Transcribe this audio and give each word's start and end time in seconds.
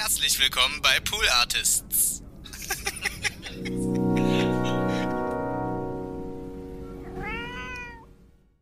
Herzlich 0.00 0.38
willkommen 0.38 0.80
bei 0.80 1.00
Pool 1.00 1.24
Artists. 1.40 2.22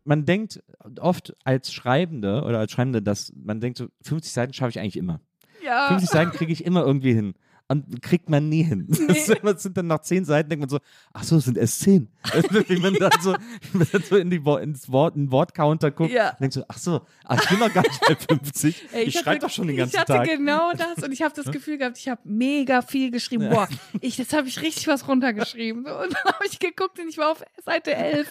man 0.03 0.25
denkt 0.25 0.63
oft 0.99 1.35
als 1.43 1.71
Schreibende 1.71 2.41
oder 2.41 2.57
als 2.57 2.71
Schreibende, 2.71 3.03
dass 3.03 3.31
man 3.35 3.59
denkt, 3.59 3.77
so 3.77 3.85
50 4.01 4.33
Seiten 4.33 4.53
schaffe 4.53 4.71
ich 4.71 4.79
eigentlich 4.79 4.97
immer. 4.97 5.21
Ja. 5.63 5.89
50 5.89 6.09
Seiten 6.09 6.31
kriege 6.31 6.51
ich 6.51 6.65
immer 6.65 6.83
irgendwie 6.83 7.13
hin. 7.13 7.35
Und 7.69 8.01
kriegt 8.01 8.29
man 8.29 8.47
nie 8.47 8.63
hin. 8.63 8.87
Das, 9.07 9.25
das 9.43 9.63
sind 9.63 9.75
dann 9.75 9.87
nach 9.87 9.99
10 9.99 10.23
Seiten, 10.23 10.49
denkt 10.49 10.61
man 10.61 10.69
so, 10.69 10.79
ach 11.11 11.23
so, 11.23 11.35
es 11.37 11.45
sind 11.45 11.57
erst 11.57 11.81
10. 11.81 12.07
Wie 12.67 12.79
man 12.79 12.93
dann 12.93 13.11
so, 13.21 13.31
man 13.73 13.87
dann 13.91 14.03
so 14.03 14.15
in 14.15 14.29
die 14.29 14.37
ins 14.61 14.89
Wort, 14.89 15.15
in 15.17 15.25
den 15.25 15.31
Wortcounter 15.31 15.91
guckt 15.91 16.11
Ja. 16.11 16.31
denkt 16.39 16.53
so, 16.53 16.63
ach 16.69 16.77
so, 16.77 17.01
ach, 17.25 17.41
ich 17.43 17.49
bin 17.49 17.59
noch 17.59 17.73
gar 17.73 17.81
nicht 17.83 17.99
bei 18.07 18.15
50. 18.35 18.85
Ey, 18.93 19.03
ich 19.03 19.15
hatte- 19.15 19.23
schreibe 19.25 19.39
doch 19.41 19.49
schon 19.49 19.67
den 19.67 19.75
ganzen 19.75 19.95
Ich 19.95 19.99
hatte 19.99 20.13
Tag. 20.13 20.25
genau 20.27 20.71
das 20.73 21.03
und 21.03 21.11
ich 21.11 21.21
habe 21.21 21.33
das 21.35 21.51
Gefühl 21.51 21.77
gehabt, 21.77 21.97
ich 21.97 22.07
habe 22.07 22.21
mega 22.23 22.81
viel 22.81 23.11
geschrieben. 23.11 23.49
Boah, 23.49 23.67
ich, 23.99 24.17
jetzt 24.17 24.31
habe 24.33 24.47
ich 24.47 24.61
richtig 24.61 24.87
was 24.87 25.05
runtergeschrieben. 25.07 25.85
Und 25.85 26.13
dann 26.13 26.33
habe 26.33 26.45
ich 26.49 26.59
geguckt 26.59 26.99
und 26.99 27.09
ich 27.09 27.17
war 27.17 27.31
auf 27.31 27.43
Seite 27.65 27.93
11. 27.93 28.29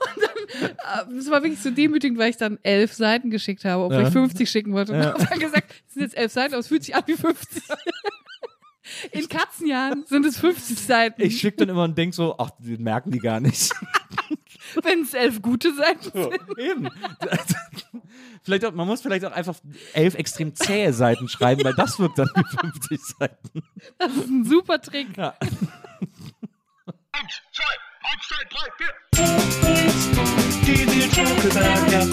und 0.00 0.22
dann, 0.22 1.14
äh, 1.14 1.18
es 1.18 1.30
war 1.30 1.42
wirklich 1.42 1.60
so 1.60 1.70
demütigend, 1.70 2.18
weil 2.18 2.30
ich 2.30 2.36
dann 2.36 2.58
elf 2.62 2.92
Seiten 2.92 3.30
geschickt 3.30 3.64
habe, 3.64 3.84
obwohl 3.84 4.00
Ja. 4.02 4.06
ich 4.08 4.12
50 4.12 4.48
schicken 4.50 4.72
wollte. 4.72 4.92
Und 4.92 5.00
Ja. 5.02 5.12
habe 5.14 5.26
dann 5.26 5.38
gesagt, 5.38 5.72
es 5.88 5.94
sind 5.94 6.02
jetzt 6.02 6.16
elf 6.16 6.32
Seiten, 6.32 6.54
aber 6.54 6.60
es 6.60 6.68
fühlt 6.68 6.82
sich 6.84 6.94
an 6.94 7.02
wie 7.06 7.14
50. 7.16 7.62
In 9.12 9.28
Katzenjahren 9.28 10.04
sind 10.06 10.26
es 10.26 10.36
50 10.38 10.78
Seiten, 10.80 11.22
Ich 11.22 11.38
schicke 11.38 11.58
dann 11.58 11.68
immer 11.68 11.84
und 11.84 11.96
denke 11.96 12.14
so, 12.16 12.34
ach, 12.38 12.50
die 12.58 12.76
merken 12.76 13.12
die 13.12 13.20
gar 13.20 13.38
nicht. 13.38 13.72
wenn 14.82 15.02
es 15.02 15.14
elf 15.14 15.40
gute 15.42 15.72
Seiten 15.74 16.10
So, 16.12 16.30
sind. 16.30 16.58
eben. 16.58 16.88
vielleicht 18.42 18.64
auch, 18.64 18.72
man 18.72 18.86
muss 18.88 19.00
vielleicht 19.02 19.24
auch 19.24 19.32
einfach 19.32 19.56
elf 19.92 20.14
extrem 20.16 20.54
zähe 20.56 20.92
Seiten 20.92 21.28
schreiben, 21.28 21.62
weil 21.62 21.74
das 21.74 21.98
wirkt 22.00 22.18
dann 22.18 22.30
wie 22.34 22.56
50 22.58 23.00
Seiten. 23.18 23.62
Das 23.98 24.12
ist 24.16 24.26
ein 24.28 24.44
super 24.44 24.80
Trick. 24.80 25.16
Ja. 25.16 25.34
Outside 28.02 28.48
pipe 28.50 28.72
beer. 28.78 28.94
Did 30.64 30.88
you 30.94 31.06
talk 31.10 31.44
about 31.44 31.90
your 31.90 32.06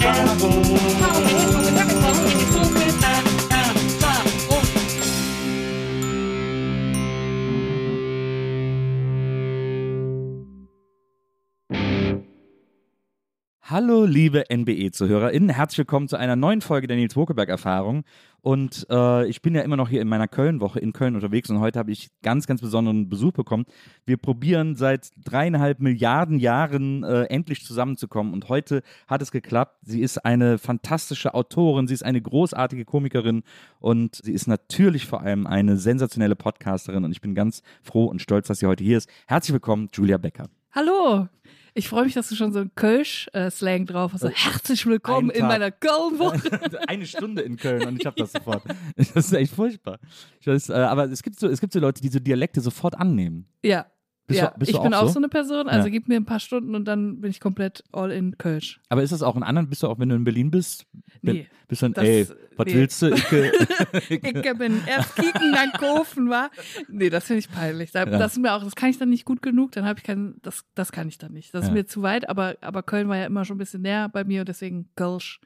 Hallo, 13.70 14.06
liebe 14.06 14.44
NBE-ZuhörerInnen. 14.50 15.50
Herzlich 15.50 15.76
willkommen 15.76 16.08
zu 16.08 16.16
einer 16.16 16.36
neuen 16.36 16.62
Folge 16.62 16.86
der 16.86 16.96
Nils 16.96 17.16
Wokelberg-Erfahrung. 17.16 18.04
Und 18.40 18.86
äh, 18.88 19.26
ich 19.26 19.42
bin 19.42 19.54
ja 19.54 19.60
immer 19.60 19.76
noch 19.76 19.90
hier 19.90 20.00
in 20.00 20.08
meiner 20.08 20.26
Köln-Woche 20.26 20.78
in 20.78 20.94
Köln 20.94 21.14
unterwegs 21.14 21.50
und 21.50 21.60
heute 21.60 21.78
habe 21.78 21.90
ich 21.90 22.08
ganz, 22.22 22.46
ganz 22.46 22.62
besonderen 22.62 23.10
Besuch 23.10 23.32
bekommen. 23.32 23.66
Wir 24.06 24.16
probieren 24.16 24.74
seit 24.74 25.10
dreieinhalb 25.22 25.80
Milliarden 25.80 26.38
Jahren 26.38 27.04
äh, 27.04 27.24
endlich 27.24 27.62
zusammenzukommen 27.62 28.32
und 28.32 28.48
heute 28.48 28.80
hat 29.06 29.20
es 29.20 29.32
geklappt. 29.32 29.76
Sie 29.82 30.00
ist 30.00 30.24
eine 30.24 30.56
fantastische 30.56 31.34
Autorin, 31.34 31.86
sie 31.86 31.94
ist 31.94 32.06
eine 32.06 32.22
großartige 32.22 32.86
Komikerin 32.86 33.42
und 33.80 34.18
sie 34.24 34.32
ist 34.32 34.46
natürlich 34.46 35.04
vor 35.04 35.20
allem 35.20 35.46
eine 35.46 35.76
sensationelle 35.76 36.36
Podcasterin 36.36 37.04
und 37.04 37.12
ich 37.12 37.20
bin 37.20 37.34
ganz 37.34 37.62
froh 37.82 38.06
und 38.06 38.22
stolz, 38.22 38.46
dass 38.46 38.60
sie 38.60 38.66
heute 38.66 38.82
hier 38.82 38.96
ist. 38.96 39.10
Herzlich 39.26 39.52
willkommen, 39.52 39.90
Julia 39.92 40.16
Becker. 40.16 40.48
Hallo. 40.72 41.28
Ich 41.74 41.88
freue 41.88 42.04
mich, 42.04 42.14
dass 42.14 42.28
du 42.28 42.34
schon 42.34 42.52
so 42.52 42.58
einen 42.58 42.74
Kölsch-Slang 42.74 43.86
drauf 43.86 44.12
hast. 44.12 44.20
So, 44.20 44.28
herzlich 44.28 44.84
willkommen 44.84 45.30
in 45.30 45.46
meiner 45.46 45.70
Köln-Woche. 45.70 46.78
eine 46.88 47.06
Stunde 47.06 47.42
in 47.42 47.56
Köln 47.56 47.86
und 47.86 48.00
ich 48.00 48.06
habe 48.06 48.16
das 48.16 48.32
sofort. 48.32 48.64
Das 48.96 49.10
ist 49.14 49.32
echt 49.32 49.54
furchtbar. 49.54 49.98
Ich 50.40 50.46
weiß, 50.46 50.70
äh, 50.70 50.74
aber 50.74 51.04
es 51.04 51.22
gibt, 51.22 51.38
so, 51.38 51.48
es 51.48 51.60
gibt 51.60 51.72
so 51.72 51.78
Leute, 51.80 52.02
die 52.02 52.08
so 52.08 52.18
Dialekte 52.18 52.60
sofort 52.60 52.96
annehmen. 52.98 53.48
Ja. 53.62 53.86
Bist 54.28 54.40
ja. 54.40 54.50
du- 54.50 54.58
bist 54.58 54.70
ich 54.70 54.76
du 54.76 54.82
bin 54.82 54.94
auch 54.94 55.02
auch 55.02 55.06
so? 55.08 55.14
so 55.14 55.18
eine 55.20 55.28
Person, 55.28 55.68
also 55.68 55.86
Ja. 55.88 55.90
gib 55.90 56.06
mir 56.06 56.16
ein 56.16 56.24
paar 56.26 56.38
Stunden 56.38 56.74
und 56.74 56.84
dann 56.84 57.20
bin 57.20 57.30
ich 57.30 57.40
komplett 57.40 57.82
all 57.92 58.12
in 58.12 58.36
Kölsch. 58.38 58.78
Aber 58.90 59.02
ist 59.02 59.10
das 59.10 59.22
auch 59.22 59.34
in 59.36 59.42
anderen? 59.42 59.68
Bist 59.70 59.82
du 59.82 59.88
auch, 59.88 59.98
wenn 59.98 60.10
du 60.10 60.14
in 60.16 60.24
Berlin 60.24 60.50
bist? 60.50 60.86
Nee, 61.22 61.48
Bist 61.66 61.82
du 61.82 61.86
dann, 61.86 61.94
das- 61.94 62.04
ey, 62.04 62.26
was 62.56 62.66
nee. 62.66 62.74
willst 62.74 63.02
du? 63.02 63.08
Ich, 63.08 63.24
Ich 64.10 64.20
bin 64.58 64.82
erst 64.86 65.16
kicken, 65.16 65.52
dann 65.52 65.72
kaufen, 65.72 66.28
war. 66.30 66.50
Nee, 66.88 67.10
das 67.10 67.24
finde 67.24 67.38
ich 67.40 67.50
peinlich. 67.50 67.90
Da, 67.90 68.00
Ja. 68.00 68.18
Das 68.18 68.32
ist 68.32 68.38
mir 68.38 68.52
auch, 68.52 68.62
das 68.62 68.76
kann 68.76 68.90
ich 68.90 68.98
dann 68.98 69.08
nicht 69.08 69.24
gut 69.24 69.42
genug, 69.42 69.72
dann 69.72 69.84
habe 69.84 69.98
ich 69.98 70.04
keinen, 70.04 70.36
das, 70.42 70.64
das 70.74 70.92
kann 70.92 71.08
ich 71.08 71.18
dann 71.18 71.32
nicht. 71.32 71.54
Das 71.54 71.64
ist 71.64 71.72
mir 71.72 71.86
zu 71.86 72.02
weit, 72.02 72.28
aber, 72.28 72.56
aber 72.60 72.82
Köln 72.82 73.08
war 73.08 73.16
ja 73.16 73.26
immer 73.26 73.44
schon 73.44 73.56
ein 73.56 73.58
bisschen 73.58 73.82
näher 73.82 74.08
bei 74.08 74.24
mir 74.24 74.40
und 74.40 74.48
deswegen 74.48 74.88
Kölsch. 74.94 75.40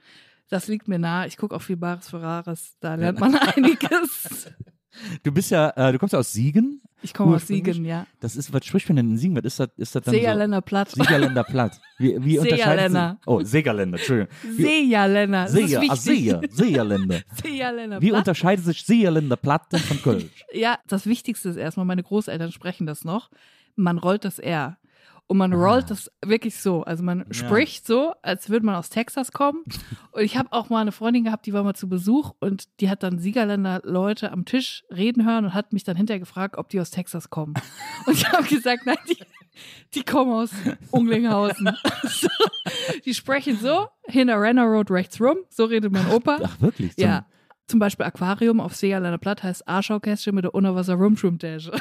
Das 0.48 0.66
liegt 0.68 0.88
mir 0.88 0.98
nah. 0.98 1.24
Ich 1.24 1.36
gucke 1.38 1.54
auch 1.54 1.62
viel 1.62 1.76
Bares 1.78 2.10
für 2.10 2.20
Rares. 2.20 2.76
Da 2.80 2.96
lernt 2.96 3.20
man 3.20 3.34
einiges. 3.56 4.50
Du 5.22 5.32
bist 5.32 5.50
ja, 5.50 5.70
äh, 5.70 5.92
du 5.92 5.98
kommst 5.98 6.12
ja 6.12 6.18
aus 6.18 6.32
Siegen. 6.32 6.80
Ich 7.04 7.12
komme 7.14 7.34
aus? 7.36 7.46
Siegen, 7.48 7.84
ja. 7.84 8.06
Das 8.20 8.36
ist, 8.36 8.52
was 8.52 8.64
spricht 8.64 8.88
man 8.88 8.96
denn 8.96 9.10
in 9.10 9.16
Siegen? 9.16 9.34
Was 9.36 9.44
ist 9.44 9.58
das, 9.58 9.68
ist 9.76 9.94
das 9.96 10.04
dann 10.04 10.14
Seerländer 10.14 10.60
Platt. 10.60 10.90
so? 10.90 11.02
Siegerländer 11.02 11.42
Platt. 11.42 11.80
Wie, 11.98 12.16
wie 12.24 12.38
sich- 12.38 12.52
Oh, 13.26 13.42
Segerländer, 13.42 13.98
Entschuldigung. 13.98 14.32
Ist 14.48 14.56
Seer, 14.58 15.80
ah, 15.80 15.82
wichtig. 15.82 16.00
Seer, 16.00 16.40
Seerländer. 16.50 17.20
Seerländer 17.42 18.00
Wie 18.00 18.08
Platt. 18.10 18.18
unterscheidet 18.20 18.64
sich 18.64 18.84
Seerländer 18.84 19.36
Platt 19.36 19.66
von 19.76 20.00
Köln? 20.02 20.30
Ja, 20.52 20.78
das 20.86 21.06
Wichtigste 21.06 21.48
ist 21.48 21.56
erstmal, 21.56 21.86
meine 21.86 22.02
Großeltern 22.04 22.52
sprechen 22.52 22.86
das 22.86 23.04
noch. 23.04 23.30
Man 23.74 23.98
rollt 23.98 24.24
das 24.24 24.38
R. 24.38 24.76
Und 25.32 25.38
man 25.38 25.54
rollt 25.54 25.90
das 25.90 26.10
wirklich 26.22 26.56
so. 26.58 26.82
Also 26.82 27.02
man 27.02 27.24
spricht 27.32 27.86
so, 27.86 28.12
als 28.20 28.50
würde 28.50 28.66
man 28.66 28.74
aus 28.74 28.90
Texas 28.90 29.32
kommen. 29.32 29.64
Und 30.12 30.22
ich 30.22 30.36
habe 30.36 30.52
auch 30.52 30.68
mal 30.68 30.80
eine 30.82 30.92
Freundin 30.92 31.24
gehabt, 31.24 31.46
die 31.46 31.54
war 31.54 31.62
mal 31.64 31.72
zu 31.72 31.88
Besuch 31.88 32.34
und 32.38 32.68
die 32.80 32.90
hat 32.90 33.02
dann 33.02 33.18
Siegerländer 33.18 33.80
Leute 33.82 34.30
am 34.30 34.44
Tisch 34.44 34.84
reden 34.94 35.24
hören 35.24 35.46
und 35.46 35.54
hat 35.54 35.72
mich 35.72 35.84
dann 35.84 35.96
hinterher 35.96 36.20
gefragt, 36.20 36.58
ob 36.58 36.68
die 36.68 36.78
aus 36.80 36.90
Texas 36.90 37.30
kommen. 37.30 37.54
Und 38.06 38.12
ich 38.12 38.30
habe 38.30 38.42
gesagt, 38.46 38.84
nein, 38.84 38.98
die, 39.08 39.16
die 39.94 40.02
kommen 40.02 40.32
aus 40.32 40.50
Unglinghausen. 40.90 41.70
so, 42.02 42.28
die 43.06 43.14
sprechen 43.14 43.56
so, 43.56 43.86
hinter 44.06 44.38
Renner 44.38 44.64
Road 44.64 44.90
rechts 44.90 45.18
rum, 45.18 45.38
so 45.48 45.64
redet 45.64 45.90
mein 45.92 46.06
Opa. 46.10 46.40
Ach, 46.44 46.60
wirklich? 46.60 46.92
So- 46.94 47.02
Ja. 47.02 47.24
Zum 47.68 47.78
Beispiel 47.78 48.04
Aquarium 48.04 48.60
auf 48.60 48.74
Seeerländer 48.76 49.16
Platt 49.18 49.42
heißt 49.44 49.66
Arschaukästchen 49.66 50.34
mit 50.34 50.44
der 50.44 50.54
Unterwasser 50.54 50.94
Rumschwimmtasche. 50.94 51.72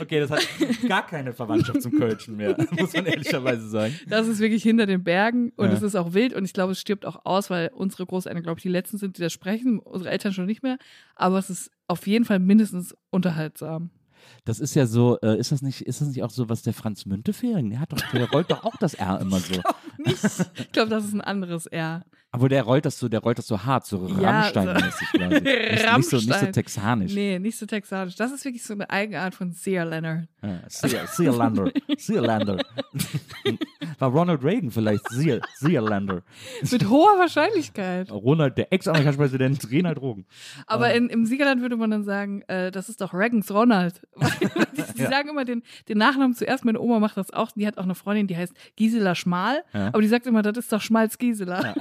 Okay, 0.00 0.20
das 0.20 0.30
hat 0.30 0.40
gar 0.88 1.06
keine 1.06 1.32
Verwandtschaft 1.32 1.82
zum 1.82 1.92
Kölschen 1.92 2.36
mehr, 2.36 2.56
muss 2.78 2.92
man 2.92 3.06
ehrlicherweise 3.06 3.68
sagen. 3.68 3.98
Das 4.08 4.26
ist 4.28 4.38
wirklich 4.40 4.62
hinter 4.62 4.86
den 4.86 5.02
Bergen 5.04 5.52
und 5.56 5.68
Ja. 5.68 5.72
es 5.74 5.82
ist 5.82 5.96
auch 5.96 6.14
wild 6.14 6.32
und 6.34 6.44
ich 6.44 6.52
glaube, 6.52 6.72
es 6.72 6.80
stirbt 6.80 7.04
auch 7.06 7.24
aus, 7.24 7.50
weil 7.50 7.70
unsere 7.74 8.06
Großeltern, 8.06 8.42
glaube 8.42 8.58
ich, 8.58 8.62
die 8.62 8.68
letzten 8.68 8.98
sind, 8.98 9.16
die 9.18 9.22
das 9.22 9.32
sprechen, 9.32 9.78
unsere 9.78 10.10
Eltern 10.10 10.32
schon 10.32 10.46
nicht 10.46 10.62
mehr. 10.62 10.78
Aber 11.14 11.38
es 11.38 11.50
ist 11.50 11.70
auf 11.88 12.06
jeden 12.06 12.24
Fall 12.24 12.38
mindestens 12.38 12.94
unterhaltsam. 13.10 13.90
Das 14.44 14.60
ist 14.60 14.74
ja 14.76 14.86
so, 14.86 15.18
äh, 15.20 15.36
ist 15.38 15.50
das 15.50 15.62
nicht, 15.62 15.80
ist 15.82 16.00
das 16.00 16.08
nicht 16.08 16.22
auch 16.22 16.30
so, 16.30 16.48
was 16.48 16.62
der 16.62 16.72
Franz 16.74 17.06
Müntefering, 17.06 17.70
der 17.70 17.80
hat 17.80 17.92
doch, 17.92 17.98
der 18.12 18.30
rollt 18.30 18.50
doch 18.50 18.62
auch 18.64 18.76
das 18.76 18.94
R 18.94 19.20
immer 19.20 19.40
so. 19.40 19.60
Nicht. 19.98 20.22
Ich 20.58 20.72
glaube, 20.72 20.90
das 20.90 21.04
ist 21.04 21.12
ein 21.12 21.20
anderes 21.20 21.66
R. 21.66 22.04
Aber 22.34 22.48
der 22.48 22.62
rollt 22.62 22.86
das 22.86 22.98
so, 22.98 23.10
der 23.10 23.20
rollt 23.20 23.36
das 23.36 23.46
so 23.46 23.62
hart, 23.62 23.84
so 23.84 24.08
Ja, 24.20 24.40
Rammstein-mäßig 24.48 25.08
quasi. 25.12 25.34
Nicht, 25.34 25.44
nicht, 25.44 25.82
so, 26.08 26.16
nicht 26.16 26.24
so 26.26 26.32
Rammstein. 26.32 26.52
texanisch. 26.54 27.12
Nee, 27.14 27.38
nicht 27.38 27.58
so 27.58 27.66
texanisch. 27.66 28.16
Das 28.16 28.32
ist 28.32 28.42
wirklich 28.46 28.62
so 28.64 28.72
eine 28.72 28.88
Eigenart 28.88 29.34
von 29.34 29.52
Seerländer. 29.52 30.24
Ja, 30.42 30.60
Sea- 30.68 31.06
Seerlander, 31.06 31.70
Seerlander. 31.98 32.56
War 34.02 34.08
Ronald 34.10 34.42
Reagan 34.42 34.72
vielleicht 34.72 35.08
Seal, 35.10 35.40
Sealander. 35.60 36.22
Mit 36.68 36.88
hoher 36.88 37.20
Wahrscheinlichkeit. 37.20 38.10
Ronald, 38.10 38.58
der 38.58 38.72
Ex-Amerikanischer 38.72 39.18
Präsident, 39.22 39.70
Renald 39.70 40.00
Rogen. 40.00 40.26
Aber 40.66 40.92
in, 40.92 41.08
im 41.08 41.24
Siegerland 41.24 41.62
würde 41.62 41.76
man 41.76 41.92
dann 41.92 42.02
sagen, 42.02 42.42
äh, 42.48 42.72
das 42.72 42.88
ist 42.88 43.00
doch 43.00 43.14
Reagans 43.14 43.52
Ronald. 43.52 44.02
die 44.76 44.82
die 44.96 45.02
Ja. 45.02 45.08
sagen 45.08 45.28
immer 45.28 45.44
den, 45.44 45.62
den 45.88 45.98
Nachnamen 45.98 46.34
zuerst. 46.34 46.64
Meine 46.64 46.80
Oma 46.80 46.98
macht 46.98 47.16
das 47.16 47.32
auch. 47.32 47.52
Die 47.52 47.64
hat 47.64 47.78
auch 47.78 47.84
eine 47.84 47.94
Freundin, 47.94 48.26
die 48.26 48.36
heißt 48.36 48.52
Gisela 48.74 49.14
Schmal. 49.14 49.62
Ja. 49.72 49.86
Aber 49.88 50.02
die 50.02 50.08
sagt 50.08 50.26
immer, 50.26 50.42
das 50.42 50.56
ist 50.58 50.72
doch 50.72 50.80
Schmalz 50.80 51.16
Gisela. 51.18 51.74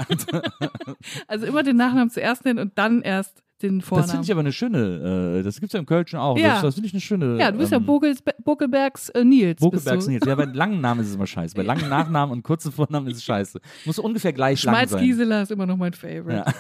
also 1.28 1.48
immer 1.48 1.64
den 1.64 1.78
Nachnamen 1.78 2.12
zuerst 2.12 2.46
nennen 2.46 2.60
und 2.60 2.78
dann 2.78 3.02
erst 3.02 3.42
den 3.64 3.80
Das 3.80 3.88
Vornamen. 3.88 4.10
finde 4.10 4.26
ich 4.26 4.32
aber 4.32 4.40
eine 4.42 4.52
schöne, 4.52 5.40
äh, 5.40 5.44
das 5.44 5.60
gibt's 5.60 5.74
ja 5.74 5.80
im 5.80 5.86
Kölschen 5.86 6.20
auch. 6.20 6.38
Ja. 6.38 6.54
Das, 6.54 6.62
das 6.62 6.74
finde 6.76 6.88
ich 6.88 6.94
eine 6.94 7.02
schöne. 7.02 7.38
ja, 7.40 7.52
du 7.52 7.58
bist 7.58 7.72
ja 7.72 7.78
ähm, 7.78 7.86
Bogels, 7.86 8.24
Buckelbergs 8.44 9.10
äh, 9.10 9.24
Nils. 9.24 9.60
du. 9.60 9.70
Nils. 9.70 10.26
Ja, 10.26 10.36
bei 10.36 10.46
langen 10.54 10.82
Namen 10.82 11.02
ist 11.02 11.10
es 11.10 11.16
immer 11.16 11.28
scheiße. 11.28 11.56
Bei 11.56 11.64
langen 11.64 11.90
Nachnamen 11.90 12.34
und 12.34 12.44
kurzen 12.44 12.72
Vornamen 12.72 13.08
ist 13.08 13.18
es 13.18 13.24
scheiße. 13.24 13.60
Muss 13.86 14.00
ungefähr 14.00 14.34
gleich 14.34 14.64
lang 14.64 14.76
Schmalz 14.76 14.92
sein. 14.92 15.04
Gisela 15.04 15.42
ist 15.42 15.52
immer 15.52 15.66
noch 15.66 15.78
mein 15.78 15.94
Favorite. 15.94 16.46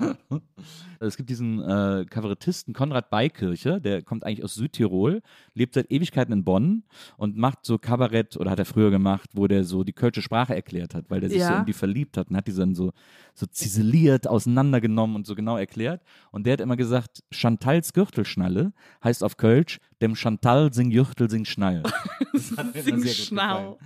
Es 1.02 1.16
gibt 1.16 1.30
diesen 1.30 1.60
äh, 1.62 2.04
Kabarettisten 2.10 2.74
Konrad 2.74 3.08
Beikirche, 3.08 3.80
der 3.80 4.02
kommt 4.02 4.22
eigentlich 4.22 4.44
aus 4.44 4.54
Südtirol, 4.54 5.22
lebt 5.54 5.72
seit 5.72 5.90
Ewigkeiten 5.90 6.30
in 6.30 6.44
Bonn 6.44 6.82
und 7.16 7.38
macht 7.38 7.60
so 7.64 7.78
Kabarett, 7.78 8.36
oder 8.36 8.50
hat 8.50 8.58
er 8.58 8.66
früher 8.66 8.90
gemacht, 8.90 9.30
wo 9.32 9.46
der 9.46 9.64
so 9.64 9.82
die 9.82 9.94
kölsche 9.94 10.20
Sprache 10.20 10.54
erklärt 10.54 10.94
hat, 10.94 11.06
weil 11.08 11.20
der 11.20 11.30
sich 11.30 11.42
so 11.42 11.52
Ja. 11.54 11.60
in 11.60 11.64
die 11.64 11.72
verliebt 11.72 12.18
hat 12.18 12.28
und 12.28 12.36
hat 12.36 12.46
die 12.46 12.52
dann 12.54 12.74
so, 12.74 12.92
so 13.34 13.46
ziseliert, 13.46 14.26
auseinandergenommen 14.28 15.16
und 15.16 15.26
so 15.26 15.34
genau 15.34 15.56
erklärt. 15.56 16.02
Und 16.32 16.44
der 16.44 16.52
hat 16.52 16.60
immer 16.60 16.76
gesagt, 16.76 17.22
Chantals 17.30 17.94
Gürtelschnalle 17.94 18.74
heißt 19.02 19.24
auf 19.24 19.38
Kölsch, 19.38 19.78
dem 20.02 20.14
Chantal 20.16 20.70
sing 20.74 20.90
Jürtel 20.90 21.30
sing 21.30 21.46
Schnall. 21.46 21.82
Sing 22.74 23.04
Schnall. 23.06 23.76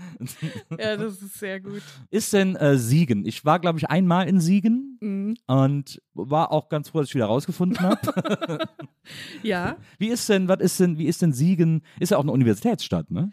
Ja, 0.78 0.96
das 0.96 1.20
ist 1.22 1.38
sehr 1.38 1.60
gut. 1.60 1.82
Ist 2.10 2.32
denn 2.32 2.56
äh, 2.56 2.76
Siegen? 2.76 3.24
Ich 3.26 3.44
war, 3.44 3.58
glaube 3.58 3.78
ich, 3.78 3.88
einmal 3.88 4.28
in 4.28 4.40
Siegen 4.40 4.90
Mhm. 5.00 5.36
und 5.46 6.00
war 6.14 6.50
auch 6.52 6.63
ganz 6.68 6.88
froh, 6.90 7.00
dass 7.00 7.08
ich 7.08 7.14
wieder 7.14 7.26
rausgefunden 7.26 7.80
habe. 7.80 8.58
Ja. 9.42 9.76
Wie 9.98 10.08
ist 10.08 10.28
denn, 10.28 10.48
was 10.48 10.60
ist 10.60 10.80
denn, 10.80 10.98
wie 10.98 11.06
ist 11.06 11.20
denn 11.22 11.32
Siegen? 11.32 11.82
Ist 12.00 12.10
ja 12.10 12.16
auch 12.16 12.22
eine 12.22 12.32
Universitätsstadt, 12.32 13.10
ne? 13.10 13.30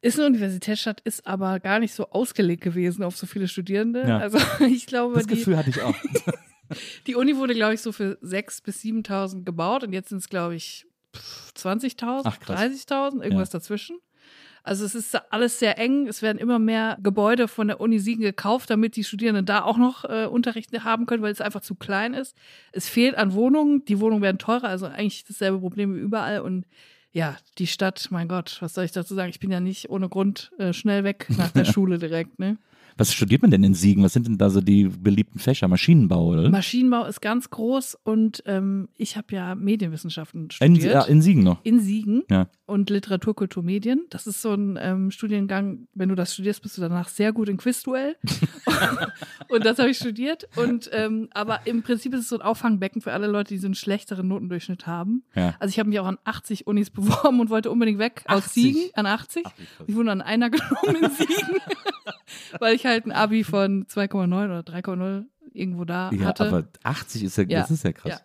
Ist 0.00 0.18
eine 0.18 0.28
Universitätsstadt, 0.28 1.00
ist 1.02 1.26
aber 1.26 1.60
gar 1.60 1.78
nicht 1.78 1.92
so 1.92 2.08
ausgelegt 2.10 2.62
gewesen 2.62 3.02
auf 3.02 3.16
so 3.16 3.26
viele 3.26 3.48
Studierende. 3.48 4.06
Ja. 4.08 4.18
Also 4.18 4.38
ich 4.64 4.86
glaube, 4.86 5.14
Das 5.14 5.26
die, 5.26 5.34
Gefühl 5.34 5.58
hatte 5.58 5.68
ich 5.70 5.82
auch. 5.82 5.94
die 7.06 7.16
Uni 7.16 7.36
wurde, 7.36 7.54
glaube 7.54 7.74
ich, 7.74 7.82
so 7.82 7.92
für 7.92 8.16
6.000 8.22 8.64
bis 8.64 8.80
7.000 8.82 9.44
gebaut 9.44 9.84
und 9.84 9.92
jetzt 9.92 10.08
sind 10.08 10.18
es, 10.18 10.30
glaube 10.30 10.54
ich, 10.54 10.86
pff, 11.14 11.52
20.000, 11.54 12.22
Ach, 12.24 12.40
krass. 12.40 12.60
30.000, 12.60 13.22
irgendwas 13.22 13.50
dazwischen. 13.50 13.98
Also 14.62 14.84
es 14.84 14.94
ist 14.94 15.14
alles 15.32 15.58
sehr 15.58 15.78
eng. 15.78 16.06
Es 16.06 16.22
werden 16.22 16.38
immer 16.38 16.58
mehr 16.58 16.98
Gebäude 17.02 17.48
von 17.48 17.68
der 17.68 17.80
Uni 17.80 17.98
Siegen 17.98 18.22
gekauft, 18.22 18.70
damit 18.70 18.96
die 18.96 19.04
Studierenden 19.04 19.46
da 19.46 19.62
auch 19.62 19.76
noch 19.76 20.04
äh, 20.04 20.26
Unterricht 20.26 20.72
haben 20.84 21.06
können, 21.06 21.22
weil 21.22 21.32
es 21.32 21.40
einfach 21.40 21.62
zu 21.62 21.74
klein 21.74 22.14
ist. 22.14 22.36
Es 22.72 22.88
fehlt 22.88 23.16
an 23.16 23.32
Wohnungen. 23.32 23.84
Die 23.84 24.00
Wohnungen 24.00 24.22
werden 24.22 24.38
teurer, 24.38 24.68
also 24.68 24.86
eigentlich 24.86 25.24
dasselbe 25.24 25.58
Problem 25.58 25.94
wie 25.94 26.00
überall. 26.00 26.40
Und 26.40 26.66
ja, 27.12 27.36
die 27.58 27.66
Stadt, 27.66 28.08
mein 28.10 28.28
Gott, 28.28 28.58
was 28.60 28.74
soll 28.74 28.84
ich 28.84 28.92
dazu 28.92 29.14
sagen? 29.14 29.30
Ich 29.30 29.40
bin 29.40 29.50
ja 29.50 29.60
nicht 29.60 29.90
ohne 29.90 30.08
Grund 30.08 30.52
äh, 30.58 30.72
schnell 30.72 31.04
weg 31.04 31.26
nach 31.36 31.50
der 31.50 31.64
Schule 31.66 31.98
direkt. 31.98 32.38
Ne? 32.38 32.56
Was 32.96 33.12
studiert 33.12 33.42
man 33.42 33.50
denn 33.50 33.64
in 33.64 33.74
Siegen? 33.74 34.02
Was 34.02 34.12
sind 34.12 34.26
denn 34.26 34.38
da 34.38 34.50
so 34.50 34.60
die 34.60 34.84
beliebten 34.84 35.38
Fächer? 35.38 35.68
Maschinenbau, 35.68 36.26
oder? 36.28 36.48
Maschinenbau 36.50 37.06
ist 37.06 37.20
ganz 37.20 37.50
groß 37.50 37.98
und 38.04 38.42
ähm, 38.46 38.88
ich 38.96 39.16
habe 39.16 39.34
ja 39.34 39.54
Medienwissenschaften 39.54 40.44
in, 40.44 40.50
studiert. 40.50 40.92
ja, 40.94 41.02
in 41.04 41.22
Siegen 41.22 41.42
noch. 41.42 41.64
in 41.64 41.80
Siegen 41.80 42.22
Ja. 42.30 42.48
und 42.66 42.90
Literatur, 42.90 43.34
Kultur, 43.34 43.62
Medien. 43.62 44.06
Das 44.10 44.26
ist 44.26 44.42
so 44.42 44.52
ein 44.52 44.78
ähm, 44.80 45.10
Studiengang, 45.10 45.86
wenn 45.94 46.08
du 46.08 46.14
das 46.14 46.34
studierst, 46.34 46.62
bist 46.62 46.76
du 46.76 46.82
danach 46.82 47.08
sehr 47.08 47.32
gut 47.32 47.48
in 47.48 47.56
Quizduell. 47.56 48.16
und 49.48 49.64
das 49.64 49.78
habe 49.78 49.90
ich 49.90 49.96
studiert. 49.98 50.48
Und 50.56 50.90
ähm, 50.92 51.28
aber 51.32 51.60
im 51.66 51.82
Prinzip 51.82 52.14
ist 52.14 52.20
es 52.20 52.28
so 52.28 52.36
ein 52.36 52.42
Auffangbecken 52.42 53.00
für 53.02 53.12
alle 53.12 53.26
Leute, 53.26 53.54
die 53.54 53.58
so 53.58 53.66
einen 53.66 53.74
schlechteren 53.74 54.28
Notendurchschnitt 54.28 54.86
haben. 54.86 55.24
Ja. 55.34 55.54
Also 55.58 55.70
ich 55.70 55.78
habe 55.78 55.88
mich 55.88 55.98
auch 56.00 56.06
an 56.06 56.18
80 56.24 56.66
Unis 56.66 56.90
beworben 56.90 57.40
und 57.40 57.50
wollte 57.50 57.70
unbedingt 57.70 57.98
weg 57.98 58.22
80? 58.26 58.30
aus 58.30 58.54
Siegen 58.54 58.82
an 58.94 59.06
80. 59.06 59.42
Ach, 59.46 59.52
ich 59.86 59.94
wurde 59.94 60.10
an 60.12 60.20
einer 60.22 60.50
genommen 60.50 60.96
in 61.02 61.10
Siegen, 61.10 61.56
weil 62.58 62.74
ich 62.74 62.86
halt 62.86 63.06
ein 63.06 63.12
Abi 63.12 63.44
von 63.44 63.86
2,9 63.86 64.44
oder 64.44 64.60
3,0 64.60 65.24
irgendwo 65.52 65.84
da 65.84 66.10
Ja, 66.12 66.26
hatte. 66.26 66.46
aber 66.46 66.64
80 66.82 67.24
ist 67.24 67.36
ja, 67.38 67.44
Ja. 67.44 67.60
das 67.60 67.70
ist 67.70 67.84
ja 67.84 67.92
krass. 67.92 68.22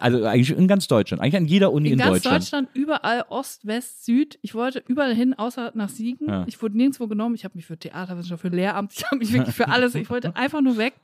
Also 0.00 0.24
eigentlich 0.24 0.50
in 0.56 0.66
ganz 0.66 0.88
Deutschland, 0.88 1.22
eigentlich 1.22 1.36
an 1.36 1.44
jeder 1.44 1.70
Uni 1.70 1.88
in, 1.88 1.92
in 1.94 1.98
ganz 1.98 2.22
Deutschland. 2.22 2.42
Deutschland. 2.42 2.68
überall 2.72 3.24
Ost, 3.28 3.66
West, 3.66 4.06
Süd. 4.06 4.38
Ich 4.40 4.54
wollte 4.54 4.82
überall 4.88 5.14
hin, 5.14 5.34
außer 5.34 5.72
nach 5.74 5.90
Siegen. 5.90 6.26
Ja. 6.26 6.44
Ich 6.46 6.62
wurde 6.62 6.74
nirgendwo 6.78 7.06
genommen. 7.06 7.34
Ich 7.34 7.44
habe 7.44 7.54
mich 7.56 7.66
für 7.66 7.76
Theaterwissenschaft, 7.76 8.40
für 8.40 8.48
Lehramt, 8.48 8.94
ich 8.96 9.04
habe 9.04 9.16
mich 9.18 9.30
wirklich 9.32 9.54
für 9.54 9.68
alles. 9.68 9.94
Ich 9.94 10.08
wollte 10.08 10.34
einfach 10.36 10.62
nur 10.62 10.78
weg. 10.78 10.94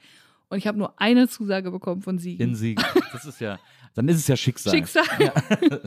Und 0.49 0.57
ich 0.59 0.67
habe 0.67 0.79
nur 0.79 0.99
eine 0.99 1.29
Zusage 1.29 1.71
bekommen 1.71 2.01
von 2.03 2.19
Siegen. 2.19 2.49
In 2.49 2.55
Siegen. 2.57 2.83
Das 3.13 3.25
ist 3.27 3.41
ja, 3.41 3.59
dann 3.95 4.09
ist 4.09 4.17
es 4.17 4.27
ja 4.29 4.37
Schicksal. 4.37 4.73
Schicksal. 4.73 5.05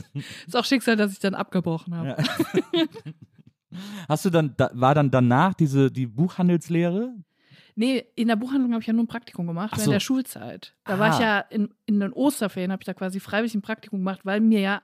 ist 0.46 0.54
auch 0.56 0.64
Schicksal, 0.64 0.94
dass 0.96 1.10
ich 1.12 1.18
dann 1.18 1.34
abgebrochen 1.34 1.94
habe. 1.96 2.08
Ja. 2.72 2.82
Hast 4.08 4.24
du 4.24 4.30
dann, 4.30 4.54
da, 4.56 4.70
war 4.74 4.94
dann 4.94 5.10
danach 5.10 5.54
diese, 5.54 5.90
die 5.90 6.06
Buchhandelslehre? 6.06 7.14
Nee, 7.76 8.04
in 8.14 8.28
der 8.28 8.36
Buchhandlung 8.36 8.72
habe 8.72 8.80
ich 8.82 8.86
ja 8.86 8.92
nur 8.92 9.02
ein 9.04 9.08
Praktikum 9.08 9.46
gemacht, 9.48 9.70
Ach 9.72 9.76
während 9.78 9.84
so. 9.86 9.90
der 9.92 10.00
Schulzeit. 10.00 10.74
Da 10.84 10.94
Ah. 10.94 10.98
war 11.00 11.10
ich 11.14 11.18
ja 11.18 11.40
in, 11.40 11.70
in 11.86 11.98
den 12.00 12.12
Osterferien, 12.12 12.70
habe 12.70 12.82
ich 12.82 12.86
da 12.86 12.94
quasi 12.94 13.18
freiwillig 13.18 13.54
ein 13.54 13.62
Praktikum 13.62 13.98
gemacht, 14.00 14.20
weil 14.24 14.40
mir 14.40 14.60
ja 14.60 14.82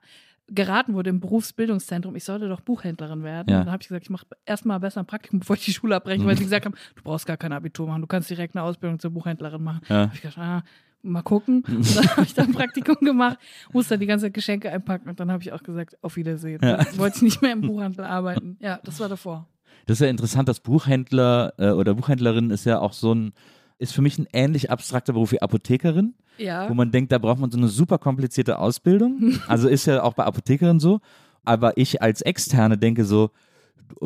geraten 0.52 0.94
wurde 0.94 1.10
im 1.10 1.20
Berufsbildungszentrum, 1.20 2.16
ich 2.16 2.24
sollte 2.24 2.48
doch 2.48 2.60
Buchhändlerin 2.60 3.22
werden. 3.22 3.48
Ja. 3.48 3.58
Und 3.60 3.66
dann 3.66 3.72
habe 3.72 3.82
ich 3.82 3.88
gesagt, 3.88 4.04
ich 4.06 4.10
mache 4.10 4.26
erstmal 4.44 4.80
besser 4.80 4.98
ein 5.00 5.06
Praktikum, 5.06 5.38
bevor 5.38 5.54
ich 5.54 5.64
die 5.64 5.72
Schule 5.72 5.94
abbreche, 5.94 6.24
weil 6.26 6.36
sie 6.36 6.42
gesagt 6.50 6.66
haben, 6.66 6.74
du 6.96 7.02
brauchst 7.04 7.26
gar 7.26 7.36
kein 7.36 7.52
Abitur 7.52 7.86
machen, 7.86 8.00
du 8.00 8.08
kannst 8.08 8.28
direkt 8.30 8.56
eine 8.56 8.64
Ausbildung 8.64 8.98
zur 8.98 9.12
Buchhändlerin 9.12 9.62
machen. 9.62 9.82
Ja. 9.88 10.06
Hab 10.08 10.14
ich 10.14 10.22
gedacht, 10.22 10.38
ah, 10.38 10.62
mal 11.02 11.22
gucken. 11.22 11.62
Und 11.68 11.96
dann 11.96 12.08
habe 12.10 12.22
ich 12.22 12.34
dann 12.34 12.46
ein 12.46 12.52
Praktikum 12.52 12.96
gemacht, 13.00 13.38
musste 13.72 13.94
dann 13.94 14.00
die 14.00 14.06
ganze 14.06 14.26
Zeit 14.26 14.34
Geschenke 14.34 14.70
einpacken 14.70 15.08
und 15.08 15.18
dann 15.20 15.30
habe 15.32 15.42
ich 15.42 15.52
auch 15.52 15.62
gesagt, 15.62 15.96
auf 16.02 16.16
Wiedersehen. 16.16 16.60
Ja. 16.62 16.76
Dann 16.78 16.98
wollte 16.98 17.16
ich 17.16 17.22
nicht 17.22 17.42
mehr 17.42 17.52
im 17.52 17.62
Buchhandel 17.62 18.04
arbeiten. 18.04 18.56
Ja, 18.60 18.80
das 18.84 19.00
war 19.00 19.08
davor. 19.08 19.46
Das 19.86 19.96
ist 19.96 20.00
ja 20.04 20.08
interessant, 20.10 20.48
dass 20.48 20.60
Buchhändler 20.60 21.54
äh, 21.58 21.70
oder 21.70 21.94
Buchhändlerin 21.94 22.50
ist 22.50 22.66
ja 22.66 22.78
auch 22.80 22.92
so 22.92 23.14
ein, 23.14 23.32
ist 23.78 23.92
für 23.92 24.02
mich 24.02 24.18
ein 24.18 24.26
ähnlich 24.32 24.70
abstrakter 24.70 25.12
Beruf 25.14 25.32
wie 25.32 25.40
Apothekerin, 25.42 26.14
Ja. 26.38 26.68
wo 26.68 26.74
man 26.74 26.90
denkt, 26.90 27.12
da 27.12 27.18
braucht 27.18 27.38
man 27.40 27.50
so 27.50 27.58
eine 27.58 27.68
super 27.68 27.98
komplizierte 27.98 28.58
Ausbildung. 28.58 29.38
Also 29.48 29.68
ist 29.68 29.86
ja 29.86 30.02
auch 30.02 30.14
bei 30.14 30.24
Apothekerin 30.24 30.80
so. 30.80 31.00
Aber 31.44 31.78
ich 31.78 32.02
als 32.02 32.20
Externe 32.20 32.76
denke 32.76 33.04
so, 33.06 33.30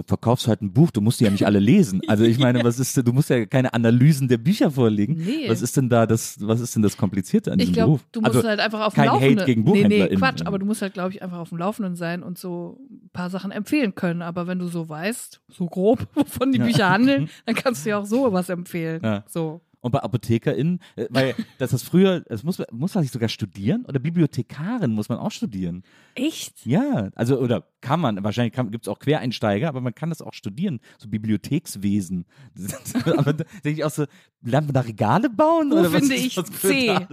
verkaufst 0.07 0.49
halt 0.49 0.63
ein 0.63 0.73
Buch, 0.73 0.91
du 0.91 1.01
musst 1.01 1.21
die 1.21 1.25
ja 1.25 1.31
nicht 1.31 1.47
alle 1.47 1.59
lesen. 1.59 2.03
Also 2.07 2.25
ich 2.25 2.39
meine, 2.39 2.65
was 2.65 2.79
ist, 2.79 2.97
du 2.97 3.13
musst 3.13 3.31
ja 3.31 3.47
keine 3.47 3.75
Analysen 3.75 4.29
der 4.29 4.39
Bücher 4.39 4.71
vorlegen. 4.71 5.15
Nee. 5.15 5.49
Was 5.49 5.63
ist 5.63 5.77
denn 5.77 5.89
da 5.89 6.07
das, 6.07 6.37
was 6.41 6.61
ist 6.61 6.75
denn 6.75 6.83
das 6.83 6.97
Komplizierte 6.97 7.53
an 7.53 7.59
Ich 7.59 7.67
diesem 7.67 7.75
glaube, 7.75 7.89
Beruf? 7.89 8.07
du 8.13 8.21
musst 8.21 8.37
also, 8.37 8.49
halt 8.49 8.61
einfach 8.61 8.81
auf 8.87 8.95
dem 8.95 8.97
kein 8.97 9.07
Laufenden. 9.07 9.39
Hate 9.39 9.47
gegen 9.47 9.63
nee, 9.63 9.71
nee, 9.71 9.77
BuchhändlerInnen. 9.83 10.19
Quatsch, 10.19 10.43
aber 10.47 10.59
du 10.59 10.67
musst 10.67 10.83
halt, 10.83 10.95
glaube 10.95 11.11
ich, 11.13 11.23
einfach 11.23 11.39
auf 11.39 11.49
dem 11.51 11.59
Laufenden 11.59 11.97
sein 11.97 12.23
und 12.23 12.39
so 12.39 12.79
ein 12.91 13.11
paar 13.13 13.31
Sachen 13.31 13.51
empfehlen 13.51 13.95
können. 13.95 14.23
Aber 14.23 14.47
wenn 14.47 14.59
du 14.59 14.67
so 14.67 14.89
weißt, 14.89 15.41
so 15.49 15.67
grob, 15.67 16.07
wovon 16.15 16.53
die 16.53 16.59
Bücher 16.59 16.91
handeln, 16.91 17.29
dann 17.47 17.55
kannst 17.55 17.85
du 17.85 17.91
ja 17.91 17.99
auch 17.99 18.07
so 18.07 18.33
was 18.33 18.49
empfehlen. 18.49 19.01
Ja. 19.03 19.25
So. 19.29 19.61
Und 19.85 19.91
bei 19.91 20.03
ApothekerInnen, 20.03 20.81
äh, 20.97 21.09
weil 21.11 21.35
das 21.59 21.75
ist 21.75 21.83
früher, 21.83 22.21
das 22.21 22.43
muss, 22.43 22.63
muss 22.73 22.95
man 22.95 23.05
sich 23.05 23.13
sogar 23.13 23.29
studieren 23.29 23.85
oder 23.85 23.99
Bibliothekarin 23.99 24.93
muss 24.93 25.11
man 25.11 25.19
auch 25.19 25.31
studieren. 25.31 25.83
Echt? 26.15 26.65
Ja, 26.65 27.11
also 27.15 27.39
oder 27.39 27.67
kann 27.83 28.01
man, 28.01 28.25
wahrscheinlich 28.25 28.55
gibt 28.55 28.87
es 28.87 28.89
auch 28.89 28.99
Quereinsteiger, 28.99 29.69
aber 29.69 29.83
man 29.83 29.95
kann 29.95 30.09
das 30.09 30.23
auch 30.23 30.33
studieren, 30.33 30.81
so 30.97 31.07
Bibliothekswesen. 31.09 32.25
aber 33.05 33.35
da 33.35 33.45
denke 33.63 33.81
ich 33.81 33.85
auch 33.85 33.91
so, 33.91 34.07
lernt 34.41 34.69
man 34.69 34.73
da 34.73 34.81
Regale 34.81 35.29
bauen? 35.29 35.71
Wo 35.71 35.75
oder 35.75 35.93
was 35.93 36.01
finde 36.01 36.15
ist 36.15 36.25
ich 36.29 36.35
für 36.35 36.45
C? 36.45 36.97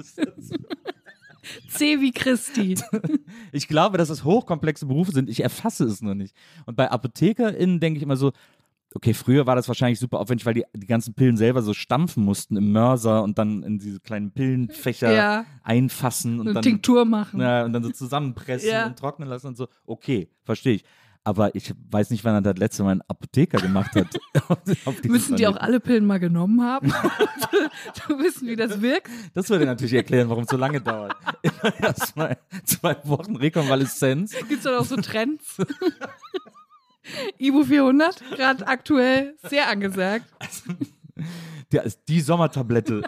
C 1.68 2.00
wie 2.00 2.12
Christi. 2.12 2.78
Ich 3.52 3.68
glaube, 3.68 3.98
dass 3.98 4.10
es 4.10 4.24
hochkomplexe 4.24 4.86
Berufe 4.86 5.12
sind, 5.12 5.28
ich 5.28 5.42
erfasse 5.42 5.84
es 5.84 6.02
nur 6.02 6.16
nicht. 6.16 6.36
Und 6.66 6.78
bei 6.78 6.90
ApothekerInnen 6.90 7.82
denke 7.82 7.98
ich 7.98 8.04
immer 8.04 8.16
so, 8.16 8.32
okay, 8.94 9.14
früher 9.14 9.46
war 9.48 9.56
das 9.56 9.68
wahrscheinlich 9.68 10.00
super 10.00 10.20
aufwendig, 10.20 10.46
weil 10.46 10.54
die, 10.54 10.66
die 10.76 10.88
ganzen 10.88 11.14
Pillen 11.14 11.38
selber 11.38 11.62
so 11.62 11.74
stampfen 11.74 12.24
mussten 12.24 12.58
im 12.58 12.72
Mörser 12.72 13.24
und 13.24 13.38
dann 13.38 13.64
in 13.64 13.80
diese 13.80 14.00
kleinen 14.00 14.32
Pillenfächer 14.32 15.12
Ja. 15.14 15.46
einfassen 15.64 16.40
und 16.40 16.48
Eine 16.48 16.54
dann, 16.56 16.64
Tinktur 16.64 17.06
machen. 17.06 17.40
ja, 17.40 17.64
und 17.66 17.74
dann 17.74 17.84
so 17.84 17.92
zusammenpressen 17.92 18.70
Ja. 18.70 18.88
und 18.88 18.98
trocknen 19.00 19.30
lassen 19.30 19.48
und 19.48 19.58
so. 19.58 19.68
Okay, 19.86 20.30
verstehe 20.44 20.76
ich. 20.76 20.84
Aber 21.24 21.54
ich 21.54 21.72
weiß 21.92 22.10
nicht, 22.10 22.24
wann 22.26 22.34
er 22.34 22.42
das 22.42 22.58
letzte 22.58 22.82
Mal 22.84 22.94
einen 22.94 23.04
Apotheker 23.08 23.60
gemacht 23.60 23.92
hat. 23.96 24.08
Müssen 25.08 25.36
die 25.36 25.46
auch 25.46 25.56
alle 25.56 25.80
Pillen 25.80 26.04
mal 26.06 26.20
genommen 26.20 26.64
haben? 26.64 26.88
du 28.08 28.18
wissen, 28.20 28.48
wie 28.48 28.56
das 28.56 28.82
wirkt? 28.82 29.08
Das 29.36 29.48
würde 29.52 29.66
natürlich 29.68 29.94
erklären, 29.94 30.30
warum 30.30 30.46
es 30.46 30.50
so 30.50 30.58
lange 30.58 30.82
dauert. 30.82 31.16
Immer 31.44 31.80
erst 31.80 32.16
mal 32.18 32.38
zwei 32.66 32.98
Wochen 33.04 33.36
Rekonvaleszenz. 33.36 34.32
Gibt 34.36 34.52
es 34.52 34.64
dann 34.64 34.74
auch 34.76 34.86
so 34.86 34.96
Trends? 34.96 35.58
Ibu 37.38 37.64
400, 37.64 38.24
gerade 38.32 38.68
aktuell 38.68 39.36
sehr 39.48 39.70
angesagt. 39.70 40.26
Der 41.72 41.84
ist 41.84 42.02
die 42.08 42.22
Sommertablette. 42.22 43.02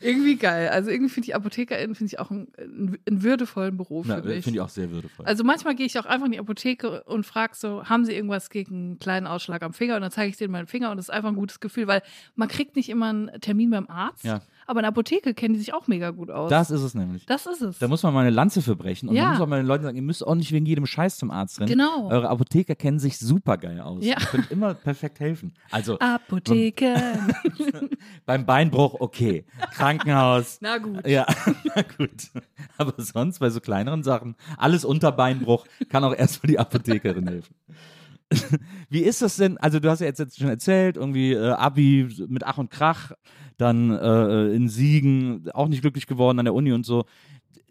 Irgendwie 0.00 0.36
geil. 0.36 0.68
Also 0.68 0.90
irgendwie 0.90 1.10
finde 1.10 1.28
ich 1.28 1.34
ApothekerInnen 1.34 1.94
finde 1.94 2.12
ich 2.12 2.18
auch 2.18 2.30
einen, 2.30 2.48
einen 2.58 3.22
würdevollen 3.22 3.76
Beruf 3.76 4.06
Na, 4.08 4.20
für 4.20 4.28
mich. 4.28 4.44
Finde 4.44 4.58
ich 4.58 4.60
auch 4.60 4.68
sehr 4.68 4.90
würdevoll. 4.90 5.26
Also 5.26 5.44
manchmal 5.44 5.74
gehe 5.74 5.86
ich 5.86 5.98
auch 5.98 6.06
einfach 6.06 6.26
in 6.26 6.32
die 6.32 6.38
Apotheke 6.38 7.04
und 7.04 7.24
frage 7.26 7.54
so, 7.54 7.84
haben 7.84 8.04
sie 8.04 8.12
irgendwas 8.14 8.50
gegen 8.50 8.74
einen 8.74 8.98
kleinen 8.98 9.26
Ausschlag 9.26 9.62
am 9.62 9.72
Finger? 9.72 9.96
Und 9.96 10.02
dann 10.02 10.10
zeige 10.10 10.30
ich 10.30 10.36
denen 10.36 10.52
meinen 10.52 10.66
Finger 10.66 10.90
und 10.90 10.96
das 10.96 11.06
ist 11.06 11.14
einfach 11.14 11.28
ein 11.28 11.34
gutes 11.36 11.60
Gefühl, 11.60 11.86
weil 11.86 12.02
man 12.34 12.48
kriegt 12.48 12.76
nicht 12.76 12.88
immer 12.88 13.08
einen 13.10 13.40
Termin 13.40 13.70
beim 13.70 13.86
Arzt, 13.88 14.24
Ja. 14.24 14.42
Aber 14.66 14.80
in 14.80 14.82
der 14.84 14.88
Apotheke 14.88 15.34
kennen 15.34 15.54
die 15.54 15.60
sich 15.60 15.74
auch 15.74 15.86
mega 15.86 16.10
gut 16.10 16.30
aus. 16.30 16.50
das 16.50 16.70
ist 16.70 16.82
es 16.82 16.94
nämlich. 16.94 17.26
das 17.26 17.46
ist 17.46 17.60
es. 17.62 17.78
Da 17.78 17.88
muss 17.88 18.02
man 18.02 18.14
mal 18.14 18.20
eine 18.20 18.30
Lanze 18.30 18.62
für 18.62 18.76
brechen. 18.76 19.08
Und 19.08 19.16
Ja. 19.16 19.24
man 19.24 19.32
muss 19.32 19.40
auch 19.42 19.46
mal 19.46 19.56
den 19.62 19.66
Leuten 19.66 19.84
sagen, 19.84 19.96
ihr 19.96 20.02
müsst 20.02 20.26
auch 20.26 20.34
nicht 20.34 20.52
wegen 20.52 20.66
jedem 20.66 20.86
Scheiß 20.86 21.16
zum 21.18 21.30
Arzt 21.30 21.60
rennen. 21.60 21.70
Genau. 21.70 22.08
Eure 22.10 22.28
Apotheker 22.28 22.74
kennen 22.74 22.98
sich 22.98 23.18
super 23.18 23.58
geil 23.58 23.80
aus. 23.80 24.04
Ja. 24.04 24.16
Ihr 24.18 24.26
könnt 24.26 24.50
immer 24.50 24.74
perfekt 24.74 25.20
helfen. 25.20 25.52
Also 25.70 25.98
Apotheke. 25.98 26.94
beim 28.26 28.46
Beinbruch, 28.46 28.94
okay. 29.00 29.44
Krankenhaus. 29.72 30.58
Na 30.60 30.78
gut. 30.78 31.06
Ja, 31.06 31.26
na 31.76 31.82
gut. 31.82 32.30
Aber 32.78 32.94
sonst 33.02 33.38
bei 33.38 33.50
so 33.50 33.60
kleineren 33.60 34.02
Sachen, 34.02 34.34
alles 34.56 34.84
unter 34.84 35.12
Beinbruch, 35.12 35.66
kann 35.88 36.04
auch 36.04 36.14
erstmal 36.14 36.48
die 36.48 36.58
Apothekerin 36.58 37.26
helfen. 37.28 37.54
Wie 38.88 39.00
ist 39.02 39.22
das 39.22 39.36
denn? 39.36 39.58
Also, 39.58 39.78
du 39.80 39.90
hast 39.90 40.00
ja 40.00 40.06
jetzt, 40.06 40.18
jetzt 40.18 40.38
schon 40.38 40.48
erzählt, 40.48 40.96
irgendwie 40.96 41.32
äh, 41.34 41.50
Abi 41.50 42.08
mit 42.28 42.42
Ach 42.44 42.58
und 42.58 42.70
Krach, 42.70 43.12
dann 43.56 43.90
äh, 43.90 44.48
in 44.54 44.68
Siegen, 44.68 45.48
auch 45.52 45.68
nicht 45.68 45.82
glücklich 45.82 46.06
geworden 46.06 46.38
an 46.38 46.44
der 46.44 46.54
Uni 46.54 46.72
und 46.72 46.84
so. 46.84 47.04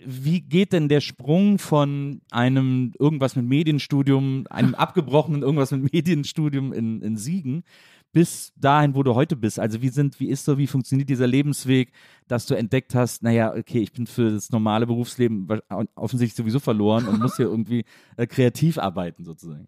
Wie 0.06 0.42
geht 0.42 0.74
denn 0.74 0.90
der 0.90 1.02
Sprung 1.02 1.60
von 1.60 2.22
einem 2.32 2.94
irgendwas 3.00 3.36
mit 3.36 3.46
Medienstudium, 3.46 4.46
einem 4.50 4.76
abgebrochenen 4.76 5.44
irgendwas 5.44 5.72
mit 5.72 5.94
Medienstudium 5.94 6.74
in, 6.74 7.02
in 7.02 7.18
Siegen, 7.18 7.64
bis 8.12 8.54
dahin, 8.58 8.96
wo 8.96 9.04
du 9.04 9.16
heute 9.16 9.36
bist? 9.36 9.60
Also 9.60 9.82
wie 9.82 9.90
sind, 9.90 10.20
wie 10.20 10.28
ist 10.28 10.46
so, 10.46 10.58
wie 10.58 10.68
funktioniert 10.68 11.10
dieser 11.10 11.28
Lebensweg, 11.28 11.92
dass 12.28 12.46
du 12.46 12.54
entdeckt 12.54 12.96
hast, 12.96 13.24
naja, 13.24 13.54
okay, 13.56 13.80
ich 13.80 13.94
bin 13.94 14.06
für 14.06 14.32
das 14.32 14.52
normale 14.52 14.86
Berufsleben 14.86 15.48
offensichtlich 15.96 16.36
sowieso 16.36 16.60
verloren 16.60 17.08
und 17.08 17.20
muss 17.20 17.38
hier 17.38 17.46
irgendwie 17.50 17.86
äh, 18.18 18.28
kreativ 18.28 18.78
arbeiten 18.78 19.24
sozusagen. 19.24 19.68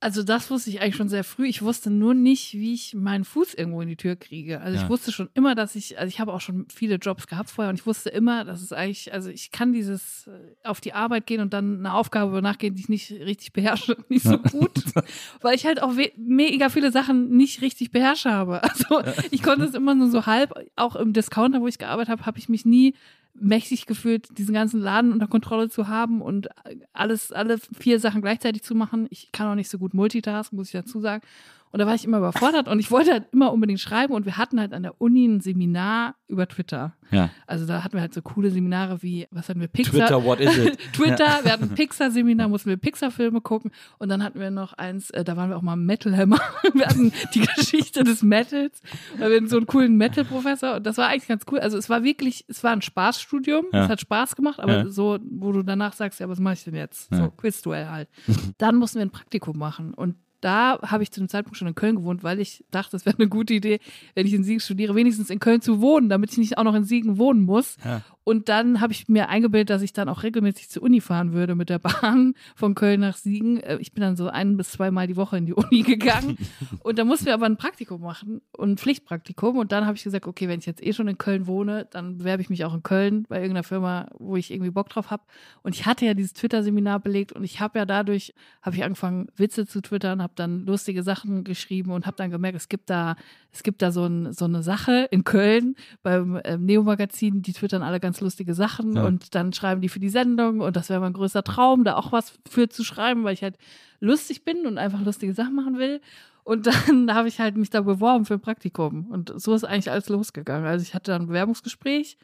Also 0.00 0.22
das 0.22 0.48
wusste 0.48 0.70
ich 0.70 0.80
eigentlich 0.80 0.94
schon 0.94 1.08
sehr 1.08 1.24
früh. 1.24 1.46
Ich 1.48 1.60
wusste 1.62 1.90
nur 1.90 2.14
nicht, 2.14 2.54
wie 2.54 2.72
ich 2.72 2.94
meinen 2.94 3.24
Fuß 3.24 3.54
irgendwo 3.54 3.80
in 3.80 3.88
die 3.88 3.96
Tür 3.96 4.14
kriege. 4.14 4.60
Also 4.60 4.76
Ja. 4.78 4.84
ich 4.84 4.88
wusste 4.88 5.10
schon 5.10 5.28
immer, 5.34 5.56
dass 5.56 5.74
ich, 5.74 5.98
also 5.98 6.08
ich 6.08 6.20
habe 6.20 6.32
auch 6.32 6.40
schon 6.40 6.66
viele 6.72 6.96
Jobs 6.96 7.26
gehabt 7.26 7.50
vorher 7.50 7.70
und 7.70 7.80
ich 7.80 7.84
wusste 7.86 8.08
immer, 8.10 8.44
dass 8.44 8.62
es 8.62 8.72
eigentlich, 8.72 9.12
also 9.12 9.28
ich 9.28 9.50
kann 9.50 9.72
dieses 9.72 10.28
äh, 10.28 10.68
auf 10.68 10.80
die 10.80 10.92
Arbeit 10.92 11.26
gehen 11.26 11.40
und 11.40 11.52
dann 11.52 11.78
eine 11.80 11.94
Aufgabe 11.94 12.40
nachgehen, 12.42 12.76
die 12.76 12.82
ich 12.82 12.88
nicht 12.88 13.10
richtig 13.10 13.52
beherrsche, 13.52 13.96
nicht 14.08 14.22
so 14.22 14.38
gut, 14.38 14.70
weil 15.40 15.56
ich 15.56 15.66
halt 15.66 15.82
auch 15.82 15.92
mega 16.16 16.68
viele 16.68 16.92
Sachen 16.92 17.36
nicht 17.36 17.60
richtig 17.60 17.90
beherrsche 17.90 18.30
habe. 18.30 18.62
Also 18.62 19.02
ich 19.32 19.42
konnte 19.42 19.64
es 19.64 19.74
immer 19.74 19.96
nur 19.96 20.10
so 20.10 20.26
halb, 20.26 20.54
auch 20.76 20.94
im 20.94 21.12
Discounter, 21.12 21.60
wo 21.60 21.66
ich 21.66 21.78
gearbeitet 21.78 22.10
habe, 22.10 22.24
habe 22.26 22.38
ich 22.38 22.48
mich 22.48 22.64
nie 22.64 22.94
mächtig 23.34 23.86
gefühlt, 23.86 24.36
diesen 24.36 24.54
ganzen 24.54 24.80
Laden 24.80 25.12
unter 25.12 25.26
Kontrolle 25.26 25.68
zu 25.68 25.88
haben 25.88 26.20
und 26.20 26.48
alles, 26.92 27.32
alle 27.32 27.58
vier 27.78 28.00
Sachen 28.00 28.22
gleichzeitig 28.22 28.62
zu 28.62 28.74
machen. 28.74 29.06
Ich 29.10 29.32
kann 29.32 29.46
auch 29.46 29.54
nicht 29.54 29.70
so 29.70 29.78
gut 29.78 29.94
multitasken, 29.94 30.56
muss 30.56 30.68
ich 30.68 30.72
dazu 30.72 31.00
sagen. 31.00 31.22
Und 31.70 31.78
da 31.80 31.86
war 31.86 31.94
ich 31.94 32.04
immer 32.04 32.18
überfordert 32.18 32.66
und 32.68 32.78
ich 32.78 32.90
wollte 32.90 33.12
halt 33.12 33.26
immer 33.32 33.52
unbedingt 33.52 33.80
schreiben 33.80 34.14
und 34.14 34.24
wir 34.26 34.36
hatten 34.36 34.58
halt 34.58 34.72
an 34.72 34.82
der 34.82 35.00
Uni 35.00 35.26
ein 35.26 35.40
Seminar 35.40 36.14
über 36.26 36.46
Twitter. 36.48 36.94
Ja. 37.10 37.30
Also 37.46 37.66
da 37.66 37.82
hatten 37.84 37.94
wir 37.94 38.00
halt 38.02 38.12
so 38.14 38.20
coole 38.22 38.50
Seminare 38.50 39.02
wie, 39.02 39.26
was 39.30 39.48
hatten 39.48 39.60
wir, 39.60 39.68
Pixar. 39.68 39.92
Twitter, 40.08 40.24
what 40.24 40.40
is 40.40 40.56
it? 40.58 40.78
Twitter, 40.92 41.40
wir 41.42 41.52
hatten 41.52 41.64
ein 41.64 41.74
Pixar-Seminar, 41.74 42.48
mussten 42.48 42.68
wir 42.70 42.76
Pixar-Filme 42.76 43.40
gucken 43.40 43.70
und 43.98 44.08
dann 44.08 44.22
hatten 44.22 44.38
wir 44.40 44.50
noch 44.50 44.72
eins, 44.74 45.10
äh, 45.10 45.24
da 45.24 45.36
waren 45.36 45.50
wir 45.50 45.56
auch 45.56 45.62
mal 45.62 45.76
Metal 45.76 46.14
Hammer. 46.16 46.38
Wir 46.74 46.86
hatten 46.86 47.12
die 47.34 47.40
Geschichte 47.40 48.04
des 48.04 48.22
Metals, 48.22 48.80
weil 49.18 49.30
wir 49.30 49.36
hatten 49.38 49.48
so 49.48 49.56
einen 49.56 49.66
coolen 49.66 49.96
Metal-Professor 49.96 50.76
und 50.76 50.86
das 50.86 50.96
war 50.98 51.08
eigentlich 51.08 51.28
ganz 51.28 51.44
cool. 51.50 51.58
Also 51.60 51.76
es 51.78 51.88
war 51.88 52.02
wirklich, 52.04 52.44
es 52.48 52.62
war 52.62 52.72
ein 52.72 52.82
Spaßstudium, 52.82 53.66
Ja. 53.72 53.84
es 53.84 53.88
hat 53.90 54.00
Spaß 54.00 54.36
gemacht, 54.36 54.60
aber 54.60 54.72
Ja. 54.84 54.88
so, 54.88 55.18
wo 55.30 55.52
du 55.52 55.62
danach 55.62 55.92
sagst, 55.94 56.20
ja, 56.20 56.28
was 56.28 56.38
mache 56.40 56.54
ich 56.54 56.64
denn 56.64 56.74
jetzt? 56.74 57.10
Ja. 57.10 57.18
So, 57.18 57.30
Quizduell 57.30 57.88
halt. 57.88 58.08
Dann 58.58 58.76
mussten 58.76 58.98
wir 58.98 59.06
ein 59.06 59.10
Praktikum 59.10 59.58
machen 59.58 59.94
und 59.94 60.16
da 60.40 60.78
habe 60.82 61.02
ich 61.02 61.10
zu 61.10 61.20
dem 61.20 61.28
Zeitpunkt 61.28 61.56
schon 61.56 61.68
in 61.68 61.74
Köln 61.74 61.96
gewohnt, 61.96 62.22
weil 62.22 62.40
ich 62.40 62.64
dachte, 62.70 62.96
es 62.96 63.06
wäre 63.06 63.16
eine 63.18 63.28
gute 63.28 63.54
Idee, 63.54 63.80
wenn 64.14 64.26
ich 64.26 64.34
in 64.34 64.44
Siegen 64.44 64.60
studiere, 64.60 64.94
wenigstens 64.94 65.30
in 65.30 65.40
Köln 65.40 65.60
zu 65.60 65.80
wohnen, 65.80 66.08
damit 66.08 66.32
ich 66.32 66.38
nicht 66.38 66.58
auch 66.58 66.64
noch 66.64 66.74
in 66.74 66.84
Siegen 66.84 67.18
wohnen 67.18 67.42
muss. 67.42 67.76
Ja. 67.84 68.02
Und 68.28 68.50
dann 68.50 68.82
habe 68.82 68.92
ich 68.92 69.08
mir 69.08 69.30
eingebildet, 69.30 69.70
dass 69.70 69.80
ich 69.80 69.94
dann 69.94 70.10
auch 70.10 70.22
regelmäßig 70.22 70.68
zur 70.68 70.82
Uni 70.82 71.00
fahren 71.00 71.32
würde 71.32 71.54
mit 71.54 71.70
der 71.70 71.78
Bahn 71.78 72.34
von 72.54 72.74
Köln 72.74 73.00
nach 73.00 73.16
Siegen. 73.16 73.58
Äh, 73.58 73.78
Ich 73.80 73.92
bin 73.94 74.02
dann 74.02 74.16
so 74.16 74.28
ein 74.28 74.58
bis 74.58 74.72
zweimal 74.72 75.06
die 75.06 75.16
Woche 75.16 75.38
in 75.38 75.46
die 75.46 75.54
Uni 75.54 75.80
gegangen. 75.86 76.36
Und 76.80 76.98
da 76.98 77.04
mussten 77.04 77.24
wir 77.24 77.32
aber 77.32 77.46
ein 77.46 77.56
Praktikum 77.56 78.02
machen 78.02 78.42
und 78.52 78.72
ein 78.72 78.76
Pflichtpraktikum. 78.76 79.56
Und 79.56 79.72
dann 79.72 79.86
habe 79.86 79.96
ich 79.96 80.04
gesagt, 80.04 80.26
okay, 80.26 80.46
wenn 80.46 80.58
ich 80.58 80.66
jetzt 80.66 80.84
eh 80.84 80.92
schon 80.92 81.08
in 81.08 81.16
Köln 81.16 81.46
wohne, 81.46 81.86
dann 81.90 82.18
bewerbe 82.18 82.42
ich 82.42 82.50
mich 82.50 82.66
auch 82.66 82.74
in 82.74 82.82
Köln 82.82 83.24
bei 83.30 83.36
irgendeiner 83.36 83.64
Firma, 83.64 84.10
wo 84.18 84.36
ich 84.36 84.50
irgendwie 84.50 84.72
Bock 84.72 84.90
drauf 84.90 85.10
habe. 85.10 85.22
Und 85.62 85.74
ich 85.74 85.86
hatte 85.86 86.04
ja 86.04 86.12
dieses 86.12 86.34
Twitter-Seminar 86.34 87.00
belegt 87.00 87.32
und 87.32 87.44
ich 87.44 87.60
habe 87.60 87.78
ja 87.78 87.86
dadurch, 87.86 88.34
habe 88.60 88.76
ich 88.76 88.84
angefangen, 88.84 89.28
Witze 89.36 89.66
zu 89.66 89.80
twittern, 89.80 90.20
habe 90.22 90.34
dann 90.36 90.66
lustige 90.66 91.02
Sachen 91.02 91.44
geschrieben 91.44 91.92
und 91.92 92.04
habe 92.04 92.18
dann 92.18 92.30
gemerkt, 92.30 92.58
es 92.58 92.68
gibt 92.68 92.90
da, 92.90 93.16
es 93.52 93.62
gibt 93.62 93.80
da 93.80 93.90
so, 93.90 94.04
ein, 94.04 94.34
so 94.34 94.44
eine 94.44 94.62
Sache 94.62 95.08
in 95.10 95.24
Köln 95.24 95.76
beim 96.02 96.38
ähm, 96.44 96.66
Neo-Magazin, 96.66 97.40
die 97.40 97.54
twittern 97.54 97.82
alle 97.82 98.00
ganz 98.00 98.17
lustige 98.20 98.54
Sachen 98.54 98.96
Ja. 98.96 99.04
und 99.04 99.34
dann 99.34 99.52
schreiben 99.52 99.80
die 99.80 99.88
für 99.88 100.00
die 100.00 100.08
Sendung 100.08 100.60
und 100.60 100.76
das 100.76 100.88
wäre 100.88 101.00
mein 101.00 101.12
größter 101.12 101.42
Traum, 101.42 101.84
da 101.84 101.96
auch 101.96 102.12
was 102.12 102.38
für 102.48 102.68
zu 102.68 102.84
schreiben, 102.84 103.24
weil 103.24 103.34
ich 103.34 103.42
halt 103.42 103.56
lustig 104.00 104.44
bin 104.44 104.66
und 104.66 104.78
einfach 104.78 105.00
lustige 105.04 105.34
Sachen 105.34 105.54
machen 105.54 105.78
will. 105.78 106.00
Und 106.44 106.66
dann 106.88 107.12
habe 107.14 107.28
ich 107.28 107.40
halt 107.40 107.56
mich 107.56 107.70
da 107.70 107.82
beworben 107.82 108.24
für 108.24 108.34
ein 108.34 108.40
Praktikum. 108.40 109.06
Und 109.10 109.32
so 109.36 109.54
ist 109.54 109.64
eigentlich 109.64 109.90
alles 109.90 110.08
losgegangen. 110.08 110.66
Also 110.66 110.82
ich 110.82 110.94
hatte 110.94 111.10
dann 111.10 111.22
ein 111.22 111.26
Bewerbungsgespräch 111.28 112.16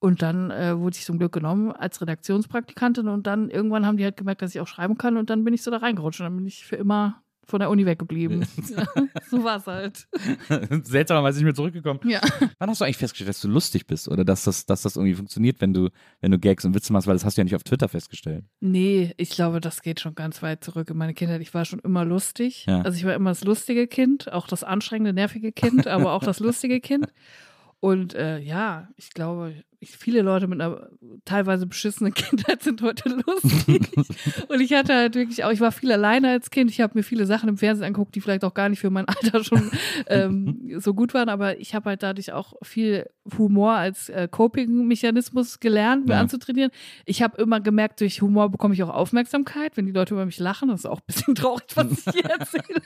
und 0.00 0.22
dann 0.22 0.50
äh, 0.50 0.76
wurde 0.78 0.96
ich 0.96 1.04
zum 1.04 1.18
Glück 1.18 1.32
genommen 1.32 1.70
als 1.70 2.00
Redaktionspraktikantin 2.00 3.06
und 3.08 3.26
dann 3.26 3.48
irgendwann 3.50 3.86
haben 3.86 3.96
die 3.96 4.04
halt 4.04 4.16
gemerkt, 4.16 4.42
dass 4.42 4.54
ich 4.54 4.60
auch 4.60 4.66
schreiben 4.66 4.98
kann 4.98 5.16
und 5.16 5.30
dann 5.30 5.44
bin 5.44 5.54
ich 5.54 5.62
so 5.62 5.70
da 5.70 5.76
reingerutscht 5.76 6.20
und 6.20 6.24
dann 6.24 6.36
bin 6.36 6.46
ich 6.46 6.64
für 6.64 6.76
immer 6.76 7.22
von 7.44 7.60
der 7.60 7.70
Uni 7.70 7.84
weggeblieben. 7.86 8.46
ja, 8.76 8.86
so 9.30 9.42
war 9.44 9.56
es 9.56 9.66
halt. 9.66 10.06
Seltsamerweise 10.86 11.38
nicht 11.38 11.44
mehr 11.44 11.54
zurückgekommen. 11.54 12.00
Ja. 12.04 12.20
Wann 12.58 12.70
hast 12.70 12.80
du 12.80 12.84
eigentlich 12.84 12.96
festgestellt, 12.96 13.28
dass 13.28 13.40
du 13.40 13.48
lustig 13.48 13.86
bist 13.86 14.08
oder 14.08 14.24
dass 14.24 14.44
das, 14.44 14.66
dass 14.66 14.82
das 14.82 14.96
irgendwie 14.96 15.14
funktioniert, 15.14 15.60
wenn 15.60 15.74
du, 15.74 15.90
wenn 16.20 16.30
du 16.30 16.38
Gags 16.38 16.64
und 16.64 16.74
Witze 16.74 16.92
machst, 16.92 17.06
weil 17.06 17.14
das 17.14 17.24
hast 17.24 17.36
du 17.36 17.40
ja 17.40 17.44
nicht 17.44 17.56
auf 17.56 17.64
Twitter 17.64 17.88
festgestellt. 17.88 18.44
Nee, 18.60 19.14
ich 19.16 19.30
glaube, 19.30 19.60
das 19.60 19.82
geht 19.82 20.00
schon 20.00 20.14
ganz 20.14 20.42
weit 20.42 20.64
zurück 20.64 20.90
in 20.90 20.96
meine 20.96 21.14
Kindheit. 21.14 21.40
Ich 21.40 21.52
war 21.54 21.64
schon 21.64 21.80
immer 21.80 22.04
lustig. 22.04 22.66
Ja. 22.66 22.82
Also 22.82 22.96
ich 22.96 23.04
war 23.04 23.14
immer 23.14 23.30
das 23.30 23.44
lustige 23.44 23.86
Kind, 23.86 24.32
auch 24.32 24.46
das 24.46 24.64
anstrengende, 24.64 25.12
nervige 25.12 25.52
Kind, 25.52 25.86
aber 25.86 26.12
auch 26.12 26.22
das 26.22 26.40
lustige 26.40 26.80
Kind. 26.80 27.12
Und 27.80 28.14
äh, 28.14 28.38
ja, 28.38 28.88
ich 28.96 29.10
glaube, 29.10 29.54
viele 29.82 30.22
Leute 30.22 30.46
mit 30.46 30.60
einer 30.60 30.88
teilweise 31.24 31.66
beschissenen 31.66 32.12
Kindheit 32.14 32.62
sind 32.62 32.82
heute 32.82 33.08
lustig. 33.26 33.88
und 34.48 34.60
ich 34.60 34.72
hatte 34.72 34.94
halt 34.94 35.14
wirklich 35.14 35.44
auch, 35.44 35.50
ich 35.50 35.60
war 35.60 35.72
viel 35.72 35.90
alleine 35.92 36.30
als 36.30 36.50
Kind. 36.50 36.70
Ich 36.70 36.80
habe 36.80 36.98
mir 36.98 37.02
viele 37.02 37.26
Sachen 37.26 37.48
im 37.48 37.56
Fernsehen 37.56 37.86
angeguckt, 37.86 38.14
die 38.14 38.20
vielleicht 38.20 38.44
auch 38.44 38.54
gar 38.54 38.68
nicht 38.68 38.80
für 38.80 38.90
mein 38.90 39.04
Alter 39.08 39.42
schon 39.44 39.70
ähm, 40.06 40.72
so 40.78 40.94
gut 40.94 41.14
waren. 41.14 41.28
Aber 41.28 41.58
ich 41.60 41.74
habe 41.74 41.90
halt 41.90 42.02
dadurch 42.02 42.32
auch 42.32 42.54
viel 42.62 43.06
Humor 43.38 43.72
als 43.72 44.08
äh, 44.08 44.28
Coping-Mechanismus 44.30 45.60
gelernt, 45.60 46.06
mir 46.06 46.14
Ja. 46.14 46.20
anzutrainieren. 46.20 46.70
Ich 47.04 47.22
habe 47.22 47.40
immer 47.40 47.60
gemerkt, 47.60 48.00
durch 48.00 48.22
Humor 48.22 48.50
bekomme 48.50 48.74
ich 48.74 48.82
auch 48.82 48.88
Aufmerksamkeit, 48.90 49.76
wenn 49.76 49.86
die 49.86 49.92
Leute 49.92 50.14
über 50.14 50.26
mich 50.26 50.38
lachen. 50.38 50.68
Das 50.68 50.80
ist 50.80 50.86
auch 50.86 51.00
ein 51.00 51.06
bisschen 51.06 51.34
traurig, 51.34 51.64
was 51.74 51.90
ich 51.92 52.12
hier 52.14 52.24
erzähle. 52.30 52.82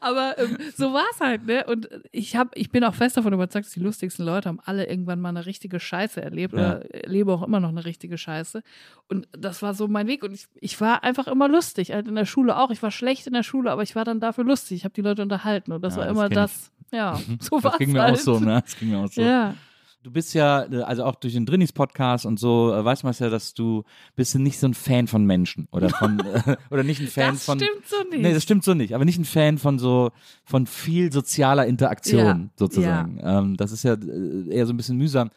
Aber 0.00 0.36
ähm, 0.38 0.56
so 0.76 0.92
war 0.92 1.04
es 1.12 1.20
halt, 1.20 1.46
ne? 1.46 1.64
Und 1.66 1.88
ich 2.12 2.36
habe, 2.36 2.50
ich 2.54 2.70
bin 2.70 2.84
auch 2.84 2.94
fest 2.94 3.16
davon 3.16 3.32
überzeugt, 3.32 3.66
dass 3.66 3.72
die 3.72 3.80
lustigsten 3.80 4.24
Leute 4.24 4.48
haben 4.48 4.60
alle 4.64 4.86
irgendwann 4.88 5.20
mal 5.20 5.30
eine 5.30 5.46
richtige 5.46 5.80
Scheiße 5.80 6.20
erlebt 6.30 6.54
Ja. 6.54 6.58
oder 6.78 6.94
erlebe 6.94 7.32
auch 7.32 7.42
immer 7.42 7.60
noch 7.60 7.68
eine 7.68 7.84
richtige 7.84 8.16
Scheiße. 8.18 8.62
Und 9.08 9.28
das 9.32 9.60
war 9.62 9.74
so 9.74 9.86
mein 9.88 10.06
Weg. 10.06 10.22
Und 10.24 10.32
ich, 10.32 10.46
ich 10.60 10.80
war 10.80 11.04
einfach 11.04 11.26
immer 11.28 11.48
lustig, 11.48 11.92
halt 11.92 12.08
in 12.08 12.14
der 12.14 12.24
Schule 12.24 12.56
auch. 12.56 12.70
Ich 12.70 12.82
war 12.82 12.90
schlecht 12.90 13.26
in 13.26 13.32
der 13.34 13.42
Schule, 13.42 13.70
aber 13.70 13.82
ich 13.82 13.94
war 13.96 14.04
dann 14.04 14.20
dafür 14.20 14.44
lustig. 14.44 14.78
Ich 14.78 14.84
habe 14.84 14.94
die 14.94 15.02
Leute 15.02 15.22
unterhalten 15.22 15.72
und 15.72 15.82
das 15.82 15.94
Ja, 15.96 16.00
war 16.00 16.06
das 16.06 16.16
immer 16.16 16.28
das. 16.28 16.70
Ja, 16.92 17.18
so 17.40 17.62
war 17.62 17.62
Das 17.62 17.72
es 17.74 17.78
ging 17.78 17.92
mir 17.92 18.02
halt. 18.02 18.14
auch 18.14 18.18
so, 18.20 18.40
ne? 18.40 18.62
Das 18.64 18.78
ging 18.78 18.90
mir 18.90 18.98
auch 18.98 19.08
so. 19.12 19.20
Ja. 19.20 19.54
Du 20.02 20.10
bist 20.10 20.32
ja, 20.32 20.64
äh, 20.64 20.80
also 20.80 21.04
auch 21.04 21.14
durch 21.16 21.34
den 21.34 21.44
Drinnies-Podcast 21.44 22.24
und 22.24 22.40
so, 22.40 22.72
äh, 22.72 22.82
weiß 22.82 23.02
man 23.02 23.12
ja, 23.18 23.28
dass 23.28 23.52
du 23.52 23.84
bist 24.16 24.34
nicht 24.34 24.58
so 24.58 24.66
ein 24.66 24.72
Fan 24.72 25.06
von 25.06 25.26
Menschen 25.26 25.68
oder 25.72 25.90
von, 25.90 26.18
äh, 26.46 26.56
oder 26.70 26.82
nicht 26.84 27.02
ein 27.02 27.06
Fan 27.06 27.34
Das 27.34 27.44
von. 27.44 27.58
stimmt 27.60 27.86
so 27.86 27.96
nicht. 28.10 28.22
Nee, 28.22 28.32
das 28.32 28.42
stimmt 28.42 28.64
so 28.64 28.72
nicht, 28.72 28.94
aber 28.94 29.04
nicht 29.04 29.18
ein 29.18 29.26
Fan 29.26 29.58
von 29.58 29.78
so, 29.78 30.10
von 30.42 30.66
viel 30.66 31.12
sozialer 31.12 31.66
Interaktion 31.66 32.24
Ja, 32.24 32.40
sozusagen. 32.56 33.20
Ähm, 33.22 33.56
das 33.58 33.72
ist 33.72 33.82
ja 33.82 33.92
äh, 33.92 34.48
eher 34.48 34.64
so 34.66 34.72
ein 34.72 34.78
bisschen 34.78 34.96
mühsam. 34.96 35.28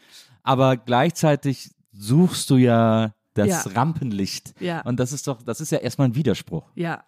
Aber 0.44 0.78
gleichzeitig 0.78 1.72
suchst 1.92 2.50
du 2.50 2.58
ja 2.58 3.14
das 3.34 3.48
Ja. 3.48 3.62
Rampenlicht. 3.74 4.54
Ja. 4.60 4.82
Und 4.82 5.00
das 5.00 5.12
ist 5.12 5.28
doch, 5.28 5.42
das 5.42 5.62
ist 5.62 5.72
ja 5.72 5.80
erstmal 5.80 6.10
ein 6.10 6.16
Widerspruch. 6.16 6.70
Ja. 6.76 7.04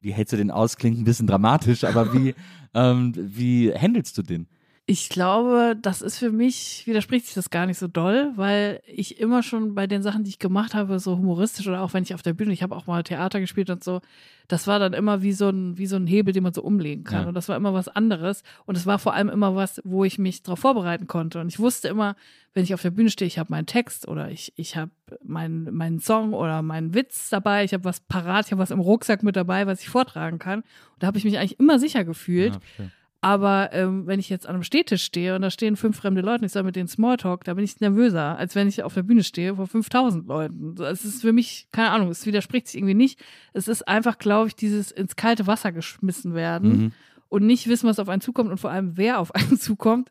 Wie 0.00 0.12
hältst 0.12 0.32
du 0.32 0.36
den 0.36 0.50
aus? 0.50 0.76
Klingt 0.76 0.98
ein 0.98 1.04
bisschen 1.04 1.26
dramatisch, 1.26 1.84
aber 1.84 2.12
wie, 2.14 2.34
ähm, 2.74 3.12
wie 3.16 3.72
handelst 3.72 4.16
du 4.18 4.22
den? 4.22 4.48
Ich 4.90 5.08
glaube, 5.08 5.78
das 5.80 6.02
ist 6.02 6.18
für 6.18 6.32
mich, 6.32 6.82
widerspricht 6.84 7.26
sich 7.26 7.36
das 7.36 7.50
gar 7.50 7.64
nicht 7.64 7.78
so 7.78 7.86
doll, 7.86 8.32
weil 8.34 8.82
ich 8.86 9.20
immer 9.20 9.44
schon 9.44 9.76
bei 9.76 9.86
den 9.86 10.02
Sachen, 10.02 10.24
die 10.24 10.30
ich 10.30 10.40
gemacht 10.40 10.74
habe, 10.74 10.98
so 10.98 11.16
humoristisch 11.16 11.68
oder 11.68 11.82
auch 11.82 11.94
wenn 11.94 12.02
ich 12.02 12.12
auf 12.12 12.22
der 12.22 12.32
Bühne, 12.32 12.52
ich 12.52 12.64
habe 12.64 12.74
auch 12.74 12.88
mal 12.88 13.04
Theater 13.04 13.38
gespielt 13.38 13.70
und 13.70 13.84
so, 13.84 14.00
das 14.48 14.66
war 14.66 14.80
dann 14.80 14.92
immer 14.92 15.22
wie 15.22 15.30
so 15.30 15.48
ein, 15.48 15.78
wie 15.78 15.86
so 15.86 15.94
ein 15.94 16.08
Hebel, 16.08 16.34
den 16.34 16.42
man 16.42 16.52
so 16.52 16.62
umlegen 16.62 17.04
kann. 17.04 17.22
Ja. 17.22 17.28
Und 17.28 17.34
das 17.34 17.48
war 17.48 17.54
immer 17.56 17.72
was 17.72 17.86
anderes. 17.86 18.42
Und 18.66 18.76
es 18.76 18.84
war 18.84 18.98
vor 18.98 19.14
allem 19.14 19.28
immer 19.28 19.54
was, 19.54 19.80
wo 19.84 20.02
ich 20.04 20.18
mich 20.18 20.42
darauf 20.42 20.58
vorbereiten 20.58 21.06
konnte. 21.06 21.40
Und 21.40 21.46
ich 21.46 21.60
wusste 21.60 21.86
immer, 21.86 22.16
wenn 22.52 22.64
ich 22.64 22.74
auf 22.74 22.82
der 22.82 22.90
Bühne 22.90 23.10
stehe, 23.10 23.28
ich 23.28 23.38
habe 23.38 23.52
meinen 23.52 23.66
Text 23.66 24.08
oder 24.08 24.28
ich, 24.28 24.52
ich 24.56 24.76
habe 24.76 24.90
meinen 25.22 25.72
meinen 25.72 26.00
Song 26.00 26.34
oder 26.34 26.62
meinen 26.62 26.94
Witz 26.94 27.30
dabei, 27.30 27.62
ich 27.62 27.72
habe 27.74 27.84
was 27.84 28.00
parat, 28.00 28.46
ich 28.46 28.50
habe 28.50 28.60
was 28.60 28.72
im 28.72 28.80
Rucksack 28.80 29.22
mit 29.22 29.36
dabei, 29.36 29.68
was 29.68 29.82
ich 29.82 29.88
vortragen 29.88 30.40
kann. 30.40 30.62
Und 30.62 30.66
da 30.98 31.06
habe 31.06 31.16
ich 31.16 31.22
mich 31.22 31.38
eigentlich 31.38 31.60
immer 31.60 31.78
sicher 31.78 32.04
gefühlt. 32.04 32.54
Ja, 32.54 32.60
verstehe. 32.60 32.90
Aber 33.22 33.70
ähm, 33.72 34.06
wenn 34.06 34.18
ich 34.18 34.30
jetzt 34.30 34.46
an 34.46 34.54
einem 34.54 34.62
Stehtisch 34.62 35.02
stehe 35.02 35.36
und 35.36 35.42
da 35.42 35.50
stehen 35.50 35.76
fünf 35.76 35.98
fremde 35.98 36.22
Leute 36.22 36.40
und 36.40 36.46
ich 36.46 36.52
soll 36.52 36.62
mit 36.62 36.74
denen 36.74 36.88
Smalltalk, 36.88 37.44
da 37.44 37.52
bin 37.52 37.64
ich 37.64 37.78
nervöser, 37.80 38.38
als 38.38 38.54
wenn 38.54 38.66
ich 38.66 38.82
auf 38.82 38.94
der 38.94 39.02
Bühne 39.02 39.22
stehe 39.24 39.56
vor 39.56 39.66
5000 39.66 40.26
Leuten. 40.26 40.74
Es 40.82 41.04
ist 41.04 41.20
für 41.20 41.32
mich, 41.34 41.68
keine 41.70 41.90
Ahnung, 41.90 42.08
es 42.10 42.24
widerspricht 42.24 42.68
sich 42.68 42.76
irgendwie 42.78 42.94
nicht. 42.94 43.20
Es 43.52 43.68
ist 43.68 43.86
einfach, 43.86 44.16
glaube 44.18 44.48
ich, 44.48 44.54
dieses 44.56 44.90
ins 44.90 45.16
kalte 45.16 45.46
Wasser 45.46 45.70
geschmissen 45.70 46.32
werden 46.34 46.70
Mhm. 46.70 46.92
und 47.28 47.44
nicht 47.44 47.68
wissen, 47.68 47.86
was 47.88 47.98
auf 47.98 48.08
einen 48.08 48.22
zukommt 48.22 48.50
und 48.50 48.58
vor 48.58 48.70
allem, 48.70 48.96
wer 48.96 49.18
auf 49.18 49.34
einen 49.34 49.58
zukommt. 49.58 50.10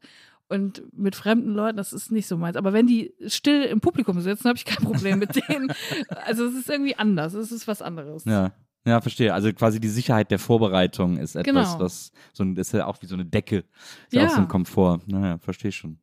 Und 0.52 0.82
mit 0.98 1.16
fremden 1.16 1.54
Leuten, 1.54 1.78
das 1.78 1.94
ist 1.94 2.12
nicht 2.12 2.28
so 2.28 2.36
meins. 2.38 2.56
Aber 2.58 2.74
wenn 2.74 2.88
die 2.88 3.14
still 3.28 3.64
im 3.64 3.82
Publikum 3.82 4.20
sitzen, 4.20 4.48
habe 4.50 4.58
ich 4.58 4.66
kein 4.66 4.84
Problem 4.84 5.20
mit 5.20 5.36
denen. 5.36 5.72
Also 6.26 6.46
es 6.46 6.56
ist 6.56 6.70
irgendwie 6.70 6.96
anders. 6.96 7.34
Es 7.36 7.52
ist 7.52 7.68
was 7.68 7.82
anderes. 7.84 8.26
Ja. 8.26 8.52
Ja, 8.90 9.02
verstehe. 9.02 9.34
Also 9.34 9.52
quasi 9.54 9.80
die 9.80 9.88
Sicherheit 9.88 10.32
der 10.32 10.40
Vorbereitung 10.40 11.18
ist 11.18 11.36
etwas, 11.36 11.46
Genau. 11.74 11.80
was 11.80 12.12
so 12.34 12.44
ein, 12.44 12.56
ist 12.58 12.74
ja 12.74 12.86
auch 12.88 13.02
wie 13.02 13.06
so 13.06 13.16
eine 13.16 13.26
Decke. 13.26 13.58
Ist 13.58 14.14
ja. 14.14 14.22
Ja. 14.24 14.28
auch 14.28 14.32
so 14.32 14.42
ein 14.42 14.48
Komfort. 14.48 15.02
Naja, 15.08 15.38
verstehe 15.38 15.72
schon. 15.72 16.00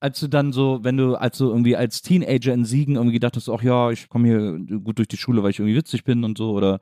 Als 0.00 0.18
du 0.20 0.28
dann 0.28 0.52
so, 0.52 0.80
wenn 0.82 0.96
du 0.96 1.14
als 1.14 1.38
so 1.38 1.48
irgendwie 1.50 1.76
als 1.76 2.02
Teenager 2.02 2.52
in 2.52 2.64
Siegen 2.64 2.96
irgendwie 2.96 3.14
gedacht 3.14 3.36
hast, 3.36 3.48
ach 3.48 3.62
ja, 3.62 3.90
ich 3.90 4.08
komme 4.08 4.26
hier 4.28 4.80
gut 4.80 4.98
durch 4.98 5.08
die 5.08 5.16
Schule, 5.16 5.42
weil 5.42 5.50
ich 5.50 5.58
irgendwie 5.60 5.76
witzig 5.76 6.04
bin 6.04 6.24
und 6.24 6.36
so 6.38 6.50
oder 6.52 6.80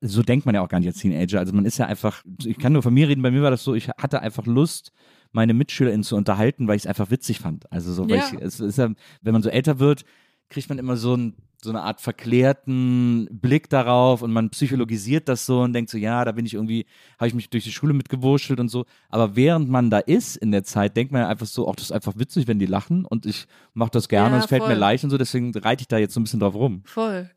so 0.00 0.22
denkt 0.22 0.46
man 0.46 0.54
ja 0.54 0.60
auch 0.60 0.68
gar 0.68 0.78
nicht 0.78 0.88
als 0.88 0.98
Teenager. 0.98 1.38
Also 1.40 1.52
man 1.54 1.64
ist 1.64 1.78
ja 1.78 1.86
einfach, 1.86 2.22
ich 2.44 2.58
kann 2.58 2.72
nur 2.72 2.82
von 2.82 2.94
mir 2.94 3.08
reden, 3.08 3.22
bei 3.22 3.30
mir 3.30 3.42
war 3.42 3.50
das 3.50 3.64
so, 3.64 3.74
ich 3.74 3.88
hatte 3.88 4.20
einfach 4.20 4.46
Lust, 4.46 4.92
meine 5.32 5.54
MitschülerInnen 5.54 6.04
zu 6.04 6.16
unterhalten, 6.16 6.68
weil 6.68 6.76
ich 6.76 6.82
es 6.82 6.86
einfach 6.86 7.10
witzig 7.10 7.40
fand. 7.40 7.70
Also 7.72 7.92
so, 7.92 8.08
weil 8.08 8.18
Ja. 8.18 8.24
ich, 8.32 8.40
es 8.40 8.60
ist 8.60 8.78
ja, 8.78 8.90
wenn 9.22 9.32
man 9.32 9.42
so 9.42 9.48
älter 9.50 9.78
wird, 9.80 10.04
kriegt 10.48 10.68
man 10.68 10.78
immer 10.78 10.96
so 10.96 11.16
ein 11.16 11.34
so 11.62 11.70
eine 11.70 11.82
Art 11.82 12.00
verklärten 12.00 13.28
Blick 13.30 13.68
darauf 13.70 14.22
und 14.22 14.32
man 14.32 14.50
psychologisiert 14.50 15.28
das 15.28 15.46
so 15.46 15.60
und 15.60 15.72
denkt 15.72 15.90
so, 15.90 15.98
ja, 15.98 16.24
da 16.24 16.32
bin 16.32 16.46
ich 16.46 16.54
irgendwie, 16.54 16.86
habe 17.18 17.28
ich 17.28 17.34
mich 17.34 17.50
durch 17.50 17.64
die 17.64 17.72
Schule 17.72 17.92
mitgewurschtelt 17.92 18.60
und 18.60 18.68
so. 18.68 18.84
Aber 19.08 19.36
während 19.36 19.68
man 19.68 19.90
da 19.90 19.98
ist 19.98 20.36
in 20.36 20.52
der 20.52 20.64
Zeit, 20.64 20.96
denkt 20.96 21.12
man 21.12 21.22
ja 21.22 21.28
einfach 21.28 21.46
so, 21.46 21.68
ach, 21.68 21.76
das 21.76 21.86
ist 21.86 21.92
einfach 21.92 22.14
witzig, 22.16 22.46
wenn 22.46 22.58
die 22.58 22.66
lachen 22.66 23.04
und 23.04 23.26
ich 23.26 23.46
mache 23.74 23.90
das 23.90 24.08
gerne 24.08 24.30
Ja, 24.30 24.34
und 24.36 24.40
es 24.40 24.46
fällt 24.46 24.66
mir 24.66 24.74
leicht 24.74 25.04
und 25.04 25.10
so, 25.10 25.18
deswegen 25.18 25.56
reite 25.56 25.82
ich 25.82 25.88
da 25.88 25.98
jetzt 25.98 26.14
so 26.14 26.20
ein 26.20 26.24
bisschen 26.24 26.40
drauf 26.40 26.54
rum. 26.54 26.82
Voll. 26.84 27.30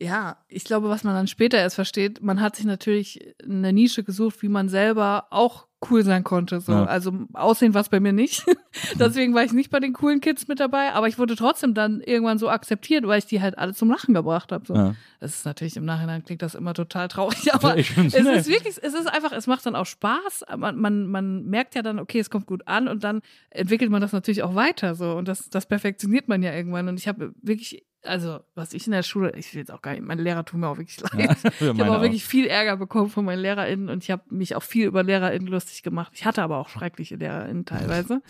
Ja, 0.00 0.38
ich 0.48 0.64
glaube, 0.64 0.88
was 0.88 1.04
man 1.04 1.14
dann 1.14 1.28
später 1.28 1.58
erst 1.58 1.76
versteht, 1.76 2.22
man 2.22 2.40
hat 2.40 2.56
sich 2.56 2.64
natürlich 2.64 3.34
eine 3.42 3.72
Nische 3.72 4.02
gesucht, 4.02 4.42
wie 4.42 4.48
man 4.48 4.68
selber 4.68 5.28
auch 5.30 5.68
cool 5.90 6.04
sein 6.04 6.24
konnte. 6.24 6.60
So. 6.60 6.72
Ja. 6.72 6.84
Also 6.84 7.12
Aussehen 7.32 7.74
war 7.74 7.80
es 7.80 7.88
bei 7.88 8.00
mir 8.00 8.12
nicht. 8.12 8.44
Deswegen 8.98 9.34
war 9.34 9.44
ich 9.44 9.52
nicht 9.52 9.70
bei 9.70 9.80
den 9.80 9.92
coolen 9.92 10.20
Kids 10.20 10.48
mit 10.48 10.60
dabei, 10.60 10.92
aber 10.92 11.08
ich 11.08 11.18
wurde 11.18 11.36
trotzdem 11.36 11.74
dann 11.74 12.00
irgendwann 12.00 12.38
so 12.38 12.48
akzeptiert, 12.48 13.06
weil 13.06 13.18
ich 13.18 13.26
die 13.26 13.40
halt 13.40 13.58
alle 13.58 13.74
zum 13.74 13.90
Lachen 13.90 14.14
gebracht 14.14 14.52
habe. 14.52 14.66
So. 14.66 14.74
Ja. 14.74 14.94
Das 15.20 15.34
ist 15.34 15.44
natürlich 15.44 15.76
im 15.76 15.84
Nachhinein 15.84 16.24
klingt 16.24 16.42
das 16.42 16.54
immer 16.54 16.74
total 16.74 17.08
traurig, 17.08 17.54
aber 17.54 17.76
es 17.76 17.96
ist 17.96 18.48
wirklich, 18.48 18.78
es 18.80 18.94
ist 18.94 19.06
einfach, 19.06 19.32
es 19.32 19.46
macht 19.46 19.64
dann 19.66 19.76
auch 19.76 19.86
Spaß. 19.86 20.44
Man, 20.56 20.76
man, 20.76 21.06
man 21.06 21.44
merkt 21.44 21.74
ja 21.74 21.82
dann, 21.82 21.98
okay, 21.98 22.18
es 22.18 22.30
kommt 22.30 22.46
gut 22.46 22.66
an 22.66 22.88
und 22.88 23.04
dann 23.04 23.20
entwickelt 23.50 23.90
man 23.90 24.00
das 24.00 24.12
natürlich 24.12 24.42
auch 24.42 24.54
weiter 24.54 24.94
so 24.94 25.12
und 25.12 25.28
das, 25.28 25.48
das 25.50 25.66
perfektioniert 25.66 26.28
man 26.28 26.42
ja 26.42 26.52
irgendwann. 26.52 26.88
Und 26.88 26.98
ich 26.98 27.08
habe 27.08 27.32
wirklich, 27.42 27.84
also 28.04 28.40
was 28.54 28.72
ich 28.74 28.86
in 28.86 28.92
der 28.92 29.02
Schule, 29.02 29.32
ich 29.36 29.52
will 29.54 29.60
jetzt 29.60 29.70
auch 29.70 29.82
gar 29.82 29.92
nicht, 29.92 30.02
meine 30.02 30.22
Lehrer 30.22 30.44
tun 30.44 30.60
mir 30.60 30.68
auch 30.68 30.78
wirklich 30.78 31.00
leid. 31.00 31.12
Ja, 31.18 31.32
ich 31.32 31.60
habe 31.60 31.74
meine 31.74 31.90
auch 31.90 31.96
auch. 31.98 32.02
wirklich 32.02 32.24
viel 32.24 32.46
Ärger 32.46 32.76
bekommen 32.76 33.08
von 33.10 33.24
meinen 33.24 33.38
LehrerInnen 33.40 33.88
und 33.88 34.02
ich 34.02 34.10
habe 34.10 34.22
mich 34.30 34.56
auch 34.56 34.62
viel 34.62 34.86
über 34.86 35.02
LehrerInnen 35.02 35.46
lustig 35.48 35.82
gemacht. 35.82 36.12
Ich 36.14 36.24
hatte 36.24 36.42
aber 36.42 36.58
auch 36.58 36.68
schreckliche 36.68 37.16
LehrerInnen 37.16 37.64
teilweise. 37.66 38.22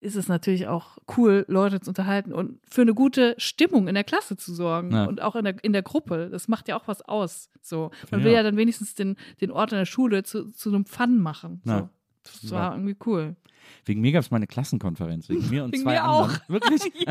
ist 0.00 0.16
es 0.16 0.28
natürlich 0.28 0.66
auch 0.68 0.96
cool, 1.16 1.44
Leute 1.48 1.80
zu 1.80 1.90
unterhalten 1.90 2.32
und 2.32 2.58
für 2.70 2.82
eine 2.82 2.94
gute 2.94 3.34
Stimmung 3.36 3.86
in 3.88 3.94
der 3.94 4.04
Klasse 4.04 4.36
zu 4.36 4.54
sorgen 4.54 4.92
Ja. 4.92 5.04
und 5.04 5.20
auch 5.20 5.36
in 5.36 5.44
der, 5.44 5.62
in 5.64 5.72
der 5.72 5.82
Gruppe. 5.82 6.28
Das 6.30 6.48
macht 6.48 6.68
ja 6.68 6.76
auch 6.78 6.86
was 6.88 7.02
aus. 7.02 7.50
So. 7.60 7.90
Man 8.10 8.20
Ja. 8.20 8.26
will 8.26 8.32
ja 8.32 8.42
dann 8.42 8.56
wenigstens 8.56 8.94
den, 8.94 9.16
den 9.40 9.50
Ort 9.50 9.72
in 9.72 9.78
der 9.78 9.84
Schule 9.86 10.22
zu, 10.22 10.50
zu 10.52 10.68
einem 10.70 10.86
Fun 10.86 11.18
machen. 11.20 11.60
So. 11.64 11.70
Ja. 11.72 11.90
Das 12.22 12.50
war 12.50 12.72
irgendwie 12.74 12.96
cool. 13.06 13.36
Wegen 13.84 14.00
mir 14.00 14.12
gab 14.12 14.22
es 14.22 14.30
mal 14.30 14.36
eine 14.36 14.46
Klassenkonferenz, 14.46 15.28
wegen 15.28 15.48
mir 15.50 15.64
und 15.64 15.72
Wegen 15.72 15.82
zwei 15.82 15.92
mir 15.94 16.02
anderen. 16.04 16.36
auch. 16.36 16.48
Wirklich? 16.48 16.80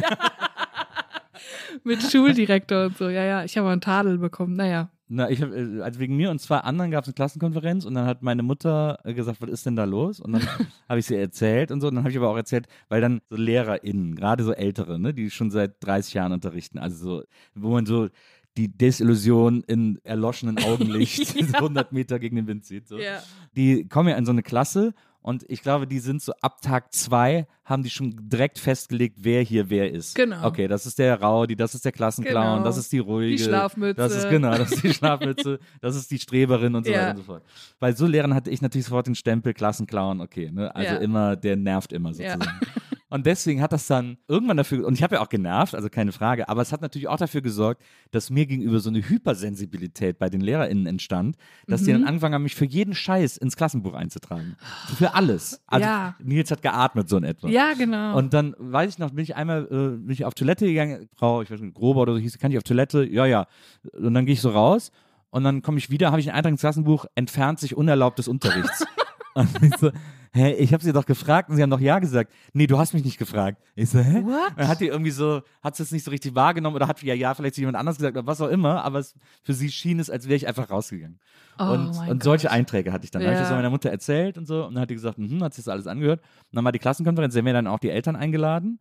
Mit 1.84 2.02
Schuldirektor 2.04 2.88
und 2.88 2.98
so. 2.98 3.10
Ja, 3.10 3.24
ja, 3.24 3.44
ich 3.44 3.58
habe 3.58 3.70
einen 3.70 3.82
Tadel 3.82 4.18
bekommen. 4.18 4.56
Naja. 4.56 4.90
Na, 5.12 5.28
ich 5.30 5.42
hab, 5.42 5.52
äh, 5.52 5.82
also 5.82 6.00
wegen 6.00 6.16
mir 6.16 6.30
und 6.30 6.40
zwei 6.40 6.58
anderen 6.58 6.92
gab 6.92 7.04
es 7.04 7.08
eine 7.08 7.16
Klassenkonferenz 7.16 7.84
und 7.84 7.96
dann 7.96 8.06
hat 8.06 8.22
meine 8.22 8.44
Mutter 8.44 9.00
äh, 9.04 9.16
gesagt, 9.16 9.42
was 9.42 9.50
ist 9.50 9.66
denn 9.66 9.76
da 9.76 9.86
los? 9.86 10.20
Und 10.20 10.34
dann 10.34 10.42
habe 10.90 11.00
ich 11.00 11.08
sie 11.08 11.16
erzählt 11.16 11.72
und 11.72 11.82
so. 11.82 11.88
Und 11.88 11.96
dann 11.96 12.04
habe 12.04 12.12
ich 12.12 12.18
aber 12.18 12.30
auch 12.30 12.38
erzählt, 12.38 12.68
weil 12.90 13.02
dann 13.02 13.22
so 13.30 13.36
LehrerInnen, 13.36 14.16
gerade 14.16 14.44
so 14.44 14.54
ältere, 14.54 15.00
ne, 15.00 15.14
die 15.14 15.32
schon 15.32 15.50
seit 15.50 15.84
30 15.84 16.14
Jahren 16.14 16.32
unterrichten, 16.32 16.78
also 16.78 16.96
so, 16.96 17.24
wo 17.56 17.70
man 17.70 17.88
so 17.88 18.10
die 18.56 18.68
Desillusion 18.68 19.64
in 19.66 20.00
erloschenen 20.04 20.60
Augenlicht 20.60 21.28
so 21.48 21.58
100 21.58 21.92
Meter 21.92 22.20
gegen 22.20 22.36
den 22.36 22.48
Wind 22.48 22.66
zieht. 22.66 22.88
So. 22.88 23.00
Ja. 23.00 23.24
Die 23.56 23.88
kommen 23.88 24.10
ja 24.10 24.16
in 24.16 24.26
so 24.26 24.32
eine 24.32 24.44
Klasse 24.44 24.94
und 25.22 25.44
ich 25.50 25.62
glaube, 25.62 25.86
die 25.88 26.00
sind 26.00 26.22
so 26.22 26.32
ab 26.42 26.62
Tag 26.62 26.94
zwei 26.94 27.48
haben 27.66 27.84
die 27.84 27.90
schon 27.90 28.16
direkt 28.30 28.58
festgelegt, 28.58 29.18
wer 29.20 29.42
hier 29.44 29.70
wer 29.70 29.92
ist. 29.92 30.16
Genau. 30.16 30.48
Okay, 30.48 30.68
das 30.68 30.86
ist 30.88 30.98
der 30.98 31.20
Raudi, 31.22 31.56
das 31.56 31.76
ist 31.76 31.86
der 31.86 31.92
Klassenclown, 31.92 32.58
Genau. 32.58 32.64
das 32.64 32.78
ist 32.78 32.92
die 32.92 32.98
ruhige. 33.00 33.36
Die 33.38 33.44
Schlafmütze. 33.44 34.02
Das 34.02 34.16
ist 34.16 34.30
genau, 34.30 34.58
das 34.58 34.72
ist 34.72 34.84
die 34.84 34.94
Schlafmütze, 34.94 35.60
das 35.82 35.96
ist 35.96 36.10
die 36.10 36.18
Streberin 36.20 36.74
und 36.74 36.86
so 36.86 36.92
Ja. 36.92 37.00
weiter 37.02 37.12
und 37.12 37.18
so 37.18 37.24
fort. 37.24 37.44
Bei 37.80 37.92
so 37.92 38.08
Lehrern 38.08 38.34
hatte 38.34 38.50
ich 38.50 38.62
natürlich 38.62 38.86
sofort 38.86 39.06
den 39.08 39.16
Stempel 39.16 39.54
Klassenclown, 39.54 40.22
okay, 40.22 40.50
ne? 40.52 40.74
Also 40.76 40.96
Ja. 40.96 41.00
immer, 41.00 41.36
der 41.36 41.56
nervt 41.58 41.94
immer 41.94 42.12
Ja. 42.14 42.36
Und 43.12 43.26
deswegen 43.26 43.62
hat 43.62 43.74
das 43.74 43.88
dann 43.88 44.18
irgendwann 44.28 44.58
dafür, 44.58 44.86
und 44.86 44.94
ich 44.94 45.02
habe 45.02 45.16
ja 45.16 45.22
auch 45.22 45.30
genervt, 45.30 45.74
also 45.74 45.90
keine 45.90 46.12
Frage, 46.12 46.48
aber 46.48 46.62
es 46.62 46.72
hat 46.72 46.82
natürlich 46.82 47.08
auch 47.08 47.18
dafür 47.18 47.42
gesorgt, 47.42 47.82
dass 48.12 48.30
mir 48.30 48.46
gegenüber 48.46 48.80
so 48.80 48.90
eine 48.90 49.00
Hypersensibilität 49.08 50.20
bei 50.20 50.30
den 50.30 50.42
LehrerInnen 50.42 50.86
entstand, 50.86 51.36
dass 51.68 51.82
Mhm. 51.82 51.86
die 51.86 51.92
dann 51.94 52.04
angefangen 52.06 52.36
haben, 52.36 52.44
mich 52.44 52.56
für 52.56 52.66
jeden 52.66 52.94
Scheiß 52.94 53.38
ins 53.38 53.56
Klassenbuch 53.56 53.94
einzutragen. 53.94 54.56
Für 54.96 55.16
alles. 55.16 55.62
Also 55.68 55.86
Ja. 55.86 56.16
Nils 56.22 56.52
hat 56.52 56.62
geatmet 56.62 57.10
so 57.10 57.18
in 57.18 57.24
etwa. 57.24 57.48
Ja, 57.50 57.74
genau. 57.74 58.16
Und 58.18 58.34
dann 58.34 58.56
weiß 58.58 58.92
ich 58.94 59.00
noch, 59.00 59.10
bin 59.12 59.24
ich 59.24 59.36
einmal 59.36 59.64
äh, 59.66 59.98
bin 59.98 60.10
ich 60.12 60.26
auf 60.26 60.34
Toilette 60.36 60.66
gegangen, 60.68 61.10
Frau, 61.16 61.42
ich 61.42 61.50
weiß 61.50 61.60
nicht, 61.62 61.74
Grober 61.74 62.02
oder 62.02 62.14
so 62.14 62.20
hieß, 62.20 62.38
kann 62.38 62.52
ich 62.52 62.58
auf 62.58 62.64
Toilette? 62.64 63.04
Ja, 63.06 63.26
ja. 63.26 63.48
Und 63.94 64.14
dann 64.14 64.26
gehe 64.26 64.34
ich 64.34 64.42
so 64.42 64.50
raus 64.52 64.92
und 65.32 65.44
dann 65.44 65.62
komme 65.62 65.78
ich 65.80 65.90
wieder, 65.90 66.12
habe 66.12 66.20
ich 66.22 66.28
einen 66.30 66.38
Eintrag 66.38 66.52
ins 66.52 66.62
Klassenbuch, 66.62 67.06
entfernt 67.16 67.60
sich 67.60 67.76
unerlaubtes 67.76 68.28
Unterrichts. 68.28 68.86
und 69.34 69.50
ich 69.64 69.76
so, 69.78 69.92
hä, 70.34 70.52
ich 70.54 70.74
habe 70.74 70.84
sie 70.84 70.94
doch 70.94 71.06
gefragt 71.06 71.50
und 71.50 71.56
sie 71.56 71.62
haben 71.64 71.70
doch 71.70 71.80
ja 71.80 72.00
gesagt. 72.00 72.32
Nee, 72.54 72.68
du 72.68 72.78
hast 72.78 72.94
mich 72.94 73.04
nicht 73.04 73.18
gefragt. 73.18 73.62
Ich 73.76 73.90
so, 73.90 74.00
hä? 74.00 74.22
What? 74.24 74.54
Dann 74.58 74.68
hat 74.68 74.80
die 74.80 74.88
irgendwie 74.88 75.12
so, 75.12 75.42
hat 75.62 75.76
sie 75.76 75.84
es 75.84 75.92
nicht 75.92 76.04
so 76.06 76.12
richtig 76.12 76.36
wahrgenommen 76.36 76.76
oder 76.76 76.88
hat 76.88 77.02
ja, 77.04 77.14
ja, 77.14 77.34
vielleicht 77.34 77.58
jemand 77.58 77.78
anders 77.78 77.98
gesagt 77.98 78.16
oder 78.18 78.28
was 78.28 78.42
auch 78.42 78.50
immer, 78.50 78.84
aber 78.84 79.00
es, 79.00 79.16
für 79.44 79.54
sie 79.54 79.70
schien 79.72 80.00
es, 80.00 80.10
als 80.10 80.26
wäre 80.28 80.36
ich 80.36 80.48
einfach 80.48 80.70
rausgegangen. 80.70 81.20
Oh 81.58 81.64
und 81.66 81.90
und 82.10 82.24
solche 82.24 82.48
Gott. 82.48 82.56
Einträge 82.56 82.94
hatte 82.94 83.04
ich 83.06 83.12
dann. 83.12 83.22
Dann 83.22 83.32
habe 83.32 83.36
ich 83.36 83.42
das 83.42 83.50
Ja. 83.50 83.56
meiner 83.58 83.70
Mutter 83.70 83.90
erzählt 83.90 84.38
und 84.38 84.46
so. 84.46 84.66
Und 84.66 84.76
dann 84.76 84.82
hat 84.84 84.90
die 84.90 84.96
gesagt, 84.96 85.18
mhm, 85.18 85.44
hat 85.44 85.54
sich 85.54 85.66
das 85.66 85.72
alles 85.72 85.88
angehört. 85.88 86.22
Und 86.22 86.56
dann 86.56 86.64
war 86.64 86.72
die 86.72 86.80
Klassenkonferenz, 86.80 87.34
da 87.34 87.40
haben 87.40 87.46
wir 87.46 87.54
dann 87.54 87.68
auch 87.68 87.80
die 87.80 87.90
Eltern 87.90 88.16
eingeladen. 88.16 88.80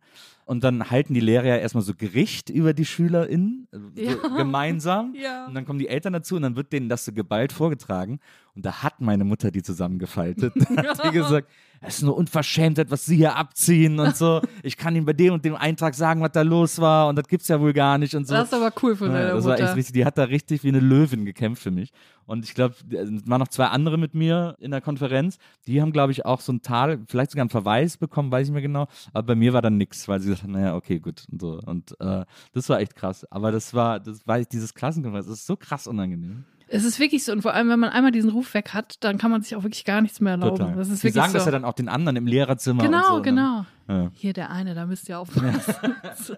Und 0.49 0.63
dann 0.63 0.89
halten 0.89 1.13
die 1.13 1.19
Lehrer 1.19 1.45
ja 1.45 1.57
erstmal 1.57 1.83
so 1.83 1.93
Gericht 1.93 2.49
über 2.49 2.73
die 2.73 2.83
SchülerInnen, 2.85 3.67
also 3.71 3.85
so 3.95 4.01
Ja. 4.01 4.15
gemeinsam. 4.35 5.13
Ja. 5.21 5.45
Und 5.45 5.53
dann 5.53 5.63
kommen 5.65 5.77
die 5.77 5.87
Eltern 5.87 6.13
dazu 6.13 6.37
und 6.37 6.41
dann 6.41 6.55
wird 6.55 6.73
denen 6.73 6.89
das 6.89 7.05
so 7.05 7.11
geballt 7.13 7.51
vorgetragen. 7.53 8.19
Und 8.55 8.65
da 8.65 8.81
hat 8.83 8.99
meine 8.99 9.25
Mutter 9.25 9.51
die 9.51 9.61
zusammengefaltet. 9.61 10.53
Da 10.75 10.83
hat 10.97 11.03
die 11.05 11.11
gesagt, 11.11 11.49
es 11.81 11.97
ist 11.97 12.01
nur 12.03 12.17
Unverschämtheit, 12.17 12.89
was 12.91 13.05
sie 13.05 13.15
hier 13.17 13.35
abziehen 13.35 13.99
und 13.99 14.15
so. 14.17 14.41
Ich 14.63 14.75
kann 14.75 14.95
ihnen 14.95 15.05
bei 15.05 15.13
dem 15.13 15.33
und 15.33 15.45
dem 15.45 15.55
Eintrag 15.55 15.93
sagen, 15.95 16.19
was 16.21 16.31
da 16.31 16.41
los 16.41 16.79
war. 16.79 17.07
Und 17.09 17.15
das 17.17 17.27
gibt's 17.27 17.47
ja 17.47 17.59
wohl 17.61 17.71
gar 17.73 17.97
nicht 17.99 18.15
und 18.15 18.27
so. 18.27 18.33
das 18.33 18.47
ist 18.47 18.53
aber 18.53 18.73
cool 18.81 18.95
von 18.95 19.11
Ja, 19.11 19.13
deiner 19.19 19.33
das 19.35 19.45
war 19.45 19.53
echt 19.53 19.61
Mutter. 19.61 19.75
richtig. 19.75 19.93
Die 19.93 20.03
hat 20.05 20.17
da 20.17 20.23
richtig 20.23 20.63
wie 20.63 20.69
eine 20.69 20.79
Löwin 20.81 21.23
gekämpft 21.25 21.61
für 21.63 21.71
mich. 21.71 21.91
Und 22.25 22.43
ich 22.45 22.53
glaube, 22.53 22.75
es 22.91 23.09
waren 23.27 23.39
noch 23.39 23.47
zwei 23.47 23.65
andere 23.67 23.97
mit 23.97 24.13
mir 24.13 24.55
in 24.59 24.71
der 24.71 24.81
Konferenz. 24.81 25.37
Die 25.67 25.81
haben, 25.81 25.91
glaube 25.93 26.11
ich, 26.11 26.25
auch 26.25 26.41
so 26.41 26.51
ein 26.51 26.61
Tal, 26.61 26.99
vielleicht 27.07 27.31
sogar 27.31 27.43
einen 27.43 27.49
Verweis 27.49 27.97
bekommen, 27.97 28.31
weiß 28.31 28.47
ich 28.47 28.53
mehr 28.53 28.61
genau. 28.61 28.87
Aber 29.13 29.27
bei 29.27 29.35
mir 29.35 29.53
war 29.53 29.61
dann 29.61 29.77
nix, 29.77 30.07
weil 30.07 30.19
sie 30.19 30.35
haben, 30.43 30.51
naja, 30.53 30.75
okay, 30.75 30.99
gut. 30.99 31.25
Und 31.31 31.41
so. 31.41 31.59
Und 31.65 31.95
äh, 31.99 32.25
das 32.53 32.69
war 32.69 32.79
echt 32.79 32.95
krass. 32.95 33.25
Aber 33.31 33.51
das 33.51 33.73
war, 33.73 33.99
das 33.99 34.25
war 34.27 34.39
dieses 34.41 34.73
Klassenkonferenz, 34.73 35.27
das 35.27 35.39
ist 35.39 35.47
so 35.47 35.55
krass 35.55 35.87
unangenehm. 35.87 36.45
Es 36.71 36.83
ist 36.83 36.99
wirklich 36.99 37.25
so. 37.25 37.31
Und 37.31 37.41
vor 37.41 37.53
allem, 37.55 37.67
wenn 37.69 37.79
man 37.79 37.89
einmal 37.89 38.11
diesen 38.11 38.29
Ruf 38.29 38.53
weg 38.53 38.73
hat, 38.75 39.03
dann 39.03 39.17
kann 39.17 39.31
man 39.31 39.41
sich 39.41 39.55
auch 39.55 39.63
wirklich 39.63 39.85
gar 39.85 40.01
nichts 40.01 40.19
mehr 40.21 40.33
erlauben. 40.33 40.57
Total. 40.57 40.75
Das 40.75 40.89
ist 40.89 41.03
die 41.03 41.09
sagen 41.09 41.31
so. 41.31 41.37
das 41.39 41.45
ja 41.45 41.51
dann 41.51 41.65
auch 41.65 41.73
den 41.73 41.89
anderen 41.89 42.15
im 42.15 42.27
Lehrerzimmer. 42.27 42.83
genau, 42.83 43.07
so, 43.07 43.15
ne? 43.17 43.21
genau. 43.23 43.65
Ja. 43.87 44.11
Hier 44.13 44.33
der 44.33 44.51
eine, 44.51 44.75
da 44.75 44.85
müsst 44.85 45.09
ihr 45.09 45.17
aufpassen. 45.19 46.37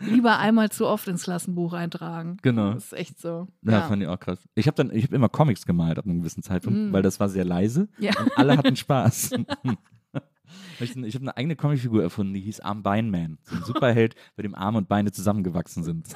Lieber 0.00 0.38
einmal 0.38 0.70
zu 0.70 0.86
oft 0.86 1.06
ins 1.06 1.24
Klassenbuch 1.24 1.74
eintragen. 1.74 2.38
Genau. 2.40 2.72
Das 2.72 2.86
ist 2.86 2.92
echt 2.94 3.20
so. 3.20 3.46
Ja, 3.62 3.82
fand 3.82 4.02
ich 4.02 4.08
auch 4.08 4.18
krass. 4.18 4.38
Ich 4.54 4.66
habe 4.68 4.74
dann, 4.74 4.90
ich 4.94 5.04
habe 5.04 5.16
immer 5.16 5.28
Comics 5.28 5.66
gemalt 5.66 5.98
ab 5.98 6.06
einem 6.06 6.20
gewissen 6.20 6.42
Zeitpunkt, 6.42 6.78
Mm. 6.78 6.92
weil 6.94 7.02
das 7.02 7.20
war 7.20 7.28
sehr 7.28 7.44
leise 7.44 7.88
Ja. 7.98 8.12
und 8.18 8.32
alle 8.38 8.56
hatten 8.56 8.76
Spaß. 8.76 9.32
Ich, 10.80 10.96
ich 10.96 11.14
habe 11.14 11.22
eine 11.22 11.36
eigene 11.36 11.56
Comicfigur 11.56 12.02
erfunden, 12.02 12.34
die 12.34 12.40
hieß 12.40 12.60
Arm 12.60 12.82
Beinman. 12.82 13.38
So 13.42 13.56
ein 13.56 13.64
Superheld, 13.64 14.14
bei 14.36 14.42
dem 14.42 14.54
Arme 14.54 14.78
und 14.78 14.88
Beine 14.88 15.12
zusammengewachsen 15.12 15.84
sind. 15.84 16.14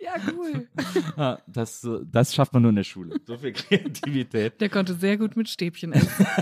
Ja, 0.00 0.14
cool. 0.32 0.68
Ja, 1.16 1.38
das, 1.46 1.86
das 2.04 2.34
schafft 2.34 2.52
man 2.52 2.62
nur 2.62 2.70
in 2.70 2.76
der 2.76 2.84
Schule. 2.84 3.20
So 3.26 3.38
viel 3.38 3.52
Kreativität. 3.52 4.60
Der 4.60 4.68
konnte 4.68 4.94
sehr 4.94 5.16
gut 5.16 5.36
mit 5.36 5.48
Stäbchen 5.48 5.92
essen. 5.92 6.26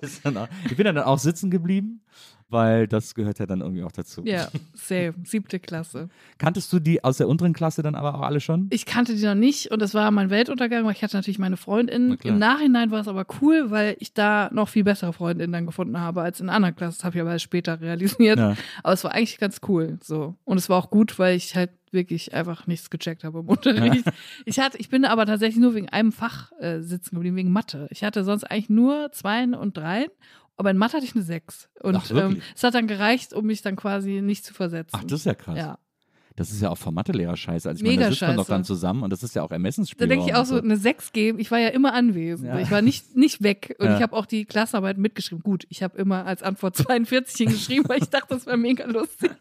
Ich 0.00 0.76
bin 0.76 0.84
dann 0.84 0.96
auch 0.98 1.18
sitzen 1.18 1.50
geblieben, 1.50 2.02
weil 2.50 2.86
das 2.86 3.14
gehört 3.14 3.38
ja 3.38 3.46
dann 3.46 3.60
irgendwie 3.60 3.82
auch 3.82 3.92
dazu. 3.92 4.22
Ja, 4.24 4.48
same. 4.74 5.14
Siebte 5.24 5.58
Klasse. 5.58 6.08
Kanntest 6.38 6.72
du 6.72 6.78
die 6.78 7.04
aus 7.04 7.18
der 7.18 7.28
unteren 7.28 7.52
Klasse 7.52 7.82
dann 7.82 7.94
aber 7.94 8.14
auch 8.14 8.22
alle 8.22 8.40
schon? 8.40 8.68
Ich 8.70 8.86
kannte 8.86 9.14
die 9.14 9.24
noch 9.24 9.34
nicht 9.34 9.70
und 9.70 9.80
das 9.80 9.94
war 9.94 10.10
mein 10.10 10.30
Weltuntergang, 10.30 10.84
weil 10.84 10.92
ich 10.92 11.02
hatte 11.02 11.16
natürlich 11.16 11.38
meine 11.38 11.56
Na 11.56 11.56
Freundinnen. 11.56 12.18
klar. 12.18 12.32
Im 12.32 12.38
Nachhinein 12.38 12.90
war 12.90 13.00
es 13.00 13.08
aber 13.08 13.26
cool, 13.40 13.70
weil 13.70 13.96
ich 13.98 14.14
da 14.14 14.50
noch 14.52 14.68
viel 14.68 14.84
bessere 14.84 15.12
Freundinnen 15.12 15.52
dann 15.52 15.66
gefunden 15.66 15.98
habe 16.00 16.22
als 16.22 16.40
in 16.40 16.48
anderen 16.48 16.74
Klassen. 16.74 16.96
Das 16.98 17.04
habe 17.04 17.16
ich 17.16 17.20
aber 17.20 17.32
erst 17.32 17.44
später 17.44 17.80
realisiert. 17.80 18.38
Ja. 18.38 18.56
Aber 18.82 18.92
es 18.92 19.04
war 19.04 19.12
eigentlich 19.12 19.38
ganz 19.38 19.60
cool. 19.68 19.98
So. 20.02 20.34
Und 20.44 20.58
es 20.58 20.68
war 20.68 20.78
auch 20.78 20.90
gut, 20.90 21.18
weil 21.18 21.36
ich 21.36 21.54
halt 21.54 21.70
wirklich 21.90 22.34
einfach 22.34 22.66
nichts 22.66 22.90
gecheckt 22.90 23.24
habe 23.24 23.40
im 23.40 23.48
Unterricht. 23.48 24.04
Ich 24.44 24.58
hatte, 24.58 24.78
ich 24.78 24.88
bin 24.88 25.04
aber 25.04 25.26
tatsächlich 25.26 25.60
nur 25.60 25.74
wegen 25.74 25.88
einem 25.88 26.12
Fach 26.12 26.52
äh, 26.60 26.80
sitzen 26.80 27.14
geblieben, 27.16 27.36
wegen 27.36 27.50
Mathe. 27.52 27.88
Ich 27.90 28.04
hatte 28.04 28.24
sonst 28.24 28.44
eigentlich 28.44 28.68
nur 28.70 29.10
Zweien 29.12 29.54
und 29.54 29.76
Dreien, 29.76 30.08
aber 30.58 30.70
in 30.70 30.76
Mathe 30.76 30.96
hatte 30.96 31.06
ich 31.06 31.14
eine 31.14 31.24
Sechs. 31.24 31.70
Und 31.80 31.96
Ach, 31.96 32.10
ähm, 32.10 32.42
es 32.54 32.62
hat 32.62 32.74
dann 32.74 32.86
gereicht, 32.86 33.32
um 33.32 33.46
mich 33.46 33.62
dann 33.62 33.76
quasi 33.76 34.20
nicht 34.20 34.44
zu 34.44 34.52
versetzen. 34.52 34.96
Ach, 34.98 35.04
das 35.04 35.20
ist 35.20 35.26
ja 35.26 35.34
krass. 35.34 35.56
ja. 35.56 35.78
Das 36.38 36.50
ist 36.52 36.62
ja 36.62 36.70
auch 36.70 36.78
vom 36.78 36.94
Mathelehrer 36.94 37.36
scheiße. 37.36 37.68
Also 37.68 37.78
ich 37.78 37.82
Mega 37.82 37.96
meine, 38.02 38.04
da 38.06 38.10
sitzt 38.12 38.22
man 38.22 38.36
doch 38.36 38.44
scheiße. 38.44 38.50
dann 38.52 38.64
zusammen 38.64 39.02
und 39.02 39.12
das 39.12 39.22
ist 39.24 39.34
ja 39.34 39.42
auch 39.42 39.48
Da 39.48 39.56
Ermessensspielraum. 39.56 40.08
denke 40.08 40.26
ich 40.28 40.34
auch 40.36 40.44
so, 40.44 40.56
eine 40.60 40.76
6 40.76 41.12
geben. 41.12 41.38
Ich 41.40 41.50
war 41.50 41.58
ja 41.58 41.68
immer 41.68 41.92
anwesend. 41.94 42.48
Ja. 42.48 42.58
Ich 42.60 42.70
war 42.70 42.80
nicht, 42.80 43.16
nicht 43.16 43.42
weg. 43.42 43.74
Und 43.78 43.86
Ja. 43.86 43.96
ich 43.96 44.02
habe 44.02 44.14
auch 44.16 44.24
die 44.24 44.44
Klassenarbeit 44.44 44.98
mitgeschrieben. 44.98 45.42
Gut, 45.42 45.66
ich 45.68 45.82
habe 45.82 45.98
immer 45.98 46.24
als 46.26 46.42
Antwort 46.42 46.76
42 46.76 47.36
hingeschrieben, 47.36 47.88
weil 47.88 47.98
ich 47.98 48.08
dachte, 48.08 48.28
das 48.34 48.46
wäre 48.46 48.56
mega 48.56 48.86
lustig. 48.86 49.32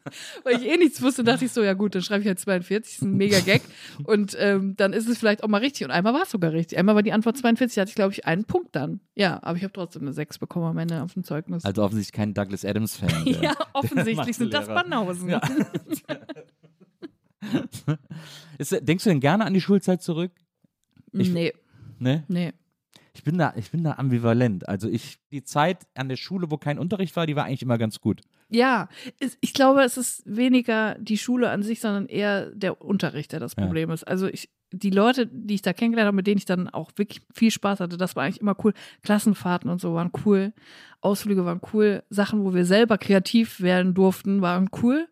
Weil 0.44 0.56
ich 0.56 0.66
eh 0.68 0.78
nichts 0.78 1.02
wusste, 1.02 1.24
dachte 1.24 1.46
ich 1.46 1.52
so, 1.52 1.62
ja 1.64 1.74
gut, 1.74 1.94
dann 1.94 2.02
schreibe 2.02 2.22
ich 2.22 2.28
halt 2.28 2.40
42, 2.40 2.94
ist 2.96 3.02
ein 3.04 3.14
mega 3.16 3.40
Gag. 3.42 3.62
Und 4.04 4.36
ähm, 4.40 4.76
dann 4.78 4.94
ist 4.94 5.08
es 5.08 5.18
vielleicht 5.20 5.44
auch 5.44 5.48
mal 5.48 5.60
richtig. 5.62 5.86
Und 5.86 5.92
einmal 5.92 6.14
war 6.14 6.24
es 6.24 6.32
sogar 6.32 6.52
richtig. 6.52 6.80
Einmal 6.80 6.96
war 6.96 7.04
die 7.04 7.14
Antwort 7.14 7.38
42, 7.38 7.76
da 7.76 7.82
hatte 7.82 7.90
ich, 7.90 7.96
glaube 7.96 8.14
ich, 8.14 8.26
einen 8.26 8.46
Punkt 8.46 8.76
dann. 8.76 9.02
Ja, 9.16 9.40
aber 9.44 9.58
ich 9.58 9.64
habe 9.64 9.74
trotzdem 9.74 10.02
eine 10.04 10.14
6 10.14 10.40
bekommen 10.40 10.66
am 10.66 10.78
Ende 10.78 11.04
auf 11.04 11.14
dem 11.14 11.24
Zeugnis. 11.24 11.64
Also 11.64 11.84
offensichtlich 11.84 12.14
kein 12.14 12.34
Douglas 12.34 12.66
Adams-Fan. 12.66 13.26
ja, 13.42 13.54
offensichtlich 13.74 14.36
sind 14.36 14.54
das. 14.54 14.68
Banausen. 14.68 15.30
Ja. 15.30 15.42
Ist, 18.58 18.76
denkst 18.82 19.04
du 19.04 19.10
denn 19.10 19.20
gerne 19.20 19.46
an 19.46 19.54
die 19.54 19.62
Schulzeit 19.62 20.02
zurück? 20.02 20.32
Ich- 21.14 21.30
nee, 21.32 21.54
Ne? 22.00 22.24
nee. 22.28 22.54
Ich 23.14 23.24
bin 23.24 23.40
da, 23.40 23.52
ich 23.56 23.72
bin 23.72 23.84
da 23.84 23.94
ambivalent. 23.94 24.70
Also 24.70 24.88
ich, 24.88 25.18
die 25.32 25.44
Zeit 25.44 25.88
an 25.96 26.08
der 26.08 26.18
Schule, 26.18 26.52
wo 26.52 26.58
kein 26.58 26.78
Unterricht 26.78 27.16
war, 27.16 27.26
die 27.26 27.36
war 27.36 27.46
eigentlich 27.46 27.64
immer 27.64 27.80
ganz 27.80 28.00
gut. 28.00 28.22
Ja, 28.50 28.90
ich 29.42 29.54
glaube, 29.54 29.82
es 29.82 29.98
ist 29.98 30.22
weniger 30.26 30.96
die 31.00 31.18
Schule 31.18 31.50
an 31.50 31.64
sich, 31.64 31.80
sondern 31.80 32.06
eher 32.06 32.52
der 32.52 32.80
Unterricht, 32.82 33.32
der 33.32 33.40
das 33.40 33.56
Ja. 33.58 33.64
Problem 33.66 33.90
ist. 33.90 34.04
Also 34.04 34.28
ich, 34.28 34.50
die 34.72 34.92
Leute, 34.92 35.26
die 35.26 35.56
ich 35.56 35.64
da 35.64 35.74
kennengelernt 35.74 36.08
habe, 36.08 36.16
mit 36.16 36.28
denen 36.28 36.38
ich 36.38 36.46
dann 36.46 36.70
auch 36.70 36.92
wirklich 36.96 37.22
viel 37.34 37.50
Spaß 37.50 37.80
hatte, 37.80 37.98
das 37.98 38.16
war 38.16 38.24
eigentlich 38.24 38.40
immer 38.42 38.56
cool. 38.64 38.74
Klassenfahrten 39.02 39.70
und 39.72 39.82
so 39.82 39.96
waren 39.96 40.12
cool. 40.26 40.54
Ausflüge 41.02 41.46
waren 41.46 41.62
cool. 41.74 42.04
Sachen, 42.10 42.44
wo 42.44 42.54
wir 42.54 42.66
selber 42.66 42.98
kreativ 42.98 43.62
werden 43.62 43.94
durften, 43.94 44.42
waren 44.42 44.70
cool. 44.82 45.08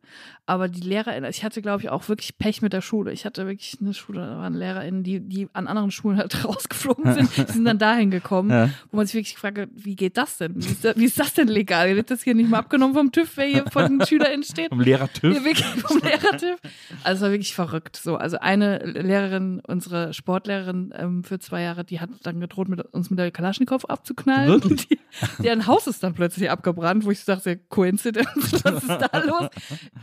Aber 0.47 0.67
die 0.67 0.81
LehrerInnen, 0.81 1.27
ich 1.29 1.43
hatte, 1.43 1.59
glaube 1.63 1.81
ich, 1.81 1.89
auch 1.89 2.07
wirklich 2.07 2.37
Pech 2.37 2.61
mit 2.61 2.71
der 2.71 2.81
Schule. 2.81 3.11
Ich 3.11 3.25
hatte 3.25 3.47
wirklich 3.47 3.77
eine 3.81 3.95
Schule, 3.95 4.19
da 4.27 4.37
waren 4.37 4.53
LehrerInnen, 4.53 5.01
die, 5.03 5.19
die 5.19 5.47
an 5.53 5.65
anderen 5.65 5.89
Schulen 5.89 6.17
halt 6.17 6.45
rausgeflogen 6.45 7.13
sind. 7.13 7.37
Die 7.49 7.51
sind 7.51 7.65
dann 7.65 7.79
dahin 7.79 8.11
gekommen, 8.11 8.51
Ja. 8.51 8.69
wo 8.91 8.97
man 8.97 9.07
sich 9.07 9.15
wirklich 9.15 9.33
gefragt 9.33 9.57
hat, 9.57 9.69
wie 9.73 9.95
geht 9.95 10.17
das 10.17 10.37
denn? 10.37 10.53
Wie 10.55 10.67
ist 10.67 10.85
das, 10.85 10.97
wie 10.97 11.05
ist 11.05 11.19
das 11.19 11.33
denn 11.33 11.47
legal? 11.47 11.95
Wird 11.95 12.11
das 12.11 12.21
hier 12.23 12.35
nicht 12.35 12.49
mal 12.49 12.59
abgenommen 12.59 12.93
vom 12.95 13.11
TÜV, 13.11 13.37
wer 13.37 13.45
hier 13.45 13.65
von 13.71 13.97
den 13.97 14.01
SchülerInnen 14.07 14.43
steht? 14.43 14.69
Vom 14.69 14.81
Lehrer 14.81 15.11
TÜV. 15.11 15.33
Ja, 15.35 15.43
wirklich 15.43 15.65
vom 15.65 15.97
Lehrertipp. 15.99 16.57
Also 17.03 17.15
es 17.17 17.21
war 17.23 17.31
wirklich 17.31 17.55
verrückt. 17.55 17.95
So, 17.95 18.15
also 18.17 18.37
eine 18.37 18.77
Lehrerin, 18.85 19.61
unsere 19.65 20.13
Sportlehrerin 20.13 20.93
ähm, 20.95 21.23
für 21.23 21.39
zwei 21.39 21.63
Jahre, 21.63 21.83
die 21.85 21.99
hat 21.99 22.09
dann 22.21 22.39
gedroht, 22.39 22.69
mit 22.69 22.81
uns 22.81 23.09
mit 23.09 23.17
der 23.17 23.31
Kalaschnikow 23.31 23.83
abzuknallen. 23.85 24.49
Wirklich? 24.49 24.87
Die, 24.89 24.99
deren 25.41 25.65
Haus 25.75 25.87
ist 25.87 26.03
dann 26.03 26.13
plötzlich 26.13 26.49
abgebrannt, 26.49 27.05
wo 27.05 27.11
ich 27.11 27.23
dachte, 27.25 27.57
Coincidence, 27.57 28.53
was 28.63 28.83
ist 28.83 28.87
da 28.87 29.19
los? 29.19 29.49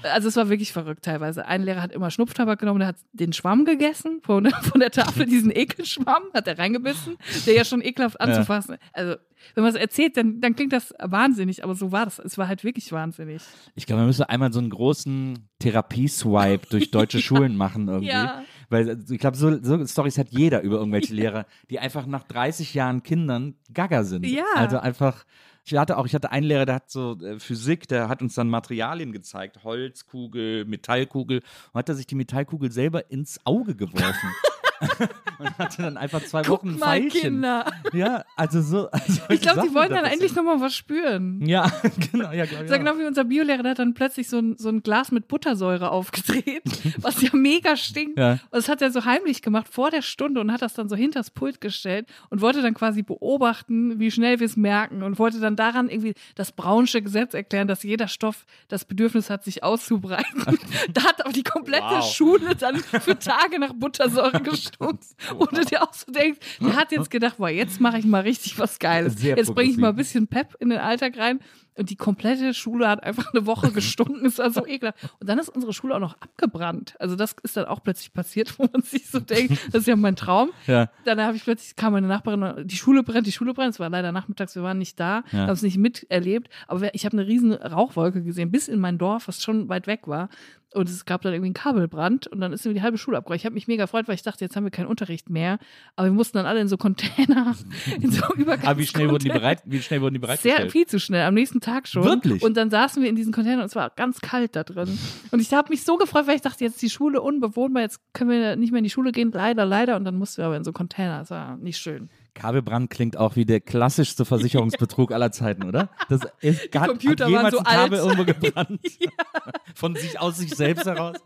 Also 0.02 0.28
es 0.28 0.36
war 0.36 0.48
wirklich 0.48 0.72
verrückt 0.72 1.04
teilweise. 1.04 1.46
Ein 1.46 1.62
Lehrer 1.62 1.82
hat 1.82 1.92
immer 1.92 2.10
Schnupftabak 2.10 2.58
genommen, 2.58 2.80
der 2.80 2.88
hat 2.88 2.96
den 3.12 3.32
Schwamm 3.32 3.64
gegessen 3.64 4.20
von 4.22 4.44
der, 4.44 4.52
von 4.62 4.80
der 4.80 4.90
Tafel, 4.90 5.26
diesen 5.26 5.50
Ekelschwamm, 5.50 6.22
hat 6.34 6.46
er 6.46 6.58
reingebissen, 6.58 7.16
der 7.46 7.54
ja 7.54 7.64
schon 7.64 7.82
ekelhaft 7.82 8.20
anzufassen. 8.20 8.76
Also 8.92 9.16
wenn 9.54 9.64
man 9.64 9.74
es 9.74 9.80
erzählt, 9.80 10.16
dann, 10.16 10.40
dann 10.40 10.54
klingt 10.54 10.72
das 10.72 10.94
wahnsinnig, 11.00 11.64
aber 11.64 11.74
so 11.74 11.92
war 11.92 12.04
das. 12.04 12.18
Es 12.18 12.38
war 12.38 12.48
halt 12.48 12.64
wirklich 12.64 12.92
wahnsinnig. 12.92 13.42
Ich 13.74 13.86
glaube, 13.86 14.00
man 14.00 14.06
müsste 14.06 14.28
einmal 14.28 14.52
so 14.52 14.60
einen 14.60 14.70
großen 14.70 15.48
Therapieswipe 15.58 16.68
durch 16.70 16.90
deutsche 16.90 17.18
Schulen 17.22 17.56
machen 17.56 17.88
irgendwie. 17.88 18.10
Ja. 18.12 18.44
Weil 18.72 18.88
also, 18.88 19.12
ich 19.12 19.20
glaube, 19.20 19.36
so, 19.36 19.62
so 19.62 19.86
Stories 19.86 20.16
hat 20.16 20.28
jeder 20.30 20.62
über 20.62 20.76
irgendwelche 20.76 21.14
Lehrer, 21.14 21.46
die 21.70 21.78
einfach 21.78 22.06
nach 22.06 22.24
30 22.24 22.72
Jahren 22.72 23.02
Kindern 23.02 23.54
gaga 23.72 24.02
sind. 24.02 24.26
Ja. 24.26 24.44
Also 24.56 24.78
einfach. 24.78 25.24
Ich 25.64 25.76
hatte 25.76 25.96
auch, 25.96 26.06
ich 26.06 26.14
hatte 26.14 26.32
einen 26.32 26.46
Lehrer, 26.46 26.66
der 26.66 26.74
hat 26.74 26.90
so 26.90 27.16
äh, 27.20 27.38
Physik, 27.38 27.86
der 27.86 28.08
hat 28.08 28.20
uns 28.20 28.34
dann 28.34 28.48
Materialien 28.48 29.12
gezeigt, 29.12 29.62
Holzkugel, 29.62 30.64
Metallkugel, 30.64 31.38
und 31.38 31.78
hat 31.78 31.88
er 31.88 31.94
sich 31.94 32.08
die 32.08 32.16
Metallkugel 32.16 32.72
selber 32.72 33.12
ins 33.12 33.38
Auge 33.46 33.76
geworfen. 33.76 34.28
und 35.38 35.58
hatte 35.58 35.82
dann 35.82 35.96
einfach 35.96 36.22
zwei 36.24 36.42
Guck 36.42 36.60
Wochen 36.60 36.78
mal, 36.78 36.86
Pfeilchen. 36.86 37.20
Kinder. 37.20 37.72
Ja, 37.92 38.24
also 38.36 38.60
so. 38.62 38.90
Also 38.90 39.22
Ich 39.28 39.40
glaube, 39.40 39.62
die 39.68 39.74
da 39.74 39.88
dann 39.88 40.04
endlich 40.04 40.34
nochmal 40.34 40.60
was 40.60 40.74
spüren. 40.74 41.44
Ja, 41.46 41.70
genau, 42.12 42.32
ja, 42.32 42.44
genau. 42.46 42.70
War 42.70 42.78
genau 42.78 42.98
wie 42.98 43.04
unser 43.04 43.24
Biolehrer, 43.24 43.62
der 43.62 43.72
hat 43.72 43.78
dann 43.78 43.94
plötzlich 43.94 44.28
so 44.28 44.38
ein, 44.38 44.56
so 44.58 44.68
ein 44.68 44.82
Glas 44.82 45.12
mit 45.12 45.28
Buttersäure 45.28 45.90
aufgedreht, 45.90 46.62
was 46.98 47.20
ja 47.22 47.30
mega 47.32 47.76
stinkt. 47.76 48.18
Ja. 48.18 48.32
Und 48.32 48.40
das 48.52 48.68
hat 48.68 48.82
er 48.82 48.90
so 48.90 49.04
heimlich 49.04 49.42
gemacht 49.42 49.68
vor 49.68 49.90
der 49.90 50.02
Stunde 50.02 50.40
und 50.40 50.52
hat 50.52 50.62
das 50.62 50.74
dann 50.74 50.88
so 50.88 50.96
hinters 50.96 51.30
Pult 51.30 51.60
gestellt 51.60 52.08
und 52.30 52.40
wollte 52.40 52.62
dann 52.62 52.74
quasi 52.74 53.02
beobachten, 53.02 53.98
wie 53.98 54.10
schnell 54.10 54.40
wir 54.40 54.46
es 54.46 54.56
merken 54.56 55.02
und 55.02 55.18
wollte 55.18 55.40
dann 55.40 55.56
daran 55.56 55.88
irgendwie 55.88 56.14
das 56.34 56.52
Braunsche 56.52 57.02
Gesetz 57.02 57.34
erklären, 57.34 57.68
dass 57.68 57.82
jeder 57.82 58.08
Stoff 58.08 58.44
das 58.68 58.84
Bedürfnis 58.84 59.30
hat, 59.30 59.44
sich 59.44 59.62
auszubreiten. 59.62 60.58
da 60.92 61.04
hat 61.04 61.24
auch 61.26 61.32
die 61.32 61.42
komplette 61.42 61.82
Wow. 61.82 62.14
Schule 62.14 62.54
dann 62.54 62.76
für 62.76 63.18
Tage 63.18 63.58
nach 63.58 63.72
Buttersäure 63.74 64.40
gestunken. 64.78 65.38
Und 65.38 65.56
du 65.56 65.64
dir 65.64 65.82
auch 65.82 65.92
so 65.92 66.10
denkst, 66.12 66.38
der 66.60 66.76
hat 66.76 66.92
jetzt 66.92 67.10
gedacht, 67.10 67.36
boah, 67.38 67.48
jetzt 67.48 67.80
mache 67.80 67.98
ich 67.98 68.04
mal 68.04 68.22
richtig 68.22 68.58
was 68.58 68.78
Geiles. 68.78 69.18
Sehr 69.18 69.36
jetzt 69.36 69.54
bringe 69.54 69.70
ich 69.70 69.76
mal 69.76 69.90
ein 69.90 69.96
bisschen 69.96 70.26
Pep 70.26 70.54
in 70.60 70.70
den 70.70 70.78
Alltag 70.78 71.16
rein. 71.18 71.40
Und 71.76 71.88
die 71.88 71.96
komplette 71.96 72.52
Schule 72.54 72.86
hat 72.88 73.02
einfach 73.02 73.32
eine 73.32 73.46
Woche 73.46 73.70
gestunken. 73.72 74.26
Es 74.26 74.38
war 74.38 74.50
so 74.50 74.66
ekelhaft. 74.66 74.98
Und 75.20 75.28
dann 75.28 75.38
ist 75.38 75.48
unsere 75.48 75.72
Schule 75.72 75.94
auch 75.94 76.00
noch 76.00 76.14
abgebrannt. 76.20 76.94
Also 76.98 77.16
das 77.16 77.34
ist 77.42 77.56
dann 77.56 77.64
auch 77.64 77.82
plötzlich 77.82 78.12
passiert, 78.12 78.58
wo 78.58 78.68
man 78.72 78.82
sich 78.82 79.08
so 79.08 79.20
denkt, 79.20 79.52
das 79.72 79.82
ist 79.82 79.86
ja 79.86 79.96
mein 79.96 80.16
Traum. 80.16 80.50
Ja. 80.66 80.90
Dann 81.04 81.20
habe 81.20 81.36
ich 81.36 81.42
plötzlich, 81.44 81.74
kam 81.76 81.92
meine 81.92 82.06
Nachbarin, 82.06 82.66
die 82.66 82.76
Schule 82.76 83.02
brennt, 83.02 83.26
die 83.26 83.32
Schule 83.32 83.52
brennt. 83.54 83.74
Es 83.74 83.80
war 83.80 83.90
leider 83.90 84.12
nachmittags, 84.12 84.54
wir 84.54 84.62
waren 84.62 84.78
nicht 84.78 84.98
da, 85.00 85.24
Ja. 85.32 85.40
haben 85.40 85.50
es 85.50 85.62
nicht 85.62 85.76
miterlebt. 85.78 86.48
Aber 86.68 86.94
ich 86.94 87.04
habe 87.04 87.16
eine 87.18 87.26
riesen 87.26 87.52
Rauchwolke 87.52 88.22
gesehen, 88.22 88.50
bis 88.50 88.68
in 88.68 88.78
mein 88.78 88.98
Dorf, 88.98 89.28
was 89.28 89.42
schon 89.42 89.68
weit 89.68 89.86
weg 89.86 90.06
war. 90.06 90.28
Und 90.74 90.88
es 90.88 91.04
gab 91.04 91.20
dann 91.20 91.34
irgendwie 91.34 91.48
einen 91.48 91.54
Kabelbrand 91.54 92.28
und 92.28 92.40
dann 92.40 92.50
ist 92.54 92.64
mir 92.64 92.72
die 92.72 92.80
halbe 92.80 92.96
Schule 92.96 93.18
abgebrochen. 93.18 93.36
Ich 93.36 93.44
habe 93.44 93.54
mich 93.54 93.68
mega 93.68 93.84
gefreut, 93.84 94.08
weil 94.08 94.14
ich 94.14 94.22
dachte, 94.22 94.42
jetzt 94.42 94.56
haben 94.56 94.64
wir 94.64 94.70
keinen 94.70 94.86
Unterricht 94.86 95.28
mehr. 95.28 95.58
Aber 95.96 96.08
wir 96.08 96.12
mussten 96.14 96.38
dann 96.38 96.46
alle 96.46 96.60
in 96.60 96.68
so 96.68 96.78
Container, 96.78 97.54
in 98.00 98.10
so 98.10 98.22
Übergangs 98.36 98.66
Aber 98.66 98.78
wie 98.78 98.86
schnell 98.86 99.10
wurden 99.10 99.24
die 99.24 99.28
bereit, 99.28 99.60
wie 99.66 99.82
schnell 99.82 100.00
wurden 100.00 100.14
die 100.14 100.20
bereitgestellt? 100.20 100.56
Sehr 100.56 100.70
viel 100.70 100.86
zu 100.86 100.98
schnell, 100.98 101.26
am 101.26 101.34
nächsten 101.34 101.60
Tag 101.62 101.88
schon. 101.88 102.04
Wirklich? 102.04 102.42
Und 102.42 102.56
dann 102.56 102.70
saßen 102.70 103.02
wir 103.02 103.08
in 103.08 103.16
diesen 103.16 103.32
Containern 103.32 103.60
und 103.60 103.66
es 103.66 103.74
war 103.74 103.90
ganz 103.90 104.20
kalt 104.20 104.54
da 104.54 104.64
drin. 104.64 104.98
Und 105.30 105.40
ich 105.40 105.52
habe 105.54 105.70
mich 105.70 105.84
so 105.84 105.96
gefreut, 105.96 106.26
weil 106.26 106.36
ich 106.36 106.42
dachte, 106.42 106.64
jetzt 106.64 106.74
ist 106.74 106.82
die 106.82 106.90
Schule 106.90 107.22
unbewohnbar, 107.22 107.82
jetzt 107.82 108.00
können 108.12 108.30
wir 108.30 108.56
nicht 108.56 108.72
mehr 108.72 108.78
in 108.78 108.84
die 108.84 108.90
Schule 108.90 109.12
gehen, 109.12 109.32
leider, 109.32 109.64
leider. 109.64 109.96
Und 109.96 110.04
dann 110.04 110.16
mussten 110.16 110.38
wir 110.42 110.46
aber 110.46 110.56
in 110.56 110.64
so 110.64 110.72
Container. 110.72 111.20
Das 111.20 111.30
war 111.30 111.56
nicht 111.56 111.78
schön. 111.78 112.10
Kabelbrand 112.34 112.90
klingt 112.90 113.16
auch 113.16 113.36
wie 113.36 113.44
der 113.44 113.60
klassischste 113.60 114.24
Versicherungsbetrug 114.24 115.12
aller 115.12 115.32
Zeiten, 115.32 115.64
oder? 115.64 115.90
Das 116.08 116.22
ist, 116.40 116.74
hat, 116.74 116.88
Computer 116.88 117.24
hat 117.24 117.30
jemals 117.30 117.54
so 117.54 117.58
ein 117.58 117.64
Kabel 117.64 117.98
alt. 118.00 118.08
irgendwo 118.08 118.24
gebrannt? 118.24 118.80
Von 119.74 119.94
sich 119.94 120.18
aus 120.18 120.38
sich 120.38 120.54
selbst 120.54 120.86
heraus? 120.86 121.16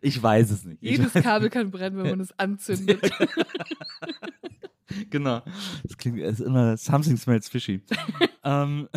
Ich 0.00 0.22
weiß 0.22 0.50
es 0.50 0.64
nicht. 0.64 0.78
Ich 0.80 0.98
Jedes 0.98 1.12
Kabel 1.14 1.50
kann 1.50 1.70
brennen, 1.70 1.96
wenn 1.96 2.10
man 2.10 2.20
es 2.20 2.38
anzündet. 2.38 3.00
Genau. 5.10 5.42
Das 5.84 5.96
klingt 5.96 6.18
ist 6.18 6.40
immer 6.40 6.76
something 6.76 7.16
smells 7.16 7.48
fishy. 7.48 7.82
ähm, 8.44 8.88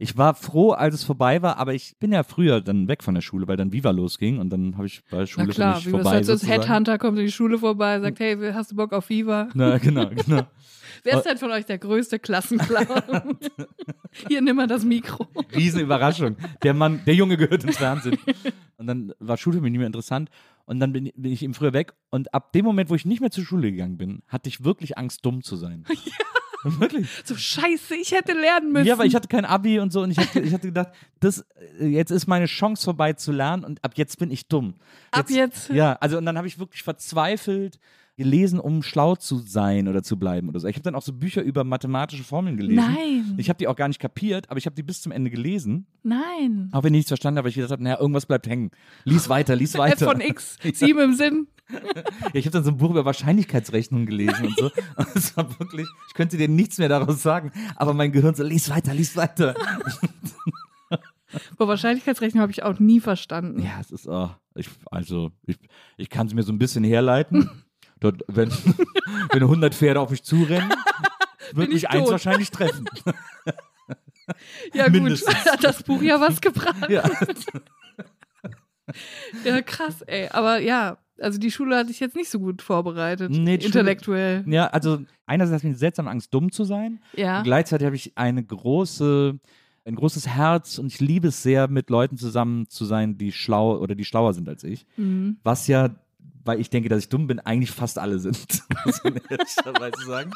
ich 0.00 0.16
war 0.16 0.34
froh, 0.34 0.70
als 0.72 0.94
es 0.94 1.04
vorbei 1.04 1.42
war, 1.42 1.58
aber 1.58 1.74
ich 1.74 1.94
bin 1.98 2.10
ja 2.10 2.22
früher 2.22 2.62
dann 2.62 2.88
weg 2.88 3.02
von 3.02 3.14
der 3.14 3.20
Schule, 3.20 3.46
weil 3.46 3.58
dann 3.58 3.70
Viva 3.70 3.90
losging 3.90 4.38
und 4.38 4.48
dann 4.48 4.78
habe 4.78 4.86
ich 4.86 5.02
bei 5.10 5.18
der 5.18 5.26
Schule 5.26 5.48
Na 5.48 5.52
klar, 5.52 5.74
für 5.74 5.78
mich 5.78 5.86
wie 5.86 5.90
man 5.90 6.00
vorbei. 6.00 6.16
halt 6.16 6.24
so 6.24 6.32
sozusagen. 6.32 6.62
Headhunter 6.62 6.98
kommt 6.98 7.18
in 7.18 7.26
die 7.26 7.30
Schule 7.30 7.58
vorbei, 7.58 8.00
sagt, 8.00 8.18
hey, 8.18 8.52
hast 8.54 8.72
du 8.72 8.76
Bock 8.76 8.94
auf 8.94 9.10
Viva? 9.10 9.50
Na, 9.52 9.76
genau, 9.76 10.08
genau. 10.08 10.46
Wer 11.04 11.18
ist 11.18 11.24
denn 11.24 11.36
von 11.36 11.50
euch 11.50 11.66
der 11.66 11.76
größte 11.76 12.18
Klassenclown? 12.18 13.38
Hier, 14.28 14.40
nimm 14.40 14.56
mal 14.56 14.66
das 14.66 14.84
Mikro. 14.84 15.26
Riesenüberraschung. 15.54 16.36
Der 16.62 16.72
Mann, 16.74 17.02
der 17.06 17.14
Junge 17.14 17.36
gehört 17.36 17.64
ins 17.64 17.76
Fernsehen. 17.76 18.18
Und 18.78 18.86
dann 18.86 19.12
war 19.18 19.36
Schule 19.36 19.58
für 19.58 19.62
mich 19.62 19.70
nicht 19.70 19.78
mehr 19.78 19.86
interessant. 19.86 20.30
Und 20.64 20.80
dann 20.80 20.92
bin, 20.92 21.10
bin 21.14 21.32
ich 21.32 21.42
eben 21.42 21.54
früher 21.54 21.72
weg. 21.72 21.92
Und 22.10 22.32
ab 22.34 22.52
dem 22.52 22.64
Moment, 22.64 22.90
wo 22.90 22.94
ich 22.94 23.04
nicht 23.04 23.20
mehr 23.20 23.30
zur 23.30 23.44
Schule 23.44 23.70
gegangen 23.70 23.98
bin, 23.98 24.22
hatte 24.28 24.48
ich 24.48 24.64
wirklich 24.64 24.96
Angst, 24.98 25.24
dumm 25.24 25.42
zu 25.42 25.56
sein. 25.56 25.84
Wirklich. 26.78 27.08
So 27.24 27.36
scheiße, 27.36 27.94
ich 27.94 28.12
hätte 28.12 28.32
lernen 28.32 28.72
müssen. 28.72 28.86
Ja, 28.86 28.98
weil 28.98 29.06
ich 29.06 29.14
hatte 29.14 29.28
kein 29.28 29.44
Abi 29.44 29.80
und 29.80 29.92
so 29.92 30.02
und 30.02 30.10
ich 30.10 30.18
hatte, 30.18 30.40
ich 30.40 30.52
hatte 30.52 30.68
gedacht, 30.68 30.90
das, 31.20 31.44
äh, 31.78 31.86
jetzt 31.86 32.10
ist 32.10 32.26
meine 32.26 32.46
Chance 32.46 32.84
vorbei 32.84 33.14
zu 33.14 33.32
lernen 33.32 33.64
und 33.64 33.82
ab 33.84 33.92
jetzt 33.96 34.18
bin 34.18 34.30
ich 34.30 34.48
dumm. 34.48 34.74
Ab 35.10 35.30
jetzt. 35.30 35.70
Ja, 35.70 35.94
also 36.00 36.18
und 36.18 36.26
dann 36.26 36.36
habe 36.36 36.46
ich 36.46 36.58
wirklich 36.58 36.82
verzweifelt 36.82 37.78
gelesen, 38.16 38.60
um 38.60 38.82
schlau 38.82 39.16
zu 39.16 39.38
sein 39.38 39.88
oder 39.88 40.02
zu 40.02 40.18
bleiben 40.18 40.50
oder 40.50 40.60
so. 40.60 40.68
Ich 40.68 40.76
habe 40.76 40.82
dann 40.82 40.94
auch 40.94 41.00
so 41.00 41.14
Bücher 41.14 41.40
über 41.42 41.64
mathematische 41.64 42.22
Formeln 42.22 42.58
gelesen. 42.58 42.76
Nein. 42.76 43.34
Ich 43.38 43.48
habe 43.48 43.56
die 43.56 43.66
auch 43.66 43.76
gar 43.76 43.88
nicht 43.88 43.98
kapiert, 43.98 44.50
aber 44.50 44.58
ich 44.58 44.66
habe 44.66 44.76
die 44.76 44.82
bis 44.82 45.00
zum 45.00 45.10
Ende 45.10 45.30
gelesen. 45.30 45.86
Nein. 46.02 46.68
Auch 46.72 46.82
wenn 46.82 46.92
ich 46.92 46.98
nichts 46.98 47.08
verstanden 47.08 47.38
habe, 47.38 47.46
weil 47.46 47.50
ich 47.50 47.54
gedacht 47.54 47.70
habe, 47.72 47.82
naja, 47.82 47.98
irgendwas 47.98 48.26
bleibt 48.26 48.46
hängen. 48.46 48.72
Lies 49.04 49.30
weiter, 49.30 49.56
lies 49.56 49.72
F 49.74 49.78
weiter. 49.80 50.04
von 50.04 50.20
X, 50.20 50.58
sieben 50.74 51.00
im 51.00 51.14
Sinn. 51.14 51.46
Ich 52.32 52.44
habe 52.46 52.52
dann 52.52 52.64
so 52.64 52.70
ein 52.70 52.76
Buch 52.76 52.90
über 52.90 53.04
Wahrscheinlichkeitsrechnung 53.04 54.06
gelesen 54.06 54.46
und 54.46 54.56
so. 54.56 54.70
Und 54.96 55.08
es 55.16 55.36
war 55.36 55.48
wirklich, 55.58 55.86
ich 56.08 56.14
könnte 56.14 56.36
dir 56.36 56.48
nichts 56.48 56.78
mehr 56.78 56.88
daraus 56.88 57.22
sagen, 57.22 57.52
aber 57.76 57.94
mein 57.94 58.12
Gehirn 58.12 58.34
so, 58.34 58.42
lies 58.42 58.70
weiter, 58.70 58.94
lies 58.94 59.16
weiter. 59.16 59.54
Bei 61.56 61.68
Wahrscheinlichkeitsrechnung 61.68 62.42
habe 62.42 62.52
ich 62.52 62.62
auch 62.62 62.78
nie 62.78 63.00
verstanden. 63.00 63.62
Ja, 63.62 63.78
es 63.80 63.90
ist, 63.90 64.08
oh, 64.08 64.30
ich, 64.54 64.68
also, 64.90 65.30
ich, 65.46 65.56
ich 65.96 66.10
kann 66.10 66.26
es 66.26 66.34
mir 66.34 66.42
so 66.42 66.52
ein 66.52 66.58
bisschen 66.58 66.82
herleiten. 66.84 67.48
Dort, 68.00 68.22
wenn, 68.26 68.50
wenn 69.32 69.42
100 69.42 69.74
Pferde 69.74 70.00
auf 70.00 70.10
mich 70.10 70.24
zurennen, 70.24 70.72
wird 71.52 71.72
mich 71.72 71.88
eins 71.88 72.04
tot. 72.04 72.12
wahrscheinlich 72.12 72.50
treffen. 72.50 72.86
Ja, 74.72 74.84
gut, 74.84 74.92
Mindestens. 74.92 75.44
hat 75.44 75.64
das 75.64 75.82
Buch 75.82 76.00
ja 76.02 76.20
was 76.20 76.40
gebracht. 76.40 76.88
Ja. 76.88 77.02
Ja, 79.44 79.60
krass, 79.62 80.02
ey. 80.02 80.28
Aber 80.28 80.58
ja, 80.60 80.98
also 81.20 81.38
die 81.38 81.50
Schule 81.50 81.76
hatte 81.76 81.90
ich 81.90 82.00
jetzt 82.00 82.16
nicht 82.16 82.30
so 82.30 82.38
gut 82.38 82.62
vorbereitet. 82.62 83.30
Nee, 83.30 83.58
die 83.58 83.66
Schule- 83.66 83.80
Intellektuell. 83.80 84.44
ja, 84.46 84.66
also 84.68 85.00
einerseits 85.26 85.62
habe 85.62 85.68
ich 85.68 85.72
eine 85.72 85.78
seltsame 85.78 86.10
Angst, 86.10 86.32
dumm 86.34 86.50
zu 86.50 86.64
sein. 86.64 87.00
Ja. 87.16 87.42
Gleichzeitig 87.42 87.84
habe 87.86 87.96
ich 87.96 88.12
eine 88.16 88.42
große, 88.44 89.38
ein 89.84 89.94
großes 89.94 90.26
Herz 90.28 90.78
und 90.78 90.86
ich 90.88 91.00
liebe 91.00 91.28
es 91.28 91.42
sehr, 91.42 91.68
mit 91.68 91.90
Leuten 91.90 92.16
zusammen 92.16 92.68
zu 92.68 92.84
sein, 92.84 93.16
die 93.18 93.32
schlau 93.32 93.78
oder 93.78 93.94
die 93.94 94.04
schlauer 94.04 94.34
sind 94.34 94.48
als 94.48 94.64
ich. 94.64 94.86
Mhm. 94.96 95.36
Was 95.42 95.66
ja, 95.66 95.90
weil 96.42 96.58
ich 96.58 96.70
denke, 96.70 96.88
dass 96.88 97.00
ich 97.00 97.08
dumm 97.10 97.26
bin, 97.26 97.38
eigentlich 97.40 97.70
fast 97.70 97.98
alle 97.98 98.18
sind. 98.18 98.38
Muss 98.86 99.04
man 99.04 99.20
ehrlicherweise 99.28 100.06
sagen. 100.06 100.30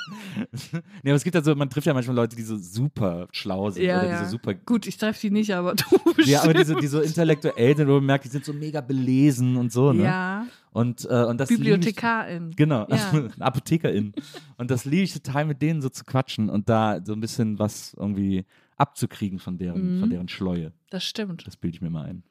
nee, 1.02 1.10
aber 1.10 1.14
es 1.16 1.24
gibt 1.24 1.34
ja 1.34 1.42
so, 1.42 1.54
man 1.54 1.70
trifft 1.70 1.86
ja 1.86 1.94
manchmal 1.94 2.16
Leute, 2.16 2.36
die 2.36 2.42
so 2.42 2.56
super 2.58 3.26
schlau 3.32 3.70
sind 3.70 3.84
Ja, 3.84 3.98
oder 4.00 4.04
die 4.08 4.12
ja. 4.12 4.24
so 4.24 4.30
super 4.32 4.52
Gut, 4.54 4.86
ich 4.86 4.98
treffe 4.98 5.18
die 5.22 5.30
nicht, 5.30 5.54
aber 5.54 5.74
du 5.74 5.84
Ja, 6.24 6.42
aber 6.42 6.52
die 6.52 6.58
bestimmt. 6.58 6.76
so, 6.76 6.80
die 6.80 6.86
so 6.88 7.00
intellektuell 7.00 7.74
sind, 7.76 7.88
wo 7.88 7.94
man 7.94 8.04
merkt, 8.06 8.24
die 8.26 8.28
sind 8.28 8.44
so 8.44 8.52
mega 8.52 8.80
belesen 8.82 9.56
und 9.56 9.72
so, 9.72 9.92
ne? 9.94 10.04
Ja, 10.04 10.46
Und, 10.74 11.06
äh, 11.08 11.24
und 11.24 11.38
das 11.38 11.48
liebe 11.50 11.62
ich- 11.62 11.68
Bibliothekarin. 11.70 12.50
Genau, 12.56 12.86
Ja. 12.90 13.10
eine 13.10 13.30
Apothekerin. 13.38 14.12
Und 14.58 14.70
das 14.72 14.84
liebe 14.84 15.04
ich 15.04 15.12
total, 15.14 15.44
mit 15.46 15.62
denen 15.62 15.80
so 15.80 15.88
zu 15.88 16.04
quatschen 16.04 16.50
und 16.50 16.68
da 16.68 17.00
so 17.04 17.12
ein 17.12 17.20
bisschen 17.20 17.58
was 17.60 17.94
irgendwie 17.94 18.44
abzukriegen 18.76 19.38
von 19.38 19.56
deren, 19.56 19.96
Mhm. 19.96 20.00
von 20.00 20.10
deren 20.10 20.28
Schleue. 20.28 20.72
Das 20.90 21.04
stimmt. 21.04 21.46
Das 21.46 21.56
bilde 21.56 21.76
ich 21.76 21.80
mir 21.80 21.90
mal 21.90 22.06
ein. 22.06 22.24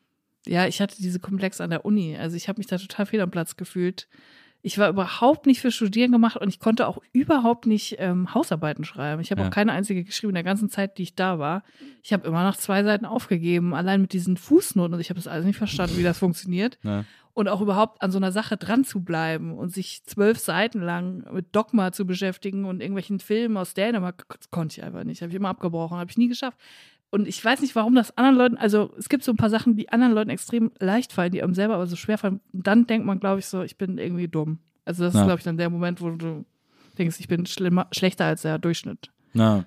Ja, 0.46 0.68
ich 0.68 0.82
hatte 0.82 0.98
diese 1.02 1.22
Komplex 1.22 1.62
an 1.62 1.70
der 1.70 1.86
Uni. 1.86 2.18
Also 2.18 2.36
ich 2.36 2.50
habe 2.50 2.60
mich 2.60 2.68
da 2.68 2.78
total 2.78 3.06
fehl 3.06 3.22
am 3.22 3.32
Platz 3.32 3.56
gefühlt. 3.56 4.10
Ich 4.66 4.78
war 4.78 4.88
überhaupt 4.88 5.46
nicht 5.46 5.60
für 5.60 5.72
Studieren 5.72 6.14
gemacht 6.14 6.38
und 6.38 6.48
ich 6.48 6.60
konnte 6.60 6.88
auch 6.88 6.98
überhaupt 7.12 7.66
nicht 7.66 7.98
ähm, 8.00 8.34
Hausarbeiten 8.34 8.86
schreiben. 8.86 9.22
Ich 9.22 9.30
habe 9.30 9.42
Ja. 9.42 9.48
auch 9.48 9.52
keine 9.52 9.74
einzige 9.74 10.06
geschrieben 10.06 10.30
in 10.30 10.36
der 10.36 10.44
ganzen 10.44 10.70
Zeit, 10.70 10.98
die 10.98 11.04
ich 11.04 11.16
da 11.16 11.38
war. 11.38 11.64
Ich 12.02 12.14
habe 12.14 12.26
immer 12.26 12.44
nach 12.44 12.56
zwei 12.56 12.82
Seiten 12.84 13.06
aufgegeben, 13.06 13.74
allein 13.76 14.00
mit 14.02 14.14
diesen 14.14 14.38
Fußnoten. 14.38 14.94
Und 14.94 15.02
ich 15.02 15.10
habe 15.10 15.20
das 15.20 15.28
alles 15.28 15.46
nicht 15.46 15.58
verstanden, 15.58 15.98
wie 15.98 16.04
das 16.04 16.18
funktioniert. 16.18 16.80
Ja. 16.82 17.04
Und 17.34 17.50
auch 17.50 17.60
überhaupt 17.60 18.02
an 18.02 18.12
so 18.12 18.20
einer 18.20 18.32
Sache 18.32 18.56
dran 18.56 18.86
zu 18.86 19.04
bleiben 19.04 19.52
und 19.58 19.74
sich 19.74 20.04
zwölf 20.06 20.40
Seiten 20.40 20.80
lang 20.82 21.26
mit 21.34 21.54
Dogma 21.54 21.92
zu 21.92 22.06
beschäftigen 22.06 22.64
und 22.64 22.80
irgendwelchen 22.80 23.20
Filmen 23.20 23.58
aus 23.58 23.74
Dänemark, 23.74 24.28
konnte 24.50 24.80
ich 24.80 24.84
einfach 24.86 25.04
nicht. 25.04 25.22
Habe 25.22 25.30
ich 25.32 25.36
immer 25.36 25.50
abgebrochen, 25.50 25.98
habe 25.98 26.10
ich 26.10 26.18
nie 26.18 26.30
geschafft. 26.30 26.58
Und 27.14 27.28
ich 27.28 27.46
weiß 27.46 27.62
nicht, 27.62 27.76
warum 27.76 27.94
das 27.94 28.18
anderen 28.18 28.36
Leuten, 28.38 28.58
also 28.58 28.92
es 28.98 29.08
gibt 29.08 29.24
so 29.24 29.32
ein 29.32 29.38
paar 29.38 29.52
Sachen, 29.52 29.76
die 29.78 29.90
anderen 29.90 30.14
Leuten 30.16 30.32
extrem 30.32 30.72
leicht 30.80 31.14
fallen, 31.14 31.32
die 31.32 31.44
einem 31.44 31.54
selber 31.54 31.76
aber 31.76 31.86
so 31.86 31.96
schwer 31.96 32.18
fallen. 32.18 32.40
Und 32.52 32.66
dann 32.66 32.88
denkt 32.88 33.06
man, 33.06 33.20
glaube 33.20 33.38
ich, 33.38 33.46
so, 33.46 33.62
ich 33.62 33.78
bin 33.78 34.00
irgendwie 34.00 34.28
dumm. 34.28 34.58
Also 34.84 35.04
das 35.04 35.14
Ja. 35.14 35.20
ist, 35.20 35.26
glaube 35.28 35.38
ich, 35.38 35.44
dann 35.44 35.58
der 35.58 35.70
Moment, 35.70 36.02
wo 36.02 36.10
du 36.10 36.44
denkst, 36.98 37.18
ich 37.20 37.28
bin 37.28 37.46
schlimmer, 37.46 37.86
schlechter 37.92 38.26
als 38.26 38.42
der 38.42 38.58
Durchschnitt. 38.58 39.12
Na, 39.32 39.66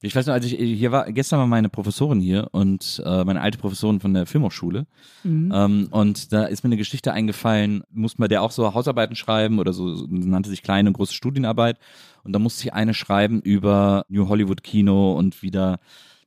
ich 0.00 0.16
weiß 0.16 0.26
noch, 0.26 0.32
als 0.32 0.46
ich 0.46 0.54
hier 0.58 0.90
war, 0.90 1.12
gestern 1.12 1.38
war 1.40 1.46
meine 1.46 1.68
Professorin 1.68 2.18
hier 2.20 2.48
und 2.52 3.02
äh, 3.04 3.24
meine 3.24 3.42
alte 3.42 3.58
Professorin 3.58 4.00
von 4.00 4.14
der 4.14 4.24
Filmhochschule. 4.24 4.86
Mhm. 5.22 5.52
Ähm, 5.54 5.88
und 5.90 6.32
da 6.32 6.44
ist 6.44 6.64
mir 6.64 6.68
eine 6.68 6.78
Geschichte 6.78 7.12
eingefallen, 7.12 7.82
musste 7.90 8.22
man 8.22 8.30
der 8.30 8.40
auch 8.42 8.52
so 8.52 8.72
Hausarbeiten 8.72 9.16
schreiben 9.16 9.58
oder 9.58 9.74
so, 9.74 9.94
so 9.94 10.06
nannte 10.08 10.48
sich 10.48 10.62
kleine 10.62 10.88
und 10.88 10.94
große 10.94 11.12
Studienarbeit. 11.12 11.76
Und 12.24 12.32
da 12.32 12.38
musste 12.38 12.64
ich 12.64 12.72
eine 12.72 12.94
schreiben 12.94 13.42
über 13.42 14.06
New 14.08 14.28
Hollywood 14.28 14.62
Kino 14.62 15.12
und 15.12 15.42
wieder 15.42 15.78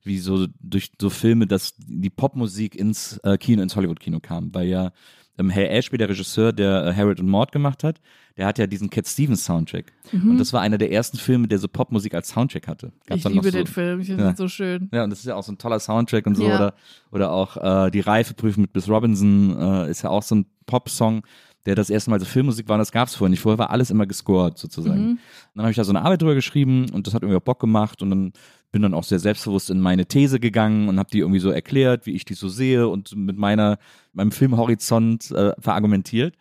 wie 0.03 0.19
so 0.19 0.47
durch 0.61 0.91
so 0.99 1.09
Filme, 1.09 1.47
dass 1.47 1.73
die 1.77 2.09
Popmusik 2.09 2.75
ins 2.75 3.17
äh, 3.23 3.37
Kino, 3.37 3.61
ins 3.63 3.75
Hollywood-Kino 3.75 4.19
kam, 4.19 4.53
weil 4.53 4.67
ja 4.67 4.91
ähm, 5.37 5.49
Herr 5.49 5.71
Ashby, 5.71 5.97
der 5.97 6.09
Regisseur, 6.09 6.53
der 6.53 6.85
äh, 6.87 6.93
Harold 6.93 7.19
und 7.19 7.27
Maud 7.27 7.51
gemacht 7.51 7.83
hat, 7.83 7.99
der 8.37 8.45
hat 8.45 8.57
ja 8.59 8.67
diesen 8.67 8.89
Cat 8.89 9.07
Stevens 9.07 9.45
Soundtrack. 9.45 9.91
Und 10.11 10.37
das 10.39 10.53
war 10.53 10.61
einer 10.61 10.77
der 10.77 10.91
ersten 10.91 11.17
Filme, 11.17 11.47
der 11.47 11.57
so 11.59 11.67
Popmusik 11.67 12.13
als 12.15 12.29
Soundtrack 12.29 12.67
hatte. 12.67 12.91
Gab's 13.07 13.23
Mhm. 13.23 13.29
ich 13.29 13.35
liebe 13.35 13.51
so, 13.51 13.57
den 13.57 13.67
Film, 13.67 13.99
ich 14.01 14.07
finde 14.07 14.23
Ja. 14.25 14.35
so 14.35 14.47
schön. 14.47 14.89
ja, 14.91 15.03
und 15.03 15.09
das 15.11 15.19
ist 15.19 15.25
ja 15.25 15.35
auch 15.35 15.43
so 15.43 15.51
ein 15.51 15.57
toller 15.57 15.79
Soundtrack 15.79 16.25
und 16.27 16.35
so. 16.35 16.47
Ja. 16.47 16.55
Oder, 16.55 16.73
oder 17.11 17.31
auch 17.31 17.57
äh, 17.87 17.91
die 17.91 17.99
Reifeprüfung 18.01 18.61
mit 18.61 18.73
Biss 18.73 18.89
Robinson 18.89 19.57
äh, 19.59 19.89
ist 19.89 20.01
ja 20.03 20.09
auch 20.09 20.23
so 20.23 20.35
ein 20.35 20.45
Pop-Song, 20.65 21.23
der 21.65 21.75
das 21.75 21.89
erste 21.89 22.09
Mal 22.09 22.19
so 22.19 22.25
Filmmusik 22.25 22.67
war 22.67 22.75
und 22.75 22.79
das 22.79 22.91
gab 22.91 23.07
es 23.07 23.15
vorher 23.15 23.29
nicht. 23.29 23.39
Vorher 23.39 23.57
war 23.57 23.69
alles 23.69 23.89
immer 23.89 24.05
gescored 24.05 24.57
sozusagen. 24.57 25.01
Mhm. 25.01 25.09
Und 25.11 25.19
dann 25.55 25.63
habe 25.63 25.71
ich 25.71 25.77
da 25.77 25.83
so 25.83 25.91
eine 25.91 26.01
Arbeit 26.01 26.21
drüber 26.21 26.35
geschrieben 26.35 26.89
und 26.91 27.07
das 27.07 27.13
hat 27.13 27.23
irgendwie 27.23 27.37
auch 27.37 27.43
Bock 27.43 27.59
gemacht 27.59 28.01
und 28.01 28.09
dann 28.09 28.33
bin 28.71 28.81
dann 28.81 28.93
auch 28.95 29.03
sehr 29.03 29.19
selbstbewusst 29.19 29.69
in 29.69 29.79
meine 29.79 30.05
These 30.07 30.39
gegangen 30.39 30.89
und 30.89 30.97
habe 30.99 31.09
die 31.11 31.19
irgendwie 31.19 31.39
so 31.39 31.51
erklärt, 31.51 32.05
wie 32.05 32.11
ich 32.13 32.25
die 32.25 32.33
so 32.33 32.49
sehe 32.49 32.87
und 32.87 33.15
mit 33.15 33.37
meiner 33.37 33.77
meinem 34.13 34.31
Filmhorizont 34.31 35.31
äh, 35.31 35.53
verargumentiert. 35.59 36.35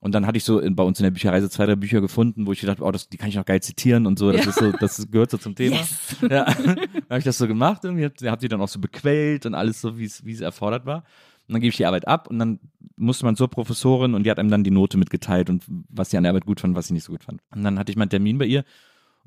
Und 0.00 0.14
dann 0.14 0.26
hatte 0.26 0.38
ich 0.38 0.44
so 0.44 0.60
in, 0.60 0.76
bei 0.76 0.84
uns 0.84 1.00
in 1.00 1.04
der 1.04 1.10
Bücherei 1.10 1.40
so 1.40 1.48
zwei, 1.48 1.66
drei 1.66 1.74
Bücher 1.74 2.00
gefunden, 2.00 2.46
wo 2.46 2.52
ich 2.52 2.60
gedacht 2.60 2.78
habe, 2.78 2.88
oh, 2.88 2.92
das, 2.92 3.08
die 3.08 3.16
kann 3.16 3.28
ich 3.28 3.34
noch 3.34 3.44
geil 3.44 3.60
zitieren 3.62 4.06
und 4.06 4.16
so. 4.18 4.30
Das 4.30 4.44
Ja. 4.44 4.50
ist 4.50 4.58
so, 4.58 4.72
das 4.72 5.10
gehört 5.10 5.30
so 5.32 5.38
zum 5.38 5.56
Thema. 5.56 5.76
Yes. 5.76 6.16
Ja, 6.22 6.44
dann 6.64 6.76
habe 7.10 7.18
ich 7.18 7.24
das 7.24 7.36
so 7.38 7.48
gemacht, 7.48 7.82
irgendwie 7.84 8.04
hab, 8.04 8.12
hab 8.22 8.38
die 8.38 8.46
dann 8.48 8.60
auch 8.60 8.68
so 8.68 8.78
bequält 8.78 9.44
und 9.44 9.54
alles 9.54 9.80
so, 9.80 9.98
wie 9.98 10.04
es 10.04 10.24
wie 10.24 10.32
es 10.32 10.40
erfordert 10.40 10.86
war. 10.86 11.02
Und 11.48 11.54
dann 11.54 11.60
gebe 11.60 11.70
ich 11.70 11.76
die 11.76 11.86
Arbeit 11.86 12.06
ab 12.06 12.28
und 12.28 12.38
dann 12.38 12.60
musste 12.96 13.24
man 13.24 13.36
zur 13.36 13.48
Professorin 13.48 14.14
und 14.14 14.24
die 14.24 14.30
hat 14.30 14.38
einem 14.38 14.50
dann 14.50 14.64
die 14.64 14.70
Note 14.70 14.98
mitgeteilt 14.98 15.48
und 15.48 15.64
was 15.88 16.10
sie 16.10 16.16
an 16.16 16.24
der 16.24 16.30
Arbeit 16.30 16.46
gut 16.46 16.60
fand, 16.60 16.74
was 16.74 16.88
sie 16.88 16.94
nicht 16.94 17.04
so 17.04 17.12
gut 17.12 17.24
fand. 17.24 17.40
Und 17.54 17.64
dann 17.64 17.78
hatte 17.78 17.90
ich 17.90 17.96
meinen 17.96 18.10
Termin 18.10 18.38
bei 18.38 18.44
ihr 18.44 18.64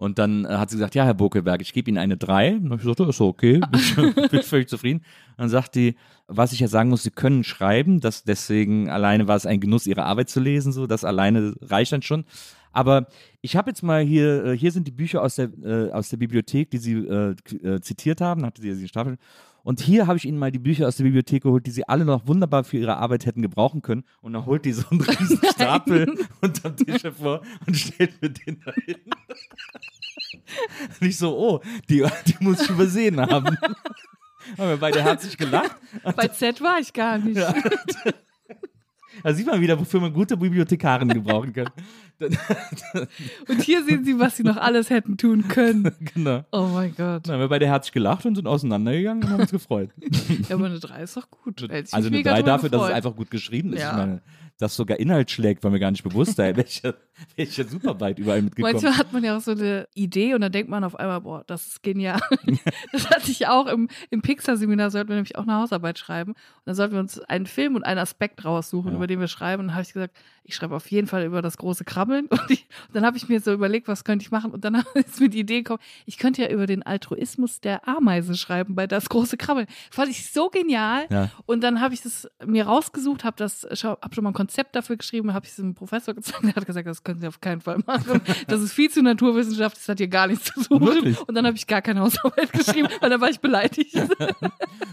und 0.01 0.17
dann 0.17 0.45
äh, 0.45 0.47
hat 0.49 0.71
sie 0.71 0.77
gesagt, 0.77 0.95
ja, 0.95 1.05
Herr 1.05 1.13
Bokelberg, 1.13 1.61
ich 1.61 1.73
gebe 1.73 1.87
Ihnen 1.87 1.99
eine 1.99 2.17
3. 2.17 2.55
Und 2.55 2.63
dann 2.63 2.71
hab 2.71 2.79
ich 2.79 2.83
gesagt, 2.85 2.99
ja, 2.99 3.09
ist 3.09 3.21
okay, 3.21 3.61
bin, 3.95 4.29
bin 4.29 4.41
völlig 4.41 4.67
zufrieden. 4.67 5.05
Dann 5.37 5.47
sagt 5.47 5.75
die, 5.75 5.95
was 6.27 6.53
ich 6.53 6.59
ja 6.59 6.67
sagen 6.67 6.89
muss, 6.89 7.03
Sie 7.03 7.11
können 7.11 7.43
schreiben, 7.43 7.99
das 7.99 8.23
deswegen 8.23 8.89
alleine 8.89 9.27
war 9.27 9.35
es 9.35 9.45
ein 9.45 9.59
Genuss, 9.59 9.85
Ihre 9.85 10.03
Arbeit 10.03 10.29
zu 10.29 10.39
lesen, 10.39 10.71
so, 10.71 10.87
das 10.87 11.03
alleine 11.03 11.53
reicht 11.61 11.91
dann 11.91 12.01
schon. 12.01 12.25
Aber 12.71 13.05
ich 13.41 13.55
habe 13.55 13.69
jetzt 13.69 13.83
mal 13.83 14.01
hier, 14.03 14.45
äh, 14.45 14.57
hier 14.57 14.71
sind 14.71 14.87
die 14.87 14.91
Bücher 14.91 15.21
aus 15.21 15.35
der, 15.35 15.51
äh, 15.63 15.91
aus 15.91 16.09
der 16.09 16.17
Bibliothek, 16.17 16.71
die 16.71 16.77
Sie 16.79 16.93
äh, 16.93 17.35
äh, 17.63 17.81
zitiert 17.81 18.21
haben, 18.21 18.43
hatte 18.43 18.61
sie 18.61 18.73
die 18.73 18.87
Stapel. 18.87 19.19
Und 19.63 19.79
hier 19.81 20.07
habe 20.07 20.17
ich 20.17 20.25
Ihnen 20.25 20.39
mal 20.39 20.51
die 20.51 20.59
Bücher 20.59 20.87
aus 20.87 20.97
der 20.97 21.03
Bibliothek 21.03 21.43
geholt, 21.43 21.65
die 21.67 21.71
Sie 21.71 21.87
alle 21.87 22.05
noch 22.05 22.27
wunderbar 22.27 22.63
für 22.63 22.77
Ihre 22.77 22.97
Arbeit 22.97 23.25
hätten 23.25 23.41
gebrauchen 23.41 23.81
können. 23.81 24.03
Und 24.21 24.33
dann 24.33 24.45
holt 24.45 24.65
die 24.65 24.73
so 24.73 24.83
einen 24.89 25.01
riesen 25.01 25.39
Stapel 25.53 26.17
unterm 26.41 26.75
Tisch 26.75 27.03
hervor 27.03 27.41
und 27.67 27.75
stellt 27.75 28.21
mir 28.21 28.29
den 28.29 28.61
da 28.65 28.73
hin. 28.85 28.97
Und 30.99 31.07
ich 31.07 31.17
so, 31.17 31.37
oh, 31.37 31.61
die, 31.89 32.05
die 32.27 32.35
muss 32.39 32.61
ich 32.61 32.69
übersehen 32.69 33.19
haben. 33.19 33.57
Haben 34.57 34.69
wir 34.69 34.77
beide 34.77 35.01
herzlich 35.03 35.37
gelacht. 35.37 35.75
Bei 36.15 36.27
Z 36.27 36.61
war 36.61 36.79
ich 36.79 36.91
gar 36.93 37.19
nicht. 37.19 37.39
Da 39.23 39.33
sieht 39.33 39.45
man 39.45 39.61
wieder, 39.61 39.79
wofür 39.79 39.99
man 39.99 40.13
gute 40.13 40.37
Bibliothekarin 40.37 41.09
gebrauchen 41.09 41.53
kann. 41.53 41.69
Und 43.47 43.61
hier 43.63 43.83
sehen 43.83 44.05
Sie, 44.05 44.19
was 44.19 44.37
Sie 44.37 44.43
noch 44.43 44.57
alles 44.57 44.89
hätten 44.89 45.17
tun 45.17 45.47
können. 45.47 45.91
genau. 46.13 46.43
Oh 46.51 46.67
mein 46.73 46.93
Gott. 46.95 47.27
Dann 47.27 47.33
haben 47.33 47.39
wir 47.39 47.49
beide 47.49 47.67
herzlich 47.67 47.91
gelacht 47.91 48.25
und 48.25 48.35
sind 48.35 48.47
auseinandergegangen 48.47 49.23
und 49.23 49.29
haben 49.29 49.41
uns 49.41 49.51
gefreut. 49.51 49.89
Ja, 50.49 50.55
aber 50.55 50.65
eine 50.67 50.79
3 50.79 51.03
ist 51.03 51.17
doch 51.17 51.29
gut. 51.29 51.69
Also 51.69 51.97
eine 51.97 52.09
mega 52.09 52.31
3 52.31 52.37
drüber 52.37 52.51
dafür, 52.51 52.69
dass 52.69 52.81
es 52.81 52.87
gefreut. 52.87 52.95
einfach 52.95 53.15
gut 53.15 53.31
geschrieben 53.31 53.73
ist. 53.73 53.81
Ja. 53.81 53.91
Ich 53.91 53.97
meine, 53.97 54.21
dass 54.61 54.75
sogar 54.75 54.99
Inhalt 54.99 55.31
schlägt, 55.31 55.63
war 55.63 55.71
mir 55.71 55.79
gar 55.79 55.91
nicht 55.91 56.03
bewusst. 56.03 56.37
Da 56.37 56.49
ich 57.35 57.57
ja 57.57 57.63
super 57.65 57.99
weit 57.99 58.19
überall 58.19 58.41
mitgekommen. 58.41 58.73
Manchmal 58.73 58.97
hat 58.97 59.11
man 59.13 59.23
ja 59.23 59.37
auch 59.37 59.41
so 59.41 59.51
eine 59.51 59.87
Idee 59.95 60.33
und 60.33 60.41
dann 60.41 60.51
denkt 60.51 60.69
man 60.69 60.83
auf 60.83 60.95
einmal, 60.95 61.21
boah, 61.21 61.43
das 61.47 61.67
ist 61.67 61.83
genial. 61.83 62.19
das 62.91 63.09
hatte 63.09 63.31
ich 63.31 63.47
auch 63.47 63.67
im, 63.67 63.87
im 64.09 64.21
Pixar-Seminar, 64.21 64.91
sollten 64.91 65.09
wir 65.09 65.15
nämlich 65.15 65.35
auch 65.37 65.43
eine 65.43 65.55
Hausarbeit 65.55 65.97
schreiben. 65.99 66.31
Und 66.31 66.37
dann 66.65 66.75
sollten 66.75 66.93
wir 66.93 66.99
uns 66.99 67.19
einen 67.19 67.45
Film 67.47 67.75
und 67.75 67.83
einen 67.83 67.99
Aspekt 67.99 68.45
raussuchen, 68.45 68.91
Ja. 68.91 68.97
über 68.97 69.07
den 69.07 69.19
wir 69.19 69.27
schreiben. 69.27 69.61
Und 69.61 69.67
dann 69.67 69.75
habe 69.75 69.83
ich 69.83 69.93
gesagt, 69.93 70.15
ich 70.43 70.55
schreibe 70.55 70.75
auf 70.75 70.89
jeden 70.91 71.07
Fall 71.07 71.23
über 71.23 71.41
das 71.41 71.57
große 71.57 71.83
Krabbeln. 71.85 72.25
Und, 72.31 72.49
ich, 72.49 72.67
und 72.87 72.95
dann 72.95 73.05
habe 73.05 73.17
ich 73.17 73.29
mir 73.29 73.39
so 73.39 73.53
überlegt, 73.53 73.87
was 73.87 74.03
könnte 74.03 74.23
ich 74.23 74.31
machen? 74.31 74.51
Und 74.51 74.65
dann 74.65 74.75
ist 74.95 75.19
mir 75.19 75.29
die 75.29 75.39
Idee 75.39 75.57
gekommen, 75.59 75.79
ich 76.05 76.17
könnte 76.17 76.41
ja 76.41 76.49
über 76.49 76.65
den 76.65 76.83
Altruismus 76.83 77.59
der 77.61 77.87
Ameise 77.87 78.35
schreiben 78.35 78.75
bei 78.75 78.87
das 78.87 79.09
große 79.09 79.37
Krabbeln. 79.37 79.67
Fand 79.91 80.09
ich 80.09 80.29
so 80.31 80.49
genial. 80.49 81.05
Ja. 81.09 81.29
Und 81.45 81.61
dann 81.61 81.79
habe 81.81 81.93
ich 81.93 82.01
das 82.01 82.27
mir 82.45 82.65
rausgesucht, 82.65 83.23
habe 83.23 83.37
das, 83.37 83.63
habe 83.63 84.15
schon 84.15 84.23
mal 84.23 84.31
ein 84.31 84.33
Konzept 84.33 84.75
dafür 84.75 84.97
geschrieben, 84.97 85.33
habe 85.33 85.45
ich 85.45 85.51
es 85.51 85.57
dem 85.57 85.75
Professor 85.75 86.13
gezeigt. 86.13 86.43
Der 86.43 86.55
hat 86.55 86.65
gesagt, 86.65 86.87
das 86.87 87.03
können 87.03 87.19
Sie 87.19 87.27
auf 87.27 87.39
keinen 87.39 87.61
Fall 87.61 87.79
machen. 87.85 88.21
Das 88.47 88.61
ist 88.61 88.73
viel 88.73 88.89
zu 88.89 89.01
Naturwissenschaft, 89.01 89.77
das 89.77 89.87
hat 89.87 89.99
hier 89.99 90.07
gar 90.07 90.27
nichts 90.27 90.51
zu 90.53 90.61
suchen. 90.61 90.85
Wirklich? 90.85 91.19
Und 91.21 91.35
dann 91.35 91.45
habe 91.45 91.55
ich 91.55 91.67
gar 91.67 91.81
keine 91.81 92.01
Hausarbeit 92.01 92.51
geschrieben, 92.53 92.87
weil 92.99 93.09
dann 93.09 93.21
war 93.21 93.29
ich 93.29 93.39
beleidigt. 93.39 93.95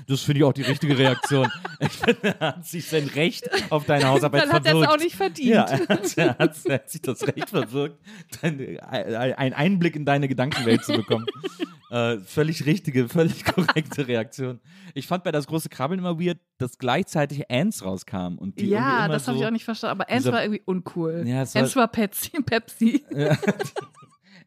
Das 0.07 0.21
finde 0.21 0.39
ich 0.41 0.45
auch 0.45 0.53
die 0.53 0.63
richtige 0.63 0.97
Reaktion. 0.97 1.51
Ich 1.81 1.93
finde, 1.93 2.37
er 2.39 2.49
hat 2.49 2.67
sich 2.67 2.87
sein 2.87 3.09
Recht 3.15 3.49
auf 3.71 3.87
deine 3.87 4.09
Hausarbeit 4.09 4.43
Dann 4.45 4.53
hat 4.53 4.67
er 4.67 4.73
verwirkt. 4.73 4.93
auch 4.93 4.99
nicht 4.99 5.17
verdient. 5.17 5.38
Ja, 5.47 5.65
er 5.65 5.89
hat, 5.89 6.19
er, 6.19 6.39
hat, 6.39 6.57
er 6.67 6.75
hat 6.75 6.91
sich 6.91 7.03
das 7.03 7.27
Recht 7.27 7.51
verwirkt, 7.51 7.99
einen 8.43 9.55
Einblick 9.55 9.97
in 9.97 10.05
deine 10.05 10.29
Gedankenwelt 10.29 10.85
zu 10.85 10.93
bekommen. 10.93 11.27
äh, 11.91 12.19
völlig 12.19 12.67
richtige, 12.67 13.09
völlig 13.09 13.45
korrekte 13.45 14.07
Reaktion. 14.09 14.61
Ich 14.95 15.07
fand 15.07 15.25
bei 15.25 15.33
das 15.33 15.47
große 15.47 15.69
Krabbeln 15.69 16.01
immer 16.01 16.19
weird, 16.21 16.39
dass 16.59 16.79
gleichzeitig 16.79 17.51
Ants 17.51 17.85
rauskam 17.85 18.37
und 18.39 18.59
die 18.61 18.69
Ja, 18.69 19.07
immer 19.07 19.15
das 19.15 19.25
so, 19.25 19.29
habe 19.33 19.39
ich 19.41 19.47
auch 19.47 19.51
nicht 19.51 19.65
verstanden. 19.65 20.01
Aber 20.01 20.11
Ants 20.11 20.27
war 20.27 20.43
irgendwie 20.43 20.63
uncool. 20.65 21.25
Ja, 21.27 21.43
es 21.43 21.55
war- 21.55 21.63
Ants 21.63 21.77
war 21.77 21.89
Pepsi. 21.89 22.31
Pepsi. 22.45 23.05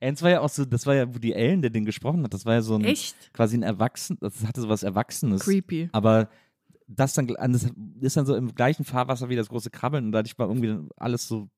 Ants 0.01 0.21
war 0.23 0.29
ja 0.31 0.39
auch 0.41 0.49
so, 0.49 0.65
das 0.65 0.85
war 0.87 0.95
ja, 0.95 1.13
wo 1.13 1.19
die 1.19 1.33
Ellen, 1.33 1.61
der 1.61 1.69
den 1.69 1.85
gesprochen 1.85 2.23
hat, 2.23 2.33
das 2.33 2.45
war 2.45 2.55
ja 2.55 2.61
so 2.63 2.75
ein 2.75 2.83
Echt? 2.85 3.15
quasi 3.33 3.55
ein 3.57 3.61
Erwachsen, 3.63 4.17
das 4.19 4.43
hatte 4.47 4.61
so 4.61 4.67
was 4.69 4.81
Erwachsenes. 4.81 5.43
Creepy. 5.43 5.89
Aber 5.91 6.29
das 6.95 7.13
dann 7.13 7.27
das 7.27 7.67
ist 8.01 8.17
dann 8.17 8.25
so 8.25 8.35
im 8.35 8.53
gleichen 8.53 8.85
Fahrwasser 8.85 9.29
wie 9.29 9.35
das 9.35 9.49
große 9.49 9.69
Krabbeln 9.69 10.05
und 10.05 10.11
dadurch 10.11 10.37
war 10.37 10.47
irgendwie 10.47 10.77
alles 10.97 11.27
so 11.27 11.49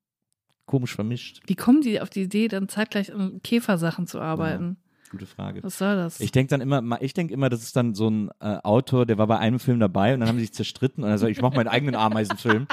komisch 0.66 0.94
vermischt. 0.94 1.42
Wie 1.46 1.56
kommen 1.56 1.82
die 1.82 2.00
auf 2.00 2.10
die 2.10 2.22
Idee, 2.22 2.48
dann 2.48 2.68
zeitgleich 2.68 3.12
an 3.12 3.40
Käfersachen 3.42 4.06
zu 4.06 4.20
arbeiten? 4.20 4.78
Gute 5.10 5.26
Frage. 5.26 5.62
Was 5.62 5.78
soll 5.78 5.94
das? 5.94 6.18
Ich 6.18 6.32
denke 6.32 6.50
dann 6.50 6.60
immer, 6.60 7.00
ich 7.00 7.14
denke 7.14 7.34
immer, 7.34 7.48
das 7.48 7.62
ist 7.62 7.76
dann 7.76 7.94
so 7.94 8.08
ein 8.08 8.30
äh, 8.40 8.56
Autor, 8.64 9.06
der 9.06 9.18
war 9.18 9.26
bei 9.26 9.38
einem 9.38 9.60
Film 9.60 9.78
dabei 9.78 10.14
und 10.14 10.20
dann 10.20 10.28
haben 10.28 10.38
sie 10.38 10.44
sich 10.44 10.54
zerstritten 10.54 11.04
und 11.04 11.10
er 11.10 11.18
sagt, 11.18 11.30
ich 11.30 11.40
mache 11.40 11.54
meinen 11.54 11.68
eigenen 11.68 11.94
Ameisenfilm. 11.94 12.66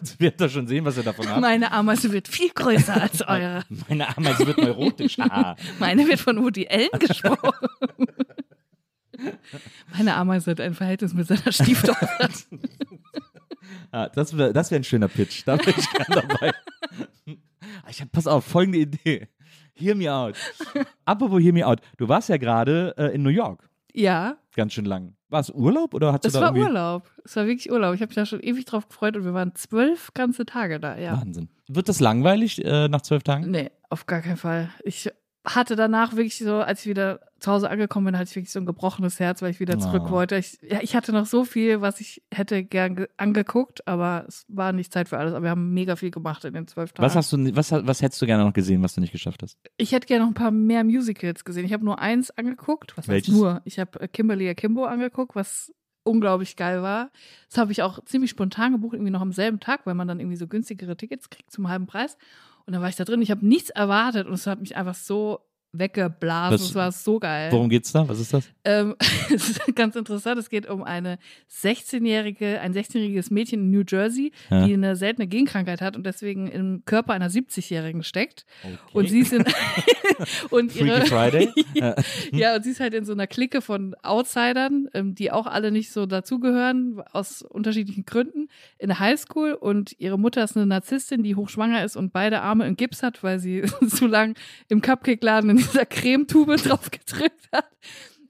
Jetzt 0.00 0.18
wird 0.18 0.40
er 0.40 0.48
schon 0.48 0.66
sehen, 0.66 0.84
was 0.84 0.96
er 0.96 1.02
davon 1.02 1.28
hat. 1.28 1.40
Meine 1.40 1.72
Ameise 1.72 2.10
wird 2.10 2.26
viel 2.26 2.48
größer 2.48 3.00
als 3.00 3.20
eure. 3.22 3.64
Meine 3.88 4.16
Ameise 4.16 4.46
wird 4.46 4.58
neurotisch. 4.58 5.18
Ah. 5.18 5.56
Meine 5.78 6.08
wird 6.08 6.20
von 6.20 6.42
Woody 6.42 6.66
Allen 6.68 6.88
gesprochen. 6.98 7.50
Meine 9.96 10.14
Ameise 10.14 10.50
hat 10.50 10.60
ein 10.60 10.74
Verhältnis 10.74 11.14
mit 11.14 11.26
seiner 11.26 11.52
Stieftochter. 11.52 12.28
Ah, 13.90 14.08
das 14.08 14.36
wäre 14.36 14.52
das 14.52 14.70
wär 14.70 14.78
ein 14.78 14.84
schöner 14.84 15.08
Pitch. 15.08 15.42
Da 15.46 15.58
wäre 15.58 15.70
ich 15.70 15.90
gern 15.92 16.06
dabei. 16.08 16.52
Ich 17.88 18.00
hab, 18.00 18.12
pass 18.12 18.26
auf, 18.26 18.44
folgende 18.44 18.78
Idee. 18.78 19.28
Hear 19.74 19.94
me 19.94 20.12
out. 20.12 20.36
Apropos 21.06 21.42
Hear 21.42 21.52
me 21.54 21.66
out. 21.66 21.80
Du 21.96 22.08
warst 22.08 22.28
ja 22.28 22.36
gerade 22.36 22.94
äh, 22.98 23.14
in 23.14 23.22
New 23.22 23.30
York. 23.30 23.68
Ja, 23.94 24.36
Ganz 24.58 24.72
schön 24.72 24.86
lang. 24.86 25.14
War 25.28 25.38
es 25.38 25.50
Urlaub 25.50 25.94
oder 25.94 26.12
hast 26.12 26.24
es 26.24 26.32
da 26.32 26.40
war 26.40 26.48
irgendwie... 26.48 26.62
Urlaub. 26.62 27.08
Es 27.24 27.36
war 27.36 27.46
wirklich 27.46 27.70
Urlaub. 27.70 27.94
Ich 27.94 28.00
habe 28.00 28.08
mich 28.08 28.16
da 28.16 28.26
schon 28.26 28.40
ewig 28.40 28.64
drauf 28.64 28.88
gefreut 28.88 29.16
und 29.16 29.24
wir 29.24 29.32
waren 29.32 29.54
zwölf 29.54 30.12
ganze 30.12 30.46
Tage 30.46 30.80
da, 30.80 30.98
ja. 30.98 31.16
Wahnsinn. 31.16 31.48
Wird 31.68 31.88
das 31.88 32.00
langweilig 32.00 32.64
äh, 32.64 32.88
nach 32.88 33.02
zwölf 33.02 33.22
Tagen? 33.22 33.52
Nee, 33.52 33.70
auf 33.88 34.06
gar 34.06 34.20
keinen 34.20 34.36
Fall. 34.36 34.70
Ich 34.82 35.08
hatte 35.54 35.76
danach 35.76 36.12
wirklich 36.16 36.38
so, 36.38 36.56
als 36.56 36.80
ich 36.80 36.86
wieder 36.86 37.20
zu 37.40 37.50
Hause 37.52 37.70
angekommen 37.70 38.06
bin, 38.06 38.18
hatte 38.18 38.28
ich 38.30 38.36
wirklich 38.36 38.50
so 38.52 38.58
ein 38.58 38.66
gebrochenes 38.66 39.20
Herz, 39.20 39.42
weil 39.42 39.50
ich 39.50 39.60
wieder 39.60 39.78
zurück 39.78 40.02
Oh. 40.06 40.10
wollte. 40.10 40.36
Ich, 40.36 40.58
ja, 40.62 40.80
ich 40.82 40.96
hatte 40.96 41.12
noch 41.12 41.26
so 41.26 41.44
viel, 41.44 41.80
was 41.80 42.00
ich 42.00 42.22
hätte 42.32 42.64
gern 42.64 42.96
ge- 42.96 43.08
angeguckt, 43.16 43.86
aber 43.86 44.24
es 44.26 44.44
war 44.48 44.72
nicht 44.72 44.92
Zeit 44.92 45.08
für 45.08 45.18
alles. 45.18 45.32
Aber 45.34 45.44
wir 45.44 45.50
haben 45.50 45.72
mega 45.72 45.96
viel 45.96 46.10
gemacht 46.10 46.44
in 46.44 46.54
den 46.54 46.66
zwölf 46.66 46.92
Tagen. 46.92 47.06
Was 47.06 47.14
hast 47.16 47.32
du, 47.32 47.56
was, 47.56 47.70
was 47.72 48.02
hättest 48.02 48.20
du 48.20 48.26
gerne 48.26 48.44
noch 48.44 48.52
gesehen, 48.52 48.82
was 48.82 48.94
du 48.94 49.00
nicht 49.00 49.12
geschafft 49.12 49.42
hast? 49.42 49.56
ich 49.76 49.92
hätte 49.92 50.06
gerne 50.06 50.24
noch 50.24 50.30
ein 50.30 50.34
paar 50.34 50.50
mehr 50.50 50.82
Musicals 50.84 51.44
gesehen. 51.44 51.64
Ich 51.64 51.72
habe 51.72 51.84
nur 51.84 51.98
eins 52.00 52.30
angeguckt. 52.32 52.96
Was 52.96 53.06
Welches? 53.08 53.28
heißt 53.28 53.36
nur? 53.38 53.60
Ich 53.64 53.78
habe 53.78 54.00
äh, 54.00 54.08
Kimberly 54.08 54.48
Akimbo 54.48 54.84
angeguckt, 54.84 55.34
was 55.36 55.72
unglaublich 56.04 56.56
geil 56.56 56.82
war. 56.82 57.10
Das 57.50 57.58
habe 57.58 57.70
ich 57.70 57.82
auch 57.82 58.02
ziemlich 58.04 58.30
spontan 58.30 58.72
gebucht, 58.72 58.94
irgendwie 58.94 59.10
noch 59.12 59.20
am 59.20 59.32
selben 59.32 59.60
Tag, 59.60 59.82
weil 59.84 59.94
man 59.94 60.08
dann 60.08 60.20
irgendwie 60.20 60.36
so 60.36 60.46
günstigere 60.48 60.96
Tickets 60.96 61.28
kriegt 61.30 61.50
zum 61.52 61.68
halben 61.68 61.86
Preis. 61.86 62.16
Und 62.68 62.74
dann 62.74 62.82
war 62.82 62.90
ich 62.90 62.96
da 62.96 63.04
drin. 63.04 63.22
Ich 63.22 63.30
habe 63.30 63.46
nichts 63.46 63.70
erwartet 63.70 64.26
und 64.26 64.34
es 64.34 64.46
hat 64.46 64.60
mich 64.60 64.76
einfach 64.76 64.94
so 64.94 65.40
weggeblasen. 65.72 66.54
Was- 66.54 66.68
Es 66.70 66.74
war 66.74 66.92
so 66.92 67.18
geil. 67.18 67.52
Worum 67.52 67.68
geht's 67.68 67.92
da? 67.92 68.08
Was 68.08 68.18
ist 68.20 68.32
das? 68.34 68.48
Ähm, 68.64 68.94
es 69.34 69.50
ist 69.50 69.74
ganz 69.76 69.96
interessant. 69.96 70.38
Es 70.38 70.48
geht 70.50 70.68
um 70.68 70.82
eine 70.82 71.18
16-jährige, 71.50 72.60
ein 72.60 72.72
16-jähriges 72.74 73.32
Mädchen 73.32 73.60
in 73.60 73.70
New 73.70 73.82
Jersey, 73.86 74.32
Ja. 74.50 74.66
die 74.66 74.74
eine 74.74 74.96
seltene 74.96 75.26
Genkrankheit 75.26 75.80
hat 75.80 75.96
und 75.96 76.04
deswegen 76.04 76.48
im 76.48 76.82
Körper 76.84 77.12
einer 77.12 77.28
70-Jährigen 77.30 78.02
steckt. 78.02 78.44
Und 78.92 79.08
sie 79.08 79.20
ist 79.20 79.32
in 79.32 79.44
und 80.50 80.74
ihre 80.76 81.06
Friday? 81.06 81.50
Ja, 82.32 82.56
und 82.56 82.64
sie 82.64 82.70
ist 82.70 82.80
halt 82.80 82.94
in 82.94 83.04
so 83.04 83.12
einer 83.12 83.26
Clique 83.26 83.60
von 83.60 83.94
Outsidern, 84.02 84.88
ähm, 84.94 85.14
die 85.14 85.30
auch 85.30 85.46
alle 85.46 85.70
nicht 85.70 85.92
so 85.92 86.06
dazugehören, 86.06 87.00
aus 87.12 87.42
unterschiedlichen 87.42 88.04
Gründen, 88.04 88.48
in 88.78 88.88
der 88.88 88.98
Highschool. 88.98 89.52
Und 89.52 89.94
ihre 89.98 90.18
Mutter 90.18 90.42
ist 90.44 90.56
eine 90.56 90.66
Narzisstin, 90.66 91.22
die 91.22 91.34
hochschwanger 91.36 91.84
ist 91.84 91.96
und 91.96 92.12
beide 92.12 92.40
Arme 92.40 92.66
in 92.66 92.76
Gips 92.76 93.02
hat, 93.02 93.22
weil 93.22 93.38
sie 93.38 93.62
zu 93.88 94.06
lang 94.06 94.34
im 94.68 94.80
Cupcake-Laden 94.82 95.50
in 95.50 95.57
dieser 95.58 95.86
Cremetube 95.86 96.56
drauf 96.56 96.90
gedrückt 96.90 97.48
hat. 97.52 97.68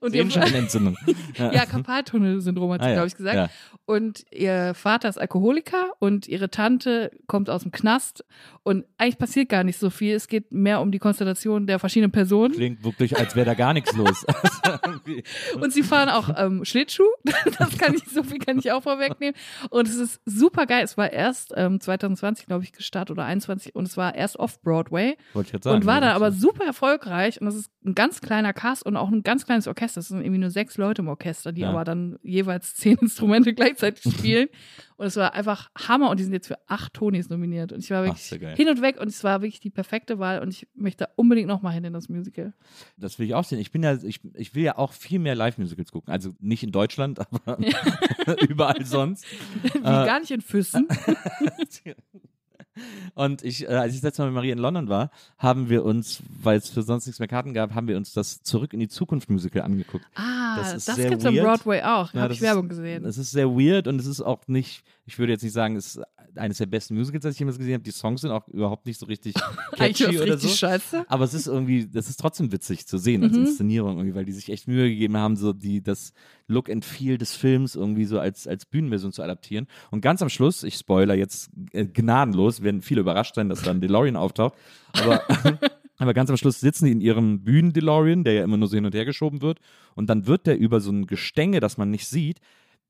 Und 0.00 0.12
Sehenscheinentzündung. 0.12 0.96
ja, 1.36 1.66
Karpaltunnel-Syndrom 1.66 2.72
hat 2.72 2.80
sie, 2.82 2.86
Ah, 2.86 2.88
ja. 2.90 2.94
glaube 2.94 3.08
ich, 3.08 3.16
gesagt. 3.16 3.34
Ja. 3.36 3.48
Und 3.84 4.24
ihr 4.30 4.74
Vater 4.74 5.08
ist 5.08 5.18
Alkoholiker 5.18 5.92
und 5.98 6.28
ihre 6.28 6.50
Tante 6.50 7.10
kommt 7.26 7.48
aus 7.50 7.62
dem 7.62 7.72
Knast. 7.72 8.24
Und 8.62 8.84
eigentlich 8.98 9.18
passiert 9.18 9.48
gar 9.48 9.64
nicht 9.64 9.78
so 9.78 9.88
viel. 9.90 10.14
Es 10.14 10.28
geht 10.28 10.52
mehr 10.52 10.80
um 10.82 10.90
die 10.92 10.98
Konstellation 10.98 11.66
der 11.66 11.78
verschiedenen 11.78 12.12
Personen. 12.12 12.52
Klingt 12.54 12.84
wirklich, 12.84 13.16
als 13.18 13.34
wäre 13.34 13.46
da 13.46 13.54
gar 13.54 13.72
nichts 13.72 13.94
los. 13.96 14.24
Also 14.68 14.78
irgendwie- 14.84 15.24
Und 15.60 15.72
sie 15.72 15.82
fahren 15.82 16.10
auch 16.10 16.28
ähm, 16.36 16.64
Schlittschuh. 16.64 17.08
Das 17.58 17.78
kann 17.78 17.94
ich, 17.94 18.04
so 18.12 18.22
viel 18.22 18.38
kann 18.38 18.58
ich 18.58 18.70
auch 18.72 18.82
vorwegnehmen. 18.82 19.34
Und 19.70 19.88
es 19.88 19.96
ist 19.96 20.20
super 20.26 20.66
geil. 20.66 20.84
Es 20.84 20.96
war 20.98 21.10
erst 21.12 21.52
ähm, 21.56 21.80
2020, 21.80 22.46
glaube 22.46 22.64
ich, 22.64 22.72
gestartet 22.72 23.12
oder 23.12 23.24
21 23.24 23.74
und 23.74 23.86
es 23.88 23.96
war 23.96 24.14
erst 24.14 24.38
off-Broadway 24.38 25.16
Wollte 25.32 25.46
ich 25.48 25.52
jetzt 25.54 25.64
sagen. 25.64 25.76
und 25.76 25.86
war 25.86 25.94
ja, 25.94 26.00
dann 26.00 26.08
das 26.10 26.16
aber 26.16 26.32
super 26.32 26.64
erfolgreich. 26.64 27.40
Und 27.40 27.46
das 27.46 27.54
ist 27.54 27.70
ein 27.84 27.94
ganz 27.94 28.20
kleiner 28.20 28.52
Cast 28.52 28.84
und 28.84 28.96
auch 28.96 29.08
ein 29.08 29.22
ganz 29.22 29.46
kleines 29.46 29.66
Orchester. 29.66 29.87
Es 29.96 30.08
sind 30.08 30.20
irgendwie 30.20 30.38
nur 30.40 30.50
sechs 30.50 30.76
Leute 30.76 31.02
im 31.02 31.08
Orchester, 31.08 31.52
die 31.52 31.62
Ja. 31.62 31.70
aber 31.70 31.84
dann 31.84 32.18
jeweils 32.22 32.74
zehn 32.74 32.96
Instrumente 33.00 33.54
gleichzeitig 33.54 34.12
spielen. 34.18 34.48
Und 34.96 35.06
es 35.06 35.14
war 35.16 35.32
einfach 35.34 35.70
Hammer 35.78 36.10
und 36.10 36.18
die 36.18 36.24
sind 36.24 36.32
jetzt 36.32 36.48
für 36.48 36.58
acht 36.66 36.92
Tonys 36.92 37.28
nominiert. 37.28 37.72
Und 37.72 37.84
ich 37.84 37.90
war 37.90 38.00
Ach, 38.02 38.06
wirklich 38.06 38.40
geil. 38.40 38.56
hin 38.56 38.68
und 38.68 38.82
weg 38.82 39.00
und 39.00 39.06
es 39.08 39.22
war 39.22 39.42
wirklich 39.42 39.60
die 39.60 39.70
perfekte 39.70 40.18
Wahl 40.18 40.40
und 40.40 40.48
ich 40.52 40.66
möchte 40.74 41.04
da 41.04 41.10
unbedingt 41.14 41.46
nochmal 41.46 41.72
hin 41.72 41.84
in 41.84 41.92
das 41.92 42.08
Musical. 42.08 42.52
Das 42.96 43.18
will 43.20 43.26
ich 43.26 43.34
auch 43.34 43.44
sehen. 43.44 43.60
Ich 43.60 43.70
bin 43.70 43.84
ja, 43.84 43.94
ich, 44.02 44.20
ich 44.34 44.54
will 44.56 44.64
ja 44.64 44.76
auch 44.76 44.92
viel 44.92 45.20
mehr 45.20 45.36
Live-Musicals 45.36 45.92
gucken. 45.92 46.12
Also 46.12 46.32
nicht 46.40 46.64
in 46.64 46.72
Deutschland, 46.72 47.20
aber 47.44 47.58
überall 48.48 48.84
sonst. 48.84 49.24
Wie 49.72 49.78
gar 49.80 50.18
nicht 50.18 50.32
in 50.32 50.40
Füssen. 50.40 50.88
Und 53.14 53.42
ich, 53.44 53.64
äh, 53.64 53.68
als 53.68 53.94
ich 53.94 54.00
das 54.00 54.04
letzte 54.08 54.22
Mal 54.22 54.28
mit 54.28 54.34
Marie 54.36 54.50
in 54.50 54.58
London 54.58 54.88
war, 54.88 55.10
haben 55.38 55.68
wir 55.68 55.84
uns, 55.84 56.22
weil 56.42 56.58
es 56.58 56.68
für 56.68 56.82
sonst 56.82 57.06
nichts 57.06 57.18
mehr 57.18 57.28
Karten 57.28 57.54
gab, 57.54 57.74
haben 57.74 57.88
wir 57.88 57.96
uns 57.96 58.12
das 58.12 58.42
Zurück 58.42 58.72
in 58.72 58.80
die 58.80 58.88
Zukunft 58.88 59.30
Musical 59.30 59.62
angeguckt. 59.62 60.04
Ah, 60.14 60.56
Das 60.56 60.84
das, 60.84 60.96
sehr 60.96 61.10
gibt's 61.10 61.24
am. 61.24 61.34
Broadway 61.34 61.82
auch. 61.82 62.12
Ja, 62.14 62.22
Habe 62.22 62.32
ich 62.32 62.40
Werbung 62.40 62.68
gesehen. 62.68 63.04
Es 63.04 63.18
ist 63.18 63.30
sehr 63.30 63.48
weird 63.48 63.86
und 63.88 64.00
es 64.00 64.06
ist 64.06 64.20
auch 64.20 64.40
nicht, 64.46 64.82
ich 65.06 65.18
würde 65.18 65.32
jetzt 65.32 65.42
nicht 65.42 65.52
sagen, 65.52 65.76
es 65.76 65.96
ist 65.96 66.02
eines 66.36 66.58
der 66.58 66.66
besten 66.66 66.94
Musicals, 66.96 67.22
das 67.22 67.34
ich 67.34 67.38
jemals 67.38 67.58
gesehen 67.58 67.74
habe. 67.74 67.84
Die 67.84 67.90
Songs 67.90 68.20
sind 68.22 68.30
auch 68.30 68.46
überhaupt 68.48 68.86
nicht 68.86 68.98
so 68.98 69.06
richtig 69.06 69.34
catchy 69.76 70.18
oder 70.20 70.38
so. 70.38 70.48
scheiße. 70.48 71.04
Aber 71.08 71.24
es 71.24 71.34
ist 71.34 71.46
irgendwie, 71.46 71.86
das 71.86 72.08
ist 72.08 72.18
trotzdem 72.18 72.52
witzig 72.52 72.86
zu 72.86 72.98
sehen 72.98 73.22
als 73.24 73.32
Mhm. 73.36 73.46
Inszenierung 73.46 73.96
irgendwie, 73.98 74.14
weil 74.14 74.24
die 74.24 74.32
sich 74.32 74.50
echt 74.50 74.68
Mühe 74.68 74.88
gegeben 74.88 75.16
haben, 75.16 75.36
so 75.36 75.52
die, 75.52 75.82
das 75.82 76.12
Look 76.46 76.70
and 76.70 76.84
Feel 76.84 77.18
des 77.18 77.34
Films 77.34 77.74
irgendwie 77.74 78.04
so 78.04 78.18
als, 78.18 78.46
als 78.46 78.64
Bühnenversion 78.66 79.12
zu 79.12 79.22
adaptieren. 79.22 79.66
Und 79.90 80.00
ganz 80.00 80.22
am 80.22 80.28
Schluss, 80.28 80.62
ich 80.62 80.74
spoiler 80.76 81.14
jetzt 81.14 81.50
äh, 81.72 81.86
gnadenlos, 81.86 82.62
werden 82.62 82.82
viele 82.82 83.00
überrascht 83.00 83.34
sein, 83.34 83.48
dass 83.48 83.62
dann 83.62 83.80
DeLorean 83.82 84.16
auftaucht. 84.16 84.54
Aber, 84.92 85.22
aber 85.98 86.14
ganz 86.14 86.30
am 86.30 86.36
Schluss 86.36 86.60
sitzen 86.60 86.86
die 86.86 86.92
in 86.92 87.00
ihrem 87.00 87.42
Bühnen-DeLorean, 87.42 88.24
der 88.24 88.32
ja 88.34 88.44
immer 88.44 88.56
nur 88.56 88.68
so 88.68 88.76
hin 88.76 88.86
und 88.86 88.94
her 88.94 89.04
geschoben 89.04 89.42
wird. 89.42 89.58
Und 89.94 90.08
dann 90.08 90.26
wird 90.26 90.46
der 90.46 90.58
über 90.58 90.80
so 90.80 90.90
ein 90.90 91.06
Gestänge, 91.06 91.60
das 91.60 91.76
man 91.76 91.90
nicht 91.90 92.06
sieht, 92.06 92.38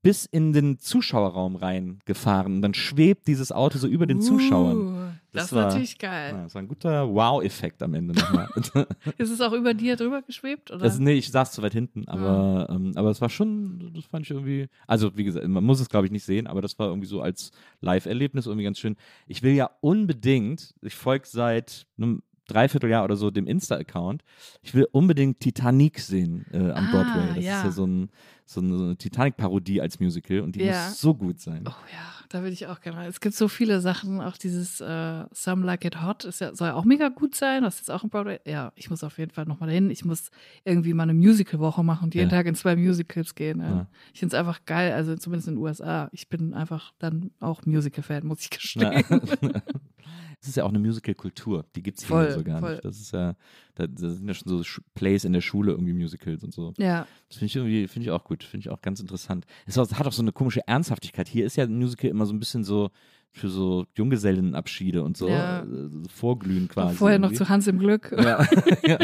bis 0.02 0.26
in 0.26 0.52
den 0.52 0.78
Zuschauerraum 0.78 1.56
reingefahren. 1.56 2.56
Und 2.56 2.62
dann 2.62 2.74
schwebt 2.74 3.26
dieses 3.26 3.50
Auto 3.50 3.78
so 3.78 3.88
über 3.88 4.06
den 4.06 4.20
Zuschauern. 4.20 4.76
Uh, 4.76 5.08
das, 5.32 5.46
ist 5.46 5.52
war- 5.52 5.66
natürlich 5.66 5.98
geil. 5.98 6.34
Ja, 6.34 6.42
das 6.44 6.54
war 6.54 6.62
ein 6.62 6.68
guter 6.68 7.12
Wow-Effekt 7.12 7.82
am 7.82 7.94
Ende 7.94 8.14
nochmal. 8.14 8.48
Ist 9.18 9.30
es 9.30 9.40
auch 9.40 9.52
über 9.52 9.74
dir 9.74 9.96
drüber 9.96 10.22
geschwebt? 10.22 10.70
Oder? 10.70 10.80
Das, 10.80 10.98
nee, 10.98 11.14
ich 11.14 11.30
saß 11.30 11.52
zu 11.52 11.62
weit 11.62 11.72
hinten, 11.72 12.06
aber, 12.06 12.68
ähm, 12.70 12.92
aber 12.94 13.10
es 13.10 13.20
war 13.20 13.28
schon, 13.28 13.92
das 13.94 14.04
fand 14.04 14.24
ich 14.24 14.30
irgendwie, 14.30 14.68
also 14.86 15.16
wie 15.16 15.24
gesagt, 15.24 15.46
man 15.46 15.64
muss 15.64 15.80
es 15.80 15.88
glaube 15.88 16.06
ich 16.06 16.12
nicht 16.12 16.24
sehen, 16.24 16.46
aber 16.46 16.62
das 16.62 16.78
war 16.78 16.88
irgendwie 16.88 17.08
so 17.08 17.20
als 17.20 17.50
Live-Erlebnis 17.80 18.46
irgendwie 18.46 18.64
ganz 18.64 18.78
schön. 18.78 18.96
Ich 19.26 19.42
will 19.42 19.52
ja 19.52 19.70
unbedingt, 19.80 20.74
ich 20.80 20.94
folge 20.94 21.26
seit 21.26 21.86
einem 21.98 22.22
Dreivierteljahr 22.48 23.04
oder 23.04 23.14
so 23.16 23.30
dem 23.30 23.46
Insta-Account. 23.46 24.22
Ich 24.62 24.74
will 24.74 24.88
unbedingt 24.90 25.38
Titanic 25.40 26.00
sehen 26.00 26.44
äh, 26.52 26.70
am 26.72 26.86
Ah, 26.86 26.90
Broadway. 26.90 27.34
Das 27.36 27.44
ja. 27.44 27.58
ist 27.58 27.64
ja 27.64 27.70
so, 27.70 27.86
ein, 27.86 28.10
so 28.46 28.60
eine, 28.60 28.76
so 28.76 28.84
eine 28.84 28.96
Titanic-Parodie 28.96 29.80
als 29.80 30.00
Musical 30.00 30.40
und 30.40 30.56
die 30.56 30.64
Ja. 30.64 30.88
muss 30.88 31.00
so 31.00 31.14
gut 31.14 31.40
sein. 31.40 31.62
Oh 31.66 31.70
ja, 31.92 32.24
da 32.30 32.40
würde 32.40 32.52
ich 32.52 32.66
auch 32.66 32.80
gerne. 32.80 33.06
Es 33.06 33.20
gibt 33.20 33.34
so 33.34 33.48
viele 33.48 33.80
Sachen, 33.80 34.20
auch 34.20 34.36
dieses 34.36 34.80
äh, 34.80 35.24
Some 35.32 35.64
Like 35.64 35.84
It 35.84 36.02
Hot 36.02 36.24
ist 36.24 36.40
ja, 36.40 36.54
soll 36.54 36.68
ja 36.68 36.74
auch 36.74 36.84
mega 36.84 37.08
gut 37.10 37.34
sein. 37.34 37.62
Das 37.62 37.80
ist 37.80 37.90
auch 37.90 38.02
ein 38.02 38.10
Broadway. 38.10 38.40
Ja, 38.46 38.72
ich 38.74 38.90
muss 38.90 39.04
auf 39.04 39.18
jeden 39.18 39.30
Fall 39.30 39.44
nochmal 39.44 39.68
dahin. 39.68 39.90
Ich 39.90 40.04
muss 40.04 40.30
irgendwie 40.64 40.94
mal 40.94 41.04
eine 41.04 41.14
Musical-Woche 41.14 41.84
machen 41.84 42.04
und 42.04 42.14
jeden. 42.14 42.28
Tag 42.30 42.46
in 42.46 42.54
zwei 42.54 42.74
Musicals 42.76 43.34
gehen. 43.34 43.86
Ich 44.12 44.20
finde 44.20 44.34
es 44.34 44.38
einfach 44.40 44.64
geil, 44.64 44.92
also 44.92 45.14
zumindest 45.16 45.48
in 45.48 45.54
den 45.54 45.62
USA. 45.62 46.08
Ich 46.12 46.28
bin 46.28 46.54
einfach 46.54 46.92
dann 46.98 47.30
auch 47.40 47.64
Musical-Fan, 47.66 48.26
muss 48.26 48.40
ich 48.40 48.50
gestehen. 48.50 49.04
Es 50.40 50.48
ist 50.48 50.56
ja 50.56 50.64
auch 50.64 50.68
eine 50.68 50.78
Musical-Kultur, 50.78 51.64
die 51.74 51.82
gibt 51.82 51.98
es 51.98 52.06
hier 52.06 52.30
so 52.32 52.44
gar 52.44 52.60
voll. 52.60 52.72
nicht. 52.72 52.84
Das 52.84 52.98
ist 53.00 53.12
ja, 53.12 53.34
da, 53.74 53.86
da 53.88 54.08
sind 54.10 54.28
ja 54.28 54.34
schon 54.34 54.48
so 54.48 54.80
Plays 54.94 55.24
in 55.24 55.32
der 55.32 55.40
Schule, 55.40 55.72
irgendwie 55.72 55.92
Musicals 55.92 56.44
und 56.44 56.54
so. 56.54 56.72
Ja, 56.78 57.06
Das 57.28 57.38
finde 57.38 57.46
ich 57.46 57.56
irgendwie, 57.56 57.88
finde 57.88 58.06
ich 58.06 58.10
auch 58.12 58.22
gut, 58.22 58.44
finde 58.44 58.62
ich 58.66 58.70
auch 58.70 58.80
ganz 58.80 59.00
interessant. 59.00 59.46
Es 59.66 59.76
hat 59.76 60.06
auch 60.06 60.12
so 60.12 60.22
eine 60.22 60.30
komische 60.32 60.60
Ernsthaftigkeit. 60.68 61.26
Hier 61.26 61.44
ist 61.44 61.56
ja 61.56 61.64
ein 61.64 61.76
Musical 61.76 62.08
immer 62.10 62.24
so 62.24 62.32
ein 62.32 62.38
bisschen 62.38 62.62
so 62.62 62.90
für 63.30 63.48
so 63.50 63.84
Junggesellenabschiede 63.96 65.02
und 65.02 65.16
so, 65.16 65.28
Ja. 65.28 65.62
äh, 65.64 65.66
vorglühen 66.08 66.68
quasi. 66.68 66.94
vorher 66.96 67.18
noch 67.18 67.28
irgendwie. 67.30 67.44
zu 67.44 67.48
Hans 67.48 67.66
im 67.66 67.78
Glück. 67.78 68.14
Ja. 68.16 68.46
ja. 68.86 68.98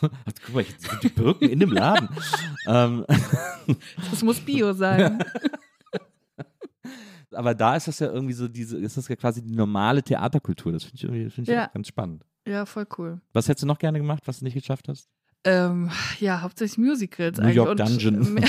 Guck 0.00 0.54
mal, 0.54 0.64
sind 0.64 1.02
die 1.02 1.08
Birken 1.08 1.48
in 1.48 1.60
dem 1.60 1.70
Laden. 1.72 2.08
ähm, 2.66 3.04
Das 4.10 4.22
muss 4.22 4.40
Bio 4.40 4.72
sein. 4.72 5.24
aber 7.38 7.54
da 7.54 7.76
ist 7.76 7.88
das 7.88 7.98
ja 8.00 8.08
irgendwie 8.12 8.34
so 8.34 8.48
diese, 8.48 8.76
ist 8.78 8.96
das 8.96 9.08
ja 9.08 9.16
quasi 9.16 9.42
die 9.42 9.54
normale 9.54 10.02
Theaterkultur. 10.02 10.72
Das 10.72 10.84
finde 10.84 10.96
ich 10.96 11.04
irgendwie 11.04 11.30
finde 11.30 11.50
ich 11.52 11.56
Ja. 11.56 11.66
ganz 11.72 11.88
spannend. 11.88 12.24
Ja, 12.46 12.66
voll 12.66 12.86
cool. 12.98 13.20
Was 13.32 13.48
hättest 13.48 13.62
du 13.62 13.66
noch 13.66 13.78
gerne 13.78 13.98
gemacht, 13.98 14.22
was 14.26 14.38
du 14.40 14.44
nicht 14.44 14.54
geschafft 14.54 14.88
hast? 14.88 15.08
Ähm, 15.44 15.88
ja, 16.18 16.40
hauptsächlich 16.42 16.78
Musicals 16.78 17.38
New 17.38 17.44
eigentlich. 17.44 17.56
York 17.56 17.76
Dungeon. 17.76 18.34
mehr- 18.34 18.48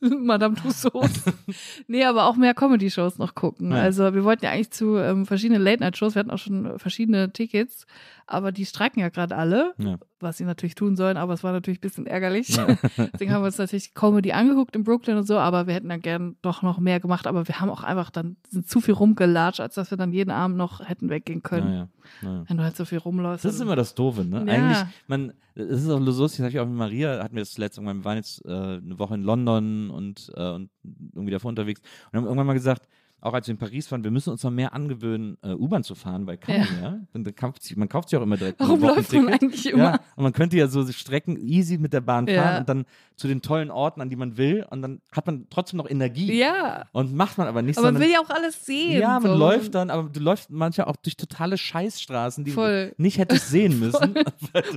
Madame 0.00 0.54
Tussauds. 0.54 1.24
nee, 1.88 2.04
aber 2.04 2.24
auch 2.26 2.36
mehr 2.36 2.54
Comedy-Shows 2.54 3.18
noch 3.18 3.34
gucken. 3.34 3.70
Ja. 3.72 3.78
Also 3.82 4.14
wir 4.14 4.24
wollten 4.24 4.44
ja 4.44 4.50
eigentlich 4.50 4.70
zu 4.70 4.96
ähm, 4.96 5.26
verschiedenen 5.26 5.62
Late-Night-Shows, 5.62 6.14
wir 6.14 6.20
hatten 6.20 6.30
auch 6.30 6.38
schon 6.38 6.78
verschiedene 6.78 7.32
Tickets, 7.32 7.86
aber 8.30 8.52
die 8.52 8.64
streiken 8.66 9.00
ja 9.00 9.08
gerade 9.08 9.36
alle, 9.36 9.74
Ja. 9.78 9.98
was 10.20 10.36
sie 10.38 10.44
natürlich 10.44 10.74
tun 10.74 10.96
sollen, 10.96 11.16
aber 11.16 11.32
es 11.34 11.42
war 11.44 11.52
natürlich 11.52 11.78
ein 11.78 11.82
bisschen 11.82 12.06
ärgerlich. 12.06 12.48
Ja. 12.56 12.66
Deswegen 13.12 13.32
haben 13.32 13.42
wir 13.42 13.46
uns 13.46 13.58
natürlich 13.58 13.94
Comedy 13.94 14.32
angeguckt 14.32 14.76
in 14.76 14.84
Brooklyn 14.84 15.16
und 15.16 15.26
so, 15.26 15.38
aber 15.38 15.66
wir 15.66 15.74
hätten 15.74 15.88
dann 15.88 16.00
gern 16.00 16.36
doch 16.42 16.62
noch 16.62 16.78
mehr 16.78 17.00
gemacht, 17.00 17.26
aber 17.26 17.46
wir 17.48 17.60
haben 17.60 17.70
auch 17.70 17.82
einfach 17.82 18.10
dann 18.10 18.36
sind 18.48 18.68
zu 18.68 18.80
viel 18.80 18.94
rumgelatscht, 18.94 19.60
als 19.60 19.74
dass 19.74 19.90
wir 19.90 19.98
dann 19.98 20.12
jeden 20.12 20.30
Abend 20.30 20.56
noch 20.56 20.86
hätten 20.88 21.08
weggehen 21.10 21.42
können. 21.42 21.88
Naja. 22.22 22.44
Wenn 22.48 22.56
du 22.56 22.62
halt 22.62 22.76
so 22.76 22.84
viel 22.84 22.98
rumläufst. 22.98 23.44
Das 23.44 23.54
ist 23.54 23.60
immer 23.60 23.76
das 23.76 23.94
Doofe, 23.94 24.24
ne? 24.24 24.44
Ja. 24.46 24.52
Eigentlich, 24.52 24.78
man, 25.06 25.32
es 25.54 25.82
ist 25.82 25.90
auch 25.90 26.00
lustig, 26.00 26.38
das 26.38 26.38
habe 26.40 26.50
ich 26.50 26.60
auch 26.60 26.66
mit 26.66 26.76
Maria, 26.76 27.22
hatten 27.22 27.34
wir 27.34 27.42
das 27.42 27.52
zuletzt 27.52 27.78
irgendwann, 27.78 27.98
wir 27.98 28.04
waren 28.04 28.16
jetzt 28.16 28.44
äh, 28.46 28.48
eine 28.50 28.98
Woche 28.98 29.14
in 29.14 29.22
London 29.22 29.90
und, 29.90 30.30
äh, 30.36 30.50
und 30.50 30.70
irgendwie 31.14 31.30
davor 31.32 31.48
unterwegs 31.50 31.80
und 32.12 32.18
haben 32.18 32.24
irgendwann 32.24 32.46
mal 32.46 32.52
gesagt, 32.54 32.88
auch 33.20 33.34
als 33.34 33.46
wir 33.46 33.52
in 33.52 33.58
Paris 33.58 33.90
waren, 33.92 34.02
wir 34.04 34.10
müssen 34.10 34.30
uns 34.30 34.42
noch 34.42 34.50
mehr 34.50 34.72
angewöhnen, 34.72 35.36
äh, 35.42 35.52
U-Bahn 35.52 35.84
zu 35.84 35.94
fahren, 35.94 36.26
weil 36.26 36.36
kann 36.38 36.54
Ja. 36.54 36.60
man 36.64 36.82
ja. 36.82 37.00
Dann 37.12 37.34
kauft 37.34 37.62
sich, 37.62 37.76
man 37.76 37.88
kauft 37.88 38.08
sich 38.08 38.18
auch 38.18 38.22
immer 38.22 38.36
direkt 38.36 38.60
Warum 38.60 38.80
läuft 38.80 39.12
man 39.12 39.28
eigentlich 39.28 39.66
immer? 39.70 39.82
Ja, 39.84 40.00
und 40.16 40.22
man 40.24 40.32
könnte 40.32 40.56
ja 40.56 40.66
so 40.68 40.86
Strecken 40.90 41.36
easy 41.36 41.78
mit 41.78 41.92
der 41.92 42.00
Bahn 42.00 42.26
fahren 42.26 42.36
Ja. 42.36 42.58
und 42.58 42.68
dann 42.68 42.84
zu 43.16 43.28
den 43.28 43.42
tollen 43.42 43.70
Orten, 43.70 44.00
an 44.00 44.08
die 44.08 44.16
man 44.16 44.38
will 44.38 44.64
und 44.70 44.80
dann 44.80 45.00
hat 45.12 45.26
man 45.26 45.46
trotzdem 45.50 45.76
noch 45.76 45.88
Energie. 45.90 46.32
Ja, 46.38 46.86
Und 46.92 47.14
macht 47.14 47.36
man 47.36 47.46
aber 47.48 47.60
nicht, 47.62 47.78
aber 47.78 47.92
man 47.92 48.00
will 48.00 48.10
ja 48.10 48.20
auch 48.20 48.30
alles 48.30 48.64
sehen. 48.64 48.98
ja, 49.00 49.20
man 49.20 49.32
so. 49.32 49.36
läuft 49.38 49.74
dann, 49.74 49.90
aber 49.90 50.08
du 50.08 50.20
läufst 50.20 50.50
manchmal 50.50 50.86
auch 50.86 50.96
durch 50.96 51.16
totale 51.16 51.58
Scheißstraßen, 51.58 52.44
die 52.44 52.50
Voll. 52.52 52.94
du 52.96 53.02
nicht 53.02 53.18
hättest 53.18 53.50
sehen 53.50 53.78
müssen. 53.80 54.14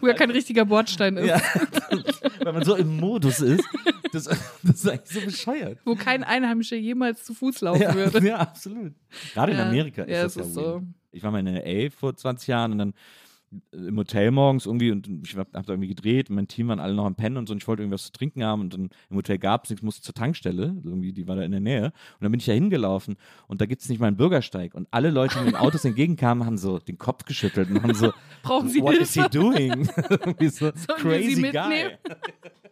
Wo 0.01 0.07
ja 0.07 0.13
kein 0.13 0.31
richtiger 0.31 0.65
Bordstein 0.65 1.15
ist. 1.17 1.27
Ja, 1.27 1.41
weil 2.43 2.53
man 2.53 2.63
so 2.65 2.75
im 2.75 2.97
Modus 2.99 3.39
ist. 3.39 3.63
Das, 4.11 4.25
das 4.25 4.39
ist 4.63 4.87
eigentlich 4.89 5.09
so 5.09 5.21
bescheuert. 5.25 5.79
Wo 5.85 5.95
kein 5.95 6.23
Einheimischer 6.23 6.75
jemals 6.75 7.23
zu 7.23 7.33
Fuß 7.33 7.61
laufen 7.61 7.81
Ja, 7.81 7.95
würde. 7.95 8.23
Ja, 8.33 8.39
absolut. 8.39 8.93
Gerade 9.33 9.51
in 9.53 9.57
Ja. 9.57 9.67
Amerika 9.67 10.03
ist 10.03 10.09
Ja, 10.11 10.23
das 10.23 10.35
es 10.35 10.47
ist 10.47 10.53
so. 10.53 10.81
Ich 11.11 11.23
war 11.23 11.31
mal 11.31 11.39
in 11.39 11.47
L.A. 11.47 11.89
vor 11.91 12.15
20 12.15 12.47
Jahren 12.47 12.71
und 12.73 12.77
dann 12.79 12.93
im 13.71 13.97
Hotel 13.99 14.31
morgens 14.31 14.65
irgendwie 14.65 14.89
und 14.91 15.07
ich 15.27 15.37
hab, 15.37 15.53
hab 15.53 15.67
da 15.67 15.73
irgendwie 15.73 15.89
gedreht 15.89 16.27
und 16.31 16.37
mein 16.37 16.47
Team 16.47 16.69
waren 16.69 16.79
alle 16.79 16.95
noch 16.95 17.05
am 17.05 17.13
Pennen 17.13 17.37
und 17.37 17.45
so 17.47 17.51
und 17.53 17.61
ich 17.61 17.67
wollte 17.67 17.83
irgendwas 17.83 18.05
zu 18.05 18.11
trinken 18.11 18.43
haben 18.43 18.61
und 18.61 18.73
dann 18.73 18.89
im 19.11 19.15
Hotel 19.15 19.37
gab 19.37 19.65
es 19.65 19.69
nichts, 19.69 19.83
musste 19.83 20.01
zur 20.01 20.15
Tankstelle, 20.15 20.75
irgendwie, 20.83 21.13
die 21.13 21.27
war 21.27 21.35
da 21.35 21.43
in 21.43 21.51
der 21.51 21.59
Nähe 21.59 21.85
und 21.85 22.21
dann 22.21 22.31
bin 22.31 22.39
ich 22.39 22.47
da 22.47 22.53
hingelaufen 22.53 23.15
und 23.45 23.61
da 23.61 23.67
gibt 23.67 23.83
es 23.83 23.89
nicht 23.89 23.99
mal 23.99 24.07
einen 24.07 24.17
Bürgersteig 24.17 24.73
und 24.73 24.87
alle 24.89 25.11
Leute, 25.11 25.35
die 25.37 25.45
mit 25.45 25.53
den 25.53 25.59
Autos 25.59 25.85
entgegenkamen, 25.85 26.47
haben 26.47 26.57
so 26.57 26.79
den 26.79 26.97
Kopf 26.97 27.25
geschüttelt 27.25 27.69
und 27.69 27.83
haben 27.83 27.93
so, 27.93 28.11
Brauchen 28.41 28.69
Sie 28.69 28.81
what 28.81 28.93
Hilfe? 28.95 29.03
is 29.03 29.13
he 29.13 29.29
doing? 29.29 29.85
So 30.49 30.71
crazy 30.95 31.43
guy. 31.51 31.91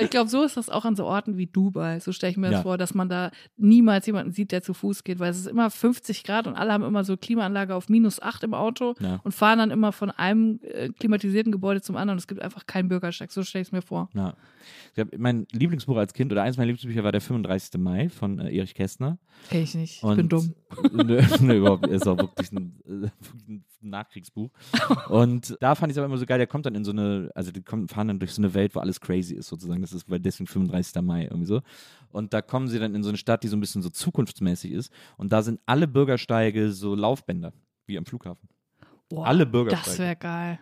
ich 0.00 0.10
glaube, 0.10 0.28
so 0.30 0.42
ist 0.42 0.56
das 0.56 0.68
auch 0.68 0.84
an 0.84 0.96
so 0.96 1.04
Orten 1.04 1.36
wie 1.36 1.46
Dubai. 1.46 2.00
So 2.00 2.12
stelle 2.12 2.30
ich 2.30 2.36
mir 2.36 2.48
das 2.48 2.58
Ja. 2.58 2.62
vor, 2.62 2.78
dass 2.78 2.94
man 2.94 3.08
da 3.08 3.30
niemals 3.56 4.06
jemanden 4.06 4.32
sieht, 4.32 4.52
der 4.52 4.62
zu 4.62 4.74
Fuß 4.74 5.04
geht, 5.04 5.18
weil 5.18 5.30
es 5.30 5.38
ist 5.38 5.46
immer 5.46 5.70
50 5.70 6.24
Grad 6.24 6.46
und 6.46 6.54
alle 6.56 6.72
haben 6.72 6.84
immer 6.84 7.04
so 7.04 7.16
Klimaanlage 7.16 7.74
auf 7.74 7.88
minus 7.88 8.20
8 8.22 8.44
im 8.44 8.54
Auto 8.54 8.94
Ja. 9.00 9.20
und 9.24 9.32
fahren 9.32 9.58
dann 9.58 9.70
immer 9.70 9.92
von 9.92 10.10
einem 10.10 10.60
äh, 10.62 10.88
klimatisierten 10.90 11.52
Gebäude 11.52 11.80
zum 11.82 11.96
anderen. 11.96 12.18
Es 12.18 12.26
gibt 12.26 12.40
einfach 12.42 12.66
keinen 12.66 12.88
Bürgersteig. 12.88 13.30
So 13.32 13.42
stelle 13.42 13.62
ich 13.62 13.68
es 13.68 13.72
mir 13.72 13.82
vor. 13.82 14.08
Ja. 14.14 14.34
Ich 14.96 15.04
mein 15.18 15.46
Lieblingsbuch 15.52 15.96
als 15.96 16.12
Kind 16.12 16.32
oder 16.32 16.42
eines 16.42 16.56
meiner 16.56 16.66
Lieblingsbücher 16.66 17.04
war 17.04 17.12
der 17.12 17.20
35. 17.20 17.80
Mai 17.80 18.08
von 18.08 18.38
äh, 18.38 18.54
Erich 18.56 18.74
Kästner. 18.74 19.18
Kenn 19.50 19.62
ich 19.62 19.74
nicht. 19.74 19.96
Ich 19.98 20.02
Und- 20.02 20.16
bin 20.16 20.28
dumm. 20.28 20.54
Nö, 20.92 21.22
nö, 21.40 21.56
überhaupt 21.58 21.86
ist 21.86 22.06
auch 22.06 22.18
wirklich 22.18 22.52
ein, 22.52 22.80
äh, 22.86 23.08
ein 23.48 23.64
Nachkriegsbuch. 23.80 24.50
Und 25.08 25.56
da 25.60 25.74
fand 25.74 25.90
ich 25.90 25.94
es 25.94 25.98
aber 25.98 26.06
immer 26.06 26.18
so 26.18 26.26
geil, 26.26 26.38
der 26.38 26.46
kommt 26.46 26.66
dann 26.66 26.74
in 26.74 26.84
so 26.84 26.90
eine, 26.90 27.30
also 27.34 27.50
die 27.50 27.62
kommen, 27.62 27.88
fahren 27.88 28.08
dann 28.08 28.18
durch 28.18 28.32
so 28.32 28.42
eine 28.42 28.52
Welt, 28.54 28.74
wo 28.74 28.80
alles 28.80 29.00
crazy 29.00 29.34
ist 29.34 29.48
sozusagen. 29.48 29.80
Das 29.80 29.92
ist 29.92 30.10
weil 30.10 30.20
deswegen 30.20 30.46
35. 30.46 31.02
Mai 31.02 31.24
irgendwie 31.24 31.46
so. 31.46 31.62
Und 32.10 32.32
da 32.34 32.42
kommen 32.42 32.68
sie 32.68 32.78
dann 32.78 32.94
in 32.94 33.02
so 33.02 33.08
eine 33.08 33.18
Stadt, 33.18 33.42
die 33.42 33.48
so 33.48 33.56
ein 33.56 33.60
bisschen 33.60 33.82
so 33.82 33.90
zukunftsmäßig 33.90 34.72
ist. 34.72 34.92
Und 35.16 35.32
da 35.32 35.42
sind 35.42 35.60
alle 35.66 35.86
Bürgersteige 35.88 36.72
so 36.72 36.94
Laufbänder, 36.94 37.52
wie 37.86 37.98
am 37.98 38.04
Flughafen. 38.06 38.48
Boah, 39.08 39.26
alle 39.26 39.46
Bürgersteige. 39.46 39.90
Das 39.90 39.98
wäre 39.98 40.16
geil. 40.16 40.58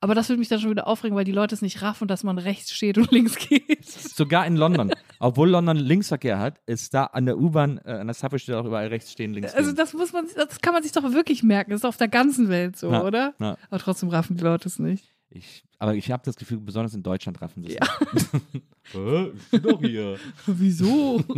Aber 0.00 0.14
das 0.14 0.28
würde 0.28 0.38
mich 0.38 0.48
dann 0.48 0.60
schon 0.60 0.70
wieder 0.70 0.86
aufregen, 0.86 1.16
weil 1.16 1.24
die 1.24 1.32
Leute 1.32 1.54
es 1.54 1.62
nicht 1.62 1.82
raffen, 1.82 2.06
dass 2.08 2.22
man 2.24 2.38
rechts 2.38 2.72
steht 2.72 2.98
und 2.98 3.10
links 3.10 3.36
geht. 3.36 3.84
Sogar 3.86 4.46
in 4.46 4.56
London. 4.56 4.92
Obwohl 5.18 5.48
London 5.50 5.76
Linksverkehr 5.76 6.38
hat, 6.38 6.60
ist 6.66 6.92
da 6.94 7.04
an 7.04 7.26
der 7.26 7.38
U-Bahn, 7.38 7.78
äh, 7.84 7.92
an 7.92 8.06
der 8.06 8.14
Subway 8.14 8.38
steht 8.38 8.54
auch 8.54 8.64
überall 8.66 8.88
rechts 8.88 9.12
stehen, 9.12 9.32
links 9.32 9.54
Also 9.54 9.68
gehen. 9.70 9.76
das 9.76 9.94
muss 9.94 10.12
man, 10.12 10.26
das 10.36 10.60
kann 10.60 10.74
man 10.74 10.82
sich 10.82 10.92
doch 10.92 11.02
wirklich 11.12 11.42
merken. 11.42 11.70
Das 11.70 11.80
ist 11.80 11.84
auf 11.86 11.96
der 11.96 12.08
ganzen 12.08 12.48
Welt 12.48 12.76
so, 12.76 12.90
Ja, 12.90 13.02
oder? 13.04 13.34
ja. 13.40 13.56
Aber 13.70 13.78
trotzdem 13.80 14.08
raffen 14.10 14.36
die 14.36 14.44
Leute 14.44 14.68
es 14.68 14.78
nicht. 14.78 15.12
Ich, 15.30 15.64
aber 15.78 15.94
ich 15.94 16.10
habe 16.10 16.22
das 16.24 16.36
Gefühl, 16.36 16.58
besonders 16.58 16.94
in 16.94 17.02
Deutschland 17.02 17.40
raffen 17.42 17.62
sie 17.64 17.76
es. 17.78 17.88
Hä? 18.92 19.32
ich 19.34 19.50
bin 19.50 19.62
doch 19.62 19.80
hier. 19.80 20.16
Wieso? 20.46 21.22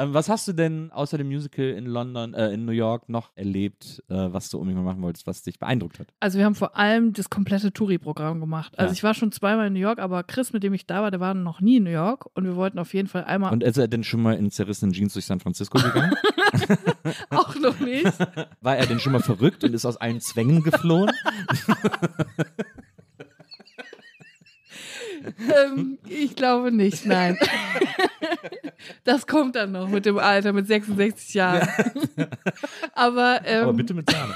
Ähm, 0.00 0.14
was 0.14 0.28
hast 0.28 0.46
du 0.46 0.52
denn 0.52 0.92
außer 0.92 1.18
dem 1.18 1.26
Musical 1.26 1.64
in 1.70 1.84
London, 1.86 2.32
äh, 2.32 2.52
in 2.52 2.64
New 2.64 2.70
York 2.70 3.08
noch 3.08 3.32
erlebt, 3.34 4.00
äh, 4.08 4.14
was 4.32 4.48
du 4.48 4.58
unbedingt 4.58 4.84
mal 4.84 4.92
machen 4.92 5.02
wolltest, 5.02 5.26
was 5.26 5.42
dich 5.42 5.58
beeindruckt 5.58 5.98
hat? 5.98 6.06
Also 6.20 6.38
wir 6.38 6.44
haben 6.44 6.54
vor 6.54 6.76
allem 6.76 7.12
das 7.14 7.30
komplette 7.30 7.72
Touri-Programm 7.72 8.38
gemacht. 8.38 8.78
Also 8.78 8.90
Ja. 8.90 8.92
ich 8.92 9.02
war 9.02 9.14
schon 9.14 9.32
zweimal 9.32 9.66
in 9.66 9.72
New 9.72 9.80
York, 9.80 9.98
aber 9.98 10.22
Chris, 10.22 10.52
mit 10.52 10.62
dem 10.62 10.72
ich 10.72 10.86
da 10.86 11.02
war, 11.02 11.10
der 11.10 11.18
war 11.18 11.34
noch 11.34 11.60
nie 11.60 11.78
in 11.78 11.82
New 11.82 11.90
York 11.90 12.26
und 12.34 12.44
wir 12.44 12.54
wollten 12.54 12.78
auf 12.78 12.94
jeden 12.94 13.08
Fall 13.08 13.24
einmal 13.24 13.52
Und 13.52 13.64
ist 13.64 13.76
er 13.76 13.88
denn 13.88 14.04
schon 14.04 14.22
mal 14.22 14.34
in 14.36 14.52
zerrissenen 14.52 14.92
Jeans 14.92 15.14
durch 15.14 15.26
San 15.26 15.40
Francisco 15.40 15.78
gegangen? 15.80 16.14
auch 17.30 17.56
noch 17.56 17.80
nicht. 17.80 18.06
War 18.60 18.76
er 18.76 18.86
denn 18.86 19.00
schon 19.00 19.10
mal 19.14 19.20
verrückt 19.22 19.64
und 19.64 19.74
ist 19.74 19.84
aus 19.84 19.96
allen 19.96 20.20
Zwängen 20.20 20.62
geflohen? 20.62 21.10
Ähm, 25.70 25.98
ich 26.08 26.36
glaube 26.36 26.72
nicht, 26.72 27.06
nein. 27.06 27.38
das 29.04 29.26
kommt 29.26 29.56
dann 29.56 29.72
noch 29.72 29.88
mit 29.88 30.06
dem 30.06 30.18
Alter, 30.18 30.52
mit 30.52 30.66
66 30.66 31.34
Jahren. 31.34 31.68
aber, 32.92 33.40
ähm, 33.44 33.64
Aber 33.64 33.72
bitte 33.72 33.94
mit 33.94 34.10
Sahne. 34.10 34.34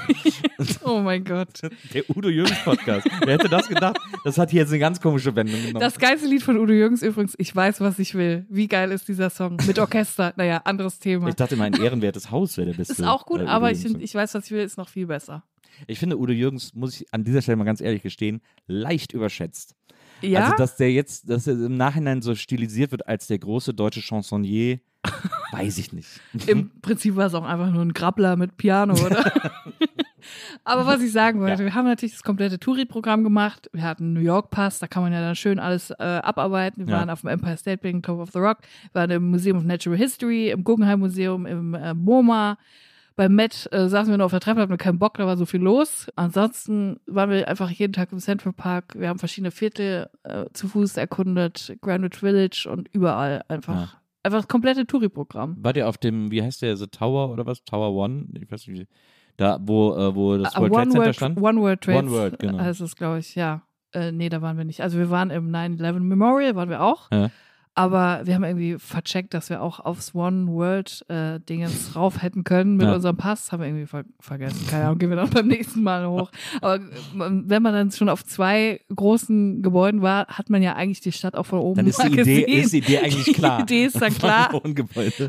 oh 0.83 0.99
mein 0.99 1.23
Gott. 1.23 1.61
Der 1.93 2.09
Udo 2.09 2.29
Jürgens 2.29 2.63
Podcast. 2.63 3.07
Wer 3.25 3.33
hätte 3.33 3.49
das 3.49 3.67
gedacht? 3.67 3.97
Das 4.23 4.37
hat 4.37 4.51
hier 4.51 4.61
jetzt 4.61 4.69
eine 4.69 4.79
ganz 4.79 4.99
komische 4.99 5.35
Wendung 5.35 5.59
genommen. 5.59 5.79
Das 5.79 5.97
geilste 5.97 6.27
Lied 6.27 6.43
von 6.43 6.57
Udo 6.57 6.73
Jürgens 6.73 7.01
übrigens, 7.01 7.35
ich 7.37 7.55
weiß, 7.55 7.81
was 7.81 7.99
ich 7.99 8.15
will. 8.15 8.45
Wie 8.49 8.67
geil 8.67 8.91
ist 8.91 9.07
dieser 9.07 9.29
Song? 9.29 9.57
Mit 9.67 9.79
Orchester. 9.79 10.33
Naja, 10.35 10.61
anderes 10.65 10.99
Thema. 10.99 11.29
ich 11.29 11.35
dachte, 11.35 11.55
mein 11.55 11.73
ehrenwertes 11.73 12.31
Haus 12.31 12.57
wäre 12.57 12.67
der 12.71 12.77
beste. 12.77 12.93
Ist 12.93 13.03
auch 13.03 13.25
gut, 13.25 13.41
äh, 13.41 13.45
aber 13.45 13.71
ich, 13.71 13.79
find, 13.79 14.01
ich 14.01 14.13
weiß, 14.13 14.33
was 14.33 14.45
ich 14.45 14.51
will, 14.51 14.63
ist 14.63 14.77
noch 14.77 14.89
viel 14.89 15.07
besser. 15.07 15.43
Ich 15.87 15.99
finde, 15.99 16.17
Udo 16.17 16.31
Jürgens, 16.31 16.73
muss 16.73 17.01
ich 17.01 17.13
an 17.13 17.23
dieser 17.23 17.41
Stelle 17.41 17.57
mal 17.57 17.63
ganz 17.63 17.81
ehrlich 17.81 18.03
gestehen, 18.03 18.41
leicht 18.67 19.13
überschätzt. 19.13 19.75
Ja, 20.23 20.45
Also, 20.45 20.55
dass 20.57 20.75
der 20.77 20.91
jetzt, 20.91 21.29
dass 21.29 21.47
er 21.47 21.53
im 21.53 21.77
Nachhinein 21.77 22.21
so 22.21 22.35
stilisiert 22.35 22.91
wird 22.91 23.07
als 23.07 23.27
der 23.27 23.39
große 23.39 23.73
deutsche 23.73 24.01
Chansonnier, 24.01 24.79
weiß 25.51 25.77
ich 25.79 25.91
nicht. 25.93 26.07
im 26.47 26.71
Prinzip 26.81 27.15
war 27.15 27.27
es 27.27 27.33
auch 27.33 27.43
einfach 27.43 27.71
nur 27.71 27.81
ein 27.83 27.93
Grappler 27.93 28.35
mit 28.37 28.55
Piano, 28.57 28.93
oder? 28.93 29.31
aber 30.63 30.85
was 30.85 31.01
ich 31.01 31.11
sagen 31.11 31.39
wollte, 31.41 31.63
Ja. 31.63 31.67
wir 31.69 31.73
haben 31.75 31.85
natürlich 31.85 32.13
das 32.13 32.23
komplette 32.23 32.57
Touri-Programm 32.59 33.23
gemacht. 33.23 33.69
Wir 33.73 33.83
hatten 33.83 34.03
einen 34.05 34.13
New 34.13 34.21
York-Pass, 34.21 34.79
da 34.79 34.87
kann 34.87 35.03
man 35.03 35.11
ja 35.11 35.19
dann 35.21 35.35
schön 35.35 35.59
alles 35.59 35.91
äh, 35.91 35.95
abarbeiten. 36.03 36.87
Wir 36.87 36.93
Ja. 36.93 36.99
waren 37.01 37.09
auf 37.09 37.21
dem 37.21 37.29
Empire 37.29 37.57
State 37.57 37.79
Building, 37.79 38.01
Top 38.01 38.19
of 38.19 38.31
the 38.31 38.39
Rock, 38.39 38.59
wir 38.93 39.01
waren 39.01 39.11
im 39.11 39.29
Museum 39.29 39.57
of 39.57 39.63
Natural 39.63 39.97
History, 39.97 40.49
im 40.51 40.63
Guggenheim 40.63 40.99
Museum, 40.99 41.45
im 41.45 41.73
äh, 41.73 41.93
MoMA, 41.93 42.57
Bei 43.15 43.29
Matt 43.29 43.69
äh, 43.71 43.87
saßen 43.87 44.11
wir 44.11 44.17
nur 44.17 44.25
auf 44.25 44.31
der 44.31 44.39
Treppe, 44.39 44.61
hatten 44.61 44.71
wir 44.71 44.77
keinen 44.77 44.99
Bock, 44.99 45.17
da 45.17 45.25
war 45.27 45.37
so 45.37 45.45
viel 45.45 45.61
los. 45.61 46.07
Ansonsten 46.15 46.99
waren 47.05 47.29
wir 47.29 47.47
einfach 47.47 47.69
jeden 47.69 47.93
Tag 47.93 48.11
im 48.11 48.19
Central 48.19 48.53
Park. 48.53 48.95
Wir 48.97 49.09
haben 49.09 49.19
verschiedene 49.19 49.51
Viertel 49.51 50.09
äh, 50.23 50.45
zu 50.53 50.67
Fuß 50.67 50.97
erkundet, 50.97 51.77
Greenwich 51.81 52.17
Village 52.17 52.67
und 52.71 52.87
überall 52.93 53.43
einfach. 53.47 53.75
Ja. 53.75 53.89
Einfach 54.25 54.39
das 54.39 54.47
komplette 54.47 54.87
Touri-Programm. 54.87 55.57
Wart 55.59 55.75
ihr 55.75 55.87
auf 55.87 55.97
dem, 55.97 56.31
wie 56.31 56.41
heißt 56.41 56.61
der, 56.61 56.77
The 56.77 56.87
Tower 56.87 57.29
oder 57.29 57.45
was? 57.45 57.63
Tower 57.65 57.93
One? 57.93 58.25
Ich 58.33 58.49
weiß 58.49 58.67
nicht, 58.67 58.79
wie. 58.79 58.87
Da, 59.35 59.59
wo, 59.61 59.93
äh, 59.95 60.15
wo 60.15 60.37
das 60.37 60.55
Ah, 60.55 60.61
World 60.61 60.73
Trade 60.73 60.81
One 60.81 60.91
Center 60.91 61.05
World, 61.05 61.15
stand? 61.15 61.41
One 61.41 61.61
World 61.61 61.81
Trade 61.81 61.97
One 61.97 62.11
World, 62.11 62.39
genau. 62.39 62.59
heißt 62.59 62.81
es, 62.81 62.95
glaube 62.95 63.19
ich, 63.19 63.35
ja. 63.35 63.63
Äh, 63.91 64.11
nee, 64.11 64.29
da 64.29 64.41
waren 64.41 64.57
wir 64.57 64.63
nicht. 64.63 64.81
Also 64.81 64.97
wir 64.97 65.09
waren 65.09 65.29
im 65.29 65.51
9-11 65.51 65.99
Memorial, 65.99 66.55
waren 66.55 66.69
wir 66.69 66.81
auch. 66.81 67.11
Ja. 67.11 67.29
Aber 67.75 68.21
wir 68.25 68.35
haben 68.35 68.43
irgendwie 68.43 68.77
vercheckt, 68.77 69.33
dass 69.33 69.49
wir 69.49 69.59
auch 69.61 69.79
aufs 69.79 70.13
One 70.13 70.45
World 70.47 71.03
äh, 71.09 71.39
Dingens 71.39 71.95
rauf 71.95 72.21
hätten 72.21 72.43
können 72.43 72.77
mit 72.77 72.85
Ja. 72.85 72.93
unserem 72.93 73.17
Pass. 73.17 73.51
Haben 73.51 73.61
wir 73.61 73.67
irgendwie 73.67 73.87
ver 73.87 74.03
vergessen. 74.19 74.67
Keine 74.69 74.85
Ahnung, 74.85 74.99
gehen 74.99 75.09
wir 75.09 75.15
dann 75.15 75.31
beim 75.31 75.47
nächsten 75.47 75.81
Mal 75.81 76.07
hoch. 76.07 76.31
Aber 76.61 76.75
äh, 76.75 76.79
wenn 77.13 77.63
man 77.63 77.73
dann 77.73 77.89
schon 77.91 78.09
auf 78.09 78.23
zwei 78.23 78.79
großen 78.95 79.63
Gebäuden 79.63 80.03
war, 80.03 80.27
hat 80.27 80.51
man 80.51 80.61
ja 80.61 80.75
eigentlich 80.75 81.01
die 81.01 81.11
Stadt 81.11 81.35
auch 81.35 81.47
von 81.47 81.59
oben 81.59 81.77
Dann 81.77 81.87
ist 81.87 82.03
die, 82.03 82.07
Idee, 82.09 82.17
gesehen. 82.43 82.47
ist 82.63 82.73
die 82.73 82.77
Idee 82.77 82.99
eigentlich 82.99 83.33
klar. 83.33 83.57
Die 83.57 83.63
Idee 83.63 83.85
ist 83.85 83.99
dann 83.99 84.13
klar. 84.13 84.49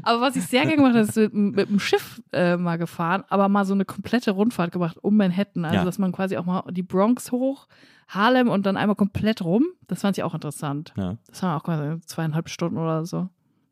Aber 0.03 0.21
was 0.21 0.37
ich 0.37 0.45
sehr 0.45 0.63
gerne 0.63 0.77
gemacht 0.77 0.95
habe, 0.95 1.01
ist 1.07 1.17
mit, 1.17 1.33
mit 1.57 1.69
dem 1.71 1.81
Schiff 1.81 2.21
äh, 2.33 2.59
mal 2.59 2.77
gefahren, 2.77 3.25
aber 3.31 3.49
mal 3.49 3.65
so 3.65 3.73
eine 3.73 3.87
komplette 3.87 4.33
Rundfahrt 4.33 4.71
gemacht 4.71 4.99
um 5.01 5.17
Manhattan. 5.17 5.65
Also, 5.65 5.77
Ja. 5.79 5.85
dass 5.85 5.99
man 5.99 6.13
quasi 6.13 6.37
auch 6.37 6.45
mal 6.45 6.63
die 6.73 6.83
Bronx 6.83 7.33
hoch, 7.33 7.67
Harlem 8.09 8.49
und 8.49 8.67
dann 8.67 8.77
einmal 8.77 8.97
komplett 8.97 9.43
rum. 9.43 9.65
Das 9.89 10.01
fand 10.03 10.17
ich 10.19 10.25
auch 10.25 10.35
interessant. 10.35 10.93
Ja. 10.97 11.17
Das 11.27 11.43
waren 11.43 11.59
auch 11.59 11.65
quasi 11.65 12.01
zweieinhalb 12.07 12.49
Stunden 12.49 12.79
oder 12.79 13.05
so. 13.07 13.29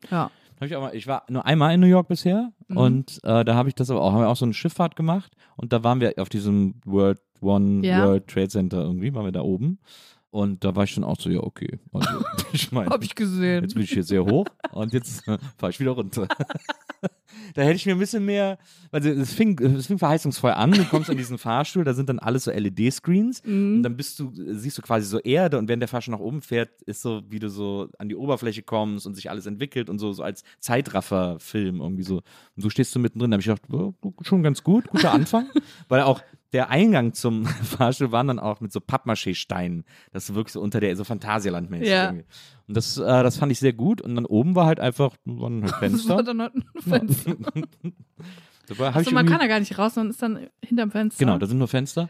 Ja. 0.09 0.29
Ich, 0.61 0.75
auch 0.75 0.81
mal, 0.81 0.95
ich 0.95 1.07
war 1.07 1.23
nur 1.29 1.45
einmal 1.45 1.73
in 1.73 1.81
New 1.81 1.87
York 1.87 2.07
bisher 2.07 2.51
Mhm. 2.69 2.77
und 2.77 3.19
äh, 3.23 3.43
da 3.43 3.55
habe 3.55 3.67
ich 3.67 3.75
das 3.75 3.89
aber 3.89 4.01
auch, 4.01 4.13
haben 4.13 4.21
wir 4.21 4.29
auch 4.29 4.37
so 4.37 4.45
eine 4.45 4.53
Schifffahrt 4.53 4.95
gemacht 4.95 5.33
und 5.57 5.73
da 5.73 5.83
waren 5.83 5.99
wir 5.99 6.13
auf 6.17 6.29
diesem 6.29 6.75
World 6.85 7.19
One 7.41 7.85
Ja. 7.85 8.05
World 8.05 8.27
Trade 8.29 8.47
Center 8.47 8.81
irgendwie, 8.81 9.13
waren 9.13 9.25
wir 9.25 9.33
da 9.33 9.41
oben 9.41 9.79
und 10.33 10.63
da 10.63 10.75
war 10.75 10.83
ich 10.85 10.91
schon 10.91 11.03
auch 11.03 11.19
so, 11.19 11.29
ja 11.29 11.41
okay. 11.41 11.79
Also, 11.93 12.09
ich 12.53 12.71
meine, 12.71 12.89
Hab 12.89 13.03
ich 13.03 13.13
gesehen. 13.13 13.63
jetzt 13.63 13.75
bin 13.75 13.83
ich 13.83 13.91
hier 13.91 14.03
sehr 14.03 14.25
hoch 14.25 14.45
und 14.71 14.91
jetzt 14.91 15.23
fahre 15.57 15.69
ich 15.69 15.79
wieder 15.79 15.91
runter. 15.91 16.27
da 17.55 17.61
hätte 17.61 17.75
ich 17.75 17.85
mir 17.85 17.91
ein 17.93 17.99
bisschen 17.99 18.25
mehr, 18.25 18.57
also 18.91 19.09
es 19.09 19.33
fing, 19.33 19.59
es 19.59 19.87
fing 19.87 19.99
verheißungsvoll 19.99 20.51
an, 20.51 20.71
du 20.71 20.83
kommst 20.85 21.09
an 21.09 21.17
diesen 21.17 21.37
Fahrstuhl, 21.37 21.83
da 21.83 21.93
sind 21.93 22.09
dann 22.09 22.17
alles 22.19 22.45
so 22.45 22.51
LED-Screens 22.51 23.43
Mhm. 23.45 23.75
und 23.77 23.83
dann 23.83 23.95
bist 23.97 24.19
du, 24.19 24.31
siehst 24.33 24.77
du 24.77 24.81
quasi 24.81 25.05
so 25.05 25.19
Erde 25.19 25.57
und 25.59 25.67
wenn 25.67 25.79
der 25.79 25.87
Fahrstuhl 25.87 26.13
nach 26.13 26.19
oben 26.19 26.41
fährt, 26.41 26.81
ist 26.83 27.01
so, 27.01 27.21
wie 27.29 27.39
du 27.39 27.49
so 27.49 27.89
an 27.99 28.09
die 28.09 28.15
Oberfläche 28.15 28.63
kommst 28.63 29.05
und 29.05 29.13
sich 29.15 29.29
alles 29.29 29.45
entwickelt 29.45 29.89
und 29.89 29.99
so, 29.99 30.13
so 30.13 30.23
als 30.23 30.43
Zeitraffer-Film 30.59 31.79
irgendwie 31.81 32.03
so. 32.03 32.17
Und 32.17 32.63
du 32.63 32.69
stehst 32.69 32.91
so 32.91 32.99
mittendrin, 32.99 33.31
da 33.31 33.35
habe 33.35 33.41
ich 33.41 33.47
gedacht, 33.47 33.63
oh, 33.71 33.93
schon 34.21 34.43
ganz 34.43 34.63
gut, 34.63 34.87
guter 34.89 35.11
Anfang, 35.11 35.47
weil 35.89 36.01
auch 36.01 36.21
der 36.53 36.69
Eingang 36.69 37.13
zum 37.13 37.45
Fahrstuhl 37.45 38.11
waren 38.11 38.27
dann 38.27 38.39
auch 38.39 38.61
mit 38.61 38.71
so 38.71 38.79
Pappmaché-Steinen. 38.79 39.83
Das 40.11 40.33
wirklich 40.33 40.53
so 40.53 40.61
unter 40.61 40.79
der, 40.79 40.95
so 40.95 41.03
Phantasialand-mäßig 41.03 41.87
Ja. 41.89 42.05
irgendwie. 42.05 42.25
Und 42.67 42.77
das, 42.77 42.97
äh, 42.97 43.01
das 43.01 43.37
fand 43.37 43.51
ich 43.51 43.59
sehr 43.59 43.73
gut. 43.73 43.99
Und 44.01 44.15
dann 44.15 44.25
oben 44.25 44.55
war 44.55 44.65
halt 44.67 44.79
einfach, 44.79 45.15
halt 45.27 45.63
Das 45.63 45.71
Fenster. 45.79 46.15
war 46.15 46.23
dann 46.23 46.41
halt 46.41 46.55
ein 46.55 46.63
Fenster. 46.79 47.35
Da 48.67 48.79
war- 48.79 48.87
hab 48.93 48.95
Achso, 49.01 49.09
ich 49.09 49.13
man 49.13 49.25
kann 49.25 49.39
da 49.39 49.47
gar 49.47 49.59
nicht 49.59 49.77
raus, 49.77 49.97
man 49.97 50.09
ist 50.09 50.21
dann 50.21 50.47
hinterm 50.63 50.89
Fenster. 50.89 51.19
Genau, 51.25 51.37
da 51.37 51.47
sind 51.47 51.57
nur 51.57 51.67
Fenster. 51.67 52.03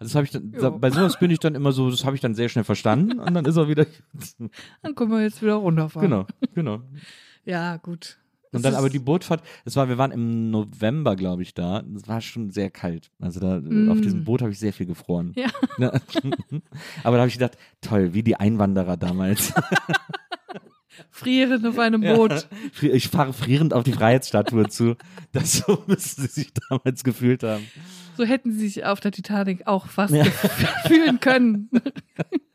Also 0.00 0.08
das 0.10 0.14
habe 0.16 0.24
ich 0.24 0.32
dann, 0.32 0.50
da, 0.50 0.70
bei 0.70 0.90
sowas 0.90 1.20
bin 1.20 1.30
ich 1.30 1.38
dann 1.38 1.54
immer 1.54 1.70
so, 1.70 1.88
das 1.88 2.04
habe 2.04 2.16
ich 2.16 2.20
dann 2.20 2.34
sehr 2.34 2.48
schnell 2.48 2.64
verstanden 2.64 3.20
und 3.20 3.32
dann 3.32 3.44
ist 3.44 3.56
er 3.56 3.68
wieder. 3.68 3.86
Dann 4.82 4.94
können 4.96 5.12
wir 5.12 5.22
jetzt 5.22 5.40
wieder 5.40 5.54
runterfahren. 5.54 6.08
genau, 6.10 6.26
genau. 6.52 6.82
Ja, 7.44 7.76
gut. 7.76 8.18
Und 8.52 8.64
dann 8.64 8.74
aber 8.74 8.90
die 8.90 8.98
Bootfahrt, 8.98 9.42
das 9.64 9.76
war, 9.76 9.88
wir 9.88 9.96
waren 9.96 10.10
im 10.10 10.50
November, 10.50 11.14
glaube 11.14 11.42
ich, 11.42 11.54
da. 11.54 11.82
Das 11.86 12.08
war 12.08 12.20
schon 12.20 12.50
sehr 12.50 12.68
kalt. 12.70 13.10
Also 13.20 13.38
da 13.38 13.60
Mm. 13.60 13.90
auf 13.90 14.00
diesem 14.00 14.24
Boot 14.24 14.42
habe 14.42 14.50
ich 14.50 14.58
sehr 14.58 14.72
viel 14.72 14.86
gefroren. 14.86 15.32
Ja. 15.36 15.48
Aber 17.04 17.16
da 17.16 17.20
habe 17.22 17.28
ich 17.28 17.34
gedacht, 17.34 17.56
toll, 17.80 18.12
wie 18.12 18.22
die 18.24 18.34
Einwanderer 18.36 18.96
damals. 18.96 19.52
Frierend 21.10 21.66
auf 21.66 21.78
einem 21.78 22.00
Boot. 22.02 22.48
Ja. 22.82 22.90
Ich 22.92 23.08
fahre 23.08 23.32
frierend 23.32 23.72
auf 23.72 23.84
die 23.84 23.92
Freiheitsstatue 23.92 24.68
zu. 24.68 24.96
Das 25.32 25.52
so 25.58 25.82
müssen 25.86 26.22
sie 26.22 26.28
sich 26.28 26.52
damals 26.68 27.04
gefühlt 27.04 27.42
haben. 27.42 27.64
So 28.16 28.24
hätten 28.24 28.52
sie 28.52 28.58
sich 28.68 28.84
auf 28.84 29.00
der 29.00 29.12
Titanic 29.12 29.66
auch 29.66 29.86
fast 29.86 30.12
Ja. 30.14 30.24
fühlen 30.86 31.20
können. 31.20 31.70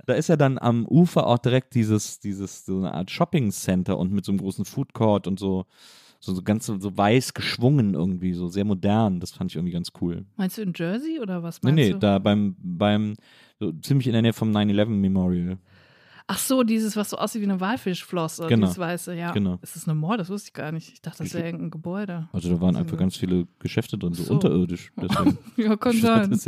Da 0.06 0.14
ist 0.14 0.28
ja 0.30 0.36
dann 0.36 0.58
am 0.58 0.86
Ufer 0.86 1.26
auch 1.28 1.38
direkt 1.40 1.74
dieses, 1.76 2.20
dieses, 2.20 2.66
so 2.66 2.78
eine 2.78 2.94
Art 2.94 3.10
Shopping 3.12 3.52
Center 3.52 3.98
und 3.98 4.12
mit 4.12 4.26
so 4.26 4.32
einem 4.32 4.40
großen 4.40 4.66
Food 4.66 4.94
Court 4.94 5.28
und 5.28 5.40
so, 5.40 5.66
so, 6.20 6.34
so 6.34 6.42
ganz 6.42 6.66
so, 6.66 6.78
weiß 6.80 7.34
geschwungen 7.34 7.94
irgendwie, 7.94 8.34
so 8.34 8.48
sehr 8.48 8.66
modern. 8.66 9.20
Das 9.20 9.32
fand 9.32 9.52
ich 9.52 9.56
irgendwie 9.56 9.74
ganz 9.74 9.92
cool. 10.02 10.26
Meinst 10.38 10.58
du 10.58 10.62
in 10.62 10.74
Jersey 10.76 11.20
oder 11.20 11.44
was 11.44 11.62
Nee, 11.62 11.72
meinst 11.72 11.84
nee, 11.88 11.92
du? 11.94 12.00
da 12.00 12.20
beim, 12.20 12.56
beim, 12.60 13.16
so 13.60 13.72
ziemlich 13.74 14.08
in 14.08 14.14
der 14.14 14.22
Nähe 14.22 14.34
vom 14.34 14.52
9-11 14.52 14.86
Memorial. 14.88 15.58
Ach 16.28 16.40
so, 16.40 16.64
dieses, 16.64 16.96
was 16.96 17.12
so 17.12 17.18
aussieht 17.18 17.42
wie 17.42 17.46
eine 17.46 17.60
Walfischflosse, 17.60 18.48
Genau. 18.48 18.66
dieses 18.66 18.80
weiße, 18.80 19.14
ja. 19.16 19.32
Genau. 19.32 19.60
Ist 19.62 19.76
das 19.76 19.88
eine 19.88 19.94
Mall? 19.94 20.18
Das 20.18 20.30
wusste 20.30 20.48
ich 20.50 20.54
gar 20.54 20.72
nicht. 20.72 20.92
Ich 20.94 21.02
dachte, 21.02 21.22
das 21.24 21.36
wäre 21.36 21.46
irgendein 21.46 21.70
Gebäude. 21.70 22.28
Also 22.34 22.50
da 22.50 22.60
waren 22.62 22.76
einfach 22.76 22.98
ganz 22.98 23.16
viele 23.16 23.48
Geschäfte 23.60 23.96
drin, 23.96 24.14
so, 24.14 24.24
so. 24.24 24.34
unterirdisch. 24.34 24.92
Deswegen. 24.98 25.38
Ja, 25.56 25.76
kann 25.78 25.94
sein. 25.98 26.40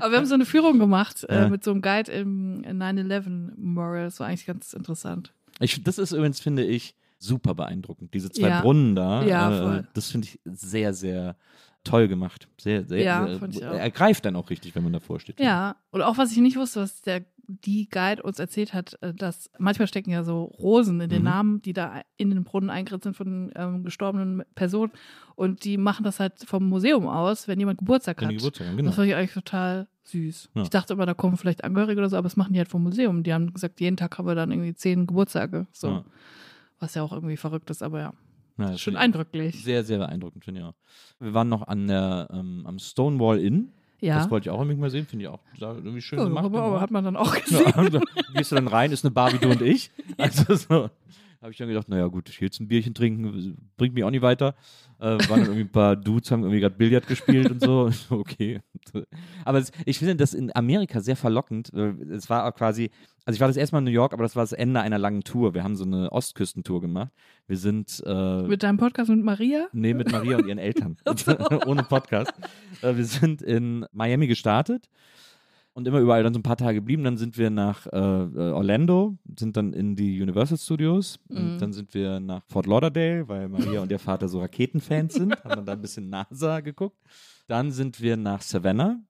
Aber 0.00 0.10
wir 0.12 0.18
haben 0.18 0.26
so 0.26 0.34
eine 0.34 0.44
Führung 0.46 0.78
gemacht 0.78 1.26
Ja. 1.28 1.46
äh, 1.46 1.50
mit 1.50 1.64
so 1.64 1.70
einem 1.70 1.82
Guide 1.82 2.10
im 2.12 2.62
9-11 2.62 3.28
Memorial. 3.56 4.04
Das 4.06 4.20
war 4.20 4.26
eigentlich 4.28 4.46
ganz 4.46 4.72
interessant. 4.72 5.32
Ich, 5.60 5.82
das 5.82 5.98
ist 5.98 6.12
übrigens, 6.12 6.40
finde 6.40 6.64
ich, 6.64 6.94
super 7.18 7.54
beeindruckend. 7.54 8.14
Diese 8.14 8.30
zwei 8.30 8.48
Ja. 8.48 8.60
Brunnen 8.62 8.94
da, 8.96 9.22
Ja, 9.24 9.78
äh, 9.78 9.82
das 9.94 10.10
finde 10.10 10.26
ich 10.28 10.40
sehr, 10.44 10.94
sehr 10.94 11.36
toll 11.84 12.08
gemacht. 12.08 12.48
Sehr, 12.60 12.84
sehr, 12.84 13.02
Ja, 13.02 13.26
sehr 13.38 13.48
ich 13.48 13.66
auch. 13.66 13.72
ergreift 13.74 14.24
dann 14.24 14.36
auch 14.36 14.50
richtig, 14.50 14.74
wenn 14.74 14.82
man 14.84 14.92
davor 14.92 15.20
steht. 15.20 15.38
Ja, 15.40 15.76
und 15.90 16.02
auch 16.02 16.18
was 16.18 16.32
ich 16.32 16.38
nicht 16.38 16.56
wusste, 16.56 16.80
was 16.80 17.00
der 17.02 17.24
die 17.64 17.88
Guide 17.88 18.22
uns 18.22 18.38
erzählt 18.38 18.72
hat, 18.74 18.96
äh, 19.02 19.12
dass 19.14 19.50
manchmal 19.58 19.88
stecken 19.88 20.10
ja 20.10 20.22
so 20.24 20.44
Rosen 20.44 21.00
in 21.00 21.10
den 21.10 21.18
Mhm. 21.22 21.24
Namen, 21.28 21.62
die 21.62 21.72
da 21.72 22.02
in 22.16 22.30
den 22.30 22.44
Brunnen 22.44 22.70
eingeritzt 22.70 23.04
sind 23.04 23.16
von 23.16 23.50
ähm, 23.54 23.84
gestorbenen 23.84 24.42
Personen. 24.54 24.92
Und 25.36 25.64
die 25.64 25.76
machen 25.78 26.04
das 26.04 26.20
halt 26.20 26.34
vom 26.44 26.68
Museum 26.68 27.06
aus, 27.06 27.48
wenn 27.48 27.58
jemand 27.58 27.78
Geburtstag 27.78 28.20
Wenn 28.20 28.28
hat. 28.28 28.36
Geburtstag 28.36 28.76
genau. 28.76 28.88
Das 28.88 28.96
fand 28.96 29.08
ich 29.08 29.14
eigentlich 29.14 29.32
total 29.34 29.88
süß. 30.04 30.50
Ja. 30.54 30.62
Ich 30.62 30.70
dachte 30.70 30.92
immer, 30.94 31.06
da 31.06 31.14
kommen 31.14 31.36
vielleicht 31.36 31.64
Angehörige 31.64 32.00
oder 32.00 32.08
so, 32.10 32.16
aber 32.16 32.24
das 32.26 32.36
machen 32.36 32.52
die 32.52 32.58
halt 32.58 32.68
vom 32.68 32.82
Museum. 32.82 33.22
Die 33.22 33.32
haben 33.32 33.52
gesagt, 33.52 33.80
jeden 33.80 33.96
Tag 33.96 34.16
haben 34.18 34.26
wir 34.26 34.34
dann 34.34 34.50
irgendwie 34.50 34.74
zehn 34.74 35.06
Geburtstage. 35.06 35.66
So. 35.72 35.88
Ja. 35.88 36.04
Was 36.78 36.94
ja 36.94 37.02
auch 37.02 37.12
irgendwie 37.12 37.36
verrückt 37.36 37.70
ist, 37.70 37.82
aber 37.82 38.00
ja. 38.00 38.12
Ja, 38.58 38.76
Schon 38.76 38.96
eindrücklich. 38.96 39.64
Sehr, 39.64 39.84
sehr 39.84 39.98
beeindruckend, 39.98 40.44
finde 40.44 40.60
ich 40.60 40.66
auch. 40.66 40.74
Wir 41.18 41.32
waren 41.32 41.48
noch 41.48 41.66
an 41.66 41.86
der, 41.88 42.28
ähm, 42.30 42.62
am 42.66 42.78
Stonewall 42.78 43.38
Inn. 43.38 43.72
Ja. 44.00 44.16
Das 44.18 44.30
wollte 44.30 44.48
ich 44.48 44.50
auch 44.50 44.58
unbedingt 44.58 44.80
mal 44.80 44.90
sehen, 44.90 45.06
finde 45.06 45.24
ich 45.24 45.28
auch 45.28 45.40
irgendwie 45.60 46.00
schön 46.00 46.18
Ja, 46.18 46.24
gemacht. 46.24 46.44
aber, 46.46 46.62
aber 46.62 46.80
hat 46.80 46.90
man 46.90 47.04
dann 47.04 47.16
auch 47.16 47.34
gesehen. 47.34 47.64
Ja, 47.76 47.82
da 47.90 48.00
gehst 48.34 48.50
du 48.50 48.56
dann 48.56 48.68
rein, 48.68 48.90
ist 48.92 49.04
eine 49.04 49.10
Bar 49.10 49.32
wie 49.32 49.38
du 49.38 49.50
und 49.50 49.60
ich. 49.62 49.90
Also 50.18 50.54
so. 50.54 50.90
Habe 51.40 51.52
ich 51.52 51.58
dann 51.58 51.68
gedacht, 51.68 51.88
naja 51.88 52.06
gut, 52.06 52.28
ich 52.28 52.40
will 52.40 52.46
jetzt 52.46 52.60
ein 52.60 52.68
Bierchen 52.68 52.92
trinken, 52.92 53.56
bringt 53.78 53.94
mich 53.94 54.04
auch 54.04 54.10
nicht 54.10 54.20
weiter. 54.20 54.54
Äh, 54.98 55.04
waren 55.04 55.28
dann 55.28 55.40
irgendwie 55.40 55.60
ein 55.62 55.72
paar 55.72 55.96
Dudes, 55.96 56.30
haben 56.30 56.42
irgendwie 56.42 56.60
gerade 56.60 56.74
Billard 56.74 57.06
gespielt 57.06 57.50
und 57.50 57.60
so. 57.62 57.90
Okay. 58.10 58.60
Aber 59.44 59.58
es, 59.58 59.72
ich 59.86 59.98
finde 59.98 60.16
das 60.16 60.34
in 60.34 60.54
Amerika 60.54 61.00
sehr 61.00 61.16
verlockend. 61.16 61.72
Es 61.72 62.28
war 62.28 62.46
auch 62.46 62.54
quasi, 62.54 62.90
also 63.24 63.36
ich 63.36 63.40
war 63.40 63.48
das 63.48 63.56
erste 63.56 63.74
Mal 63.74 63.78
in 63.78 63.84
New 63.84 63.90
York, 63.90 64.12
aber 64.12 64.22
das 64.22 64.36
war 64.36 64.42
das 64.42 64.52
Ende 64.52 64.80
einer 64.80 64.98
langen 64.98 65.22
Tour. 65.22 65.54
Wir 65.54 65.64
haben 65.64 65.76
so 65.76 65.84
eine 65.84 66.12
Ostküstentour 66.12 66.80
gemacht. 66.80 67.10
Wir 67.46 67.56
sind 67.56 68.02
äh, 68.04 68.42
Mit 68.42 68.62
deinem 68.62 68.76
Podcast 68.76 69.10
mit 69.10 69.24
Maria? 69.24 69.68
Nee, 69.72 69.94
mit 69.94 70.12
Maria 70.12 70.36
und 70.36 70.46
ihren 70.46 70.58
Eltern. 70.58 70.98
Ohne 71.66 71.84
Podcast. 71.84 72.32
Äh, 72.82 72.96
wir 72.96 73.04
sind 73.04 73.40
in 73.42 73.86
Miami 73.92 74.26
gestartet 74.26 74.88
und 75.72 75.86
immer 75.86 76.00
überall 76.00 76.22
dann 76.22 76.34
so 76.34 76.40
ein 76.40 76.44
paar 76.44 76.56
Tage 76.56 76.76
geblieben. 76.76 77.04
Dann 77.04 77.16
sind 77.16 77.38
wir 77.38 77.50
nach 77.50 77.86
äh, 77.86 77.96
äh, 77.96 78.52
Orlando, 78.52 79.16
sind 79.38 79.56
dann 79.56 79.72
in 79.72 79.96
die 79.96 80.20
Universal 80.20 80.58
Studios. 80.58 81.18
Mhm. 81.28 81.36
Und 81.36 81.58
dann 81.58 81.72
sind 81.72 81.94
wir 81.94 82.20
nach 82.20 82.42
Fort 82.46 82.66
Lauderdale, 82.66 83.28
weil 83.28 83.48
Maria 83.48 83.80
und 83.80 83.90
ihr 83.90 83.98
Vater 83.98 84.28
so 84.28 84.40
Raketenfans 84.40 85.14
sind. 85.14 85.32
Haben 85.44 85.56
dann 85.56 85.66
da 85.66 85.72
ein 85.72 85.82
bisschen 85.82 86.08
NASA 86.08 86.60
geguckt. 86.60 86.98
Dann 87.46 87.70
sind 87.72 88.00
wir 88.00 88.16
nach 88.16 88.42
Savannah. 88.42 89.00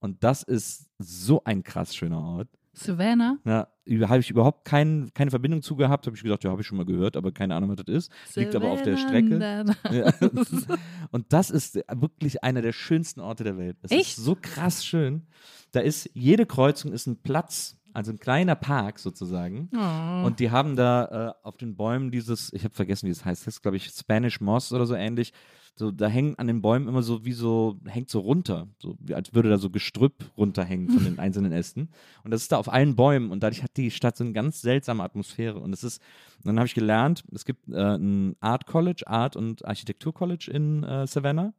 Und 0.00 0.22
das 0.22 0.42
ist 0.42 0.88
so 0.98 1.42
ein 1.44 1.62
krass 1.62 1.94
schöner 1.94 2.20
Ort. 2.20 2.48
Savannah? 2.78 3.38
Ja, 3.44 3.68
habe 4.08 4.20
ich 4.20 4.30
überhaupt 4.30 4.64
kein, 4.64 5.10
keine 5.14 5.30
Verbindung 5.30 5.62
zu 5.62 5.76
gehabt. 5.76 6.06
Habe 6.06 6.16
ich 6.16 6.22
gesagt, 6.22 6.44
ja, 6.44 6.50
habe 6.50 6.60
ich 6.60 6.66
schon 6.66 6.78
mal 6.78 6.86
gehört, 6.86 7.16
aber 7.16 7.32
keine 7.32 7.54
Ahnung, 7.54 7.70
was 7.70 7.84
das 7.84 7.94
ist. 7.94 8.12
Liegt 8.36 8.54
aber 8.54 8.70
auf 8.70 8.82
der 8.82 8.96
Strecke. 8.96 9.38
Savannah. 9.38 9.74
Ja. 9.90 10.12
Und 11.10 11.32
das 11.32 11.50
ist 11.50 11.76
wirklich 11.92 12.42
einer 12.44 12.62
der 12.62 12.72
schönsten 12.72 13.20
Orte 13.20 13.44
der 13.44 13.58
Welt. 13.58 13.76
Es 13.82 13.90
Echt? 13.90 14.18
ist 14.18 14.24
so 14.24 14.36
krass 14.40 14.84
schön. 14.84 15.26
Da 15.72 15.80
ist, 15.80 16.10
jede 16.14 16.46
Kreuzung 16.46 16.92
ist 16.92 17.06
ein 17.06 17.20
Platz, 17.22 17.76
also 17.92 18.12
ein 18.12 18.18
kleiner 18.18 18.54
Park 18.54 18.98
sozusagen. 18.98 19.70
Oh. 19.74 20.26
Und 20.26 20.40
die 20.40 20.50
haben 20.50 20.76
da 20.76 21.34
äh, 21.42 21.46
auf 21.46 21.56
den 21.56 21.76
Bäumen 21.76 22.10
dieses, 22.10 22.52
ich 22.52 22.64
habe 22.64 22.74
vergessen, 22.74 23.06
wie 23.06 23.10
es 23.10 23.24
heißt, 23.24 23.46
das 23.46 23.56
ist, 23.56 23.62
glaube 23.62 23.76
ich, 23.76 23.88
Spanish 23.90 24.40
Moss 24.40 24.72
oder 24.72 24.86
so 24.86 24.94
ähnlich. 24.94 25.32
So, 25.78 25.90
da 25.90 26.08
hängen 26.08 26.34
an 26.38 26.46
den 26.48 26.60
Bäumen 26.60 26.88
immer 26.88 27.02
so 27.02 27.24
wie 27.24 27.32
so, 27.32 27.78
hängt 27.86 28.10
so 28.10 28.20
runter, 28.20 28.66
so 28.78 28.96
als 29.12 29.32
würde 29.32 29.48
da 29.48 29.58
so 29.58 29.70
Gestrüpp 29.70 30.24
runterhängen 30.36 30.90
von 30.90 31.04
den 31.04 31.18
einzelnen 31.20 31.52
Ästen. 31.52 31.88
Und 32.24 32.32
das 32.32 32.42
ist 32.42 32.52
da 32.52 32.58
auf 32.58 32.72
allen 32.72 32.96
Bäumen 32.96 33.30
und 33.30 33.42
dadurch 33.42 33.62
hat 33.62 33.76
die 33.76 33.90
Stadt 33.90 34.16
so 34.16 34.24
eine 34.24 34.32
ganz 34.32 34.60
seltsame 34.60 35.02
Atmosphäre. 35.02 35.58
Und 35.60 35.72
es 35.72 35.84
ist, 35.84 36.02
dann 36.44 36.58
habe 36.58 36.66
ich 36.66 36.74
gelernt, 36.74 37.22
es 37.32 37.44
gibt 37.44 37.68
äh, 37.68 37.96
ein 37.96 38.36
Art 38.40 38.66
College, 38.66 39.04
Art 39.06 39.36
und 39.36 39.64
Architektur 39.64 40.12
College 40.12 40.50
in 40.52 40.82
äh, 40.82 41.06
Savannah. 41.06 41.52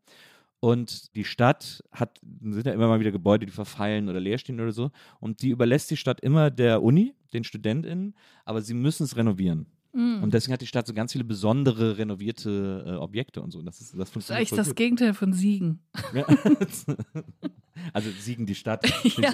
Und 0.62 1.16
die 1.16 1.24
Stadt 1.24 1.82
hat, 1.92 2.20
sind 2.42 2.66
ja 2.66 2.74
immer 2.74 2.90
mal 2.90 3.00
wieder 3.00 3.12
Gebäude, 3.12 3.46
die 3.46 3.52
verfallen 3.52 4.10
oder 4.10 4.20
leer 4.20 4.38
stehen 4.38 4.60
oder 4.60 4.74
so. 4.74 4.92
Und 5.22 5.42
die 5.42 5.50
überlässt 5.50 5.90
die 5.90 5.98
Stadt 5.98 6.20
immer 6.20 6.52
der 6.52 6.84
Uni, 6.84 7.14
den 7.32 7.46
StudentInnen, 7.46 8.14
aber 8.44 8.62
sie 8.62 8.74
müssen 8.74 9.04
es 9.04 9.16
renovieren. 9.16 9.68
Mhm. 9.94 10.24
Und 10.24 10.34
deswegen 10.34 10.54
hat 10.54 10.62
die 10.62 10.68
Stadt 10.68 10.88
so 10.88 10.94
ganz 10.94 11.12
viele 11.12 11.24
besondere 11.24 11.98
renovierte 11.98 12.84
äh, 12.86 12.92
Objekte 12.96 13.42
und 13.42 13.52
so. 13.52 13.62
Das, 13.62 13.82
ist, 13.82 13.98
das 13.98 14.12
Das 14.12 14.24
ist 14.24 14.32
eigentlich 14.32 14.50
das 14.50 14.68
gut. 14.68 14.76
Gegenteil 14.76 15.14
von 15.14 15.34
Siegen. 15.34 15.80
Ja. 16.14 16.26
also 17.94 18.10
siegen 18.20 18.46
die 18.46 18.56
Stadt. 18.56 18.86
ja, 19.18 19.34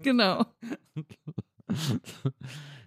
genau. 0.00 0.44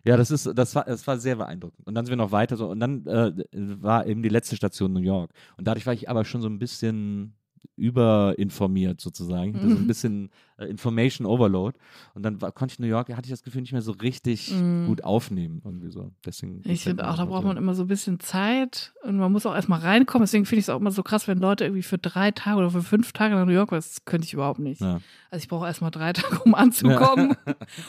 Ja, 0.03 0.17
das 0.17 0.31
ist, 0.31 0.49
das 0.55 0.73
war, 0.73 0.85
das 0.85 1.05
war 1.05 1.19
sehr 1.19 1.35
beeindruckend. 1.35 1.85
Und 1.85 1.93
dann 1.93 2.05
sind 2.05 2.11
wir 2.11 2.17
noch 2.17 2.31
weiter 2.31 2.57
so. 2.57 2.69
Und 2.69 2.79
dann 2.79 3.05
äh, 3.05 3.31
war 3.53 4.07
eben 4.07 4.23
die 4.23 4.29
letzte 4.29 4.55
Station 4.55 4.93
New 4.93 4.99
York. 4.99 5.31
Und 5.57 5.67
dadurch 5.67 5.85
war 5.85 5.93
ich 5.93 6.09
aber 6.09 6.25
schon 6.25 6.41
so 6.41 6.47
ein 6.47 6.57
bisschen 6.57 7.35
überinformiert 7.75 9.01
sozusagen. 9.01 9.55
Hatte 9.55 9.69
so 9.69 9.75
ein 9.75 9.81
Mhm. 9.83 9.87
bisschen 9.87 10.29
äh, 10.57 10.65
Information 10.65 11.25
Overload. 11.25 11.77
Und 12.13 12.23
dann 12.23 12.39
war, 12.41 12.51
konnte 12.51 12.73
ich 12.73 12.79
New 12.79 12.85
York, 12.87 13.09
hatte 13.09 13.23
ich 13.25 13.31
das 13.31 13.41
Gefühl, 13.43 13.61
nicht 13.61 13.71
mehr 13.71 13.81
so 13.81 13.91
richtig 13.93 14.51
Mhm. 14.51 14.85
gut 14.87 15.03
aufnehmen. 15.03 15.61
Irgendwie 15.65 15.89
so. 15.89 16.11
Deswegen 16.25 16.61
Ich 16.65 16.83
finde 16.83 17.09
auch, 17.09 17.17
da 17.17 17.25
braucht 17.25 17.45
man 17.45 17.57
immer 17.57 17.73
so 17.73 17.83
ein 17.83 17.87
bisschen 17.87 18.19
Zeit 18.19 18.93
und 19.03 19.17
man 19.17 19.31
muss 19.31 19.45
auch 19.45 19.55
erstmal 19.55 19.79
reinkommen. 19.79 20.23
Deswegen 20.23 20.45
finde 20.45 20.59
ich 20.59 20.65
es 20.65 20.69
auch 20.69 20.79
immer 20.79 20.91
so 20.91 21.01
krass, 21.03 21.27
wenn 21.27 21.39
Leute 21.39 21.63
irgendwie 21.65 21.81
für 21.83 21.97
drei 21.97 22.31
Tage 22.31 22.57
oder 22.57 22.69
für 22.69 22.83
fünf 22.83 23.11
Tage 23.13 23.33
nach 23.35 23.45
New 23.45 23.51
York, 23.53 23.71
das 23.71 24.05
könnte 24.05 24.25
ich 24.27 24.33
überhaupt 24.33 24.59
nicht. 24.59 24.81
Ja. 24.81 25.01
Also 25.31 25.43
ich 25.43 25.47
brauche 25.49 25.65
erstmal 25.65 25.91
drei 25.91 26.13
Tage, 26.13 26.39
um 26.43 26.53
anzukommen 26.53 27.35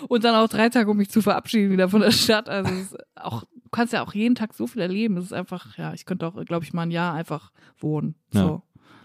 und 0.09 0.25
dann 0.25 0.35
auch 0.35 0.49
drei 0.49 0.69
Tage, 0.71 0.91
um 0.91 0.97
mich 0.97 1.11
zu 1.11 1.21
verabschieden 1.21 1.71
wieder 1.73 1.89
von 1.91 2.01
der 2.01 2.11
Stadt. 2.13 2.49
Also 2.49 2.73
es 2.73 2.93
ist 2.93 2.97
auch, 3.17 3.43
du 3.43 3.69
kannst 3.71 3.93
ja 3.93 4.03
auch 4.03 4.15
jeden 4.15 4.35
Tag 4.35 4.55
so 4.55 4.67
viel 4.67 4.81
erleben. 4.81 5.17
Es 5.19 5.25
ist 5.27 5.33
einfach, 5.35 5.77
ja, 5.77 5.93
ich 5.93 6.07
könnte 6.07 6.27
auch, 6.27 6.43
glaube 6.47 6.65
ich, 6.65 6.73
mal 6.73 6.83
ein 6.83 6.91
Jahr 6.91 7.13
einfach 7.15 7.53
wohnen. 7.79 8.15
So, 8.31 8.39
Ja. 8.39 8.63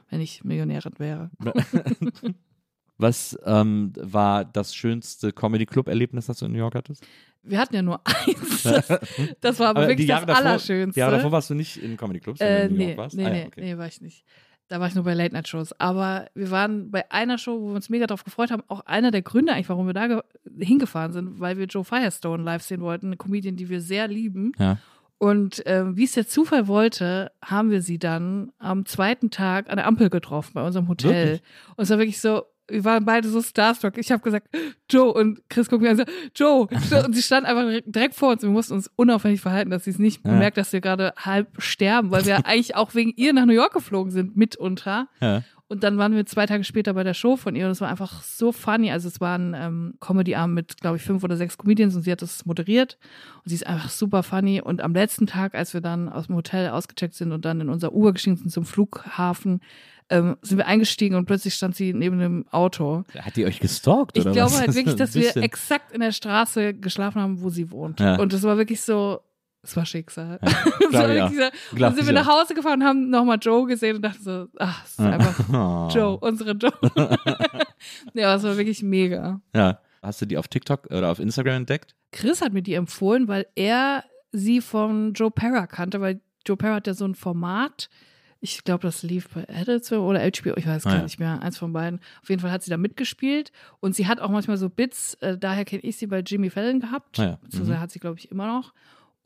Wenn 0.10 0.22
ich 0.22 0.44
Millionärin 0.44 0.94
wäre. 0.98 1.30
Was 3.00 3.38
ähm, 3.46 3.94
war 3.96 4.44
das 4.44 4.74
schönste 4.74 5.32
Comedy-Club-Erlebnis, 5.32 6.26
das 6.26 6.40
du 6.40 6.46
in 6.48 6.54
New 6.54 6.58
York 6.58 6.74
hattest? 6.74 7.06
Wir 7.44 7.60
hatten 7.60 7.76
ja 7.76 7.84
nur 7.84 8.02
eins. 8.06 8.64
Das, 8.64 8.88
das 9.42 9.60
war 9.60 9.70
aber, 9.70 9.82
Aber 9.82 9.88
wirklich 9.90 10.08
das 10.08 10.26
davor- 10.26 10.36
Allerschönste. 10.36 11.00
Jahre 11.00 11.18
davor 11.18 11.32
warst 11.32 11.50
du 11.52 11.54
nicht 11.54 11.78
in 11.78 11.96
Comedy-Clubs, 11.96 12.40
wenn 12.40 12.48
Äh, 12.48 12.60
du 12.62 12.66
in 12.66 12.72
New 12.72 12.78
nee, 12.80 12.86
York 12.88 12.98
warst? 12.98 13.16
nee, 13.16 13.24
Ah, 13.24 13.28
ja, 13.28 13.34
nee, 13.36 13.46
okay. 13.48 13.62
nee, 13.62 13.78
war 13.78 13.86
ich 13.88 14.02
nicht. 14.02 14.26
Da 14.70 14.80
war 14.80 14.88
ich 14.88 14.96
nur 14.96 15.04
bei 15.04 15.14
Late-Night-Shows. 15.14 15.80
Aber 15.80 16.28
wir 16.34 16.50
waren 16.50 16.90
bei 16.90 17.10
einer 17.12 17.38
Show, 17.38 17.62
wo 17.62 17.68
wir 17.70 17.76
uns 17.76 17.88
mega 17.90 18.08
drauf 18.08 18.24
gefreut 18.24 18.50
haben. 18.50 18.64
Auch 18.68 18.82
einer 18.82 19.12
der 19.12 19.22
Gründe 19.22 19.54
eigentlich, 19.54 19.70
warum 19.70 19.86
wir 19.86 19.94
da 19.94 20.08
ge- 20.08 20.22
hingefahren 20.60 21.14
sind, 21.14 21.40
weil 21.40 21.58
wir 21.58 21.68
Joe 21.68 21.86
Firestone 21.86 22.44
live 22.44 22.64
sehen 22.64 22.82
wollten, 22.82 23.06
eine 23.08 23.18
Comedian, 23.18 23.56
die 23.56 23.70
wir 23.70 23.80
sehr 23.80 24.08
lieben. 24.08 24.52
Ja. 24.58 24.80
Und 25.20 25.64
ähm, 25.66 25.98
wie 25.98 26.04
es 26.04 26.12
der 26.12 26.28
Zufall 26.28 26.68
wollte, 26.68 27.32
haben 27.44 27.72
wir 27.72 27.82
sie 27.82 27.98
dann 27.98 28.52
am 28.60 28.86
zweiten 28.86 29.30
Tag 29.32 29.70
an 29.70 29.78
der 29.78 29.88
Ampel 29.88 30.10
getroffen 30.10 30.52
bei 30.54 30.64
unserem 30.66 30.88
Hotel. 30.88 31.26
Wirklich? 31.26 31.42
Und 31.76 31.84
es 31.84 31.90
war 31.90 31.98
wirklich 31.98 32.22
so, 32.22 32.44
wir 32.70 32.84
waren 32.84 33.06
beide 33.06 33.28
so 33.30 33.42
starstruck. 33.42 33.98
Ich 33.98 34.12
habe 34.12 34.22
gesagt, 34.22 34.48
Joe 34.90 35.12
und 35.14 35.40
Chris 35.50 35.70
gucken 35.70 35.86
mir 35.86 35.92
an 35.92 35.98
so, 35.98 36.04
Joe. 36.36 36.68
Und 37.06 37.16
sie 37.16 37.22
stand 37.24 37.46
einfach 37.48 37.64
direkt- 37.86 38.14
vor 38.16 38.32
uns. 38.34 38.44
Wir 38.44 38.50
mussten 38.50 38.74
uns 38.74 38.92
unauffällig 38.98 39.40
verhalten, 39.42 39.72
dass 39.72 39.86
sie 39.86 39.92
es 39.92 40.00
nicht 40.00 40.24
Ja. 40.26 40.32
bemerkt, 40.34 40.58
dass 40.58 40.74
wir 40.74 40.82
gerade 40.82 41.14
halb 41.18 41.48
sterben, 41.62 42.12
weil 42.12 42.26
wir 42.26 42.36
eigentlich 42.46 42.76
auch 42.76 42.94
wegen 42.94 43.14
ihr 43.16 43.32
nach 43.34 43.46
New 43.46 43.54
York 43.54 43.74
geflogen 43.74 44.12
sind, 44.12 44.36
mitunter. 44.36 45.08
Ja. 45.22 45.44
Und 45.70 45.84
dann 45.84 45.98
waren 45.98 46.16
wir 46.16 46.26
zwei 46.26 46.46
Tage 46.46 46.64
später 46.64 46.94
bei 46.94 47.04
der 47.04 47.14
Show 47.14 47.36
von 47.36 47.56
ihr 47.56 47.66
und 47.66 47.72
es 47.72 47.82
war 47.82 47.90
einfach 47.90 48.22
so 48.22 48.54
funny. 48.54 48.90
Also 48.90 49.10
es 49.10 49.20
war 49.20 49.38
ein 49.38 49.54
ähm, 49.54 49.96
Comedy-Abend 50.00 50.56
mit, 50.56 50.78
glaube 50.78 50.96
ich, 50.96 51.04
fünf 51.04 51.24
oder 51.26 51.36
sechs 51.36 51.58
Comedians 51.58 51.94
und 51.96 52.04
sie 52.04 52.12
hat 52.12 52.22
das 52.22 52.46
moderiert 52.46 52.98
und 53.44 53.50
sie 53.50 53.56
ist 53.56 53.68
einfach 53.68 53.90
super 53.90 54.24
funny. 54.24 54.62
Und 54.62 54.82
am 54.82 54.94
letzten 54.94 55.28
Tag, 55.28 55.56
als 55.56 55.74
wir 55.74 55.82
dann 55.82 56.08
aus 56.08 56.28
dem 56.28 56.36
Hotel 56.36 56.70
ausgecheckt 56.70 57.16
sind 57.16 57.34
und 57.34 57.44
dann 57.44 57.60
in 57.60 57.70
unser 57.70 57.94
Uber 57.94 58.14
gestiegen 58.14 58.38
sind 58.38 58.50
zum 58.50 58.64
Flughafen, 58.64 59.60
ähm, 60.10 60.38
sind 60.42 60.58
wir 60.58 60.68
eingestiegen 60.68 61.16
und 61.16 61.26
plötzlich 61.26 61.54
stand 61.54 61.76
sie 61.76 61.94
neben 61.94 62.20
dem 62.20 62.46
Auto. 62.50 63.04
Hat 63.20 63.36
die 63.36 63.46
euch 63.46 63.60
gestalkt, 63.60 64.18
Ich 64.18 64.24
oder 64.24 64.32
glaube 64.32 64.52
was? 64.52 64.62
halt 64.62 64.76
wirklich, 64.76 64.96
dass 64.96 65.16
wir 65.16 65.36
exakt 65.36 65.92
in 65.92 66.00
der 66.00 66.14
Straße 66.14 66.76
geschlafen 66.76 67.22
haben, 67.22 67.42
wo 67.42 67.50
sie 67.50 67.72
wohnt. 67.72 68.00
Ja. 68.00 68.18
Und 68.18 68.32
das 68.32 68.44
war 68.44 68.58
wirklich 68.58 68.82
so, 68.82 69.20
es 69.68 69.76
war 69.76 69.86
Schicksal. 69.86 70.40
Ja, 70.42 70.50
war 70.92 71.30
so, 71.30 71.36
Glaub 71.36 71.52
dann 71.90 71.96
sind 71.96 72.06
wir 72.06 72.14
nach. 72.14 72.28
Hause 72.28 72.54
gefahren 72.54 72.82
und 72.82 72.88
haben 72.88 73.10
nochmal 73.10 73.38
Joe 73.42 73.68
gesehen 73.68 73.98
und 73.98 74.02
dachten 74.02 74.24
so, 74.24 74.48
ach, 74.58 74.84
es 74.86 74.92
ist 74.92 75.00
einfach. 75.00 75.50
Joe, 75.96 76.18
unsere 76.18 76.52
Joe. 76.52 76.72
ja, 78.14 78.36
es 78.36 78.44
war 78.44 78.58
wirklich 78.58 78.82
mega. 78.84 79.42
Ja. 79.56 79.80
Hast 80.02 80.22
du 80.22 80.26
die 80.26 80.38
auf 80.38 80.48
TikTok 80.48 80.86
oder 80.88 81.10
auf 81.12 81.20
Instagram 81.20 81.56
entdeckt? 81.58 81.96
Chris 82.12 82.42
hat 82.42 82.54
mir 82.54 82.62
die 82.62 82.76
empfohlen, 82.76 83.28
weil 83.28 83.46
er 83.56 84.04
sie 84.32 84.62
von 84.62 85.14
Joe 85.14 85.32
Pera 85.32 85.68
kannte, 85.68 86.00
weil 86.00 86.22
Joe 86.46 86.56
Pera 86.56 86.76
hat 86.76 86.88
ja 86.88 86.94
so 86.94 87.06
ein 87.06 87.16
Format. 87.16 87.90
Ich 88.40 88.64
glaube, 88.64 88.84
das 88.84 89.02
lief 89.04 89.28
bei 89.30 89.46
Adult 89.50 89.84
Swim 89.84 90.02
oder 90.02 90.20
HBO, 90.22 90.54
ich 90.56 90.68
weiß 90.68 90.86
Ah, 90.86 90.90
gar 90.90 90.98
ja. 91.00 91.04
nicht 91.04 91.20
mehr, 91.20 91.42
eins 91.42 91.58
von 91.58 91.74
beiden. 91.74 92.00
Auf 92.22 92.30
jeden 92.30 92.40
Fall 92.42 92.52
hat 92.52 92.62
sie 92.64 92.70
da 92.70 92.78
mitgespielt 92.78 93.52
und 93.80 93.96
sie 93.96 94.08
hat 94.08 94.20
auch 94.20 94.30
manchmal 94.30 94.58
so 94.58 94.70
Bits, 94.70 95.16
äh, 95.16 95.38
daher 95.38 95.66
kenne 95.66 95.82
ich 95.82 95.98
sie 95.98 96.06
bei 96.08 96.20
Jimmy 96.20 96.52
Fallon 96.52 96.80
gehabt. 96.80 97.20
Ah, 97.20 97.24
ja. 97.24 97.40
Beziehungsweise 97.42 97.80
hat 97.80 97.92
sie, 97.92 98.00
glaube 98.00 98.20
ich, 98.20 98.30
immer 98.32 98.46
noch. 98.48 98.74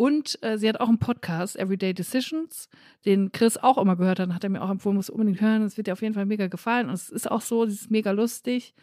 Und 0.01 0.41
äh, 0.41 0.57
sie 0.57 0.67
hat 0.67 0.79
auch 0.79 0.87
einen 0.87 0.97
Podcast, 0.97 1.55
Everyday 1.55 1.93
Decisions, 1.93 2.69
den 3.05 3.31
Chris 3.31 3.57
auch 3.57 3.77
immer 3.77 3.95
gehört 3.95 4.19
hat, 4.19 4.33
hat 4.33 4.43
er 4.43 4.49
mir 4.49 4.63
auch 4.63 4.71
empfohlen, 4.71 4.95
muss 4.95 5.11
unbedingt 5.11 5.41
hören. 5.41 5.61
Es 5.61 5.77
wird 5.77 5.85
dir 5.85 5.93
auf 5.93 6.01
jeden 6.01 6.15
Fall 6.15 6.25
mega 6.25 6.47
gefallen. 6.47 6.87
Und 6.87 6.95
es 6.95 7.11
ist 7.11 7.29
auch 7.29 7.41
so, 7.41 7.67
sie 7.67 7.75
ist 7.75 7.91
mega 7.91 8.09
lustig. 8.09 8.73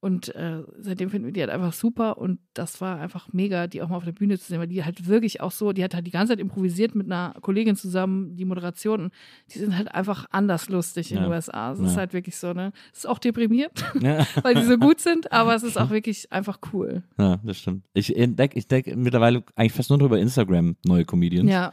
Und 0.00 0.32
äh, 0.36 0.62
seitdem 0.78 1.10
finden 1.10 1.26
wir 1.26 1.32
die 1.32 1.40
halt 1.40 1.50
einfach 1.50 1.72
super. 1.72 2.18
Und 2.18 2.38
das 2.54 2.80
war 2.80 3.00
einfach 3.00 3.32
mega, 3.32 3.66
die 3.66 3.82
auch 3.82 3.88
mal 3.88 3.96
auf 3.96 4.04
der 4.04 4.12
Bühne 4.12 4.38
zu 4.38 4.46
sehen, 4.46 4.60
weil 4.60 4.68
die 4.68 4.84
halt 4.84 5.08
wirklich 5.08 5.40
auch 5.40 5.50
so, 5.50 5.72
die 5.72 5.82
hat 5.82 5.92
halt 5.92 6.06
die 6.06 6.12
ganze 6.12 6.32
Zeit 6.34 6.38
improvisiert 6.40 6.94
mit 6.94 7.06
einer 7.10 7.34
Kollegin 7.40 7.74
zusammen, 7.74 8.36
die 8.36 8.44
Moderation. 8.44 9.10
Die 9.52 9.58
sind 9.58 9.76
halt 9.76 9.92
einfach 9.92 10.26
anders 10.30 10.68
lustig 10.68 11.10
in 11.10 11.20
den 11.22 11.30
USA. 11.30 11.72
Es 11.72 11.80
Ja. 11.80 11.86
ist 11.86 11.96
halt 11.96 12.12
wirklich 12.12 12.36
so, 12.36 12.52
ne? 12.52 12.72
Es 12.92 13.00
ist 13.00 13.06
auch 13.08 13.18
deprimiert, 13.18 13.72
Ja. 14.00 14.24
weil 14.42 14.54
die 14.54 14.62
so 14.62 14.78
gut 14.78 15.00
sind, 15.00 15.32
aber 15.32 15.56
es 15.56 15.64
ist 15.64 15.76
auch 15.76 15.90
wirklich 15.90 16.30
einfach 16.30 16.60
cool. 16.72 17.02
ja, 17.18 17.38
das 17.42 17.58
stimmt. 17.58 17.82
Ich 17.92 18.16
entdecke 18.16 18.56
ich 18.56 18.64
entdeck 18.70 18.96
mittlerweile 18.96 19.42
eigentlich 19.56 19.72
fast 19.72 19.90
nur 19.90 20.00
über 20.00 20.18
Instagram 20.20 20.76
neue 20.84 21.04
Comedians. 21.04 21.50
Ja. 21.50 21.72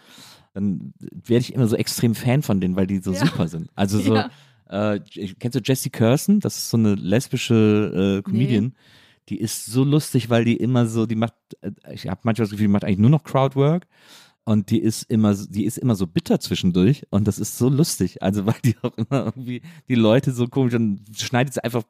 Dann 0.55 0.93
werde 0.99 1.41
ich 1.41 1.53
immer 1.53 1.67
so 1.67 1.75
extrem 1.75 2.15
Fan 2.15 2.41
von 2.41 2.59
denen, 2.59 2.75
weil 2.75 2.87
die 2.87 2.97
so 2.99 3.13
super 3.13 3.47
sind. 3.47 3.69
Also 3.75 3.99
so, 3.99 4.15
Ja. 4.15 4.29
Äh, 4.69 4.99
kennst 5.39 5.55
du 5.55 5.61
Jessie 5.63 5.89
Curson? 5.89 6.39
Das 6.39 6.57
ist 6.57 6.69
so 6.69 6.77
eine 6.77 6.95
lesbische 6.95 8.19
äh, 8.19 8.21
Comedian. 8.23 8.75
Die 9.29 9.39
ist 9.39 9.65
so 9.65 9.83
lustig, 9.83 10.29
weil 10.29 10.45
die 10.45 10.55
immer 10.57 10.85
so, 10.85 11.05
die 11.05 11.15
macht, 11.15 11.33
äh, 11.61 11.71
ich 11.93 12.07
habe 12.07 12.21
manchmal 12.23 12.45
das 12.45 12.51
Gefühl, 12.51 12.67
die 12.67 12.71
macht 12.73 12.83
eigentlich 12.83 12.99
nur 12.99 13.09
noch 13.09 13.23
Crowdwork. 13.23 13.87
Und 14.47 14.69
die 14.69 14.77
ist 14.79 15.09
immer, 15.09 15.33
so- 15.33 15.47
die 15.49 15.65
ist 15.65 15.79
immer 15.79 15.95
so 15.95 16.05
bitter 16.05 16.39
zwischendurch 16.39 17.07
und 17.09 17.27
das 17.27 17.39
ist 17.39 17.57
so 17.57 17.67
lustig. 17.67 18.21
Also 18.21 18.45
weil 18.45 18.53
die 18.63 18.75
auch 18.83 18.95
immer 18.95 19.25
irgendwie 19.25 19.63
die 19.89 19.95
Leute 19.95 20.31
so 20.33 20.47
komisch, 20.47 20.73
dann 20.73 21.01
schneidet 21.17 21.55
sie 21.55 21.63
einfach 21.63 21.81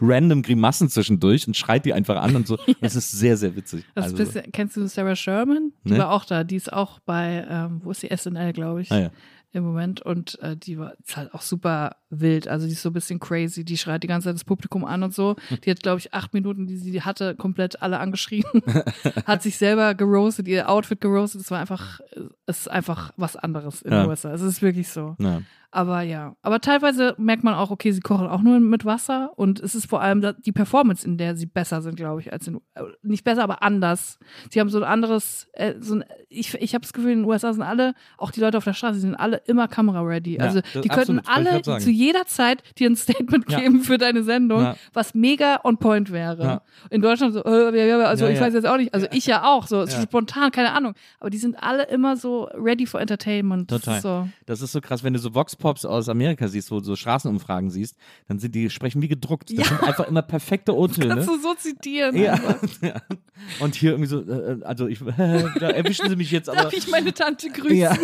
random 0.00 0.40
Grimassen 0.40 0.88
zwischendurch 0.88 1.46
und 1.46 1.54
schreit 1.54 1.84
die 1.84 1.92
einfach 1.92 2.16
an 2.22 2.34
und 2.36 2.46
so. 2.46 2.56
Und 2.66 2.76
es 2.80 2.96
ist 2.96 3.10
sehr, 3.12 3.36
sehr 3.36 3.54
witzig. 3.56 3.84
Das 3.94 4.04
also, 4.04 4.16
bisschen, 4.16 4.50
kennst 4.52 4.76
du 4.78 4.86
Sarah 4.88 5.14
Sherman? 5.16 5.72
Die 5.84 5.92
Ne? 5.92 5.98
war 5.98 6.12
auch 6.12 6.24
da. 6.24 6.44
Die 6.44 6.56
ist 6.56 6.72
auch 6.72 6.98
bei, 7.00 7.46
ähm, 7.48 7.82
wo 7.84 7.90
ist 7.90 8.02
die 8.02 8.08
SNL, 8.16 8.54
glaube 8.54 8.80
ich, 8.80 8.90
ah, 8.90 8.98
ja. 9.00 9.10
Im 9.52 9.64
Moment. 9.64 10.00
Und 10.02 10.38
äh, 10.40 10.56
die 10.56 10.78
war 10.78 10.94
ist 11.04 11.16
halt 11.16 11.32
auch 11.34 11.42
super 11.42 11.96
wild. 12.10 12.48
Also 12.48 12.66
die 12.66 12.72
ist 12.72 12.82
so 12.82 12.90
ein 12.90 12.94
bisschen 12.94 13.20
crazy. 13.20 13.64
Die 13.64 13.76
schreit 13.78 14.02
die 14.02 14.06
ganze 14.06 14.26
Zeit 14.28 14.34
das 14.34 14.44
Publikum 14.44 14.84
an 14.84 15.02
und 15.02 15.14
so. 15.14 15.36
Die 15.64 15.70
hat, 15.70 15.80
glaube 15.82 15.98
ich, 15.98 16.12
acht 16.14 16.32
Minuten, 16.34 16.66
die 16.66 16.76
sie 16.76 17.02
hatte, 17.02 17.34
komplett 17.36 17.82
alle 17.82 17.98
angeschrien. 18.00 18.44
hat 19.26 19.42
sich 19.42 19.56
selber 19.58 19.94
geroastet, 19.94 20.48
ihr 20.48 20.68
Outfit 20.68 21.00
geroastet. 21.00 21.40
Es 21.42 21.50
war 21.50 21.60
einfach, 21.60 22.00
es 22.46 22.60
ist 22.60 22.68
einfach 22.68 23.12
was 23.16 23.36
anderes 23.36 23.82
in 23.82 23.92
Ja. 23.92 24.02
den 24.02 24.10
USA. 24.10 24.32
Es 24.32 24.42
ist 24.42 24.62
wirklich 24.62 24.88
so. 24.88 25.16
Ja. 25.18 25.42
Aber 25.74 26.02
ja, 26.02 26.36
aber 26.42 26.60
teilweise 26.60 27.14
merkt 27.16 27.44
man 27.44 27.54
auch, 27.54 27.70
okay, 27.70 27.92
sie 27.92 28.00
kochen 28.00 28.26
auch 28.26 28.42
nur 28.42 28.60
mit 28.60 28.84
Wasser 28.84 29.32
und 29.36 29.58
es 29.58 29.74
ist 29.74 29.86
vor 29.86 30.02
allem 30.02 30.34
die 30.44 30.52
Performance, 30.52 31.06
in 31.06 31.16
der 31.16 31.34
sie 31.34 31.46
besser 31.46 31.80
sind, 31.80 31.96
glaube 31.96 32.20
ich, 32.20 32.30
als 32.30 32.46
in 32.46 32.56
äh, 32.74 32.82
nicht 33.02 33.24
besser, 33.24 33.42
aber 33.42 33.62
anders. 33.62 34.18
Sie 34.50 34.60
haben 34.60 34.68
so 34.68 34.76
ein 34.76 34.84
anderes, 34.84 35.48
äh, 35.54 35.74
so 35.80 35.94
ein, 35.94 36.04
ich, 36.28 36.52
ich 36.56 36.74
habe 36.74 36.82
das 36.82 36.92
Gefühl, 36.92 37.12
in 37.12 37.20
den 37.20 37.24
USA 37.24 37.54
sind 37.54 37.62
alle, 37.62 37.94
auch 38.18 38.30
die 38.30 38.40
Leute 38.40 38.58
auf 38.58 38.64
der 38.64 38.74
Straße, 38.74 39.00
sind 39.00 39.14
alle 39.14 39.38
immer 39.46 39.66
Kamera-ready. 39.66 40.36
Ja, 40.36 40.44
also 40.44 40.60
das- 40.60 40.82
die 40.82 40.88
könnten 40.90 41.20
absolut, 41.20 41.66
alle 41.68 41.80
zu 41.80 41.90
jeder 41.90 42.26
Zeit 42.26 42.62
dir 42.78 42.90
ein 42.90 42.96
Statement 42.96 43.50
Ja. 43.50 43.60
geben 43.60 43.80
für 43.80 43.96
deine 43.96 44.24
Sendung, 44.24 44.60
Ja. 44.60 44.76
was 44.92 45.14
mega 45.14 45.60
on 45.64 45.78
point 45.78 46.12
wäre. 46.12 46.60
In 46.90 47.00
Deutschland 47.00 47.32
so, 47.32 47.42
äh, 47.44 47.74
ja, 47.78 47.84
ja, 47.96 47.98
also 48.04 48.26
ich 48.26 48.38
weiß 48.38 48.52
jetzt 48.52 48.66
auch 48.66 48.76
nicht, 48.76 48.92
also 48.92 49.06
ich 49.10 49.24
ja 49.24 49.44
auch, 49.44 49.66
so 49.66 49.86
spontan, 49.86 50.50
keine 50.50 50.72
Ahnung. 50.72 50.92
Aber 51.18 51.30
die 51.30 51.38
sind 51.38 51.56
alle 51.62 51.84
immer 51.84 52.18
so 52.18 52.44
ready 52.52 52.84
for 52.84 53.00
entertainment. 53.00 53.70
Das 53.72 53.80
Total. 53.80 53.96
ist 53.96 54.02
so. 54.02 54.28
Das 54.44 54.60
ist 54.60 54.72
so 54.72 54.80
krass, 54.82 55.02
wenn 55.02 55.14
du 55.14 55.18
so 55.18 55.34
Vox 55.34 55.56
Vox-Pops 55.62 55.84
aus 55.84 56.08
Amerika 56.08 56.48
siehst, 56.48 56.70
wo 56.70 56.78
du 56.78 56.84
so 56.84 56.96
Straßenumfragen 56.96 57.70
siehst, 57.70 57.96
dann 58.28 58.38
sind 58.38 58.54
die 58.54 58.68
sprechen 58.70 59.00
wie 59.02 59.08
gedruckt. 59.08 59.50
Das 59.50 59.58
Ja. 59.58 59.64
sind 59.64 59.82
einfach 59.82 60.06
immer 60.08 60.22
perfekte 60.22 60.76
O-Töne. 60.76 61.08
Kannst 61.08 61.28
du 61.28 61.38
so 61.40 61.54
zitieren. 61.54 62.16
Ja. 62.16 62.38
Und 63.60 63.74
hier 63.74 63.92
irgendwie 63.92 64.08
so, 64.08 64.20
äh, 64.22 64.58
also 64.62 64.86
ich, 64.86 64.98
da 65.16 65.70
erwischen 65.70 66.08
sie 66.08 66.16
mich 66.16 66.30
jetzt, 66.30 66.48
aber. 66.48 66.62
Darf 66.64 66.72
ich 66.72 66.88
meine 66.88 67.12
Tante 67.14 67.48
grüßen? 67.52 67.76
Ja. 67.76 67.96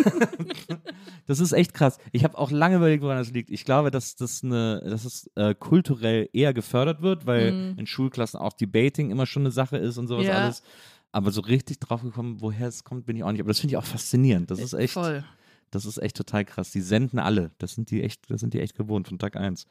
Das 1.27 1.39
ist 1.39 1.51
echt 1.51 1.73
krass. 1.73 1.97
Ich 2.11 2.23
habe 2.23 2.37
auch 2.37 2.51
lange 2.51 2.77
überlegt, 2.77 3.03
woran 3.03 3.17
das 3.17 3.31
liegt. 3.31 3.49
Ich 3.49 3.65
glaube, 3.65 3.91
dass 3.91 4.15
das 4.15 4.43
eine, 4.43 4.81
dass 4.85 5.05
es 5.05 5.29
äh, 5.35 5.53
kulturell 5.53 6.29
eher 6.33 6.53
gefördert 6.53 7.01
wird, 7.01 7.25
weil 7.25 7.51
Mhm. 7.51 7.79
in 7.79 7.87
Schulklassen 7.87 8.39
auch 8.39 8.53
Debating 8.53 9.11
immer 9.11 9.25
schon 9.25 9.43
eine 9.43 9.51
Sache 9.51 9.77
ist 9.77 9.97
und 9.97 10.07
sowas 10.07 10.25
Ja. 10.25 10.33
alles. 10.43 10.63
Aber 11.11 11.31
so 11.31 11.41
richtig 11.41 11.79
drauf 11.79 12.01
gekommen, 12.03 12.37
woher 12.39 12.67
es 12.67 12.83
kommt, 12.83 13.05
bin 13.05 13.15
ich 13.17 13.23
auch 13.23 13.31
nicht. 13.31 13.41
Aber 13.41 13.47
das 13.47 13.59
finde 13.59 13.73
ich 13.73 13.77
auch 13.77 13.83
faszinierend. 13.85 14.51
Das 14.51 14.59
ist 14.59 14.73
echt, 14.73 14.93
Voll. 14.93 15.23
Das 15.71 15.85
ist 15.85 15.97
echt 15.97 16.15
total 16.17 16.45
krass. 16.45 16.71
Die 16.71 16.81
senden 16.81 17.19
alle. 17.19 17.51
Das 17.57 17.73
sind 17.73 17.91
die 17.91 18.03
echt, 18.03 18.29
das 18.29 18.41
sind 18.41 18.53
die 18.53 18.59
echt 18.61 18.75
gewohnt 18.75 19.07
von 19.07 19.19
Tag 19.19 19.35
eins. 19.35 19.65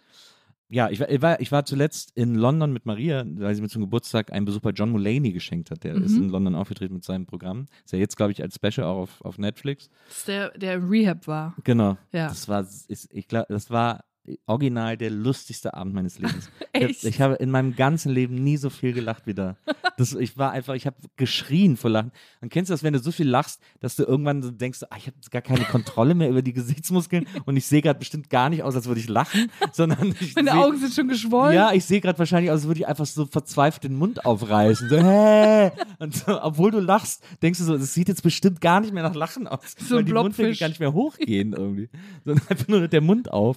Ja, 0.71 0.91
ich 0.91 1.01
war, 1.01 1.41
ich 1.41 1.51
war, 1.51 1.65
zuletzt 1.65 2.13
in 2.15 2.35
London 2.35 2.75
mit 2.75 2.85
Maria, 2.85 3.25
weil 3.27 3.55
sie 3.55 3.63
mir 3.63 3.71
zum 3.71 3.81
Geburtstag 3.81 4.31
einen 4.35 4.45
Besuch 4.45 4.61
bei 4.61 4.69
John 4.71 4.91
Mulaney 4.91 5.33
geschenkt 5.33 5.71
hat. 5.71 5.83
Der 5.83 5.95
ist 5.95 6.13
Mhm. 6.13 6.25
in 6.25 6.29
London 6.29 6.55
aufgetreten 6.55 6.93
mit 6.93 7.05
seinem 7.05 7.25
Programm. 7.25 7.69
Ist 7.87 7.93
ja 7.93 7.99
jetzt, 7.99 8.19
glaube 8.19 8.33
ich, 8.33 8.43
als 8.43 8.57
Special 8.57 8.87
auch 8.87 8.99
auf, 8.99 9.21
auf 9.23 9.39
Netflix. 9.39 9.89
Das 10.09 10.19
ist 10.19 10.29
der, 10.29 10.51
der 10.59 10.75
im 10.75 10.91
Rehab 10.91 11.27
war. 11.27 11.57
Genau. 11.65 11.97
Ja. 12.13 12.29
Das 12.29 12.49
war, 12.49 12.61
ist, 12.61 13.09
ich 13.15 13.29
glaube, 13.29 13.47
das 13.49 13.71
war 13.71 14.05
original 14.47 14.97
der 14.97 15.11
lustigste 15.11 15.75
Abend 15.75 15.95
meines 15.95 16.19
Lebens. 16.19 16.51
Echt? 16.73 17.03
Ich, 17.03 17.05
ich 17.05 17.21
habe 17.21 17.35
in 17.37 17.51
meinem 17.51 17.75
ganzen 17.77 18.13
Leben 18.13 18.35
nie 18.37 18.57
so 18.57 18.71
viel 18.71 18.93
gelacht 18.93 19.27
wie 19.27 19.35
da. 19.35 19.57
Das, 19.97 20.13
ich 20.15 20.37
war 20.39 20.53
einfach, 20.53 20.75
ich 20.75 20.87
habe 20.87 20.97
geschrien 21.17 21.77
vor 21.77 21.91
Lachen. 21.91 22.13
Und 22.41 22.51
kennst 22.51 22.71
du 22.71 22.75
das, 22.75 22.83
wenn 22.83 22.93
du 22.93 22.99
so 22.99 23.11
viel 23.11 23.29
lachst, 23.29 23.61
dass 23.81 23.97
du 23.97 24.05
irgendwann 24.05 24.43
so 24.43 24.51
denkst, 24.51 24.81
ah, 24.91 24.97
ich 24.97 25.07
habe 25.07 25.17
gar 25.31 25.43
keine 25.43 25.65
Kontrolle 25.65 26.15
mehr 26.15 26.29
über 26.31 26.43
die 26.43 26.53
Gesichtsmuskeln 26.53 27.27
und 27.47 27.57
ich 27.57 27.67
sehe 27.67 27.83
gerade 27.83 27.99
bestimmt 27.99 28.31
gar 28.31 28.49
nicht 28.51 28.63
aus, 28.63 28.77
als 28.77 28.87
würde 28.87 29.01
ich 29.01 29.09
lachen, 29.09 29.51
sondern 29.73 30.15
ich 30.21 30.35
Meine 30.37 30.51
seh- 30.53 30.57
Augen 30.57 30.79
sind 30.79 30.95
schon 30.95 31.09
geschwollen. 31.09 31.55
ja, 31.55 31.73
ich 31.73 31.85
sehe 31.85 32.01
gerade 32.01 32.19
wahrscheinlich 32.19 32.51
aus, 32.51 32.59
als 32.61 32.67
würde 32.67 32.81
ich 32.81 32.87
einfach 32.87 33.07
so 33.07 33.27
verzweifelt 33.27 33.85
den 33.85 33.97
Mund 33.97 34.25
aufreißen. 34.25 34.89
So, 34.89 34.97
hä? 34.97 35.71
Und 35.99 36.15
so, 36.15 36.41
obwohl 36.43 36.71
du 36.71 36.81
lachst, 36.81 37.23
denkst 37.43 37.59
du 37.59 37.65
so, 37.65 37.77
das 37.77 37.95
sieht 37.95 38.09
jetzt 38.09 38.23
bestimmt 38.23 38.61
gar 38.61 38.81
nicht 38.81 38.93
mehr 38.93 39.03
nach 39.03 39.15
Lachen 39.15 39.47
aus. 39.49 39.75
So 39.79 39.97
weil 39.97 40.03
ein 40.03 40.07
die 40.07 40.13
Mundwinkel 40.13 40.45
Blobfisch. 40.47 40.61
gar 40.61 40.69
nicht 40.69 40.81
mehr 40.81 40.93
hochgehen 40.93 41.53
irgendwie. 41.57 41.89
Sondern 42.25 42.47
einfach 42.49 42.69
nur 42.69 42.89
der 42.89 43.01
Mund 43.01 43.33
auf. 43.33 43.57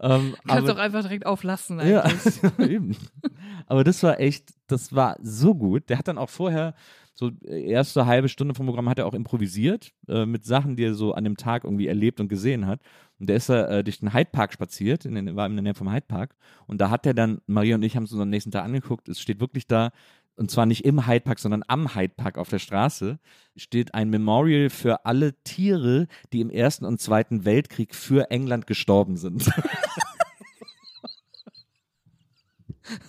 Ähm, 0.00 0.34
Kannst 0.46 0.68
aber, 0.68 0.72
auch 0.72 0.82
einfach 0.82 1.02
direkt 1.02 1.26
auflassen 1.26 1.80
ja, 1.80 2.02
eigentlich. 2.02 2.40
eben. 2.58 2.96
Aber 3.66 3.84
das 3.84 4.02
war 4.02 4.20
echt, 4.20 4.54
das 4.66 4.94
war 4.94 5.16
so 5.22 5.54
gut. 5.54 5.88
Der 5.88 5.98
hat 5.98 6.08
dann 6.08 6.18
auch 6.18 6.30
vorher, 6.30 6.74
so 7.14 7.30
äh, 7.44 7.70
erste 7.70 8.06
halbe 8.06 8.28
Stunde 8.28 8.54
vom 8.54 8.66
Programm 8.66 8.88
hat 8.88 8.98
er 8.98 9.06
auch 9.06 9.14
improvisiert 9.14 9.92
äh, 10.08 10.24
mit 10.24 10.44
Sachen, 10.44 10.76
die 10.76 10.84
er 10.84 10.94
so 10.94 11.12
an 11.12 11.24
dem 11.24 11.36
Tag 11.36 11.64
irgendwie 11.64 11.86
erlebt 11.86 12.18
und 12.18 12.28
gesehen 12.28 12.66
hat. 12.66 12.80
Und 13.18 13.28
der 13.28 13.36
ist 13.36 13.50
da 13.50 13.66
äh, 13.66 13.84
durch 13.84 14.00
den 14.00 14.14
Hyde 14.14 14.30
Park 14.32 14.54
spaziert, 14.54 15.04
in 15.04 15.14
den, 15.14 15.36
war 15.36 15.46
in 15.46 15.54
der 15.54 15.62
Nähe 15.62 15.74
vom 15.74 15.92
Hyde 15.92 16.06
Park. 16.08 16.34
Und 16.66 16.80
da 16.80 16.88
hat 16.88 17.04
er 17.04 17.12
dann, 17.12 17.42
Maria 17.46 17.74
und 17.74 17.82
ich 17.82 17.94
haben 17.94 18.04
es 18.04 18.12
uns 18.12 18.22
am 18.22 18.30
nächsten 18.30 18.50
Tag 18.50 18.64
angeguckt, 18.64 19.08
es 19.10 19.20
steht 19.20 19.40
wirklich 19.40 19.66
da, 19.66 19.90
und 20.36 20.50
zwar 20.50 20.66
nicht 20.66 20.84
im 20.84 21.06
Hyde 21.06 21.20
Park, 21.20 21.38
sondern 21.38 21.62
am 21.68 21.94
Hyde 21.94 22.14
Park 22.16 22.38
auf 22.38 22.48
der 22.48 22.58
Straße, 22.58 23.18
steht 23.56 23.94
ein 23.94 24.10
Memorial 24.10 24.70
für 24.70 25.04
alle 25.04 25.34
Tiere, 25.42 26.06
die 26.32 26.40
im 26.40 26.50
Ersten 26.50 26.84
und 26.84 27.00
Zweiten 27.00 27.44
Weltkrieg 27.44 27.94
für 27.94 28.30
England 28.30 28.66
gestorben 28.66 29.16
sind. 29.16 29.50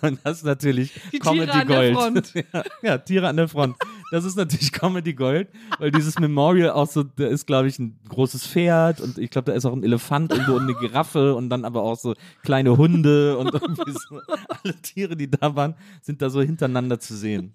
Und 0.00 0.20
das 0.24 0.38
ist 0.38 0.44
natürlich 0.44 0.92
Die 1.12 1.18
Tiere 1.18 1.46
Comedy 1.46 1.50
an 1.50 1.66
der 1.66 1.76
Gold. 1.76 1.94
Front. 1.94 2.34
ja, 2.34 2.64
ja, 2.82 2.98
Tiere 2.98 3.28
an 3.28 3.36
der 3.36 3.48
Front. 3.48 3.76
Das 4.12 4.26
ist 4.26 4.36
natürlich 4.36 4.72
Comedy 4.72 5.14
Gold, 5.14 5.48
weil 5.78 5.90
dieses 5.90 6.18
Memorial 6.18 6.72
auch 6.72 6.86
so, 6.86 7.02
da 7.02 7.28
ist, 7.28 7.46
glaube 7.46 7.68
ich, 7.68 7.78
ein 7.78 7.98
großes 8.10 8.46
Pferd 8.46 9.00
und 9.00 9.16
ich 9.16 9.30
glaube, 9.30 9.50
da 9.50 9.56
ist 9.56 9.64
auch 9.64 9.72
ein 9.72 9.82
Elefant 9.82 10.34
und 10.34 10.50
eine 10.50 10.74
Giraffe 10.74 11.34
und 11.34 11.48
dann 11.48 11.64
aber 11.64 11.82
auch 11.82 11.98
so 11.98 12.14
kleine 12.42 12.76
Hunde 12.76 13.38
und 13.38 13.46
irgendwie 13.54 13.92
so. 13.92 14.20
Alle 14.62 14.74
Tiere, 14.82 15.16
die 15.16 15.30
da 15.30 15.56
waren, 15.56 15.76
sind 16.02 16.20
da 16.20 16.28
so 16.28 16.42
hintereinander 16.42 17.00
zu 17.00 17.16
sehen. 17.16 17.54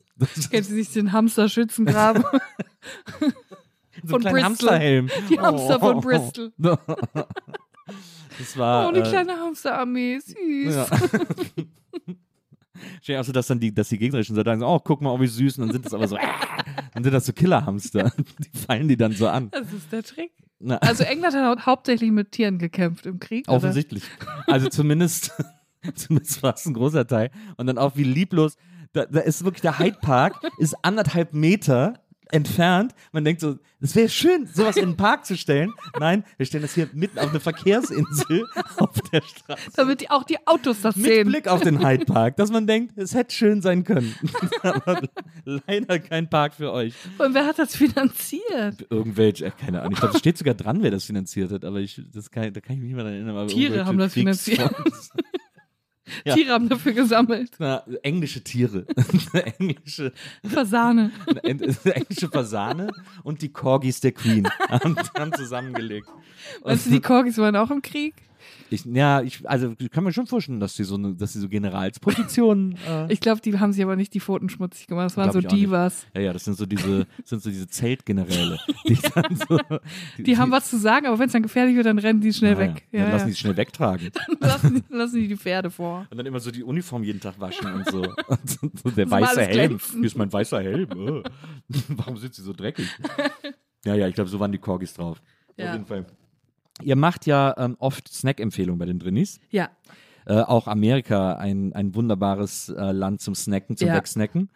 Kennst 0.49 0.72
du 0.72 0.74
nicht 0.74 0.95
den 0.95 1.12
Hamster-Schützengraben? 1.12 2.24
so 4.03 4.10
von 4.10 4.24
Bristol. 4.24 4.43
Hamsterhelm. 4.43 5.10
Die 5.30 5.39
Hamster 5.39 5.80
von 5.80 5.97
Oh. 5.97 6.01
Bristol. 6.01 6.51
Das 6.58 8.58
war. 8.58 8.88
Oh, 8.88 8.89
eine 8.89 8.99
äh, 8.99 9.03
kleine 9.03 9.34
Hamsterarmee, 9.34 10.18
süß. 10.18 10.74
Ja. 10.74 10.88
Stell 13.01 13.15
dir 13.15 13.21
auch 13.21 13.25
so, 13.25 13.32
dass 13.32 13.47
dann 13.47 13.59
die, 13.59 13.73
dass 13.73 13.89
die 13.89 13.97
gegnerischen 13.97 14.36
Soldaten 14.36 14.59
sagen, 14.59 14.71
oh, 14.71 14.80
guck 14.80 15.01
mal, 15.01 15.11
oh, 15.11 15.19
wie 15.19 15.28
süß, 15.28 15.57
und 15.57 15.67
dann 15.67 15.73
sind 15.73 15.86
das 15.86 15.93
aber 15.93 16.07
so, 16.07 16.15
äh, 16.17 16.21
dann 16.93 17.03
sind 17.03 17.13
das 17.13 17.25
so 17.25 17.34
Killerhamster. 17.34 18.11
Die 18.39 18.57
fallen 18.57 18.88
die 18.88 18.97
dann 18.97 19.11
so 19.13 19.28
an. 19.28 19.49
Das 19.51 19.71
ist 19.73 19.91
der 19.91 20.03
Trick. 20.03 20.32
Na, 20.59 20.78
Also 20.78 21.03
England 21.03 21.36
hat 21.36 21.65
hauptsächlich 21.65 22.11
mit 22.11 22.32
Tieren 22.32 22.57
gekämpft 22.57 23.05
im 23.05 23.19
Krieg. 23.19 23.47
oder? 23.47 23.57
offensichtlich. 23.57 24.03
Also 24.47 24.69
zumindest, 24.69 25.32
zumindest 25.95 26.41
war 26.41 26.55
es 26.55 26.65
ein 26.65 26.73
großer 26.73 27.05
Teil. 27.05 27.30
Und 27.57 27.67
dann 27.67 27.78
auch 27.78 27.95
wie 27.95 28.03
lieblos, 28.03 28.57
da, 28.93 29.05
da 29.05 29.19
ist 29.19 29.43
wirklich 29.43 29.61
der 29.61 29.78
Hyde 29.78 29.97
Park, 30.01 30.36
ist 30.57 30.75
anderthalb 30.84 31.34
Meter 31.34 31.99
entfernt. 32.32 32.93
Man 33.11 33.25
denkt 33.25 33.41
so, 33.41 33.57
es 33.80 33.95
wäre 33.95 34.09
schön, 34.09 34.47
sowas 34.47 34.75
in 34.75 34.89
den 34.89 34.97
Park 34.97 35.25
zu 35.25 35.38
stellen. 35.38 35.71
Nein, 35.99 36.23
wir 36.38 36.45
stellen 36.45 36.63
das 36.63 36.73
hier 36.73 36.89
mitten 36.93 37.19
auf 37.19 37.30
eine 37.30 37.39
Verkehrsinsel 37.39 38.45
auf 38.78 38.99
der 39.11 39.21
Straße. 39.21 39.71
Damit 39.75 40.01
die, 40.01 40.09
auch 40.09 40.23
die 40.23 40.47
Autos 40.47 40.82
das 40.82 40.95
Mit 40.95 41.05
sehen. 41.05 41.28
Blick 41.28 41.47
auf 41.47 41.61
den 41.61 41.86
Hyde 41.86 42.05
Park, 42.05 42.38
dass 42.38 42.49
man 42.51 42.65
denkt, 42.65 42.97
es 42.97 43.13
hätte 43.13 43.36
schön 43.36 43.61
sein 43.61 43.84
können. 43.84 44.15
Aber 44.63 45.01
leider 45.45 45.99
kein 45.99 46.28
Park 46.28 46.55
für 46.55 46.71
euch. 46.71 46.95
Und 47.19 47.34
wer 47.36 47.45
hat 47.45 47.59
das 47.59 47.75
finanziert? 47.75 48.88
Irgendwelche, 48.89 49.45
äh, 49.45 49.51
keine 49.51 49.82
Ahnung. 49.82 49.93
Ich 49.93 49.99
glaube, 49.99 50.15
es 50.15 50.19
steht 50.19 50.38
sogar 50.38 50.55
dran, 50.55 50.82
wer 50.82 50.91
das 50.91 51.05
finanziert 51.05 51.51
hat, 51.51 51.63
aber 51.63 51.80
ich, 51.80 52.01
das 52.13 52.32
kann, 52.32 52.51
da 52.51 52.59
kann 52.59 52.75
ich 52.75 52.82
mich 52.82 52.88
nicht 52.88 52.95
mehr 52.95 53.03
dran 53.03 53.13
erinnern. 53.13 53.47
Tiere 53.47 53.86
haben 53.86 53.99
das 53.99 54.13
finanziert. 54.13 54.73
Ja. 56.26 56.34
Tiere 56.36 56.51
haben 56.53 56.70
dafür 56.70 56.93
gesammelt. 56.93 57.51
Na, 57.60 57.84
englische 58.03 58.43
Tiere. 58.43 58.86
Englische, 59.60 60.14
Fasane. 60.47 61.12
englische 61.43 62.30
Fasane 62.30 62.89
und 63.24 63.41
die 63.41 63.49
Corgis 63.49 63.99
der 63.99 64.12
Queen 64.12 64.47
haben, 64.70 64.95
haben 65.18 65.34
zusammengelegt. 65.34 66.08
Weißt 66.64 66.86
du, 66.86 66.91
die 66.91 67.01
Corgis 67.01 67.38
waren 67.38 67.55
auch 67.55 67.72
im 67.72 67.82
Krieg? 67.82 68.16
Ich, 68.70 68.86
ja, 68.86 69.22
ich, 69.22 69.47
also 69.49 69.74
ich 69.80 69.89
kann 69.91 70.03
mir 70.03 70.12
schon 70.14 70.28
vorstellen, 70.28 70.60
dass 70.60 70.76
sie 70.76 70.84
so, 70.84 70.95
eine, 70.95 71.16
dass 71.16 71.34
sie 71.34 71.39
so 71.39 71.47
Generalspositionen. 71.49 72.78
Äh, 72.88 73.12
Ich 73.12 73.20
glaube, 73.20 73.41
die 73.41 73.58
haben 73.60 73.74
sich 73.74 73.84
aber 73.84 73.95
nicht 73.95 74.14
die 74.14 74.20
Pfoten 74.20 74.49
schmutzig 74.49 74.88
gemacht. 74.88 75.05
Das 75.08 75.18
waren 75.18 75.32
so 75.32 75.39
nicht. 75.39 75.51
Divas. 75.51 76.05
ja, 76.16 76.22
ja, 76.22 76.34
das 76.34 76.45
sind 76.45 76.55
so 76.58 76.66
diese, 76.66 77.08
sind 77.24 77.41
so 77.41 77.49
diese 77.49 77.68
Zeltgeneräle. 77.68 78.58
Die, 78.88 78.95
dann 79.16 79.36
so, 79.36 79.60
Die 80.18 80.38
haben 80.38 80.51
was 80.51 80.70
zu 80.70 80.78
sagen, 80.78 81.05
aber 81.08 81.18
wenn 81.20 81.28
es 81.28 81.34
dann 81.34 81.43
gefährlich 81.43 81.76
wird, 81.76 81.86
dann 81.86 81.99
rennen 81.99 82.22
die 82.22 82.34
schnell 82.34 82.53
Ja, 82.53 82.60
weg. 82.60 82.88
Ja. 82.91 82.99
Ja, 82.99 83.03
Dann 83.05 83.14
lassen 83.14 83.26
die 83.28 83.32
es 83.34 83.39
schnell 83.39 83.58
wegtragen. 83.58 84.10
lassen, 84.39 84.76
die, 84.89 84.93
lassen 84.95 85.16
die 85.18 85.28
die 85.28 85.38
Pferde 85.38 85.70
vor. 85.70 86.08
Und 86.10 86.18
dann 86.18 86.26
immer 86.26 86.39
so 86.39 86.51
die 86.51 86.64
Uniform 86.64 87.03
jeden 87.03 87.20
Tag 87.20 87.39
waschen 87.39 87.72
und 87.74 87.89
so. 87.89 88.01
Und 88.01 88.49
so, 88.49 88.70
so 88.84 88.89
der 88.91 89.10
weiße 89.10 89.41
Helm. 89.41 89.51
glänzen. 89.70 89.95
Hier 89.99 90.05
ist 90.08 90.18
mein 90.18 90.32
weißer 90.32 90.62
Helm. 90.62 90.88
Oh. 90.95 91.24
Warum 91.89 92.18
sind 92.18 92.34
sie 92.36 92.41
so 92.43 92.53
dreckig? 92.53 92.88
Ja, 93.86 93.95
ja, 93.95 94.08
ich 94.08 94.16
glaube, 94.16 94.30
so 94.30 94.39
waren 94.39 94.51
die 94.51 94.58
Corgis 94.58 94.93
drauf. 94.93 95.22
Auf 95.49 95.53
Ja. 95.58 95.74
jeden 95.74 95.86
Fall. 95.86 96.05
Ihr 96.82 96.95
macht 96.95 97.25
ja 97.25 97.55
ähm, 97.57 97.75
oft 97.80 98.07
Snack-Empfehlungen 98.07 98.80
bei 98.80 98.86
den 98.86 98.99
Drinnies. 98.99 99.39
Ja, 99.49 99.69
Äh, 100.25 100.41
auch 100.41 100.67
Amerika 100.67 101.36
ein, 101.38 101.71
ein 101.71 101.95
wunderbares 101.95 102.67
äh, 102.67 102.91
Land 102.91 103.21
zum 103.21 103.34
Snacken, 103.34 103.78
zum 103.78 103.88
Ja. 103.88 103.95
Wegsnacken. 103.95 104.49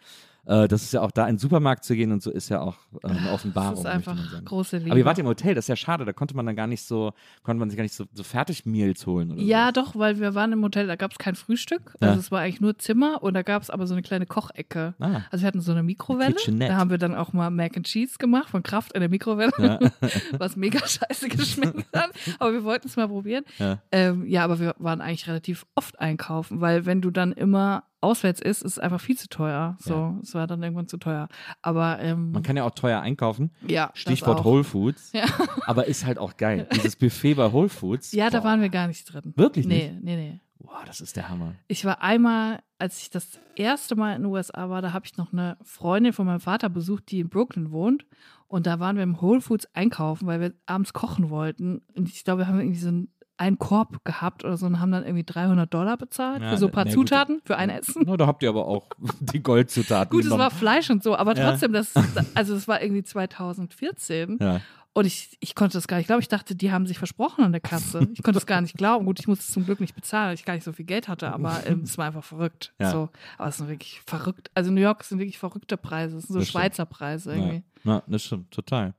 Äh, 0.44 0.66
das 0.68 0.82
ist 0.82 0.92
ja 0.92 1.02
auch 1.02 1.10
da 1.12 1.26
in 1.28 1.34
den 1.34 1.38
Supermarkt 1.38 1.84
zu 1.84 1.94
gehen 1.94 2.10
und 2.10 2.22
so 2.22 2.30
ist 2.30 2.48
ja 2.48 2.60
auch 2.60 2.76
äh, 3.04 3.08
eine 3.08 3.30
Offenbarung. 3.32 3.70
das 3.72 3.80
ist 3.80 3.86
einfach 3.86 4.44
große 4.44 4.78
Liebe. 4.78 4.90
Aber 4.90 4.98
ihr 4.98 5.04
wart 5.04 5.18
im 5.18 5.26
Hotel, 5.26 5.54
das 5.54 5.64
ist 5.64 5.68
ja 5.68 5.76
schade, 5.76 6.04
da 6.04 6.12
konnte 6.12 6.34
man 6.34 6.44
dann 6.46 6.56
gar 6.56 6.66
nicht 6.66 6.82
so, 6.84 7.12
konnte 7.44 7.60
man 7.60 7.70
sich 7.70 7.76
gar 7.76 7.84
nicht 7.84 7.94
so, 7.94 8.04
so 8.12 8.22
Fertigmeals 8.24 9.06
holen. 9.06 9.30
Oder 9.32 9.40
Ja, 9.40 9.66
so. 9.66 9.80
doch, 9.82 9.96
weil 9.96 10.18
wir 10.18 10.34
waren 10.34 10.52
im 10.52 10.62
Hotel, 10.62 10.86
da 10.88 10.96
gab 10.96 11.12
es 11.12 11.18
kein 11.18 11.34
Frühstück. 11.36 11.94
Ja. 12.00 12.08
Also 12.08 12.20
es 12.20 12.30
war 12.32 12.40
eigentlich 12.40 12.60
nur 12.60 12.76
Zimmer 12.78 13.22
und 13.22 13.34
da 13.34 13.42
gab 13.42 13.62
es 13.62 13.70
aber 13.70 13.86
so 13.86 13.94
eine 13.94 14.02
kleine 14.02 14.26
Kochecke. 14.26 14.94
Ah. 14.98 15.20
Also 15.30 15.42
wir 15.42 15.46
hatten 15.46 15.60
so 15.60 15.72
eine 15.72 15.82
Mikrowelle. 15.84 16.34
Da 16.58 16.76
haben 16.76 16.90
wir 16.90 16.98
dann 16.98 17.14
auch 17.14 17.32
mal 17.32 17.50
Mac 17.50 17.76
and 17.76 17.86
Cheese 17.86 18.18
gemacht 18.18 18.48
von 18.50 18.62
Kraft 18.62 18.92
in 18.94 19.00
der 19.00 19.08
Mikrowelle, 19.10 19.52
Ja. 19.58 19.78
was 20.38 20.56
mega 20.56 20.80
scheiße 20.80 21.28
geschmeckt 21.28 21.86
hat. 21.96 22.10
Aber 22.40 22.52
wir 22.52 22.64
wollten 22.64 22.88
es 22.88 22.96
mal 22.96 23.06
probieren. 23.08 23.44
Ja. 23.58 23.78
Ähm, 23.92 24.26
ja, 24.26 24.42
aber 24.44 24.58
wir 24.58 24.74
waren 24.78 25.00
eigentlich 25.00 25.28
relativ 25.28 25.66
oft 25.76 26.00
einkaufen, 26.00 26.60
weil 26.60 26.84
wenn 26.86 27.00
du 27.00 27.10
dann 27.10 27.32
immer 27.32 27.84
auswärts 28.02 28.40
ist 28.40 28.64
es 28.64 28.78
einfach 28.78 29.00
viel 29.00 29.16
zu 29.16 29.28
teuer. 29.28 29.76
So, 29.80 29.94
Ja. 29.94 30.18
es 30.22 30.34
war 30.34 30.46
dann 30.46 30.62
irgendwann 30.62 30.88
zu 30.88 30.96
teuer. 30.98 31.28
Aber 31.62 31.98
ähm, 32.00 32.32
Man 32.32 32.42
kann 32.42 32.56
ja 32.56 32.64
auch 32.64 32.74
teuer 32.74 33.00
einkaufen. 33.00 33.50
ja, 33.66 33.90
Stichwort. 33.94 34.44
Whole 34.44 34.64
Foods. 34.64 35.12
Ja. 35.12 35.24
Aber 35.66 35.86
ist 35.86 36.04
halt 36.04 36.18
auch 36.18 36.36
geil. 36.36 36.66
Dieses 36.74 36.96
Buffet 36.96 37.34
bei 37.34 37.52
Whole 37.52 37.68
Foods. 37.68 38.12
Ja, 38.12 38.28
da 38.30 38.40
boah, 38.40 38.44
waren 38.46 38.60
wir 38.60 38.68
gar 38.68 38.88
nicht 38.88 39.04
drin. 39.12 39.32
Wirklich 39.36 39.66
Nee, 39.66 39.96
nee, 40.02 40.16
nee. 40.16 40.40
Boah, 40.58 40.82
das 40.86 41.00
ist 41.00 41.16
der 41.16 41.28
Hammer. 41.28 41.54
Ich 41.66 41.84
war 41.84 42.02
einmal, 42.02 42.60
als 42.78 43.00
ich 43.02 43.10
das 43.10 43.40
erste 43.56 43.96
Mal 43.96 44.14
in 44.14 44.22
den 44.22 44.30
USA 44.32 44.70
war, 44.70 44.80
da 44.80 44.92
habe 44.92 45.04
ich 45.06 45.16
noch 45.16 45.32
eine 45.32 45.56
Freundin 45.62 46.12
von 46.12 46.24
meinem 46.26 46.38
Vater 46.40 46.68
besucht, 46.68 47.10
die 47.10 47.18
in 47.20 47.28
Brooklyn 47.28 47.72
wohnt. 47.72 48.06
Und 48.46 48.66
da 48.66 48.78
waren 48.78 48.96
wir 48.96 49.02
im 49.02 49.20
Whole 49.20 49.40
Foods 49.40 49.66
einkaufen, 49.74 50.26
weil 50.28 50.40
wir 50.40 50.52
abends 50.66 50.92
kochen 50.92 51.30
wollten. 51.30 51.82
Und 51.96 52.08
ich 52.08 52.22
glaube, 52.22 52.42
wir 52.42 52.46
haben 52.48 52.60
irgendwie 52.60 52.78
so 52.78 52.88
einen, 52.88 53.08
einen 53.38 53.58
Korb 53.58 54.04
gehabt 54.04 54.44
oder 54.44 54.56
so 54.56 54.66
und 54.66 54.78
haben 54.78 54.92
dann 54.92 55.04
irgendwie 55.04 55.24
300 55.24 55.72
Dollar 55.72 55.96
bezahlt 55.96 56.42
Ja, 56.42 56.50
für 56.50 56.58
so 56.58 56.66
ein 56.66 56.72
paar 56.72 56.84
na 56.84 56.94
gut. 56.94 57.08
Zutaten, 57.08 57.40
für 57.44 57.56
ein 57.56 57.70
Essen. 57.70 58.04
Na, 58.06 58.16
da 58.16 58.26
habt 58.26 58.42
ihr 58.42 58.48
aber 58.50 58.66
auch 58.68 58.88
die 59.20 59.42
Goldzutaten 59.42 60.10
Gut, 60.10 60.24
es 60.24 60.30
war 60.30 60.50
Fleisch 60.50 60.90
und 60.90 61.02
so, 61.02 61.16
aber 61.16 61.36
Ja. 61.36 61.50
trotzdem, 61.50 61.72
das, 61.72 61.92
also 62.34 62.54
es 62.54 62.68
war 62.68 62.82
irgendwie 62.82 63.02
2014. 63.02 64.38
ja. 64.40 64.60
Und 64.94 65.06
ich, 65.06 65.38
ich 65.40 65.54
konnte 65.54 65.78
das 65.78 65.88
gar 65.88 65.96
nicht 65.96 66.06
glauben. 66.08 66.20
Ich 66.20 66.28
dachte, 66.28 66.54
die 66.54 66.70
haben 66.70 66.84
sich 66.86 66.98
versprochen 66.98 67.44
an 67.44 67.52
der 67.52 67.62
Kasse. 67.62 68.06
Ich 68.12 68.22
konnte 68.22 68.36
es 68.38 68.44
gar 68.44 68.60
nicht 68.60 68.76
glauben. 68.76 69.06
Gut, 69.06 69.20
ich 69.20 69.26
musste 69.26 69.42
es 69.42 69.50
zum 69.50 69.64
Glück 69.64 69.80
nicht 69.80 69.94
bezahlen, 69.94 70.26
weil 70.28 70.34
ich 70.34 70.44
gar 70.44 70.52
nicht 70.52 70.64
so 70.64 70.72
viel 70.74 70.84
Geld 70.84 71.08
hatte, 71.08 71.32
aber 71.32 71.62
ähm, 71.66 71.80
es 71.84 71.96
war 71.96 72.08
einfach 72.08 72.22
verrückt. 72.24 72.74
Ja. 72.78 72.90
So. 72.90 73.08
Aber 73.38 73.48
es 73.48 73.56
sind 73.56 73.68
wirklich 73.68 74.02
verrückt. 74.06 74.50
Also 74.54 74.70
New 74.70 74.82
York 74.82 75.02
sind 75.04 75.18
wirklich 75.18 75.38
verrückte 75.38 75.78
Preise. 75.78 76.18
Es 76.18 76.24
sind 76.24 76.34
so 76.34 76.40
Das 76.40 76.48
stimmt. 76.50 76.62
Schweizer 76.64 76.84
Preise 76.84 77.32
irgendwie. 77.34 77.62
Ja, 77.84 77.92
ja, 77.94 78.02
das 78.06 78.22
stimmt, 78.22 78.50
total. 78.50 78.92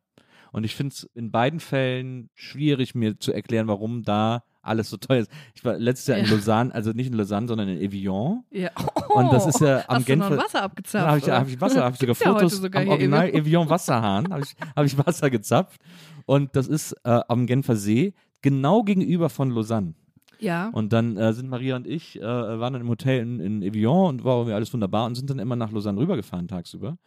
Und 0.53 0.63
ich 0.63 0.75
finde 0.75 0.93
es 0.93 1.03
in 1.13 1.29
beiden 1.31 1.59
Fällen 1.59 2.29
schwierig, 2.35 2.95
mir 2.95 3.19
zu 3.19 3.33
erklären, 3.33 3.67
warum 3.67 4.03
da 4.03 4.43
alles 4.61 4.89
so 4.89 4.95
teuer 4.95 5.19
ist. 5.23 5.31
Ich 5.55 5.65
war 5.65 5.77
letztes 5.77 6.07
Jahr 6.07 6.17
in 6.19 6.25
Ja. 6.25 6.31
Lausanne, 6.31 6.73
also 6.73 6.91
nicht 6.91 7.07
in 7.07 7.13
Lausanne, 7.13 7.49
sondern 7.49 7.67
in 7.67 7.81
Evian. 7.81 8.43
Ja. 8.49 8.69
Und 9.09 9.33
das 9.33 9.45
ist 9.45 9.59
ja 9.59 9.83
am 9.89 9.97
Hast 9.97 10.07
du 10.07 10.15
noch 10.15 10.29
Genfer- 10.29 10.37
Wasser 10.37 10.63
abgezapft? 10.63 11.03
Da 11.05 11.07
habe 11.09 11.17
ich, 11.19 11.29
hab 11.29 11.47
ich 11.49 11.59
Wasser, 11.59 11.83
habe 11.83 11.95
ich 11.95 11.99
sogar 11.99 12.15
ja 12.15 12.33
Fotos 12.39 12.57
sogar 12.57 12.81
am 12.81 12.87
hier 12.87 12.93
Original 12.93 13.27
Evian. 13.27 13.41
Evian 13.45 13.69
Wasserhahn, 13.69 14.31
habe 14.31 14.43
ich, 14.43 14.55
hab 14.73 14.85
ich 14.85 14.97
Wasser 14.97 15.29
gezapft. 15.29 15.81
Und 16.25 16.55
das 16.55 16.67
ist 16.67 16.93
äh, 17.03 17.19
am 17.27 17.45
Genfer 17.45 17.75
See, 17.75 18.13
genau 18.41 18.83
gegenüber 18.83 19.27
von 19.29 19.49
Lausanne. 19.51 19.95
Ja. 20.39 20.69
Und 20.69 20.93
dann 20.93 21.17
äh, 21.17 21.33
sind 21.33 21.49
Maria 21.49 21.75
und 21.77 21.87
ich, 21.87 22.19
äh, 22.21 22.23
waren 22.23 22.73
dann 22.73 22.81
im 22.81 22.89
Hotel 22.89 23.21
in, 23.21 23.39
in 23.39 23.61
Evian 23.63 24.07
und 24.07 24.23
war 24.23 24.35
irgendwie 24.37 24.53
alles 24.53 24.73
wunderbar 24.73 25.05
und 25.07 25.15
sind 25.15 25.29
dann 25.29 25.39
immer 25.39 25.55
nach 25.55 25.71
Lausanne 25.71 25.99
rübergefahren 25.99 26.47
tagsüber. 26.47 26.97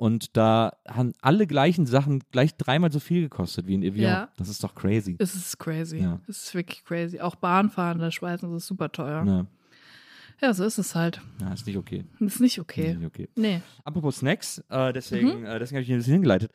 Und 0.00 0.34
da 0.34 0.72
haben 0.88 1.12
alle 1.20 1.46
gleichen 1.46 1.84
Sachen 1.84 2.22
gleich 2.32 2.56
dreimal 2.56 2.90
so 2.90 3.00
viel 3.00 3.20
gekostet 3.20 3.66
wie 3.66 3.74
in 3.74 3.82
Evian. 3.82 4.10
Ja. 4.10 4.28
Das 4.38 4.48
ist 4.48 4.64
doch 4.64 4.74
crazy. 4.74 5.16
Es 5.18 5.34
ist 5.34 5.58
crazy. 5.58 5.98
Ja. 5.98 6.20
Es 6.26 6.44
ist 6.44 6.54
wirklich 6.54 6.82
crazy. 6.86 7.20
Auch 7.20 7.34
Bahnfahren 7.36 7.98
in 7.98 8.04
der 8.04 8.10
Schweiz 8.10 8.40
das 8.40 8.50
ist 8.50 8.66
super 8.66 8.90
teuer. 8.90 9.24
Ja, 9.26 9.46
Ja, 10.40 10.54
so 10.54 10.64
ist 10.64 10.78
es 10.78 10.94
halt. 10.94 11.20
ja, 11.38 11.52
ist 11.52 11.66
nicht 11.66 11.76
okay. 11.76 12.04
Ist 12.18 12.40
nicht 12.40 12.58
okay. 12.58 12.94
Nicht 12.94 13.06
okay. 13.06 13.28
Nee. 13.36 13.60
Apropos 13.84 14.16
Snacks, 14.16 14.64
äh, 14.70 14.88
Mhm. 14.88 14.92
deswegen, 14.94 15.44
äh, 15.44 15.58
deswegen 15.58 15.76
habe 15.76 15.80
ich 15.82 15.86
hier 15.88 15.96
ein 15.96 15.98
bisschen 15.98 16.14
hingeleitet. 16.14 16.50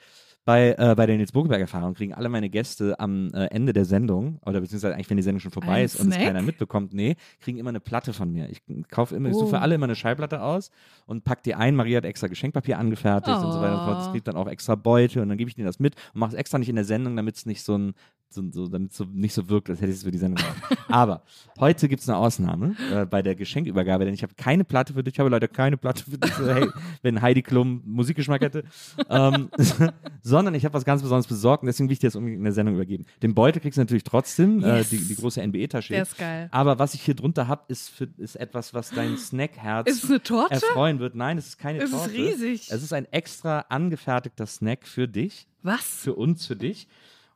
Bei, 0.48 0.76
äh, 0.78 0.94
bei 0.96 1.08
der 1.08 1.18
Nils 1.18 1.32
Burgenberg-Erfahrung 1.32 1.96
kriegen 1.96 2.14
alle 2.14 2.30
meine 2.30 2.52
Gäste 2.52 3.00
am 3.00 3.32
äh, 3.34 3.48
Ende 3.48 3.74
der 3.74 3.84
Sendung, 3.84 4.38
oder 4.46 4.62
beziehungsweise 4.62 4.94
eigentlich, 4.94 5.10
wenn 5.10 5.18
die 5.18 5.24
Sendung 5.24 5.40
schon 5.40 5.50
vorbei 5.52 5.72
Ein 5.80 5.86
ist 5.86 5.96
und 6.00 6.10
es 6.10 6.14
Snack? 6.14 6.28
keiner 6.28 6.44
mitbekommt, 6.44 6.94
nee, 6.94 7.16
kriegen 7.42 7.58
immer 7.58 7.70
eine 7.70 7.80
Platte 7.80 8.14
von 8.14 8.32
mir. 8.32 8.48
Ich 8.52 8.62
kaufe 8.92 9.16
immer, 9.16 9.30
ich 9.30 9.34
suche 9.34 9.46
Oh. 9.46 9.50
für 9.50 9.60
alle 9.62 9.74
immer 9.74 9.86
eine 9.86 9.96
Schallplatte 9.96 10.44
aus 10.44 10.70
und 11.08 11.24
pack 11.24 11.42
die 11.42 11.56
ein. 11.56 11.76
Maria 11.76 11.98
hat 11.98 12.06
extra 12.06 12.28
Geschenkpapier 12.28 12.78
angefertigt 12.78 13.38
und 13.38 13.52
so 13.54 13.60
weiter 13.60 13.74
und 13.74 13.80
so 13.80 13.86
fort. 13.86 14.02
Es 14.02 14.08
Oh. 14.08 14.12
kriegt 14.12 14.28
dann 14.28 14.36
auch 14.36 14.48
extra 14.48 14.76
Beutel 14.76 15.24
und 15.24 15.30
dann 15.30 15.38
gebe 15.40 15.50
ich 15.50 15.56
denen 15.56 15.66
das 15.66 15.80
mit 15.80 15.96
und 16.14 16.20
mache 16.20 16.34
es 16.34 16.36
extra 16.36 16.60
nicht 16.60 16.70
in 16.70 16.76
der 16.76 16.86
Sendung, 16.86 17.16
damit 17.16 17.36
es 17.38 17.48
nicht 17.48 17.64
so 17.64 17.76
ein 17.76 17.94
so, 18.30 18.44
so, 18.52 18.68
damit 18.68 18.92
es 18.92 18.98
so 18.98 19.06
nicht 19.06 19.34
so 19.34 19.48
wirkt, 19.50 19.70
als 19.70 19.80
hätte 19.80 19.92
ich 19.92 19.98
es 19.98 20.04
für 20.04 20.12
die 20.12 20.18
Sendung 20.18 20.44
gemacht. 20.44 20.78
Aber 20.90 21.24
heute 21.60 21.88
gibt 21.88 22.02
es 22.02 22.10
eine 22.10 22.18
Ausnahme 22.18 22.76
äh, 22.92 23.06
bei 23.06 23.22
der 23.22 23.34
Geschenkübergabe, 23.36 24.04
denn 24.06 24.14
ich 24.14 24.24
habe 24.24 24.34
keine 24.36 24.64
Platte 24.66 24.94
für 24.94 25.04
dich, 25.04 25.14
ich 25.14 25.20
habe 25.20 25.30
leider 25.30 25.48
keine 25.48 25.78
Platte 25.78 26.04
für 26.04 26.18
dich, 26.18 26.34
so, 26.34 26.46
hey, 26.48 26.68
wenn 27.02 27.22
Heidi 27.22 27.42
Klum 27.42 27.82
Musikgeschmack 27.86 28.42
hätte, 28.42 28.64
ähm, 29.10 29.50
sondern 30.22 30.54
ich 30.56 30.66
habe 30.66 30.74
was 30.74 30.84
ganz 30.86 31.02
Besonderes 31.02 31.28
besorgt 31.28 31.64
und 31.64 31.68
deswegen 31.68 31.88
will 31.88 31.94
ich 31.94 32.00
dir 32.00 32.08
das 32.08 32.16
unbedingt 32.16 32.40
in 32.40 32.44
der 32.44 32.54
Sendung 32.54 32.76
übergeben. 32.76 33.06
Den 33.22 33.34
Beutel 33.34 33.62
kriegst 33.62 33.78
du 33.78 33.82
natürlich 33.82 34.04
trotzdem, 34.04 34.60
Yes. 34.60 34.92
äh, 34.92 34.98
die, 34.98 35.08
die 35.08 35.16
große 35.16 35.42
NBE-Tasche. 35.42 35.94
Der 35.94 36.02
ist 36.04 36.18
geil. 36.18 36.50
Aber 36.52 36.78
was 36.80 36.94
ich 36.94 37.02
hier 37.02 37.16
drunter 37.16 37.48
habe, 37.48 37.64
ist, 37.70 37.90
für- 37.90 38.10
ist 38.18 38.36
etwas, 38.36 38.74
was 38.74 38.90
dein 38.90 39.18
Snackherz 39.18 39.90
Ist 39.90 40.04
es 40.04 40.10
eine 40.10 40.22
Torte? 40.22 40.54
erfreuen 40.56 41.00
wird. 41.00 41.16
Nein, 41.16 41.38
es 41.38 41.48
ist 41.48 41.58
keine 41.58 41.80
Es 41.80 41.86
ist 41.86 41.92
Torte. 41.92 42.14
riesig. 42.14 42.70
Es 42.72 42.84
ist 42.84 42.92
ein 42.94 43.06
extra 43.12 43.66
angefertigter 43.70 44.46
Snack 44.46 44.86
für 44.88 45.08
dich 45.08 45.48
Was? 45.64 45.82
für 45.84 46.14
uns, 46.16 46.46
für 46.46 46.56
dich. 46.56 46.88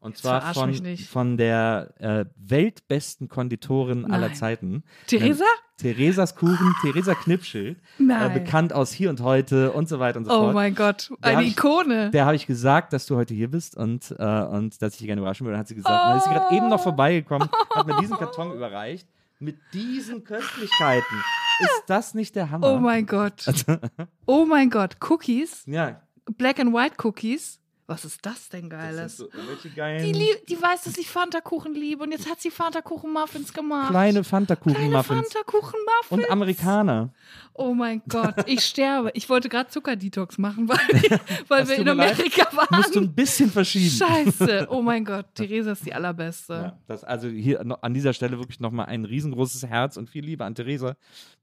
Und 0.01 0.11
Jetzt 0.11 0.21
zwar 0.21 0.53
von, 0.53 0.73
von 0.97 1.37
der 1.37 1.93
äh, 1.99 2.25
weltbesten 2.37 3.27
Konditorin 3.27 4.05
aller 4.05 4.27
Nein. 4.27 4.35
Zeiten. 4.35 4.83
Theresa? 5.07 5.43
Theresas 5.77 6.35
Kuchen, 6.35 6.73
Theresa 6.81 7.15
Knipschild. 7.15 7.77
Äh, 7.99 8.29
bekannt 8.33 8.71
aus 8.73 8.91
Hier 8.91 9.09
und 9.09 9.21
Heute 9.21 9.71
und 9.71 9.87
so 9.89 9.99
weiter 9.99 10.19
und 10.19 10.25
so 10.25 10.31
Oh 10.31 10.41
fort. 10.43 10.53
mein 10.53 10.75
Gott, 10.75 11.11
eine 11.21 11.43
ich- 11.43 11.51
Ikone. 11.51 12.11
Der 12.11 12.25
habe 12.25 12.35
ich 12.35 12.47
gesagt, 12.47 12.93
dass 12.93 13.05
du 13.07 13.15
heute 13.17 13.33
hier 13.33 13.49
bist 13.51 13.75
und, 13.77 14.13
äh, 14.17 14.23
und 14.43 14.81
dass 14.81 14.93
ich 14.93 14.99
dich 14.99 15.07
gerne 15.07 15.21
überraschen 15.21 15.45
würde. 15.45 15.53
Dann 15.53 15.59
hat 15.61 15.67
sie 15.67 15.75
gesagt, 15.75 15.93
dann 15.93 16.17
ist 16.17 16.23
sie 16.25 16.29
gerade 16.31 16.55
eben 16.55 16.69
noch 16.69 16.81
vorbeigekommen, 16.81 17.49
hat 17.75 17.87
mir 17.87 17.97
diesen 17.97 18.17
Karton 18.19 18.53
überreicht. 18.53 19.07
Mit 19.41 19.57
diesen 19.73 20.23
Köstlichkeiten. 20.25 21.23
Ist 21.61 21.83
das 21.87 22.13
nicht 22.13 22.35
der 22.35 22.51
Hammer? 22.51 22.73
Oh 22.73 22.77
mein 22.79 23.05
Gott. 23.05 23.45
Oh 24.25 24.45
mein 24.45 24.69
Gott, 24.69 24.97
Cookies, 25.09 25.63
Ja, 25.65 26.01
Black 26.37 26.59
and 26.59 26.73
White 26.73 26.95
Cookies. 27.05 27.58
Was 27.89 28.05
ist 28.05 28.23
das 28.23 28.49
denn 28.49 28.69
das 28.69 28.79
Geiles? 28.79 29.17
sind 29.17 29.31
so 29.31 29.69
die, 29.73 30.11
lieb, 30.11 30.45
die 30.47 30.61
weiß, 30.61 30.83
dass 30.83 30.97
ich 30.99 31.09
Fanta-Kuchen 31.09 31.73
liebe 31.73 32.03
und 32.03 32.11
jetzt 32.11 32.29
hat 32.29 32.39
sie 32.39 32.51
Fanta-Kuchen-Muffins 32.51 33.51
gemacht. 33.51 33.89
kleine 33.89 34.09
Kleine 34.09 34.23
Fanta-Kuchen-Muffins. 34.23 35.33
Fanta-Kuchen-Muffins. 35.33 36.11
Und 36.11 36.29
Amerikaner. 36.31 37.11
Oh 37.53 37.73
mein 37.73 38.01
Gott, 38.07 38.35
ich 38.45 38.61
sterbe. 38.61 39.11
Ich 39.15 39.27
wollte 39.27 39.49
gerade 39.49 39.69
Zuckerdetox 39.69 40.37
machen, 40.37 40.69
weil, 40.69 40.77
weil 41.47 41.61
Das 41.61 41.69
wir 41.69 41.77
in 41.77 41.83
mir 41.83 41.93
leid. 41.93 42.13
Amerika 42.13 42.47
Musst 42.71 42.95
du 42.95 42.99
waren. 42.99 43.09
ein 43.09 43.13
bisschen 43.15 43.49
verschieben. 43.49 43.89
Scheiße. 43.89 44.59
Oh 44.69 44.81
mein 44.81 45.03
Gott, 45.03 45.25
Theresa 45.33 45.71
ist 45.71 45.85
die 45.85 45.93
allerbeste. 45.93 46.53
Ja, 46.53 46.79
das, 46.87 47.03
also 47.03 47.27
hier 47.27 47.59
an 47.81 47.93
dieser 47.93 48.13
Stelle 48.13 48.37
wirklich 48.37 48.59
nochmal 48.59 48.85
ein 48.85 49.03
riesengroßes 49.03 49.65
Herz 49.65 49.97
und 49.97 50.09
viel 50.09 50.23
Liebe 50.23 50.45
an 50.45 50.53
Theresa, 50.53 50.95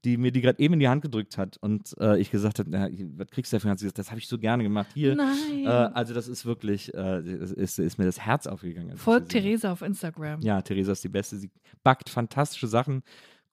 die 0.05 0.17
mir 0.17 0.31
die 0.31 0.41
gerade 0.41 0.59
eben 0.59 0.75
in 0.75 0.79
die 0.79 0.87
Hand 0.87 1.01
gedrückt 1.01 1.37
hat 1.37 1.57
und 1.57 1.93
äh, 1.99 2.17
ich 2.19 2.31
gesagt 2.31 2.59
habe, 2.59 2.71
was 2.71 3.27
kriegst 3.29 3.51
du 3.51 3.57
dafür? 3.57 3.71
Hat 3.71 3.79
sie 3.79 3.85
gesagt, 3.85 3.99
das 3.99 4.09
habe 4.09 4.19
ich 4.19 4.27
so 4.27 4.37
gerne 4.37 4.63
gemacht. 4.63 4.87
Hier. 4.93 5.15
Nein. 5.15 5.65
Äh, 5.65 5.67
also 5.67 6.13
das 6.13 6.27
ist 6.27 6.36
wirklich, 6.45 6.93
äh, 6.93 7.21
ist, 7.21 7.79
ist 7.79 7.97
mir 7.97 8.05
das 8.05 8.19
Herz 8.19 8.47
aufgegangen. 8.47 8.97
Folgt 8.97 9.29
Theresa 9.29 9.71
auf 9.71 9.81
Instagram. 9.81 10.41
Ja, 10.41 10.61
Theresa 10.61 10.91
ist 10.91 11.03
die 11.03 11.09
Beste. 11.09 11.37
Sie 11.37 11.49
backt 11.83 12.09
fantastische 12.09 12.67
Sachen. 12.67 13.03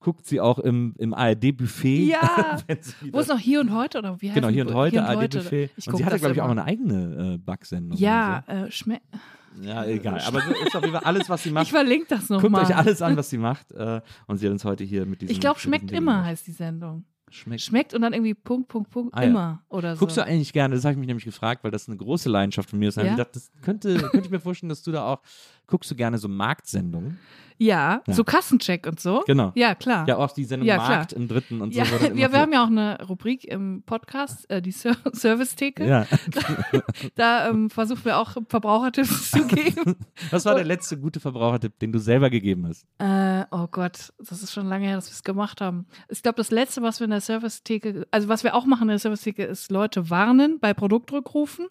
Guckt 0.00 0.26
sie 0.26 0.40
auch 0.40 0.58
im, 0.58 0.94
im 0.98 1.14
ARD-Buffet. 1.14 2.06
Ja. 2.06 2.58
Wo 3.12 3.20
ist 3.20 3.28
noch 3.28 3.38
hier 3.38 3.60
und 3.60 3.72
heute 3.72 3.98
oder 3.98 4.20
wie 4.20 4.28
heißt 4.28 4.34
Genau, 4.34 4.48
hier 4.48 4.66
und 4.66 4.74
heute, 4.74 5.02
ARD-Buffet. 5.02 5.70
Und 5.86 5.96
sie 5.96 6.04
hatte, 6.04 6.18
glaube 6.18 6.34
ich, 6.34 6.42
auch 6.42 6.50
eine 6.50 6.64
eigene 6.64 7.34
äh, 7.34 7.38
Backsendung. 7.38 7.98
Ja, 7.98 8.44
äh, 8.46 8.70
schmeckt. 8.70 9.06
So. 9.12 9.18
Ja, 9.62 9.84
egal. 9.86 10.20
Aber 10.26 10.40
so 10.40 10.50
ist 10.50 10.74
auf 10.74 10.82
jeden 10.82 10.94
Fall 10.94 11.04
alles, 11.04 11.28
was 11.28 11.42
sie 11.42 11.50
macht. 11.50 11.66
Ich 11.66 11.70
verlinke 11.70 12.06
das 12.08 12.28
Guckt 12.28 12.42
nochmal. 12.42 12.64
euch 12.64 12.76
alles 12.76 13.02
an, 13.02 13.16
was 13.16 13.30
sie 13.30 13.38
macht. 13.38 13.70
Äh, 13.72 14.00
und 14.26 14.38
sie 14.38 14.46
hat 14.46 14.52
uns 14.52 14.64
heute 14.64 14.84
hier 14.84 15.06
mit 15.06 15.22
diesem. 15.22 15.32
Ich 15.32 15.40
glaube, 15.40 15.60
schmeckt 15.60 15.90
immer 15.92 16.24
heißt 16.24 16.46
die 16.46 16.52
Sendung. 16.52 17.04
Schmeckt. 17.34 17.62
Schmeckt 17.62 17.94
und 17.94 18.02
dann 18.02 18.12
irgendwie 18.12 18.34
Punkt, 18.34 18.68
Punkt, 18.68 18.90
Punkt, 18.90 19.12
Ah, 19.14 19.22
ja. 19.22 19.28
immer 19.28 19.62
oder 19.68 19.96
so. 19.96 20.00
Guckst 20.00 20.16
du 20.16 20.24
eigentlich 20.24 20.52
gerne, 20.52 20.74
das 20.76 20.84
habe 20.84 20.92
ich 20.92 20.98
mich 20.98 21.08
nämlich 21.08 21.24
gefragt, 21.24 21.64
weil 21.64 21.70
das 21.72 21.88
eine 21.88 21.96
große 21.96 22.28
Leidenschaft 22.28 22.70
von 22.70 22.78
mir 22.78 22.88
ist. 22.88 22.96
Ja? 22.96 23.02
Ich 23.04 23.10
gedacht, 23.10 23.34
das 23.34 23.50
könnte, 23.60 23.96
könnte 23.96 24.26
ich 24.26 24.30
mir 24.30 24.38
vorstellen, 24.40 24.68
dass 24.68 24.82
du 24.84 24.92
da 24.92 25.04
auch, 25.04 25.20
guckst 25.66 25.90
du 25.90 25.96
gerne 25.96 26.18
so 26.18 26.28
Marktsendungen? 26.28 27.18
Ja, 27.58 28.02
Ja. 28.06 28.14
so 28.14 28.24
Kassencheck 28.24 28.86
und 28.86 29.00
so. 29.00 29.22
Genau. 29.26 29.52
Ja, 29.54 29.74
klar. 29.74 30.06
Ja, 30.08 30.16
auch 30.18 30.32
die 30.32 30.44
Sendung 30.44 30.66
Ja, 30.68 30.76
klar. 30.76 30.88
Markt 30.88 31.12
im 31.12 31.28
dritten 31.28 31.60
und 31.60 31.74
Ja, 31.74 31.84
so. 31.84 31.96
immer 32.06 32.16
wir, 32.16 32.32
haben 32.32 32.52
ja 32.52 32.62
auch 32.64 32.68
eine 32.68 32.98
Rubrik 33.06 33.44
im 33.44 33.82
Podcast, 33.86 34.48
äh, 34.50 34.60
die 34.62 34.70
Ser 34.72 34.96
Service-Theke. 35.12 35.86
ja. 35.86 36.06
Da 37.14 37.48
ähm, 37.48 37.70
versuchen 37.70 38.04
wir 38.04 38.18
auch 38.18 38.36
Verbrauchertipps 38.48 39.30
zu 39.30 39.46
geben. 39.46 39.96
Was 40.30 40.44
war 40.44 40.54
der 40.54 40.64
letzte 40.64 40.98
gute 40.98 41.20
Verbrauchertipp, 41.20 41.78
den 41.78 41.92
du 41.92 41.98
selber 41.98 42.30
gegeben 42.30 42.66
hast? 42.68 42.86
Äh, 42.98 43.44
oh 43.50 43.66
Gott, 43.70 44.12
das 44.18 44.42
ist 44.42 44.52
schon 44.52 44.66
lange 44.66 44.86
her, 44.86 44.96
dass 44.96 45.06
wir 45.08 45.12
es 45.12 45.22
gemacht 45.22 45.60
haben. 45.60 45.86
Ich 46.08 46.22
glaube, 46.22 46.36
das 46.36 46.50
Letzte, 46.50 46.82
was 46.82 47.00
wir 47.00 47.04
in 47.04 47.10
der 47.10 47.20
Service-Theke, 47.20 48.06
also 48.10 48.28
was 48.28 48.44
wir 48.44 48.54
auch 48.54 48.66
machen 48.66 48.82
in 48.82 48.88
der 48.88 48.98
Service-Theke, 48.98 49.44
ist 49.44 49.70
Leute 49.70 50.10
warnen 50.10 50.58
bei 50.60 50.74
Produktrückrufen. 50.74 51.66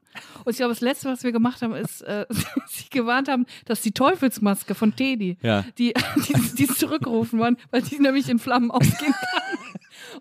Und 0.45 0.51
ich 0.51 0.57
glaube, 0.57 0.71
das 0.73 0.81
Letzte, 0.81 1.09
was 1.09 1.23
wir 1.23 1.31
gemacht 1.31 1.61
haben, 1.61 1.73
ist, 1.73 2.01
äh, 2.01 2.25
sie 2.67 2.89
gewarnt 2.89 3.27
haben, 3.27 3.45
dass 3.65 3.81
die 3.81 3.91
Teufelsmaske 3.91 4.75
von 4.75 4.95
Teddy, 4.95 5.37
Ja. 5.41 5.65
Die, 5.77 5.93
die, 6.27 6.55
die 6.55 6.67
zurückgerufen 6.67 7.39
worden, 7.39 7.57
weil 7.71 7.81
die 7.81 7.99
nämlich 7.99 8.29
in 8.29 8.39
Flammen 8.39 8.71
ausgehen 8.71 9.13
kann. 9.13 9.59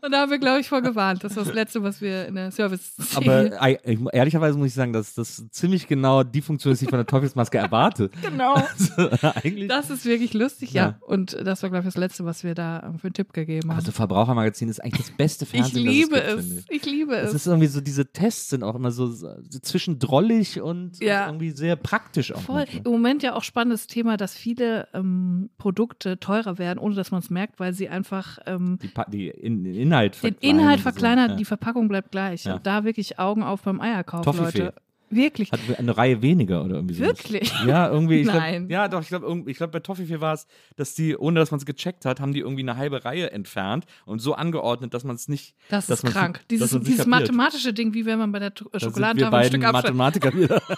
Und 0.01 0.13
da 0.13 0.21
haben 0.23 0.31
wir, 0.31 0.39
glaube 0.39 0.61
ich, 0.61 0.69
vor 0.69 0.83
gewarnt. 0.83 1.23
Das 1.25 1.37
war 1.37 1.45
das 1.45 1.53
Letzte, 1.55 1.83
was 1.83 2.01
wir 2.01 2.27
in 2.27 2.35
der 2.35 2.51
service 2.51 2.95
Aber 3.15 3.47
ich- 3.69 3.99
ehrlicherweise 4.13 4.57
muss 4.59 4.69
ich 4.69 4.75
sagen, 4.75 4.93
dass 4.93 5.15
das 5.15 5.45
ziemlich 5.51 5.87
genau 5.87 6.23
die 6.23 6.41
Funktion 6.43 6.73
ist, 6.73 6.81
die 6.81 6.85
ich 6.87 6.91
von 6.91 6.99
der 6.99 7.07
Teufelsmaske 7.07 7.59
erwarte. 7.59 8.11
Genau. 8.23 8.55
Also, 8.55 8.93
eigentlich. 9.43 9.69
Das 9.69 9.91
ist 9.91 10.05
wirklich 10.05 10.33
lustig, 10.35 10.73
ja. 10.73 10.83
Ja. 10.83 10.99
Und 11.01 11.33
das 11.45 11.63
war, 11.63 11.71
glaube 11.71 11.83
ich, 11.87 11.93
das 11.95 11.97
Letzte, 12.01 12.25
was 12.25 12.45
wir 12.45 12.55
da 12.55 12.83
ähm, 12.87 12.99
für 12.99 13.09
einen 13.09 13.15
Tipp 13.15 13.33
gegeben 13.33 13.69
haben. 13.71 13.79
also 13.79 13.93
Verbrauchermagazin 13.93 14.69
ist 14.69 14.83
eigentlich 14.83 15.07
das 15.07 15.17
beste 15.17 15.45
ich 15.45 15.51
Fernsehen, 15.51 15.87
liebe 15.87 16.17
das 16.17 16.35
es, 16.35 16.49
gibt, 16.57 16.71
ich. 16.71 16.77
Ich 16.77 16.87
liebe 16.87 17.15
Es 17.17 17.31
es. 17.31 17.35
ist 17.35 17.47
irgendwie 17.47 17.67
so, 17.67 17.81
diese 17.81 18.07
Tests 18.13 18.51
sind 18.51 18.63
auch 18.63 18.75
immer 18.75 18.91
so, 18.93 19.07
so 19.09 19.29
zwischen 19.61 19.99
drollig 19.99 20.61
und, 20.61 20.99
Ja. 21.01 21.27
irgendwie 21.27 21.51
sehr 21.51 21.77
praktisch 21.77 22.33
auch. 22.33 22.41
Voll. 22.41 22.57
manchmal. 22.61 22.83
Im 22.87 22.93
Moment 22.93 23.23
ja 23.23 23.35
auch 23.35 23.43
spannendes 23.43 23.87
Thema, 23.87 24.17
dass 24.17 24.35
viele 24.35 24.89
ähm, 24.95 25.51
Produkte 25.59 26.19
teurer 26.21 26.59
werden, 26.59 26.79
ohne 26.79 26.95
dass 26.95 27.11
man 27.11 27.21
es 27.21 27.31
merkt, 27.31 27.61
weil 27.61 27.73
sie 27.75 27.89
einfach 27.89 28.39
ähm, 28.47 28.79
Die, 28.83 28.91
die 29.11 29.29
in, 29.29 29.65
den 29.65 29.75
Inhalt 29.83 30.15
den 30.17 30.37
verkleinern 30.41 30.51
Inhalt 30.51 30.79
und 30.79 30.85
so. 30.85 31.33
Ja. 31.33 31.37
die 31.37 31.45
Verpackung 31.45 31.89
bleibt 31.89 32.11
gleich. 32.11 32.45
Ja. 32.45 32.55
Und 32.55 32.67
da 32.67 32.85
wirklich 32.85 33.19
Augen 33.19 33.43
auf 33.43 33.63
beim 33.63 33.81
Eierkauf, 33.81 34.25
Toffifee. 34.25 34.59
Leute. 34.59 34.75
Wirklich. 35.13 35.53
Hat 35.53 35.61
eine 35.79 35.97
Reihe 35.97 36.23
weniger 36.23 36.65
oder 36.65 36.77
irgendwie 36.77 36.95
so. 36.95 37.05
Wirklich? 37.05 37.53
Ja, 37.67 37.89
irgendwie. 37.89 38.21
Ich 38.21 38.27
Nein. 38.27 38.69
Glaub, 38.69 38.71
ja, 38.71 38.89
doch, 38.89 39.03
ich 39.03 39.09
glaube, 39.09 39.45
ich 39.47 39.57
glaub, 39.57 39.71
bei 39.71 39.81
Toffifee 39.81 40.21
war 40.21 40.35
es, 40.35 40.47
dass 40.77 40.95
die, 40.95 41.17
ohne 41.17 41.39
dass 41.39 41.51
man 41.51 41.59
es 41.59 41.67
gecheckt 41.67 42.05
hat, 42.05 42.21
haben 42.21 42.33
die 42.33 42.41
irgendwie 42.41 42.63
eine 42.63 42.77
halbe 42.77 43.05
Reihe 43.05 43.31
entfernt 43.31 43.85
und 44.07 44.21
so 44.21 44.35
angeordnet, 44.35 44.95
dass 44.95 45.05
man 45.05 45.17
es 45.17 45.29
nicht. 45.29 45.55
Das 45.69 45.87
dass 45.87 46.03
ist 46.03 46.13
krank. 46.13 46.41
Dieses, 46.51 46.71
dieses 46.81 47.07
mathematische 47.07 47.73
Ding, 47.73 47.95
wie 47.95 48.07
wenn 48.07 48.19
man 48.19 48.33
bei 48.33 48.39
der 48.39 48.53
Schokoladentafel 48.57 49.39
ein 49.39 49.47
Stück 49.47 49.65
abschreibt. 49.65 49.95
Mathematiker 49.95 50.35
wieder. 50.35 50.63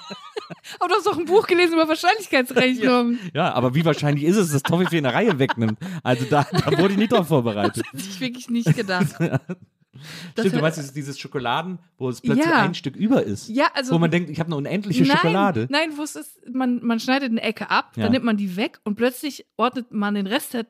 Aber 0.78 0.88
du 0.88 0.94
hast 0.94 1.06
doch 1.06 1.18
ein 1.18 1.24
Buch 1.24 1.46
gelesen 1.46 1.74
über 1.74 1.88
Wahrscheinlichkeitsrechnung. 1.88 3.18
ja, 3.34 3.52
aber 3.54 3.74
wie 3.74 3.84
wahrscheinlich 3.84 4.24
ist 4.24 4.36
es, 4.36 4.52
dass 4.52 4.62
Toffifee 4.62 4.98
eine 4.98 5.12
Reihe 5.12 5.38
wegnimmt? 5.38 5.78
Also 6.02 6.26
da, 6.28 6.46
da 6.50 6.78
wurde 6.78 6.92
ich 6.92 6.98
nicht 6.98 7.12
drauf 7.12 7.28
vorbereitet. 7.28 7.84
Hätte 7.92 8.04
ich 8.04 8.20
wirklich 8.20 8.50
nicht 8.50 8.74
gedacht. 8.76 9.14
Das 10.34 10.44
Stimmt, 10.46 10.56
du 10.56 10.60
meinst 10.62 10.78
dieses, 10.78 10.92
dieses 10.92 11.18
Schokoladen, 11.18 11.78
wo 11.98 12.08
es 12.08 12.20
plötzlich 12.20 12.46
Ja. 12.46 12.62
ein 12.62 12.74
Stück 12.74 12.96
über 12.96 13.22
ist. 13.22 13.48
Ja, 13.48 13.66
also 13.74 13.94
wo 13.94 13.98
man 13.98 14.10
denkt, 14.10 14.30
ich 14.30 14.38
habe 14.40 14.48
eine 14.48 14.56
unendliche 14.56 15.04
nein, 15.04 15.16
Schokolade. 15.16 15.66
Nein, 15.70 15.92
wo 15.96 16.02
es 16.02 16.16
ist, 16.16 16.40
man, 16.52 16.84
man 16.84 17.00
schneidet 17.00 17.30
eine 17.30 17.42
Ecke 17.42 17.70
ab, 17.70 17.92
Ja. 17.96 18.04
dann 18.04 18.12
nimmt 18.12 18.24
man 18.24 18.36
die 18.36 18.56
weg 18.56 18.80
und 18.84 18.96
plötzlich 18.96 19.46
ordnet 19.56 19.92
man 19.92 20.14
den 20.14 20.26
Rest 20.26 20.54
der 20.54 20.66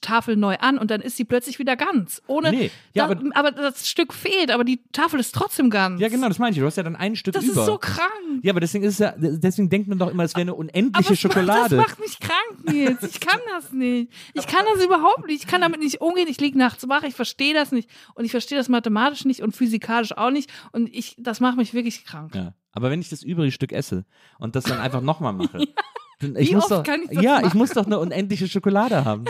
Tafel 0.00 0.36
neu 0.36 0.56
an 0.58 0.78
und 0.78 0.90
dann 0.90 1.00
ist 1.02 1.16
sie 1.16 1.24
plötzlich 1.24 1.58
wieder 1.58 1.76
ganz. 1.76 2.22
Ohne, 2.26 2.50
Nee, 2.50 2.70
ja, 2.94 3.06
da, 3.06 3.12
aber- 3.12 3.30
aber, 3.34 3.50
das 3.52 3.88
Stück 3.88 4.12
fehlt, 4.14 4.50
aber 4.50 4.64
die 4.64 4.80
Tafel 4.92 5.20
ist 5.20 5.34
trotzdem 5.34 5.68
ganz. 5.68 6.00
Ja, 6.00 6.08
genau, 6.08 6.28
das 6.28 6.38
meine 6.38 6.52
ich. 6.52 6.58
Du 6.58 6.64
hast 6.64 6.76
ja 6.76 6.82
dann 6.82 6.96
ein 6.96 7.14
Stück 7.16 7.34
Das 7.34 7.44
über. 7.44 7.60
ist 7.60 7.66
so 7.66 7.76
krank. 7.78 8.08
ja, 8.42 8.52
aber 8.52 8.60
deswegen 8.60 8.84
ist 8.84 9.00
ja, 9.00 9.14
deswegen 9.18 9.68
denkt 9.68 9.88
man 9.88 9.98
doch 9.98 10.10
immer, 10.10 10.24
es 10.24 10.32
wäre 10.34 10.42
eine 10.42 10.52
Aber 10.52 10.60
unendliche 10.60 11.12
es 11.12 11.20
Schokolade. 11.20 11.76
Macht, 11.76 11.90
das 11.90 11.98
macht 11.98 12.00
mich 12.00 12.18
krank, 12.20 12.72
Nils. 12.72 13.02
Ich 13.02 13.20
kann 13.20 13.40
das 13.54 13.72
nicht. 13.72 14.10
Ich 14.32 14.46
kann 14.46 14.64
das 14.74 14.84
überhaupt 14.84 15.26
nicht. 15.26 15.42
Ich 15.44 15.46
kann 15.46 15.60
damit 15.60 15.80
nicht 15.80 16.00
umgehen. 16.00 16.26
Ich 16.28 16.40
liege 16.40 16.56
nachts 16.58 16.88
wach. 16.88 17.02
Ich 17.02 17.14
verstehe 17.14 17.52
das 17.52 17.70
nicht. 17.72 17.90
Und 18.14 18.24
ich 18.24 18.30
verstehe 18.30 18.56
das 18.56 18.65
mathematisch 18.68 19.24
nicht 19.24 19.42
und 19.42 19.54
physikalisch 19.54 20.16
auch 20.16 20.30
nicht. 20.30 20.50
Und 20.72 20.88
ich, 20.94 21.16
das 21.18 21.40
macht 21.40 21.56
mich 21.56 21.74
wirklich 21.74 22.04
krank. 22.04 22.34
Ja. 22.34 22.54
Aber 22.72 22.90
wenn 22.90 23.00
ich 23.00 23.08
das 23.08 23.22
übrige 23.22 23.52
Stück 23.52 23.72
esse 23.72 24.04
und 24.38 24.54
das 24.56 24.64
dann 24.64 24.78
einfach 24.80 25.00
nochmal 25.00 25.32
mache, 25.32 25.58
dann- 26.20 26.36
ich 26.36 26.50
Wie 26.50 26.54
muss 26.54 26.64
oft 26.64 26.72
doch, 26.72 26.82
kann 26.84 27.02
ich 27.02 27.10
das 27.10 27.22
ja, 27.22 27.38
ich 27.38 27.44
machen? 27.44 27.58
muss 27.58 27.70
doch 27.70 27.86
eine 27.86 27.98
unendliche 27.98 28.48
Schokolade 28.48 29.04
haben. 29.04 29.24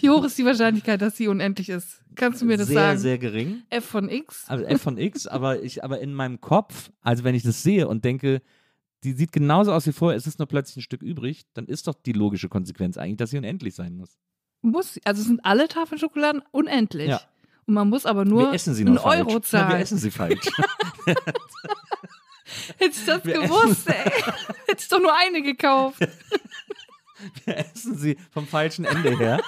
Wie 0.00 0.10
hoch 0.10 0.24
ist 0.24 0.38
die 0.38 0.44
Wahrscheinlichkeit, 0.44 1.00
dass 1.02 1.16
sie 1.16 1.28
unendlich 1.28 1.68
ist? 1.68 2.02
Kannst 2.14 2.40
du 2.42 2.46
mir 2.46 2.56
das 2.56 2.68
sehr, 2.68 2.76
sagen? 2.76 2.98
sehr 2.98 3.18
gering. 3.18 3.62
F 3.70 3.84
von 3.84 4.08
X? 4.08 4.44
Also 4.48 4.64
f 4.64 4.80
von 4.80 4.96
x, 4.98 5.26
aber 5.26 5.62
ich, 5.62 5.82
aber 5.84 6.00
in 6.00 6.14
meinem 6.14 6.40
Kopf, 6.40 6.90
also 7.02 7.24
wenn 7.24 7.34
ich 7.34 7.42
das 7.42 7.62
sehe 7.62 7.88
und 7.88 8.04
denke, 8.04 8.42
die 9.04 9.12
sieht 9.12 9.32
genauso 9.32 9.72
aus 9.72 9.86
wie 9.86 9.92
vorher, 9.92 10.16
es 10.16 10.26
ist 10.26 10.38
nur 10.38 10.48
plötzlich 10.48 10.78
ein 10.78 10.82
Stück 10.82 11.02
übrig, 11.02 11.44
dann 11.54 11.66
ist 11.66 11.86
doch 11.86 11.94
die 11.94 12.12
logische 12.12 12.48
Konsequenz 12.48 12.96
eigentlich, 12.96 13.18
dass 13.18 13.30
sie 13.30 13.38
unendlich 13.38 13.74
sein 13.74 13.96
muss. 13.96 14.16
Muss, 14.62 14.98
also 15.04 15.22
sind 15.22 15.44
alle 15.44 15.68
Tafeln 15.68 15.98
Schokoladen 15.98 16.42
unendlich. 16.50 17.08
Ja. 17.08 17.20
Und 17.66 17.74
man 17.74 17.88
muss 17.88 18.06
aber 18.06 18.24
nur 18.24 18.42
wir 18.48 18.52
essen 18.52 18.74
sie 18.74 18.84
einen 18.84 18.98
falsch. 18.98 19.18
Euro 19.18 19.32
Na, 19.34 19.42
zahlen. 19.42 19.68
wir 19.70 19.78
essen 19.78 19.98
sie 19.98 20.10
falsch. 20.10 20.46
Hätte 22.78 22.94
ich 22.96 23.04
das 23.04 23.24
wir 23.24 23.40
gewusst, 23.42 23.88
ey. 23.88 24.10
Hätte 24.66 24.80
ich 24.80 24.88
doch 24.88 25.00
nur 25.00 25.14
eine 25.16 25.42
gekauft. 25.42 25.98
wir 27.44 27.56
essen 27.58 27.96
sie 27.96 28.16
vom 28.30 28.46
falschen 28.46 28.84
Ende 28.84 29.16
her. 29.16 29.42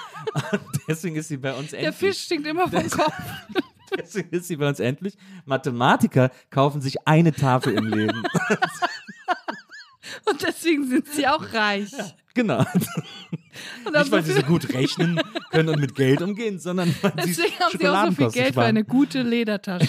Und 0.51 0.61
deswegen 0.87 1.15
ist 1.15 1.29
sie 1.29 1.37
bei 1.37 1.53
uns 1.53 1.71
Der 1.71 1.79
endlich. 1.79 1.95
Fisch 1.95 2.23
stinkt 2.25 2.47
immer 2.47 2.67
vom 2.69 2.89
Kopf. 2.89 3.13
Deswegen 3.97 4.29
ist 4.29 4.47
sie 4.47 4.55
bei 4.55 4.67
uns 4.69 4.79
endlich. 4.79 5.17
Mathematiker 5.45 6.29
kaufen 6.51 6.79
sich 6.79 7.07
eine 7.07 7.33
Tafel 7.33 7.73
im 7.73 7.87
Leben. 7.87 8.23
Und 10.25 10.41
deswegen 10.41 10.87
sind 10.87 11.07
sie 11.07 11.27
auch 11.27 11.53
reich. 11.53 11.91
genau. 12.33 12.59
Und 12.59 13.93
haben 13.95 14.01
Nicht, 14.01 14.11
weil 14.11 14.23
sie 14.23 14.33
so 14.33 14.41
gut 14.43 14.73
rechnen 14.73 15.19
können 15.51 15.69
und 15.69 15.79
mit 15.79 15.95
Geld 15.95 16.21
umgehen, 16.21 16.59
sondern 16.59 16.93
weil 17.01 17.11
sie 17.25 17.35
Deswegen 17.35 17.59
haben 17.59 17.77
sie 17.77 17.87
auch 17.87 18.05
so 18.05 18.11
viel 18.13 18.29
Geld 18.31 18.53
für 18.53 18.61
eine 18.63 18.83
gute 18.85 19.21
Ledertasche. 19.21 19.87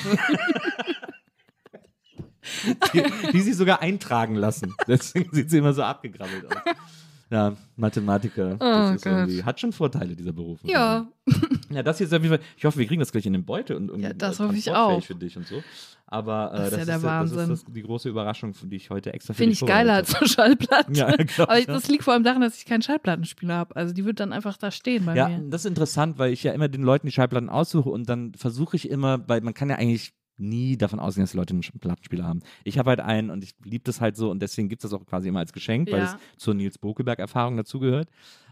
die, 2.92 3.02
die 3.32 3.40
sie 3.40 3.52
sogar 3.52 3.80
eintragen 3.82 4.34
lassen. 4.34 4.74
Deswegen 4.86 5.30
sieht 5.32 5.50
sie 5.50 5.58
immer 5.58 5.72
so 5.72 5.82
abgegrabbelt 5.82 6.46
aus. 6.46 6.62
Ja, 7.30 7.56
Mathematiker. 7.76 8.56
Oh 8.58 9.44
hat 9.44 9.60
schon 9.60 9.72
Vorteile, 9.72 10.16
dieser 10.16 10.32
Beruf. 10.32 10.58
ja. 10.64 11.06
Ja, 11.70 11.84
das 11.84 11.98
hier 11.98 12.08
ist 12.08 12.12
auf 12.12 12.20
jeden 12.22 12.36
Fall, 12.36 12.44
ich 12.56 12.64
hoffe, 12.64 12.78
wir 12.80 12.86
kriegen 12.88 12.98
das 12.98 13.12
gleich 13.12 13.24
in 13.26 13.32
den 13.32 13.44
Beutel 13.44 13.76
und 13.76 13.88
irgendwie 13.88 14.08
Ja, 14.08 14.12
das 14.14 14.40
hoffe 14.40 14.56
ich 14.56 14.68
auch. 14.72 15.04
für 15.04 15.14
dich 15.14 15.36
und 15.36 15.46
so. 15.46 15.62
Aber 16.12 16.52
äh, 16.52 16.56
Das 16.56 16.64
ist 16.66 16.72
ja 16.72 16.84
der 16.84 16.94
das, 16.96 17.02
Wahnsinn. 17.04 17.36
das 17.38 17.48
ist 17.50 17.66
das, 17.68 17.72
die 17.72 17.82
große 17.82 18.08
Überraschung, 18.08 18.52
die 18.64 18.76
ich 18.76 18.90
heute 18.90 19.12
extra 19.14 19.32
Finde 19.32 19.50
dich 19.52 19.62
ich 19.62 19.68
geiler 19.68 19.94
als 19.94 20.10
vorbereitet 20.10 20.28
so 20.28 20.34
Schallplatten. 20.34 20.94
Ja, 20.96 21.06
Aber 21.38 21.58
ich, 21.58 21.66
das 21.66 21.86
liegt 21.88 22.02
vor 22.02 22.14
allem 22.14 22.24
daran, 22.24 22.42
dass 22.42 22.56
ich 22.58 22.64
keinen 22.66 22.82
Schallplattenspieler 22.82 23.54
habe. 23.54 23.76
Also 23.76 23.94
die 23.94 24.04
wird 24.04 24.18
dann 24.18 24.32
einfach 24.32 24.56
da 24.56 24.70
stehen 24.72 25.06
bei 25.06 25.14
Ja, 25.14 25.28
mir. 25.28 25.38
das 25.48 25.64
ist 25.64 25.68
interessant, 25.68 26.18
weil 26.18 26.32
ich 26.32 26.42
ja 26.42 26.52
immer 26.52 26.68
den 26.68 26.82
Leuten 26.82 27.06
die 27.06 27.12
Schallplatten 27.12 27.48
aussuche 27.48 27.88
und 27.88 28.08
dann 28.08 28.34
versuche 28.34 28.74
ich 28.76 28.90
immer, 28.90 29.26
weil 29.28 29.40
man 29.42 29.54
kann 29.54 29.70
ja 29.70 29.76
eigentlich 29.76 30.12
nie 30.36 30.76
davon 30.76 30.98
ausgehen, 30.98 31.22
dass 31.22 31.32
die 31.32 31.36
Leute 31.36 31.52
einen 31.54 31.62
Plattenspieler 31.62 32.24
haben. 32.24 32.40
Ich 32.64 32.78
habe 32.78 32.88
halt 32.90 33.00
einen 33.00 33.30
und 33.30 33.44
ich 33.44 33.54
liebe 33.62 33.84
das 33.84 34.00
halt 34.00 34.16
so 34.16 34.30
und 34.30 34.40
deswegen 34.42 34.68
gibt 34.68 34.82
es 34.82 34.90
das 34.90 34.98
auch 34.98 35.04
quasi 35.06 35.28
immer 35.28 35.40
als 35.40 35.52
Geschenk, 35.52 35.92
weil 35.92 35.98
Ja. 36.00 36.04
es 36.36 36.38
zur 36.42 36.54
Nils 36.54 36.78
Bokelberg-Erfahrung 36.78 37.56
dazugehört. 37.56 38.08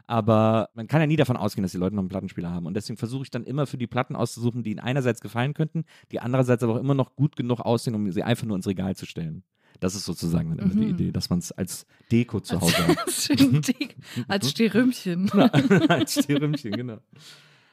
Aber 0.08 0.70
man 0.74 0.88
kann 0.88 1.00
ja 1.02 1.06
nie 1.06 1.16
davon 1.16 1.36
ausgehen, 1.36 1.62
dass 1.62 1.72
die 1.72 1.78
Leute 1.78 1.94
noch 1.94 2.00
einen 2.02 2.08
Plattenspieler 2.08 2.50
haben. 2.50 2.64
Und 2.66 2.74
deswegen 2.74 2.96
versuche 2.96 3.22
ich 3.24 3.30
dann 3.30 3.44
immer 3.44 3.66
für 3.66 3.76
die 3.78 3.86
Platten 3.86 4.16
auszusuchen, 4.16 4.62
die 4.62 4.70
ihnen 4.70 4.80
einerseits 4.80 5.20
gefallen 5.20 5.52
könnten, 5.54 5.84
die 6.10 6.18
andererseits 6.18 6.62
aber 6.62 6.72
auch 6.74 6.78
immer 6.80 6.94
noch 6.94 7.14
gut 7.14 7.36
genug 7.36 7.60
aussehen, 7.60 7.94
um 7.94 8.10
sie 8.10 8.22
einfach 8.22 8.46
nur 8.46 8.56
ins 8.56 8.66
Regal 8.66 8.96
zu 8.96 9.04
stellen. 9.06 9.44
Das 9.80 9.94
ist 9.94 10.06
sozusagen 10.06 10.48
dann 10.48 10.58
immer 10.58 10.74
die 10.74 10.86
Mhm. 10.86 10.94
Idee, 10.94 11.12
dass 11.12 11.28
man 11.30 11.38
es 11.40 11.52
als 11.52 11.86
Deko 12.10 12.40
zu 12.40 12.60
Hause 12.60 12.88
hat. 12.88 12.98
Als, 13.06 13.28
als 14.28 14.50
Sterümchen. 14.50 15.30
als 15.88 16.14
Stirnchen, 16.24 16.72
genau. 16.72 16.98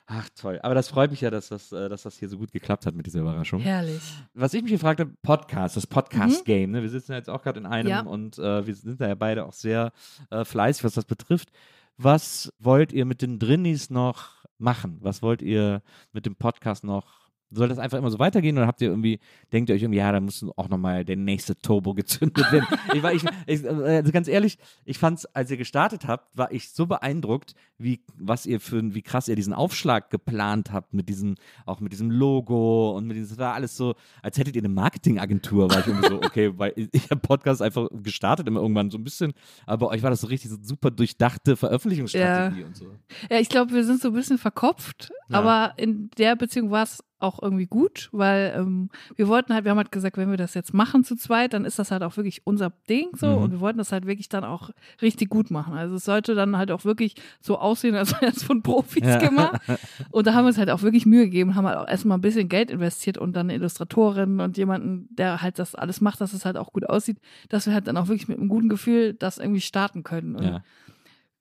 Ach 0.08 0.30
toll. 0.40 0.60
Aber 0.62 0.76
das 0.76 0.90
freut 0.90 1.10
mich 1.10 1.22
ja, 1.22 1.32
dass 1.32 1.48
das, 1.48 1.72
äh, 1.72 1.90
dass 1.90 2.04
das 2.04 2.20
hier 2.20 2.30
so 2.30 2.38
gut 2.38 2.52
geklappt 2.52 2.86
hat 2.86 2.94
mit 2.94 3.08
dieser 3.08 3.22
Überraschung. 3.22 3.60
Herrlich. 3.62 4.04
Was 4.36 4.54
ich 4.54 4.62
mich 4.62 4.72
gefragt 4.74 5.00
habe, 5.00 5.12
Podcast, 5.24 5.78
das 5.78 5.88
Podcast-Game. 5.88 6.70
Ne? 6.72 6.84
Wir 6.84 6.90
sitzen 6.90 7.14
ja 7.14 7.18
jetzt 7.18 7.30
auch 7.30 7.42
gerade 7.42 7.60
in 7.60 7.66
einem 7.66 7.90
Ja. 7.90 8.02
und 8.02 8.38
äh, 8.38 8.68
wir 8.68 8.76
sind 8.76 9.02
da 9.02 9.08
ja 9.08 9.16
beide 9.16 9.46
auch 9.46 9.54
sehr 9.54 9.92
äh, 10.30 10.46
fleißig, 10.46 10.84
was 10.84 10.94
das 10.94 11.06
betrifft. 11.06 11.50
Was 11.98 12.52
wollt 12.60 12.92
ihr 12.92 13.06
mit 13.06 13.22
den 13.22 13.40
Drinnies 13.40 13.90
noch 13.90 14.46
machen? 14.58 14.98
Was 15.02 15.22
wollt 15.22 15.42
ihr 15.42 15.82
mit 16.12 16.26
dem 16.26 16.36
Podcast 16.36 16.84
noch? 16.84 17.25
Soll 17.56 17.68
das 17.70 17.80
einfach 17.80 17.98
immer 17.98 18.12
so 18.12 18.20
weitergehen 18.20 18.58
oder 18.58 18.68
habt 18.68 18.82
ihr 18.82 18.90
irgendwie, 18.90 19.20
denkt 19.54 19.70
ihr 19.70 19.76
euch 19.76 19.82
irgendwie, 19.82 20.00
ja, 20.00 20.12
da 20.12 20.20
muss 20.20 20.46
auch 20.56 20.70
nochmal 20.70 21.06
der 21.06 21.16
nächste 21.16 21.58
Turbo 21.58 21.94
gezündet 21.94 22.52
werden? 22.52 22.68
ich 22.94 23.02
war, 23.02 23.14
ich, 23.14 23.24
ich, 23.48 23.68
also 23.68 24.12
ganz 24.12 24.28
ehrlich, 24.28 24.58
ich 24.84 24.98
fand's, 24.98 25.26
als 25.28 25.50
ihr 25.52 25.58
gestartet 25.58 26.08
habt, 26.08 26.38
war 26.38 26.52
ich 26.52 26.70
so 26.72 26.86
beeindruckt, 26.86 27.54
wie, 27.78 28.02
was 28.18 28.46
ihr 28.46 28.60
für, 28.60 28.94
wie 28.94 29.02
krass 29.02 29.28
ihr 29.28 29.36
diesen 29.36 29.54
Aufschlag 29.54 30.10
geplant 30.10 30.72
habt 30.72 30.94
mit 30.94 31.10
diesem, 31.10 31.36
auch 31.66 31.80
mit 31.80 31.92
diesem 31.92 32.12
Logo 32.12 32.92
und 32.96 33.08
mit 33.08 33.18
diesem, 33.18 33.30
das 33.30 33.38
war 33.38 33.54
alles 33.54 33.76
so, 33.78 33.96
als 34.22 34.38
hättet 34.38 34.56
ihr 34.56 34.62
eine 34.62 34.70
Marketingagentur, 34.70 35.70
war 35.70 35.80
ich 35.80 35.88
irgendwie 35.88 36.08
so, 36.10 36.16
okay, 36.18 36.52
weil 36.58 36.74
ich, 36.76 37.10
habe 37.10 37.22
Podcast 37.22 37.62
einfach 37.62 37.88
gestartet 37.92 38.48
immer 38.48 38.62
irgendwann 38.62 38.92
so 38.92 38.98
ein 38.98 39.04
bisschen, 39.04 39.34
aber 39.66 39.90
euch 39.90 40.04
war 40.04 40.10
das 40.10 40.22
so 40.22 40.28
richtig 40.28 40.52
so 40.52 40.58
super 40.62 40.92
durchdachte 40.92 41.56
Veröffentlichungsstrategie 41.56 42.64
und 42.64 42.76
so. 42.76 42.86
Ja, 43.30 43.40
ich 43.40 43.50
glaube, 43.50 43.74
wir 43.74 43.84
sind 43.84 44.02
so 44.02 44.10
ein 44.10 44.14
bisschen 44.14 44.38
verkopft, 44.38 45.10
Ja. 45.30 45.40
aber 45.40 45.74
in 45.78 46.10
der 46.18 46.36
Beziehung 46.36 46.72
war 46.72 46.84
es 46.84 47.04
auch 47.26 47.42
irgendwie 47.42 47.66
gut, 47.66 48.10
weil 48.12 48.54
ähm, 48.56 48.90
wir 49.16 49.28
wollten 49.28 49.54
halt, 49.54 49.66
wir 49.66 49.72
haben 49.72 49.78
halt 49.78 49.92
gesagt, 49.92 50.18
wenn 50.18 50.30
wir 50.30 50.38
das 50.38 50.54
jetzt 50.54 50.74
machen 50.74 51.04
zu 51.04 51.16
zweit, 51.16 51.54
dann 51.54 51.66
ist 51.66 51.78
das 51.80 51.92
halt 51.92 52.04
auch 52.04 52.16
wirklich 52.18 52.42
unser 52.46 52.72
Ding 52.90 53.10
so 53.16 53.28
Mhm. 53.28 53.38
und 53.44 53.52
wir 53.52 53.60
wollten 53.60 53.78
das 53.80 53.92
halt 53.92 54.06
wirklich 54.06 54.30
dann 54.30 54.44
auch 54.44 54.70
richtig 55.02 55.30
gut 55.30 55.52
machen. 55.52 55.74
Also 55.74 55.96
es 55.96 56.06
sollte 56.06 56.36
dann 56.36 56.58
halt 56.58 56.72
auch 56.72 56.86
wirklich 56.86 57.16
so 57.42 57.58
aussehen, 57.58 57.96
als 57.96 58.14
wäre 58.22 58.32
es 58.32 58.44
von 58.44 58.62
Profis 58.62 59.04
Ja. 59.04 59.18
gemacht. 59.18 59.62
Und 60.12 60.28
da 60.28 60.34
haben 60.34 60.46
wir 60.46 60.50
uns 60.50 60.58
halt 60.58 60.70
auch 60.70 60.82
wirklich 60.82 61.06
Mühe 61.06 61.26
gegeben, 61.26 61.56
haben 61.56 61.66
halt 61.68 61.78
auch 61.78 61.88
erstmal 61.88 62.18
ein 62.18 62.22
bisschen 62.22 62.48
Geld 62.50 62.72
investiert 62.72 63.18
und 63.18 63.34
dann 63.36 63.48
eine 63.48 63.56
Illustratorin 63.56 64.40
und 64.40 64.58
jemanden, 64.58 65.08
der 65.16 65.42
halt 65.42 65.60
das 65.60 65.76
alles 65.76 66.02
macht, 66.02 66.22
dass 66.22 66.34
es 66.34 66.46
halt 66.46 66.58
auch 66.58 66.72
gut 66.72 66.88
aussieht, 66.90 67.18
dass 67.50 67.66
wir 67.66 67.74
halt 67.74 67.88
dann 67.88 67.98
auch 67.98 68.08
wirklich 68.08 68.28
mit 68.28 68.38
einem 68.38 68.48
guten 68.50 68.70
Gefühl 68.70 69.14
das 69.14 69.38
irgendwie 69.38 69.62
starten 69.62 70.04
können. 70.04 70.36
Und 70.36 70.44
Ja. 70.44 70.64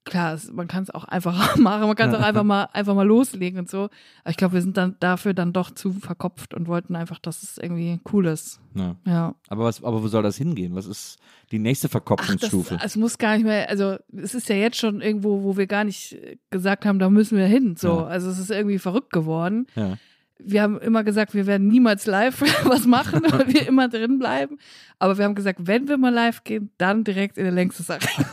Klar, 0.04 0.38
man 0.52 0.68
kann 0.68 0.82
es 0.82 0.90
auch 0.90 1.04
einfach 1.04 1.56
machen, 1.56 1.86
man 1.86 1.96
kann 1.96 2.10
es 2.10 2.16
auch 2.16 2.22
einfach 2.22 2.42
mal, 2.44 2.64
einfach 2.72 2.94
mal 2.94 3.06
loslegen 3.06 3.58
und 3.60 3.70
so. 3.70 3.84
Aber 4.22 4.30
ich 4.30 4.36
glaube, 4.36 4.54
wir 4.54 4.62
sind 4.62 4.76
dann 4.76 4.96
dafür 5.00 5.34
dann 5.34 5.52
doch 5.52 5.70
zu 5.70 5.92
verkopft 5.92 6.54
und 6.54 6.66
wollten 6.68 6.94
einfach, 6.96 7.18
dass 7.18 7.42
es 7.42 7.58
irgendwie 7.58 8.00
cool 8.12 8.26
ist. 8.26 8.60
ja. 8.74 8.96
Ja. 9.06 9.34
Aber, 9.48 9.64
was, 9.64 9.82
aber 9.82 10.02
wo 10.02 10.08
soll 10.08 10.22
das 10.22 10.36
hingehen? 10.36 10.74
Was 10.74 10.86
ist 10.86 11.18
die 11.50 11.58
nächste 11.58 11.86
Ach, 11.86 11.90
das, 11.90 11.92
Verkopfungsstufe? 11.92 12.78
es 12.82 12.96
muss 12.96 13.18
gar 13.18 13.34
nicht 13.36 13.44
mehr, 13.46 13.68
also 13.68 13.96
es 14.16 14.34
ist 14.34 14.48
ja 14.48 14.56
jetzt 14.56 14.76
schon 14.78 15.00
irgendwo, 15.00 15.42
wo 15.42 15.56
wir 15.56 15.66
gar 15.66 15.84
nicht 15.84 16.12
äh, 16.12 16.36
gesagt 16.50 16.84
haben, 16.86 16.98
da 16.98 17.08
müssen 17.10 17.38
wir 17.38 17.46
hin. 17.46 17.76
So, 17.76 17.88
Ja. 18.00 18.06
also 18.06 18.28
es 18.30 18.38
ist 18.38 18.50
irgendwie 18.50 18.78
verrückt 18.78 19.10
geworden. 19.12 19.66
ja. 19.74 19.96
Wir 20.38 20.62
haben 20.62 20.78
immer 20.80 21.04
gesagt, 21.04 21.32
wir 21.34 21.46
werden 21.46 21.68
niemals 21.68 22.06
live 22.06 22.40
was 22.64 22.86
machen, 22.86 23.22
weil 23.30 23.48
wir 23.48 23.66
immer 23.68 23.88
drin 23.88 24.18
bleiben. 24.18 24.58
Aber 24.98 25.16
wir 25.18 25.24
haben 25.24 25.34
gesagt, 25.34 25.60
wenn 25.66 25.88
wir 25.88 25.96
mal 25.96 26.12
live 26.12 26.44
gehen, 26.44 26.70
dann 26.78 27.04
direkt 27.04 27.38
in 27.38 27.44
der 27.44 27.52
längste 27.52 27.82
Sache. 27.82 28.00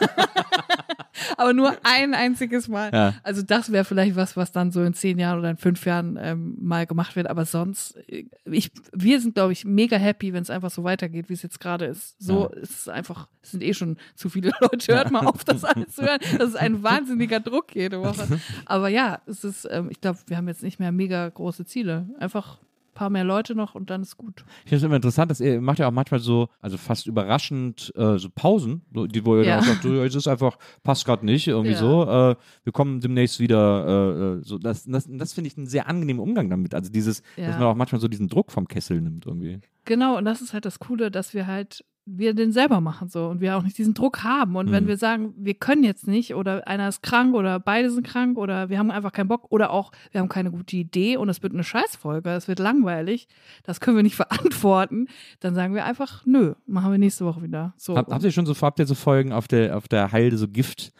Aber 1.38 1.54
nur 1.54 1.74
ein 1.84 2.14
einziges 2.14 2.68
Mal. 2.68 2.90
Ja. 2.94 3.14
Also 3.24 3.42
das 3.42 3.72
wäre 3.72 3.84
vielleicht 3.86 4.16
was, 4.16 4.38
was 4.38 4.52
dann 4.52 4.72
so 4.72 4.84
in 4.84 4.94
zehn 4.94 5.20
Jahren 5.20 5.40
oder 5.40 5.50
in 5.52 5.58
fünf 5.58 5.86
Jahren 5.86 6.18
ähm, 6.22 6.56
mal 6.60 6.86
gemacht 6.86 7.16
wird. 7.16 7.28
Aber 7.28 7.46
sonst, 7.46 7.96
äh, 8.08 8.26
ich, 8.46 8.72
wir 8.94 9.20
sind, 9.20 9.36
glaube 9.36 9.54
ich, 9.54 9.66
mega 9.66 9.98
happy, 9.98 10.34
wenn 10.34 10.42
es 10.44 10.50
einfach 10.50 10.72
so 10.72 10.84
weitergeht, 10.84 11.30
wie 11.30 11.34
es 11.34 11.42
jetzt 11.44 11.60
gerade 11.60 11.86
ist. 11.86 12.16
So 12.22 12.50
Ja. 12.54 12.60
ist 12.62 12.72
es 12.82 12.88
einfach, 12.88 13.28
es 13.42 13.52
sind 13.52 13.64
eh 13.64 13.74
schon 13.74 13.98
zu 14.16 14.30
viele 14.30 14.52
Leute. 14.62 14.94
Hört 14.94 15.12
mal 15.12 15.26
auf, 15.26 15.44
das 15.44 15.64
alles 15.64 15.96
zu 15.96 16.04
hören. 16.04 16.20
Das 16.38 16.50
ist 16.50 16.56
ein 16.56 16.82
wahnsinniger 16.84 17.40
Druck 17.40 17.76
jede 17.76 18.02
Woche. 18.02 18.40
Aber 18.66 18.88
ja, 18.90 19.22
es 19.26 19.44
ist, 19.44 19.68
ähm, 19.70 19.90
ich 19.92 20.00
glaube, 20.02 20.20
wir 20.28 20.38
haben 20.38 20.48
jetzt 20.48 20.64
nicht 20.64 20.80
mehr 20.80 20.92
mega 20.92 21.28
große 21.30 21.66
Ziele. 21.66 21.91
Einfach 22.20 22.58
ein 22.60 22.94
paar 22.94 23.10
mehr 23.10 23.24
Leute 23.24 23.56
noch 23.56 23.74
und 23.74 23.90
dann 23.90 24.02
ist 24.02 24.18
gut. 24.18 24.44
Ich 24.64 24.70
finde 24.70 24.76
es 24.78 24.84
immer 24.84 24.96
interessant, 24.98 25.32
dass 25.32 25.40
ihr 25.40 25.62
macht 25.62 25.80
ja 25.80 25.88
auch 25.88 25.92
manchmal 25.92 26.20
so, 26.20 26.50
also 26.60 26.78
fast 26.78 27.08
überraschend, 27.08 27.92
äh, 27.96 28.18
so 28.18 28.28
Pausen, 28.34 28.82
so, 28.94 29.08
die, 29.08 29.26
wo 29.26 29.38
ihr 29.38 29.44
Ja. 29.44 29.52
dann 29.56 29.60
auch 29.60 29.68
sagt, 29.68 29.84
so, 29.84 29.94
es 30.04 30.14
ist 30.14 30.28
einfach, 30.28 30.58
passt 30.84 31.06
gerade 31.06 31.26
nicht, 31.26 31.48
irgendwie 31.48 31.72
Ja. 31.72 31.78
so. 31.78 32.04
Äh, 32.04 32.36
wir 32.66 32.74
kommen 32.74 33.00
demnächst 33.00 33.40
wieder, 33.40 33.88
äh, 33.88 34.40
äh, 34.40 34.44
so. 34.44 34.58
Das, 34.58 34.84
das, 34.84 35.08
das 35.10 35.34
finde 35.34 35.48
ich 35.48 35.58
einen 35.58 35.68
sehr 35.68 35.88
angenehmen 35.88 36.22
Umgang 36.22 36.50
damit. 36.50 36.76
Also 36.76 36.92
dieses, 36.92 37.24
Ja. 37.38 37.48
dass 37.48 37.58
man 37.58 37.68
auch 37.68 37.76
manchmal 37.76 38.02
so 38.02 38.08
diesen 38.10 38.28
Druck 38.28 38.52
vom 38.52 38.68
Kessel 38.68 39.00
nimmt 39.02 39.26
irgendwie. 39.26 39.62
Genau, 39.86 40.18
und 40.18 40.26
das 40.26 40.42
ist 40.42 40.54
halt 40.54 40.66
das 40.66 40.80
Coole, 40.80 41.10
dass 41.12 41.34
wir 41.34 41.48
halt 41.48 41.84
wir 42.06 42.34
den 42.34 42.52
selber 42.52 42.82
machen 42.82 43.10
so 43.10 43.28
und 43.28 43.42
wir 43.42 43.56
auch 43.56 43.64
nicht 43.64 43.78
diesen 43.78 43.94
Druck 43.94 44.24
haben. 44.24 44.56
Und 44.56 44.72
wenn 44.72 44.86
Mhm. 44.86 44.88
wir 44.88 44.98
sagen, 44.98 45.34
wir 45.38 45.54
können 45.54 45.84
jetzt 45.84 46.08
nicht 46.08 46.34
oder 46.34 46.68
einer 46.68 46.88
ist 46.90 47.04
krank 47.04 47.36
oder 47.36 47.60
beide 47.60 47.90
sind 47.92 48.06
krank 48.06 48.38
oder 48.38 48.70
wir 48.70 48.80
haben 48.80 48.90
einfach 48.92 49.12
keinen 49.12 49.28
Bock 49.28 49.46
oder 49.52 49.70
auch 49.70 49.92
wir 50.12 50.20
haben 50.20 50.28
keine 50.30 50.52
gute 50.52 50.76
Idee 50.76 51.18
und 51.18 51.30
es 51.30 51.44
wird 51.44 51.54
eine 51.54 51.64
Scheißfolge, 51.64 52.32
es 52.32 52.48
wird 52.48 52.60
langweilig, 52.60 53.28
das 53.64 53.80
können 53.80 53.98
wir 53.98 54.04
nicht 54.04 54.16
verantworten, 54.56 55.08
dann 55.42 55.54
sagen 55.54 55.76
wir 55.76 55.86
einfach, 55.86 56.26
nö, 56.26 56.54
machen 56.66 56.92
wir 56.92 56.98
nächste 56.98 57.26
Woche 57.26 57.44
wieder. 57.44 57.74
So. 57.78 57.96
Hab, 57.96 58.12
habt 58.12 58.24
ihr 58.24 58.32
schon 58.32 58.46
so, 58.46 58.56
habt 58.60 58.80
ihr 58.80 58.88
so 58.88 58.96
Folgen 58.96 59.32
auf 59.32 59.48
der, 59.48 59.78
auf 59.78 59.88
der 59.88 60.12
Halde, 60.12 60.38
so 60.38 60.48
Gift, 60.48 60.92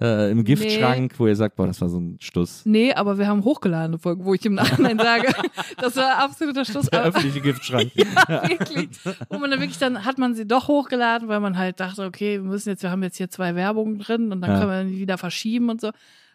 äh, 0.00 0.30
im 0.30 0.44
Giftschrank, 0.44 1.14
wo 1.18 1.26
ihr 1.26 1.36
sagt, 1.36 1.56
boah, 1.56 1.66
das 1.66 1.80
war 1.80 1.88
so 1.88 1.98
ein 1.98 2.16
Stuss. 2.20 2.62
Nee, 2.64 2.92
aber 2.92 3.18
wir 3.18 3.26
haben 3.26 3.44
hochgeladene 3.44 3.98
Folgen, 3.98 4.24
wo 4.24 4.34
ich 4.34 4.44
im 4.46 4.54
Nachhinein 4.54 4.98
sage, 4.98 5.32
das 5.78 5.96
war 5.96 6.18
absoluter 6.18 6.64
Schluss. 6.64 6.86
Der 6.86 7.04
öffentliche 7.04 7.40
Giftschrank. 7.40 7.90
ja, 7.94 8.48
wirklich. 8.48 8.88
Wo 9.28 9.38
man 9.38 9.50
dann 9.50 9.60
wirklich, 9.60 9.78
dann 9.78 10.04
hat 10.04 10.18
man 10.18 10.34
sie 10.34 10.46
doch 10.46 10.68
hochgeladen, 10.68 11.28
weil 11.28 11.40
man 11.40 11.58
halt 11.58 11.80
dachte, 11.80 12.04
okay, 12.04 12.38
wir 12.42 12.48
müssen 12.48 12.68
jetzt, 12.68 12.82
wir 12.82 12.90
haben 12.90 13.02
jetzt 13.02 13.16
hier 13.16 13.30
zwei 13.30 13.54
Werbungen 13.54 13.98
drin 13.98 14.32
und 14.32 14.40
dann 14.40 14.50
Ja. 14.50 14.58
können 14.60 14.70
wir 14.70 14.92
die 14.92 15.00
wieder 15.00 15.18
verschieben 15.18 15.68
und 15.70 15.80
so. 15.80 15.90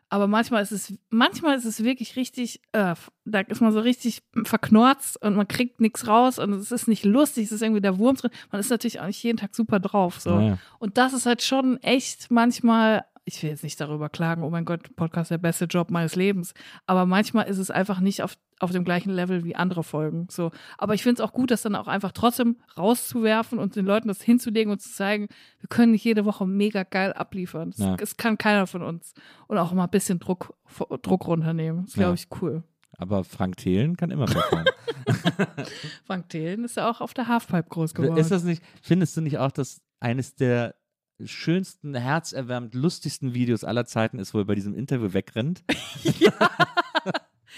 Aber 0.10 0.28
manchmal 0.28 0.62
ist 0.62 0.72
es, 0.72 0.94
manchmal 1.10 1.58
ist 1.58 1.66
es 1.66 1.84
wirklich 1.84 2.16
richtig, 2.18 2.62
äh, 2.74 2.94
da 3.26 3.40
ist 3.40 3.62
man 3.62 3.72
so 3.72 3.80
richtig 3.80 4.22
verknorzt 4.44 5.20
und 5.24 5.36
man 5.36 5.48
kriegt 5.48 5.82
nichts 5.82 6.08
raus 6.08 6.38
und 6.38 6.54
es 6.54 6.72
ist 6.72 6.88
nicht 6.88 7.04
lustig, 7.04 7.46
es 7.46 7.52
ist 7.52 7.64
irgendwie 7.64 7.82
der 7.82 7.98
Wurm 7.98 8.16
drin. 8.16 8.30
Man 8.52 8.60
ist 8.60 8.70
natürlich 8.70 9.00
auch 9.00 9.08
nicht 9.08 9.24
jeden 9.24 9.38
Tag 9.40 9.56
super 9.56 9.80
drauf. 9.80 10.20
So. 10.20 10.36
Naja. 10.36 10.58
Und 10.78 11.00
das 11.00 11.14
ist 11.14 11.26
halt 11.26 11.42
schon 11.42 11.78
echt 11.82 12.30
manchmal, 12.30 13.06
ich 13.26 13.42
will 13.42 13.50
jetzt 13.52 13.64
nicht 13.64 13.80
darüber 13.80 14.10
klagen, 14.10 14.44
oh 14.44 14.50
mein 14.50 14.66
Gott, 14.66 14.96
Podcast 14.96 15.32
der 15.32 15.38
beste 15.38 15.66
Job 15.66 15.90
meines 15.92 16.16
Lebens. 16.16 16.54
Aber 16.88 17.06
manchmal 17.06 17.46
ist 17.48 17.58
es 17.58 17.72
einfach 17.72 18.00
nicht 18.02 18.22
auf, 18.22 18.36
auf 18.60 18.72
dem 18.72 18.84
gleichen 18.84 19.12
Level 19.12 19.44
wie 19.46 19.56
andere 19.56 19.84
Folgen. 19.84 20.28
So. 20.30 20.52
Aber 20.78 20.94
ich 20.94 21.04
finde 21.04 21.22
es 21.22 21.28
auch 21.30 21.32
gut, 21.34 21.50
das 21.50 21.62
dann 21.62 21.76
auch 21.76 21.88
einfach 21.88 22.12
trotzdem 22.12 22.58
rauszuwerfen 22.78 23.60
und 23.60 23.76
den 23.78 23.86
Leuten 23.86 24.10
das 24.10 24.22
hinzulegen 24.22 24.72
und 24.74 24.82
zu 24.82 24.92
zeigen, 24.92 25.28
wir 25.60 25.70
können 25.70 25.94
nicht 25.94 26.04
jede 26.04 26.26
Woche 26.26 26.46
mega 26.46 26.84
geil 26.84 27.14
abliefern. 27.14 27.72
Das, 27.72 27.80
Ja. 27.80 27.96
kann 28.18 28.38
keiner 28.38 28.68
von 28.68 28.82
uns. 28.84 29.14
Und 29.48 29.58
auch 29.58 29.72
mal 29.72 29.86
ein 29.86 29.90
bisschen 29.90 30.20
Druck, 30.20 30.54
Druck 31.02 31.26
runternehmen. 31.28 31.86
Das 31.86 31.96
Ja. 31.96 32.04
glaube 32.04 32.16
ich 32.16 32.28
cool. 32.42 32.64
Aber 32.98 33.24
Frank 33.24 33.58
Thelen 33.58 33.96
kann 33.98 34.12
immer 34.12 34.26
performen. 34.26 34.68
Frank 36.06 36.30
Thelen 36.30 36.64
ist 36.64 36.78
ja 36.78 36.90
auch 36.90 37.02
auf 37.02 37.14
der 37.14 37.28
Halfpipe 37.28 37.70
groß 37.70 37.94
geworden. 37.94 38.18
Ist 38.18 38.32
das 38.32 38.44
nicht, 38.44 38.62
findest 38.82 39.16
du 39.18 39.22
nicht 39.22 39.38
auch, 39.38 39.52
dass 39.52 39.82
eines 40.00 40.36
der 40.36 40.76
schönsten, 41.24 41.96
herzerwärmend, 41.96 42.74
lustigsten 42.76 43.34
Videos 43.34 43.64
aller 43.64 43.86
Zeiten 43.86 44.20
ist, 44.20 44.34
wo 44.34 44.40
er 44.40 44.46
bei 44.46 44.56
diesem 44.56 44.74
Interview 44.74 45.14
wegrennt? 45.14 45.64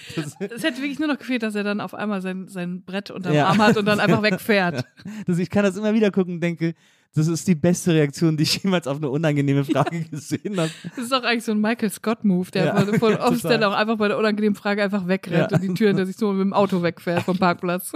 das, 0.15 0.35
es 0.39 0.63
hätte 0.63 0.77
wirklich 0.81 0.99
nur 0.99 1.07
noch 1.07 1.17
gefehlt, 1.17 1.43
dass 1.43 1.55
er 1.55 1.63
dann 1.63 1.81
auf 1.81 1.93
einmal 1.93 2.21
sein, 2.21 2.47
sein 2.47 2.83
Brett 2.83 3.11
unterm 3.11 3.33
Ja. 3.33 3.47
Arm 3.47 3.59
hat 3.59 3.77
und 3.77 3.85
dann 3.85 3.99
einfach 3.99 4.21
wegfährt. 4.21 4.85
das, 5.27 5.37
ich 5.39 5.49
kann 5.49 5.63
das 5.63 5.77
immer 5.77 5.93
wieder 5.93 6.11
gucken 6.11 6.35
und 6.35 6.41
denke, 6.41 6.75
das 7.13 7.27
ist 7.27 7.47
die 7.47 7.55
beste 7.55 7.93
Reaktion, 7.93 8.35
die 8.35 8.43
ich 8.43 8.61
jemals 8.61 8.87
auf 8.87 8.97
eine 8.97 9.09
unangenehme 9.09 9.63
Frage 9.63 10.01
gesehen 10.03 10.59
habe. 10.59 10.69
Das 10.95 11.05
ist 11.05 11.13
auch 11.13 11.23
eigentlich 11.23 11.45
so 11.45 11.53
ein 11.53 11.61
Michael 11.61 11.89
Scott-Move, 11.89 12.51
der 12.51 12.65
Ja, 12.65 12.85
von, 12.85 13.17
von 13.17 13.39
dann 13.43 13.63
auch 13.63 13.73
einfach 13.73 13.97
bei 13.97 14.09
der 14.09 14.17
unangenehmen 14.17 14.55
Frage 14.55 14.83
einfach 14.83 15.07
wegrennt 15.07 15.51
Ja. 15.51 15.57
und 15.57 15.63
die 15.63 15.73
Tür 15.73 15.87
hinter 15.89 16.05
sich 16.05 16.17
so 16.17 16.33
mit 16.33 16.41
dem 16.41 16.53
Auto 16.53 16.83
wegfährt 16.83 17.23
vom 17.23 17.37
Parkplatz. 17.37 17.93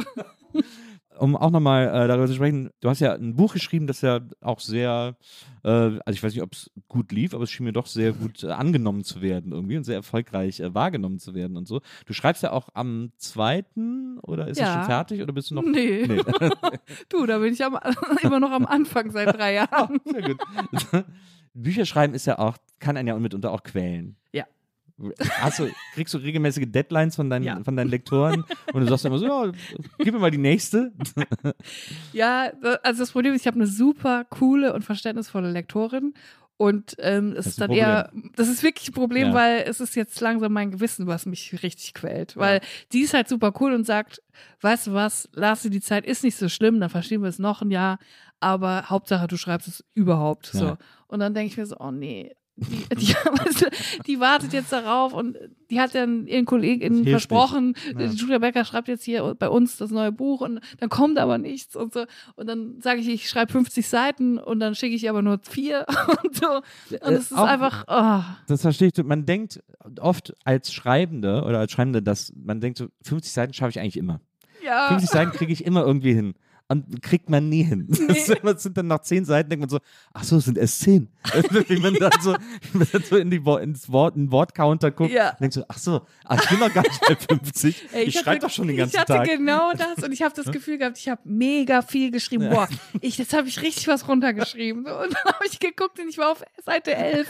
Um 1.19 1.35
auch 1.35 1.51
nochmal 1.51 1.87
äh, 1.87 2.07
darüber 2.07 2.27
zu 2.27 2.33
sprechen, 2.33 2.69
du 2.81 2.89
hast 2.89 2.99
ja 3.01 3.13
ein 3.13 3.35
Buch 3.35 3.53
geschrieben, 3.53 3.87
das 3.87 4.01
ja 4.01 4.19
auch 4.41 4.59
sehr, 4.59 5.15
äh, 5.63 5.69
also 5.69 6.01
ich 6.11 6.23
weiß 6.23 6.33
nicht, 6.33 6.41
ob 6.43 6.53
es 6.53 6.71
gut 6.87 7.11
lief, 7.11 7.33
aber 7.33 7.43
es 7.43 7.51
schien 7.51 7.65
mir 7.65 7.73
doch 7.73 7.87
sehr 7.87 8.13
gut 8.13 8.43
äh, 8.43 8.51
angenommen 8.51 9.03
zu 9.03 9.21
werden 9.21 9.51
irgendwie 9.51 9.77
und 9.77 9.83
sehr 9.83 9.95
erfolgreich 9.95 10.59
äh, 10.59 10.73
wahrgenommen 10.73 11.19
zu 11.19 11.33
werden 11.35 11.57
und 11.57 11.67
so. 11.67 11.81
Du 12.05 12.13
schreibst 12.13 12.43
ja 12.43 12.51
auch 12.51 12.69
am 12.73 13.11
zweiten 13.17 14.17
oder 14.19 14.47
ist 14.47 14.57
es 14.57 14.63
Ja. 14.63 14.75
schon 14.75 14.83
fertig 14.85 15.21
oder 15.21 15.33
bist 15.33 15.51
du 15.51 15.55
noch? 15.55 15.63
Nee. 15.63 16.05
Nee. 16.07 16.21
Du, 17.09 17.25
da 17.25 17.37
bin 17.39 17.53
ich 17.53 17.63
am, 17.63 17.77
immer 18.23 18.39
noch 18.39 18.51
am 18.51 18.65
Anfang 18.65 19.11
seit 19.11 19.35
drei 19.37 19.53
Jahren. 19.55 19.99
Sehr 20.05 20.21
gut. 20.21 20.37
Bücher 21.53 21.85
schreiben 21.85 22.13
ist 22.13 22.25
ja 22.27 22.39
auch, 22.39 22.57
kann 22.79 22.95
einen 22.97 23.07
ja 23.07 23.17
mitunter 23.19 23.51
auch 23.51 23.63
quälen. 23.63 24.15
Ja. 24.31 24.45
Hast 25.39 25.59
du, 25.59 25.69
kriegst 25.93 26.13
du 26.13 26.17
regelmäßige 26.17 26.65
Deadlines 26.67 27.15
von 27.15 27.29
deinen, 27.29 27.43
Ja. 27.45 27.63
von 27.63 27.75
deinen 27.75 27.89
Lektoren 27.89 28.43
und 28.73 28.81
du 28.81 28.87
sagst 28.87 29.05
immer 29.05 29.17
so, 29.17 29.25
ja, 29.25 29.51
gib 29.97 30.13
mir 30.13 30.19
mal 30.19 30.31
die 30.31 30.37
nächste. 30.37 30.91
Ja, 32.13 32.51
also 32.83 33.03
das 33.03 33.11
Problem 33.11 33.33
ist, 33.33 33.41
ich 33.41 33.47
habe 33.47 33.55
eine 33.57 33.67
super 33.67 34.25
coole 34.25 34.73
und 34.73 34.83
verständnisvolle 34.83 35.51
Lektorin. 35.51 36.13
Und 36.57 36.97
ähm, 36.99 37.29
es 37.29 37.35
Das 37.37 37.47
ist 37.47 37.61
dann 37.61 37.71
eher, 37.71 38.11
das 38.35 38.49
ist 38.49 38.63
wirklich 38.63 38.89
ein 38.89 38.93
Problem, 38.93 39.29
Ja. 39.29 39.33
weil 39.33 39.63
es 39.65 39.79
ist 39.79 39.95
jetzt 39.95 40.19
langsam 40.19 40.51
mein 40.51 40.71
Gewissen, 40.71 41.07
was 41.07 41.25
mich 41.25 41.63
richtig 41.63 41.93
quält. 41.93 42.35
Weil 42.35 42.59
die 42.91 42.99
ist 42.99 43.13
halt 43.13 43.29
super 43.29 43.53
cool 43.61 43.71
und 43.73 43.85
sagt, 43.85 44.21
weißt 44.59 44.87
du 44.87 44.93
was, 44.93 45.29
lass 45.31 45.61
dir 45.61 45.69
die 45.69 45.79
Zeit, 45.79 46.05
ist 46.05 46.21
nicht 46.21 46.35
so 46.35 46.49
schlimm, 46.49 46.81
dann 46.81 46.89
verstehen 46.89 47.21
wir 47.21 47.29
es 47.29 47.39
noch 47.39 47.61
ein 47.61 47.71
Jahr, 47.71 47.97
aber 48.41 48.89
Hauptsache 48.89 49.27
du 49.27 49.37
schreibst 49.37 49.69
es 49.69 49.85
überhaupt. 49.93 50.47
So. 50.47 50.65
Ja. 50.65 50.77
Und 51.07 51.19
dann 51.21 51.33
denke 51.33 51.49
ich 51.51 51.57
mir 51.57 51.65
so, 51.65 51.77
oh 51.79 51.91
nee. 51.91 52.35
Die, 52.59 52.95
die, 52.95 53.15
die 54.07 54.19
wartet 54.19 54.53
jetzt 54.53 54.71
darauf 54.71 55.13
und 55.13 55.37
die 55.69 55.79
hat 55.79 55.93
dann 55.95 56.27
ihren 56.27 56.47
hilft 56.49 57.09
versprochen, 57.09 57.75
Ja. 57.97 58.07
Julia 58.07 58.39
Becker 58.39 58.65
schreibt 58.65 58.87
jetzt 58.87 59.03
hier 59.03 59.35
bei 59.37 59.49
uns 59.49 59.77
das 59.77 59.91
neue 59.91 60.11
Buch 60.11 60.41
und 60.41 60.59
dann 60.79 60.89
kommt 60.89 61.17
aber 61.19 61.37
nichts 61.37 61.75
und 61.75 61.93
so. 61.93 62.05
Und 62.35 62.47
dann 62.47 62.81
sage 62.81 62.99
ich, 63.01 63.07
ich 63.07 63.29
schreibe 63.29 63.51
50 63.51 63.87
Seiten 63.87 64.37
und 64.37 64.59
dann 64.59 64.75
schicke 64.75 64.95
ich 64.95 65.09
aber 65.09 65.21
nur 65.21 65.39
vier 65.43 65.85
und 66.23 66.35
so. 66.35 66.47
Und 66.57 67.13
es 67.13 67.31
ist 67.31 67.37
auch- 67.37 67.45
einfach, 67.45 67.85
oh. 67.87 68.23
Das 68.47 68.61
verstehe 68.61 68.89
ich. 68.93 69.03
Man 69.03 69.25
denkt 69.25 69.61
oft 69.99 70.33
als 70.43 70.73
Schreibende 70.73 71.43
oder 71.43 71.59
als 71.59 71.71
Schreibende, 71.71 72.01
dass 72.01 72.33
man 72.35 72.59
denkt, 72.61 72.77
so 72.79 72.87
50 73.03 73.31
Seiten 73.31 73.53
schaffe 73.53 73.71
ich 73.71 73.79
eigentlich 73.79 73.97
immer. 73.97 74.19
Ja. 74.65 74.89
50 74.89 75.09
Seiten 75.09 75.31
kriege 75.31 75.53
ich 75.53 75.63
immer 75.65 75.85
irgendwie 75.85 76.13
hin. 76.13 76.33
Und 76.71 77.01
kriegt 77.01 77.31
man 77.31 77.49
nie 77.49 77.63
hin. 77.63 77.87
Das 78.43 78.61
sind 78.63 78.77
dann 78.77 78.85
nach 78.87 79.01
10 79.01 79.25
Seiten, 79.25 79.49
denkt 79.49 79.61
man 79.61 79.69
so, 79.69 79.79
ach 80.13 80.23
so, 80.23 80.37
es 80.37 80.45
sind 80.45 80.55
erst 80.57 80.81
10. 80.81 81.07
Wie 81.67 81.79
man 81.79 81.95
dann 81.95 82.11
so, 82.21 82.35
man 82.73 82.87
dann 82.91 83.03
so 83.03 83.17
in 83.17 83.31
die 83.31 83.37
ins 83.61 83.91
Wort, 83.91 84.15
in 84.15 84.25
den 84.27 84.31
Wortcounter 84.31 84.91
guckt 84.91 85.11
Ja. 85.11 85.31
denkt 85.39 85.53
so, 85.55 85.63
ach 85.67 85.79
so, 85.79 86.01
ach, 86.25 86.41
ich 86.43 86.49
bin 86.49 86.59
noch 86.59 86.71
gar 86.71 86.83
nicht 86.83 87.01
bei 87.07 87.15
50. 87.37 87.85
Ey, 87.91 88.03
ich 88.03 88.15
hatte- 88.15 88.23
schreibe 88.23 88.39
doch 88.41 88.49
schon 88.51 88.67
den 88.67 88.77
ganzen 88.77 88.95
Ich 88.95 88.99
hatte 89.01 89.13
Tag. 89.13 89.25
genau 89.27 89.71
das 89.73 90.03
und 90.03 90.11
ich 90.11 90.21
habe 90.21 90.35
das 90.35 90.45
Gefühl 90.51 90.77
gehabt, 90.77 90.99
ich 90.99 91.09
habe 91.09 91.21
mega 91.25 91.81
viel 91.81 92.11
geschrieben. 92.11 92.49
Boah, 92.51 92.69
ich, 93.01 93.17
jetzt 93.17 93.33
habe 93.33 93.47
ich 93.47 93.61
richtig 93.63 93.87
was 93.87 94.07
runtergeschrieben. 94.07 94.85
Und 94.85 94.85
dann 95.13 95.33
habe 95.33 95.45
ich 95.51 95.59
geguckt 95.59 95.99
und 95.99 96.07
ich 96.07 96.19
war 96.19 96.31
auf 96.31 96.43
Seite 96.63 96.93
11. 96.95 97.29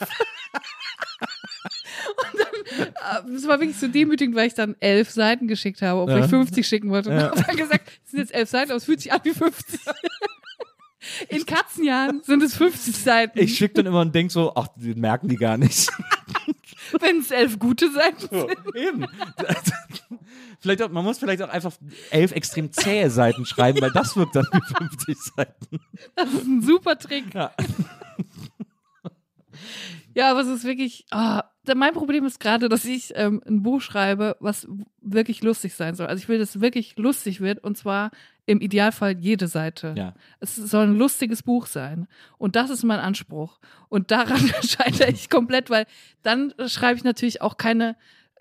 und 2.32 2.40
dann, 2.40 3.32
äh, 3.32 3.36
es 3.36 3.48
war 3.48 3.60
wirklich 3.60 3.78
so 3.78 3.88
demütigend, 3.88 4.36
weil 4.36 4.48
ich 4.48 4.54
dann 4.54 4.76
elf 4.80 5.10
Seiten 5.10 5.48
geschickt 5.48 5.82
habe, 5.82 6.02
obwohl 6.02 6.20
Ja. 6.20 6.24
ich 6.26 6.30
50 6.30 6.68
schicken 6.68 6.90
wollte. 6.90 7.10
Und 7.10 7.18
Ja. 7.18 7.32
habe 7.32 7.44
dann 7.44 7.58
gesagt, 7.58 7.90
es 8.06 8.12
sind 8.12 8.20
jetzt 8.20 8.34
elf 8.34 8.50
Seiten, 8.50 8.72
aber 8.72 8.78
es 8.78 8.86
fühlt 8.86 9.02
sich 9.02 9.12
an 9.12 9.20
wie 9.24 9.32
50. 9.34 9.80
In 11.30 11.46
Katzenjahren 11.46 12.22
sind 12.24 12.44
es 12.44 12.56
50 12.56 12.96
Seiten. 12.96 13.40
Ich 13.40 13.56
schicke 13.58 13.76
dann 13.76 13.86
immer 13.86 14.02
und 14.02 14.14
denke 14.14 14.32
so, 14.34 14.52
ach, 14.56 14.68
die 14.76 14.94
merken 14.96 15.30
die 15.30 15.38
gar 15.38 15.58
nicht. 15.58 15.90
Wenn 17.00 17.20
es 17.20 17.32
elf 17.32 17.58
gute 17.58 17.90
Seiten 17.92 18.28
So, 18.30 18.48
sind. 18.48 18.76
eben. 18.76 19.06
vielleicht 20.60 20.82
auch, 20.82 20.90
man 20.90 21.04
muss 21.06 21.18
vielleicht 21.20 21.42
auch 21.42 21.50
einfach 21.50 21.72
elf 22.10 22.32
extrem 22.34 22.72
zähe 22.74 23.10
Seiten 23.10 23.46
schreiben, 23.46 23.80
weil 23.82 23.92
das 23.92 24.16
wirkt 24.18 24.36
dann 24.36 24.48
wie 24.52 24.76
50 24.76 25.18
Seiten. 25.36 25.80
Das 26.16 26.34
ist 26.34 26.46
ein 26.46 26.62
super 26.62 26.98
Trick. 26.98 27.34
Ja. 27.34 27.52
Ja, 30.20 30.32
aber 30.32 30.42
es 30.42 30.48
ist 30.48 30.66
wirklich. 30.66 31.06
da- 31.10 31.50
mein 31.76 31.94
Problem 31.94 32.26
ist 32.26 32.40
gerade, 32.40 32.68
dass 32.68 32.84
ich 32.84 33.14
ähm, 33.16 33.42
ein 33.48 33.62
Buch 33.64 33.80
schreibe, 33.82 34.36
was 34.40 34.68
wirklich 35.02 35.42
lustig 35.44 35.76
sein 35.76 35.96
soll. 35.96 36.08
Also 36.08 36.22
ich 36.22 36.28
will, 36.28 36.40
dass 36.40 36.56
es 36.56 36.62
wirklich 36.62 36.98
lustig 36.98 37.40
wird 37.42 37.64
und 37.64 37.78
zwar 37.78 38.12
im 38.46 38.60
Idealfall 38.60 39.16
jede 39.20 39.48
Seite. 39.48 39.94
Ja. 39.96 40.14
Es 40.40 40.56
soll 40.56 40.88
ein 40.88 40.96
lustiges 40.98 41.44
Buch 41.44 41.68
sein. 41.68 42.08
Und 42.40 42.56
das 42.56 42.70
ist 42.72 42.84
mein 42.84 43.00
Anspruch. 43.00 43.60
Und 43.88 44.10
daran 44.12 44.40
scheitere 44.64 45.10
ich 45.10 45.30
komplett, 45.30 45.70
weil 45.70 45.86
dann 46.24 46.54
schreibe 46.68 46.98
ich 46.98 47.04
natürlich 47.04 47.42
auch 47.42 47.58
keine, 47.58 47.96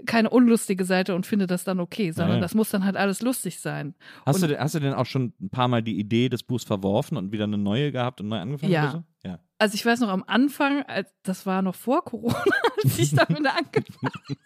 keine 0.07 0.31
unlustige 0.31 0.85
Seite 0.85 1.15
und 1.15 1.27
finde 1.27 1.47
das 1.47 1.65
dann 1.65 1.81
okay, 1.81 2.13
sondern 2.13 2.37
Ja, 2.37 2.41
das 2.41 2.55
muss 2.55 2.71
dann 2.71 2.85
halt 2.85 2.97
alles 2.97 3.21
lustig 3.23 3.61
sein. 3.61 3.95
Hast, 4.27 4.37
Und- 4.37 4.43
du, 4.43 4.49
denn- 4.49 4.61
hast 4.61 4.75
du 4.75 4.81
denn 4.81 4.95
auch 4.95 5.07
schon 5.07 5.33
ein 5.41 5.51
paar 5.51 5.69
Mal 5.69 5.83
die 5.83 5.99
Idee 5.99 6.29
des 6.29 6.43
Buchs 6.43 6.65
verworfen 6.65 7.17
und 7.17 7.33
wieder 7.33 7.45
eine 7.45 7.59
neue 7.59 7.91
gehabt 7.93 8.21
und 8.21 8.29
neu 8.29 8.39
angefangen? 8.39 8.73
Ja. 8.73 9.03
Ja. 9.25 9.39
Also 9.59 9.75
ich 9.75 9.85
weiß 9.85 9.99
noch 10.01 10.09
am 10.11 10.23
Anfang, 10.27 10.85
das 11.25 11.45
war 11.47 11.63
noch 11.63 11.75
vor 11.75 12.05
Corona, 12.05 12.43
als 12.85 12.99
ich 12.99 13.15
damit 13.15 13.45
angefangen 13.45 14.13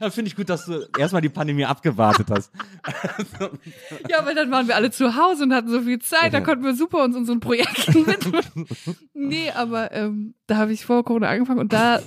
Ja, 0.00 0.10
Finde 0.10 0.28
ich 0.28 0.36
gut, 0.36 0.48
dass 0.48 0.64
du 0.66 0.86
erstmal 0.96 1.20
die 1.22 1.28
Pandemie 1.28 1.64
abgewartet 1.64 2.28
hast. 2.30 2.52
Ja, 4.08 4.24
weil 4.24 4.34
dann 4.36 4.50
waren 4.52 4.68
wir 4.68 4.76
alle 4.76 4.90
zu 4.92 5.16
Hause 5.16 5.44
und 5.44 5.52
hatten 5.54 5.68
so 5.68 5.80
viel 5.80 5.98
Zeit, 5.98 6.32
da 6.32 6.40
konnten 6.40 6.62
wir 6.64 6.74
super 6.74 7.02
uns 7.02 7.16
unseren 7.16 7.40
Projekten 7.40 8.06
widmen. 8.06 8.66
nee, 9.14 9.50
aber 9.50 9.90
ähm, 9.92 10.34
da 10.46 10.56
habe 10.58 10.72
ich 10.72 10.84
vor 10.84 11.04
Corona 11.04 11.28
angefangen 11.28 11.58
und 11.60 11.72
da. 11.72 12.00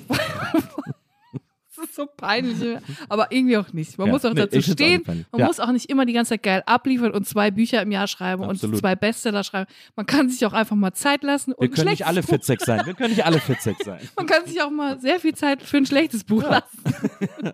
Das 1.77 1.85
ist 1.85 1.95
so 1.95 2.07
peinlich, 2.17 2.77
aber 3.07 3.31
irgendwie 3.31 3.57
auch 3.57 3.71
nicht. 3.71 3.97
Man 3.97 4.07
Ja, 4.07 4.13
muss 4.13 4.25
auch 4.25 4.33
nee, 4.33 4.41
dazu 4.47 4.57
auch 4.57 4.73
stehen. 4.73 5.03
peinlich. 5.03 5.25
Man 5.31 5.41
Ja. 5.41 5.47
muss 5.47 5.59
auch 5.59 5.71
nicht 5.71 5.89
immer 5.89 6.05
die 6.05 6.13
ganze 6.13 6.29
Zeit 6.29 6.43
geil 6.43 6.63
abliefern 6.65 7.11
und 7.11 7.27
zwei 7.27 7.51
Bücher 7.51 7.81
im 7.81 7.91
Jahr 7.91 8.07
schreiben 8.07 8.43
Absolut. 8.43 8.75
und 8.75 8.79
zwei 8.79 8.95
Bestseller 8.95 9.43
schreiben. 9.43 9.69
Man 9.95 10.05
kann 10.05 10.29
sich 10.29 10.45
auch 10.45 10.53
einfach 10.53 10.75
mal 10.75 10.93
Zeit 10.93 11.23
lassen 11.23 11.53
und 11.53 11.61
Wir 11.61 11.69
können 11.75 11.89
nicht 11.91 12.05
alle 12.07 12.21
Buch- 12.21 12.29
Fitzek 12.29 12.61
sein. 12.61 12.81
Wir 12.85 12.93
können 12.95 13.11
nicht 13.11 13.25
alle 13.25 13.39
Fitzek 13.39 13.77
sein. 13.83 13.99
Man 14.17 14.25
kann 14.25 14.45
sich 14.45 14.61
auch 14.61 14.71
mal 14.71 14.99
sehr 14.99 15.19
viel 15.19 15.35
Zeit 15.35 15.61
für 15.61 15.77
ein 15.77 15.85
schlechtes 15.85 16.23
Buch 16.23 16.43
lassen. 16.43 16.83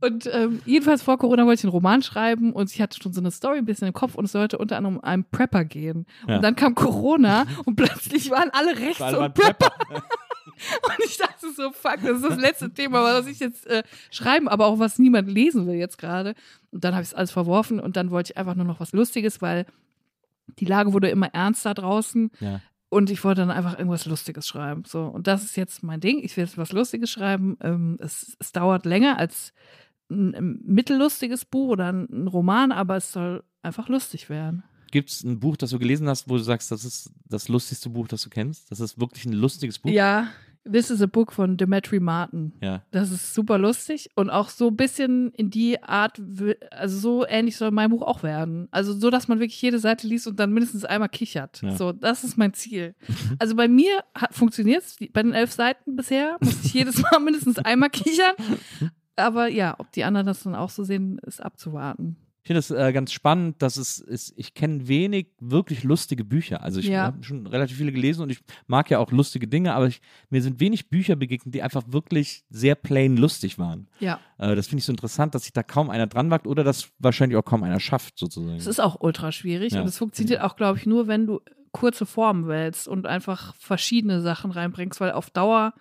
Und 0.00 0.28
ähm, 0.30 0.60
jedenfalls 0.66 1.02
vor 1.02 1.16
Corona 1.16 1.46
wollte 1.46 1.60
ich 1.60 1.64
einen 1.64 1.70
Roman 1.72 2.02
schreiben 2.02 2.52
und 2.52 2.70
ich 2.70 2.82
hatte 2.82 2.98
schon 3.02 3.14
so 3.14 3.20
eine 3.22 3.30
Story 3.30 3.56
ein 3.56 3.64
bisschen 3.64 3.86
im 3.88 3.94
Kopf 3.94 4.16
und 4.16 4.26
es 4.26 4.32
sollte 4.32 4.58
unter 4.58 4.76
anderem 4.76 4.96
um 4.98 5.04
einen 5.04 5.24
Prepper 5.24 5.64
gehen. 5.64 6.04
Ja. 6.28 6.36
Und 6.36 6.42
dann 6.42 6.56
kam 6.56 6.74
Corona 6.74 7.46
und 7.64 7.76
plötzlich 7.76 8.30
waren 8.30 8.50
alle 8.52 8.78
rechts 8.78 9.00
und 9.00 9.32
Prepper. 9.32 9.70
Prepper. 9.70 10.04
Und 10.82 11.04
ich 11.04 11.16
dachte 11.16 11.52
so, 11.52 11.72
fuck, 11.72 11.98
das 12.02 12.18
ist 12.18 12.24
das 12.24 12.38
letzte 12.38 12.70
Thema, 12.72 13.02
was 13.02 13.26
ich 13.26 13.38
jetzt 13.40 13.66
äh, 13.66 13.82
schreiben, 14.10 14.48
aber 14.48 14.66
auch 14.66 14.78
was 14.78 14.98
niemand 14.98 15.30
lesen 15.30 15.66
will 15.66 15.74
jetzt 15.74 15.98
gerade. 15.98 16.34
Und 16.70 16.84
dann 16.84 16.94
habe 16.94 17.02
ich 17.02 17.08
es 17.08 17.14
alles 17.14 17.30
verworfen 17.30 17.80
und 17.80 17.96
dann 17.96 18.10
wollte 18.10 18.32
ich 18.32 18.36
einfach 18.36 18.54
nur 18.54 18.64
noch 18.64 18.80
was 18.80 18.92
Lustiges, 18.92 19.42
weil 19.42 19.66
die 20.58 20.64
Lage 20.64 20.92
wurde 20.92 21.08
immer 21.08 21.28
ernster 21.34 21.74
draußen. 21.74 22.30
Ja. 22.40 22.60
Und 22.88 23.10
ich 23.10 23.24
wollte 23.24 23.40
dann 23.40 23.50
einfach 23.50 23.76
irgendwas 23.76 24.06
Lustiges 24.06 24.46
schreiben. 24.46 24.84
So, 24.86 25.04
und 25.06 25.26
das 25.26 25.42
ist 25.42 25.56
jetzt 25.56 25.82
mein 25.82 26.00
Ding. 26.00 26.20
Ich 26.22 26.36
will 26.36 26.44
jetzt 26.44 26.58
was 26.58 26.72
Lustiges 26.72 27.10
schreiben. 27.10 27.56
Ähm, 27.60 27.98
es, 28.00 28.36
es 28.38 28.52
dauert 28.52 28.86
länger 28.86 29.18
als 29.18 29.52
ein, 30.10 30.34
ein 30.34 30.60
mittellustiges 30.64 31.44
Buch 31.44 31.70
oder 31.70 31.92
ein, 31.92 32.06
ein 32.10 32.28
Roman, 32.28 32.70
aber 32.70 32.96
es 32.96 33.10
soll 33.10 33.42
einfach 33.62 33.88
lustig 33.88 34.28
werden. 34.28 34.62
Gibt 34.94 35.10
es 35.10 35.24
ein 35.24 35.40
Buch, 35.40 35.56
das 35.56 35.70
du 35.70 35.80
gelesen 35.80 36.08
hast, 36.08 36.28
wo 36.28 36.36
du 36.36 36.42
sagst, 36.44 36.70
das 36.70 36.84
ist 36.84 37.10
das 37.28 37.48
lustigste 37.48 37.90
Buch, 37.90 38.06
das 38.06 38.22
du 38.22 38.30
kennst? 38.30 38.70
Das 38.70 38.78
ist 38.78 39.00
wirklich 39.00 39.26
ein 39.26 39.32
lustiges 39.32 39.80
Buch? 39.80 39.90
Ja, 39.90 40.28
This 40.70 40.88
is 40.88 41.02
a 41.02 41.06
Book 41.06 41.32
von 41.32 41.56
Demetri 41.56 41.98
Martin. 41.98 42.52
Ja. 42.62 42.84
Das 42.92 43.10
ist 43.10 43.34
super 43.34 43.58
lustig 43.58 44.10
und 44.14 44.30
auch 44.30 44.48
so 44.48 44.68
ein 44.68 44.76
bisschen 44.76 45.32
in 45.32 45.50
die 45.50 45.82
Art, 45.82 46.22
also 46.70 46.96
so 46.96 47.26
ähnlich 47.26 47.56
soll 47.56 47.72
mein 47.72 47.90
Buch 47.90 48.02
auch 48.02 48.22
werden. 48.22 48.68
Also 48.70 48.92
so, 48.92 49.10
dass 49.10 49.26
man 49.26 49.40
wirklich 49.40 49.60
jede 49.60 49.80
Seite 49.80 50.06
liest 50.06 50.28
und 50.28 50.38
dann 50.38 50.52
mindestens 50.52 50.84
einmal 50.84 51.08
kichert. 51.08 51.60
Ja. 51.60 51.76
So, 51.76 51.90
das 51.90 52.22
ist 52.22 52.38
mein 52.38 52.54
Ziel. 52.54 52.94
Also 53.40 53.56
bei 53.56 53.66
mir 53.66 54.04
funktioniert 54.30 54.84
es, 54.84 54.96
bei 55.12 55.24
den 55.24 55.32
elf 55.32 55.50
Seiten 55.50 55.96
bisher, 55.96 56.36
muss 56.40 56.64
ich 56.64 56.72
jedes 56.72 57.02
Mal 57.02 57.18
mindestens 57.24 57.58
einmal 57.58 57.90
kichern. 57.90 58.34
Aber 59.16 59.48
ja, 59.48 59.74
ob 59.78 59.90
die 59.90 60.04
anderen 60.04 60.26
das 60.26 60.44
dann 60.44 60.54
auch 60.54 60.70
so 60.70 60.84
sehen, 60.84 61.18
ist 61.26 61.42
abzuwarten. 61.42 62.16
Ich 62.44 62.46
finde 62.48 62.58
es 62.58 62.70
äh, 62.70 62.92
ganz 62.92 63.10
spannend, 63.10 63.62
dass 63.62 63.78
es 63.78 63.98
ist, 64.00 64.34
ich 64.36 64.52
kenne 64.52 64.86
wenig 64.86 65.28
wirklich 65.40 65.82
lustige 65.82 66.24
Bücher. 66.26 66.62
Also 66.62 66.78
ich 66.78 66.88
Ja. 66.88 67.04
habe 67.04 67.24
schon 67.24 67.46
relativ 67.46 67.78
viele 67.78 67.90
gelesen 67.90 68.20
und 68.20 68.28
ich 68.30 68.40
mag 68.66 68.90
ja 68.90 68.98
auch 68.98 69.10
lustige 69.12 69.48
Dinge, 69.48 69.72
aber 69.74 69.86
ich, 69.86 70.02
mir 70.28 70.42
sind 70.42 70.60
wenig 70.60 70.90
Bücher 70.90 71.16
begegnet, 71.16 71.54
die 71.54 71.62
einfach 71.62 71.84
wirklich 71.86 72.44
sehr 72.50 72.74
plain 72.74 73.16
lustig 73.16 73.58
waren. 73.58 73.88
Ja, 73.98 74.20
Äh, 74.36 74.54
das 74.56 74.66
finde 74.66 74.80
ich 74.80 74.84
so 74.84 74.92
interessant, 74.92 75.34
dass 75.34 75.44
sich 75.44 75.54
da 75.54 75.62
kaum 75.62 75.88
einer 75.88 76.06
dran 76.06 76.28
wagt 76.30 76.46
oder 76.46 76.64
das 76.64 76.90
wahrscheinlich 76.98 77.38
auch 77.38 77.46
kaum 77.46 77.62
einer 77.62 77.80
schafft, 77.80 78.18
sozusagen. 78.18 78.58
es 78.58 78.66
ist 78.66 78.78
auch 78.80 79.00
ultra 79.00 79.32
schwierig 79.32 79.72
Ja. 79.72 79.80
und 79.80 79.86
es 79.88 79.96
funktioniert 79.96 80.42
auch, 80.42 80.56
glaube 80.56 80.78
ich, 80.78 80.84
nur, 80.84 81.06
wenn 81.08 81.26
du 81.26 81.40
kurze 81.72 82.04
Formen 82.04 82.46
wählst 82.46 82.86
und 82.88 83.06
einfach 83.06 83.54
verschiedene 83.56 84.20
Sachen 84.20 84.50
reinbringst, 84.50 85.00
weil 85.00 85.12
auf 85.12 85.30
Dauer 85.30 85.72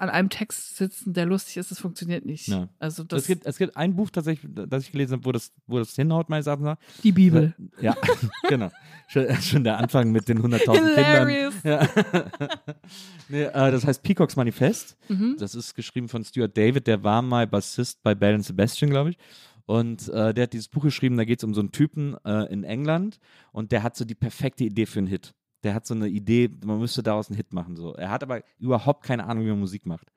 an 0.00 0.08
einem 0.08 0.30
Text 0.30 0.76
sitzen, 0.76 1.12
der 1.12 1.26
lustig 1.26 1.58
ist, 1.58 1.70
das 1.70 1.78
funktioniert 1.78 2.24
nicht. 2.24 2.48
Ja. 2.48 2.68
Also 2.78 3.04
das 3.04 3.22
es, 3.22 3.26
gibt, 3.26 3.44
es 3.44 3.58
gibt 3.58 3.76
ein 3.76 3.94
Buch 3.94 4.08
tatsächlich, 4.10 4.50
das 4.68 4.84
ich 4.84 4.92
gelesen 4.92 5.14
habe, 5.14 5.24
wo 5.26 5.32
das, 5.32 5.52
wo 5.66 5.78
das 5.78 5.94
hinhaut, 5.94 6.30
meines 6.30 6.46
Erachtens 6.46 6.78
die 7.02 7.12
Bibel. 7.12 7.54
Ja, 7.80 7.94
genau. 8.48 8.70
Schon, 9.08 9.34
schon 9.42 9.64
der 9.64 9.76
Anfang 9.76 10.10
mit 10.10 10.28
den 10.28 10.40
100.000 10.40 10.58
Kindern. 10.58 10.94
Hilarious. 10.94 11.54
Ja. 11.62 11.86
nee, 13.28 13.42
äh, 13.42 13.52
das 13.52 13.86
heißt 13.86 14.02
Peacocks 14.02 14.36
Manifest. 14.36 14.96
Mhm. 15.08 15.36
Das 15.38 15.54
ist 15.54 15.74
geschrieben 15.74 16.08
von 16.08 16.24
Stuart 16.24 16.56
David, 16.56 16.86
der 16.86 17.04
war 17.04 17.20
mal 17.20 17.46
Bassist 17.46 18.02
bei 18.02 18.14
Bell 18.14 18.34
and 18.34 18.44
Sebastian, 18.44 18.90
glaube 18.90 19.10
ich. 19.10 19.18
Und 19.66 20.08
äh, 20.08 20.32
der 20.32 20.44
hat 20.44 20.52
dieses 20.54 20.68
Buch 20.68 20.82
geschrieben, 20.82 21.16
da 21.16 21.24
geht 21.24 21.40
es 21.40 21.44
um 21.44 21.54
so 21.54 21.60
einen 21.60 21.72
Typen 21.72 22.16
äh, 22.24 22.50
in 22.52 22.64
England 22.64 23.20
und 23.52 23.70
der 23.70 23.82
hat 23.82 23.96
so 23.96 24.04
die 24.04 24.14
perfekte 24.14 24.64
Idee 24.64 24.86
für 24.86 24.98
einen 24.98 25.08
Hit. 25.08 25.34
Der 25.62 25.74
hat 25.74 25.86
so 25.86 25.94
eine 25.94 26.08
Idee, 26.08 26.50
man 26.64 26.78
müsste 26.78 27.02
daraus 27.02 27.28
einen 27.28 27.36
Hit 27.36 27.52
machen. 27.52 27.76
So. 27.76 27.94
Er 27.94 28.10
hat 28.10 28.22
aber 28.22 28.42
überhaupt 28.58 29.04
keine 29.04 29.26
Ahnung, 29.26 29.44
wie 29.44 29.50
man 29.50 29.60
Musik 29.60 29.86
macht. 29.86 30.10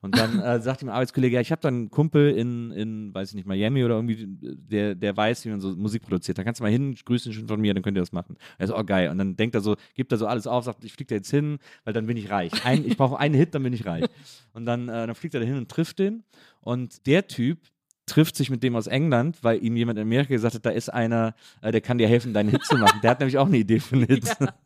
Und 0.00 0.16
dann 0.16 0.38
äh, 0.40 0.60
sagt 0.60 0.82
ihm 0.82 0.88
ein 0.88 0.94
Arbeitskollege, 0.94 1.34
ja, 1.34 1.40
ich 1.40 1.50
habe 1.50 1.60
da 1.60 1.68
einen 1.68 1.90
Kumpel 1.90 2.30
in, 2.30 2.70
in, 2.70 3.14
weiß 3.14 3.30
ich 3.30 3.34
nicht, 3.34 3.46
Miami 3.46 3.84
oder 3.84 3.96
irgendwie, 3.96 4.26
der, 4.26 4.94
der 4.94 5.16
weiß, 5.16 5.44
wie 5.44 5.50
man 5.50 5.60
so 5.60 5.74
Musik 5.76 6.02
produziert. 6.02 6.38
Da 6.38 6.44
kannst 6.44 6.60
du 6.60 6.64
mal 6.64 6.70
hin, 6.70 6.94
grüß 7.04 7.26
ihn 7.26 7.32
schon 7.32 7.48
von 7.48 7.60
mir, 7.60 7.74
dann 7.74 7.82
könnt 7.82 7.96
ihr 7.98 8.02
das 8.02 8.12
machen. 8.12 8.36
Er 8.58 8.66
so, 8.68 8.76
oh 8.76 8.84
geil. 8.84 9.10
Und 9.10 9.18
dann 9.18 9.36
denkt 9.36 9.54
er 9.54 9.60
so, 9.60 9.76
gibt 9.94 10.12
er 10.12 10.18
so 10.18 10.26
alles 10.26 10.46
auf, 10.46 10.64
sagt, 10.64 10.84
ich 10.84 10.92
fliege 10.92 11.08
da 11.08 11.14
jetzt 11.16 11.30
hin, 11.30 11.58
weil 11.84 11.92
dann 11.92 12.06
bin 12.06 12.16
ich 12.16 12.30
reich. 12.30 12.52
Ein, 12.64 12.86
ich 12.86 12.96
brauche 12.96 13.18
einen 13.18 13.34
Hit, 13.34 13.54
dann 13.54 13.62
bin 13.62 13.72
ich 13.72 13.84
reich. 13.86 14.04
Und 14.52 14.64
dann, 14.64 14.88
äh, 14.88 15.06
dann 15.06 15.14
fliegt 15.14 15.34
er 15.34 15.40
da 15.40 15.46
hin 15.46 15.56
und 15.56 15.68
trifft 15.68 15.98
den. 15.98 16.24
Und 16.62 17.06
der 17.06 17.26
Typ 17.26 17.58
trifft 18.06 18.36
sich 18.36 18.48
mit 18.48 18.62
dem 18.62 18.74
aus 18.74 18.86
England, 18.86 19.36
weil 19.42 19.62
ihm 19.62 19.76
jemand 19.76 19.98
in 19.98 20.04
Amerika 20.04 20.30
gesagt 20.30 20.54
hat, 20.54 20.64
da 20.64 20.70
ist 20.70 20.88
einer, 20.88 21.34
äh, 21.60 21.72
der 21.72 21.82
kann 21.82 21.98
dir 21.98 22.08
helfen, 22.08 22.32
deinen 22.32 22.48
Hit 22.48 22.64
zu 22.64 22.78
machen. 22.78 23.00
Der 23.02 23.10
hat 23.10 23.20
nämlich 23.20 23.36
auch 23.36 23.46
eine 23.46 23.58
Idee 23.58 23.80
für 23.80 23.96
einen 23.96 24.06
Hit. 24.06 24.24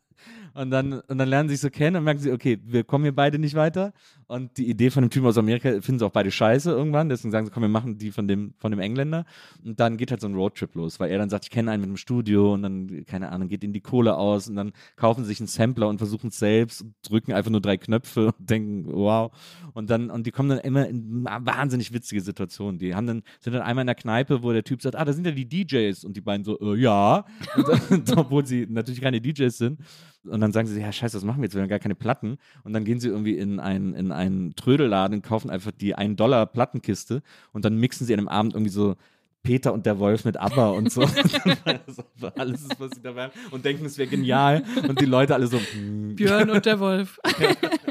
Und 0.53 0.71
dann, 0.71 0.93
und 0.93 1.17
dann 1.17 1.29
lernen 1.29 1.49
sie 1.49 1.55
sich 1.55 1.61
so 1.61 1.69
kennen 1.69 1.97
und 1.97 2.03
merken 2.03 2.19
sie, 2.19 2.31
okay, 2.31 2.59
wir 2.63 2.83
kommen 2.83 3.05
hier 3.05 3.15
beide 3.15 3.39
nicht 3.39 3.55
weiter. 3.55 3.93
Und 4.27 4.57
die 4.57 4.69
Idee 4.69 4.89
von 4.89 5.03
dem 5.03 5.09
Typen 5.09 5.27
aus 5.27 5.37
Amerika 5.37 5.69
finden 5.81 5.99
sie 5.99 6.05
auch 6.05 6.11
beide 6.11 6.31
scheiße 6.31 6.71
irgendwann. 6.71 7.09
Deswegen 7.09 7.31
sagen 7.31 7.45
sie, 7.45 7.51
komm, 7.51 7.63
wir 7.63 7.69
machen 7.69 7.97
die 7.97 8.11
von 8.11 8.27
dem, 8.27 8.53
von 8.57 8.71
dem 8.71 8.79
Engländer. 8.79 9.25
Und 9.63 9.79
dann 9.79 9.97
geht 9.97 10.11
halt 10.11 10.21
so 10.21 10.27
ein 10.27 10.35
Roadtrip 10.35 10.75
los, 10.75 10.99
weil 10.99 11.11
er 11.11 11.17
dann 11.17 11.29
sagt, 11.29 11.45
ich 11.45 11.51
kenne 11.51 11.71
einen 11.71 11.81
mit 11.81 11.89
dem 11.89 11.97
Studio 11.97 12.53
und 12.53 12.63
dann, 12.63 13.05
keine 13.05 13.31
Ahnung, 13.31 13.49
geht 13.49 13.63
ihnen 13.63 13.73
die 13.73 13.81
Kohle 13.81 14.15
aus 14.15 14.47
und 14.47 14.55
dann 14.55 14.71
kaufen 14.95 15.23
sie 15.23 15.29
sich 15.29 15.39
einen 15.39 15.47
Sampler 15.47 15.87
und 15.87 15.97
versuchen 15.97 16.27
es 16.27 16.39
selbst 16.39 16.85
drücken 17.03 17.33
einfach 17.33 17.51
nur 17.51 17.61
drei 17.61 17.77
Knöpfe 17.77 18.27
und 18.27 18.49
denken, 18.49 18.85
wow. 18.87 19.31
Und 19.73 19.89
dann, 19.89 20.09
und 20.09 20.25
die 20.25 20.31
kommen 20.31 20.49
dann 20.49 20.59
immer 20.59 20.87
in 20.87 21.23
wahnsinnig 21.23 21.93
witzige 21.93 22.21
Situationen. 22.21 22.79
Die 22.79 22.95
haben 22.95 23.07
dann, 23.07 23.23
sind 23.39 23.53
dann 23.53 23.61
einmal 23.61 23.83
in 23.83 23.87
der 23.87 23.95
Kneipe, 23.95 24.43
wo 24.43 24.51
der 24.51 24.63
Typ 24.63 24.81
sagt, 24.81 24.95
ah, 24.95 25.05
da 25.05 25.13
sind 25.13 25.25
ja 25.25 25.31
die 25.31 25.47
DJs. 25.47 26.03
Und 26.03 26.15
die 26.15 26.21
beiden 26.21 26.43
so, 26.43 26.59
äh, 26.59 26.77
ja. 26.77 27.25
Und 27.89 28.17
obwohl 28.17 28.45
sie 28.45 28.67
natürlich 28.69 29.01
keine 29.01 29.21
DJs 29.21 29.57
sind. 29.57 29.79
Und 30.23 30.39
dann 30.39 30.51
sagen 30.51 30.67
sie, 30.67 30.79
ja, 30.79 30.91
scheiße, 30.91 31.17
was 31.17 31.23
machen 31.23 31.41
wir 31.41 31.45
jetzt? 31.45 31.55
Wir 31.55 31.61
haben 31.61 31.69
gar 31.69 31.79
keine 31.79 31.95
Platten. 31.95 32.37
Und 32.63 32.73
dann 32.73 32.83
gehen 32.83 32.99
sie 32.99 33.09
irgendwie 33.09 33.37
in 33.37 33.59
einen, 33.59 33.93
in 33.95 34.11
einen 34.11 34.55
Trödelladen 34.55 35.17
und 35.17 35.21
kaufen 35.23 35.49
einfach 35.49 35.71
die 35.71 35.95
1-Dollar-Plattenkiste 35.95 37.23
und 37.53 37.65
dann 37.65 37.77
mixen 37.77 38.05
sie 38.05 38.13
an 38.13 38.19
einem 38.19 38.27
Abend 38.27 38.53
irgendwie 38.53 38.71
so 38.71 38.95
Peter 39.43 39.73
und 39.73 39.85
der 39.85 39.97
Wolf 39.97 40.23
mit 40.25 40.37
ABBA 40.37 40.69
und 40.69 40.91
so. 40.91 41.01
ist 41.01 41.15
alles, 42.37 42.61
ist, 42.61 42.79
was 42.79 42.91
sie 42.91 43.01
dabei 43.01 43.23
haben. 43.23 43.33
Und 43.49 43.65
denken, 43.65 43.85
es 43.85 43.97
wäre 43.97 44.09
genial. 44.09 44.63
Und 44.87 45.01
die 45.01 45.05
Leute 45.05 45.33
alle 45.33 45.47
so, 45.47 45.59
hm. 45.59 46.15
Björn 46.15 46.49
und 46.49 46.65
der 46.65 46.79
Wolf. 46.79 47.19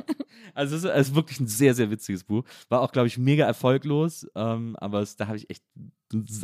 Also 0.54 0.76
es 0.76 0.84
ist, 0.84 0.90
es 0.90 1.08
ist 1.08 1.14
wirklich 1.14 1.40
ein 1.40 1.46
sehr, 1.48 1.74
sehr 1.74 1.90
witziges 1.90 2.24
Buch. 2.24 2.44
War 2.68 2.80
auch, 2.80 2.92
glaube 2.92 3.08
ich, 3.08 3.18
mega 3.18 3.44
erfolglos. 3.44 4.26
Ähm, 4.34 4.76
aber 4.76 5.00
es, 5.00 5.16
da 5.16 5.26
habe 5.26 5.36
ich 5.36 5.48
echt 5.50 5.62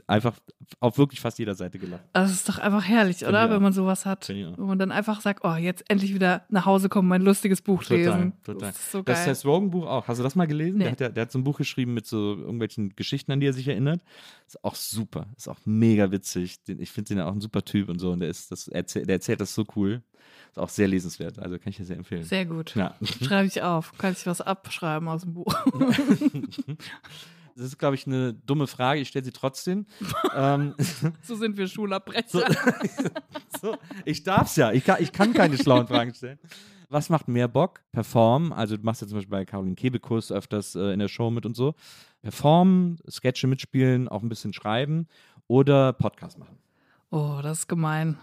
einfach 0.07 0.39
auf 0.79 0.97
wirklich 0.97 1.21
fast 1.21 1.39
jeder 1.41 1.55
Seite 1.57 1.79
gelacht. 1.79 2.05
Das 2.13 2.31
ist 2.31 2.49
doch 2.49 2.59
einfach 2.59 2.85
herrlich, 2.85 3.19
Finde 3.19 3.31
oder? 3.31 3.51
Wenn 3.51 3.63
man 3.63 3.73
sowas 3.73 4.07
hat. 4.07 4.29
Wenn 4.29 4.55
man 4.59 4.79
dann 4.79 4.93
einfach 4.93 5.21
sagt, 5.21 5.45
oh, 5.45 5.55
jetzt 5.57 5.85
endlich 5.91 6.15
wieder 6.15 6.45
nach 6.51 6.67
Hause 6.67 6.89
kommen, 6.89 7.09
mein 7.09 7.23
lustiges 7.23 7.63
Buch 7.63 7.83
Total, 7.83 7.99
lesen. 7.99 8.33
total. 8.45 8.69
Das 8.71 8.79
ist 8.79 8.93
so 8.93 9.03
Das 9.03 9.25
geil. 9.25 9.35
Seth 9.35 9.45
Rogen-Buch 9.45 9.87
auch. 9.87 10.07
Hast 10.07 10.19
du 10.19 10.23
das 10.23 10.37
mal 10.37 10.47
gelesen? 10.47 10.79
Nee. 10.79 10.85
Der, 10.85 10.93
hat 10.93 11.01
ja, 11.01 11.09
der 11.09 11.23
hat 11.23 11.33
so 11.33 11.39
ein 11.39 11.45
Buch 11.45 11.59
geschrieben 11.59 11.95
mit 11.95 12.07
so 12.07 12.37
irgendwelchen 12.37 12.95
Geschichten, 12.95 13.33
an 13.33 13.41
die 13.41 13.47
er 13.47 13.53
sich 13.53 13.67
erinnert. 13.67 14.03
Ist 14.47 14.63
auch 14.65 14.77
super. 14.77 15.27
Ist 15.37 15.49
auch 15.49 15.59
mega 15.65 16.13
witzig. 16.13 16.59
Ich 16.69 16.93
finde 16.93 17.15
den 17.15 17.21
auch 17.23 17.33
ein 17.33 17.41
super 17.41 17.65
Typ 17.65 17.89
und 17.89 17.99
so. 17.99 18.13
Und 18.13 18.21
der, 18.21 18.29
ist, 18.29 18.53
das, 18.53 18.67
der 18.67 19.09
erzählt 19.09 19.41
das 19.41 19.53
so 19.55 19.65
cool. 19.75 20.03
Ist 20.57 20.63
auch 20.63 20.71
sehr 20.71 20.89
lesenswert. 20.89 21.39
Also 21.39 21.59
kann 21.59 21.69
ich 21.69 21.77
dir 21.77 21.85
sehr 21.85 21.99
empfehlen. 21.99 22.25
Sehr 22.25 22.47
gut. 22.47 22.75
ja. 22.75 22.95
Schreibe 23.23 23.47
ich 23.47 23.63
auf. 23.63 23.93
Kann 23.99 24.13
ich 24.13 24.27
was 24.27 24.41
abschreiben 24.41 25.07
aus 25.07 25.21
dem 25.21 25.35
Buch? 25.35 25.55
Das 27.55 27.67
ist, 27.67 27.79
glaube 27.79 27.95
ich, 27.95 28.07
eine 28.07 28.33
dumme 28.33 28.67
Frage. 28.67 29.01
Ich 29.01 29.09
stelle 29.09 29.25
sie 29.27 29.33
trotzdem. 29.33 29.85
ähm, 30.35 30.75
so 31.21 31.37
sind 31.37 31.59
wir 31.59 31.67
so, 31.67 31.75
Schulabbrecher. 31.75 32.47
so, 33.61 33.77
ich 34.07 34.23
darf's 34.23 34.57
ja. 34.57 34.73
Ich 34.73 34.85
kann, 34.85 35.03
ich 35.03 35.13
kann 35.13 35.35
keine 35.35 35.59
schlauen 35.59 35.87
Fragen 35.87 36.15
stellen. 36.15 36.39
Was 36.89 37.11
macht 37.11 37.29
mehr 37.29 37.49
Bock? 37.49 37.83
Performen. 37.93 38.53
Also 38.53 38.79
du 38.79 38.83
machst 38.83 39.03
ja 39.03 39.09
zum 39.09 39.19
Beispiel 39.19 39.31
bei 39.31 39.45
Caroline 39.45 39.75
Kebekus 39.75 40.33
öfters 40.33 40.75
äh, 40.75 40.93
in 40.93 41.01
der 41.01 41.09
Show 41.09 41.31
mit 41.31 41.45
und 41.45 41.55
so. 41.55 41.75
Performen, 42.23 42.99
Sketche 43.11 43.47
mitspielen, 43.47 44.09
auch 44.09 44.23
ein 44.23 44.31
bisschen 44.31 44.55
schreiben 44.55 45.07
oder 45.49 45.93
Podcast 45.93 46.39
machen. 46.39 46.57
Oh, 47.11 47.41
das 47.43 47.61
ist 47.61 47.69
gemein. 47.69 48.17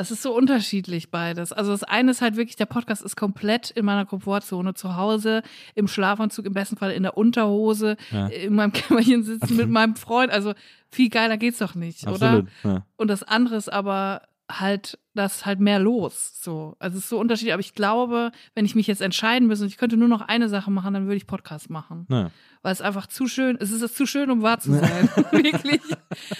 Es 0.00 0.10
ist 0.10 0.22
so 0.22 0.34
unterschiedlich 0.34 1.10
beides. 1.10 1.52
Also 1.52 1.72
das 1.72 1.84
eine 1.84 2.10
ist 2.12 2.22
halt 2.22 2.36
wirklich, 2.36 2.56
der 2.56 2.66
Podcast 2.66 3.02
ist 3.02 3.16
komplett 3.16 3.70
in 3.70 3.84
meiner 3.84 4.06
Komfortzone 4.06 4.74
zu 4.74 4.96
Hause, 4.96 5.42
im 5.74 5.88
Schlafanzug, 5.88 6.46
im 6.46 6.52
besten 6.54 6.76
Fall 6.76 6.92
in 6.92 7.02
der 7.02 7.16
Unterhose, 7.16 7.96
Ja. 8.10 8.26
in 8.28 8.54
meinem 8.54 8.72
Kämmerchen 8.74 9.22
sitzen 9.22 9.56
mit 9.56 9.68
meinem 9.70 9.96
Freund. 9.96 10.32
Also 10.32 10.54
viel 10.90 11.10
geiler 11.10 11.36
geht's 11.36 11.58
doch 11.58 11.74
nicht, 11.74 12.04
oder? 12.06 12.12
Absolut. 12.14 12.48
Ja. 12.64 12.86
Und 12.96 13.08
das 13.08 13.22
andere 13.22 13.56
ist 13.56 13.72
aber 13.72 14.22
halt, 14.50 14.98
das 15.14 15.36
ist 15.36 15.46
halt 15.46 15.60
mehr 15.60 15.78
los. 15.78 16.40
So. 16.40 16.76
Also 16.78 16.98
es 16.98 17.04
ist 17.04 17.10
so 17.10 17.18
unterschiedlich. 17.18 17.52
Aber 17.52 17.60
ich 17.60 17.74
glaube, 17.74 18.30
wenn 18.54 18.64
ich 18.64 18.74
mich 18.74 18.86
jetzt 18.86 19.00
entscheiden 19.00 19.48
müsste 19.48 19.64
und 19.64 19.70
ich 19.70 19.76
könnte 19.76 19.96
nur 19.96 20.08
noch 20.08 20.20
eine 20.20 20.48
Sache 20.48 20.70
machen, 20.70 20.94
dann 20.94 21.06
würde 21.06 21.16
ich 21.16 21.26
Podcast 21.26 21.70
machen. 21.70 22.06
Ja. 22.08 22.30
Weil 22.62 22.72
es 22.72 22.82
einfach 22.82 23.06
zu 23.06 23.26
schön, 23.26 23.56
es 23.58 23.72
ist 23.72 23.96
zu 23.96 24.04
schön, 24.06 24.30
um 24.30 24.42
wahr 24.42 24.60
zu 24.60 24.72
sein. 24.72 25.08
wirklich. 25.32 25.80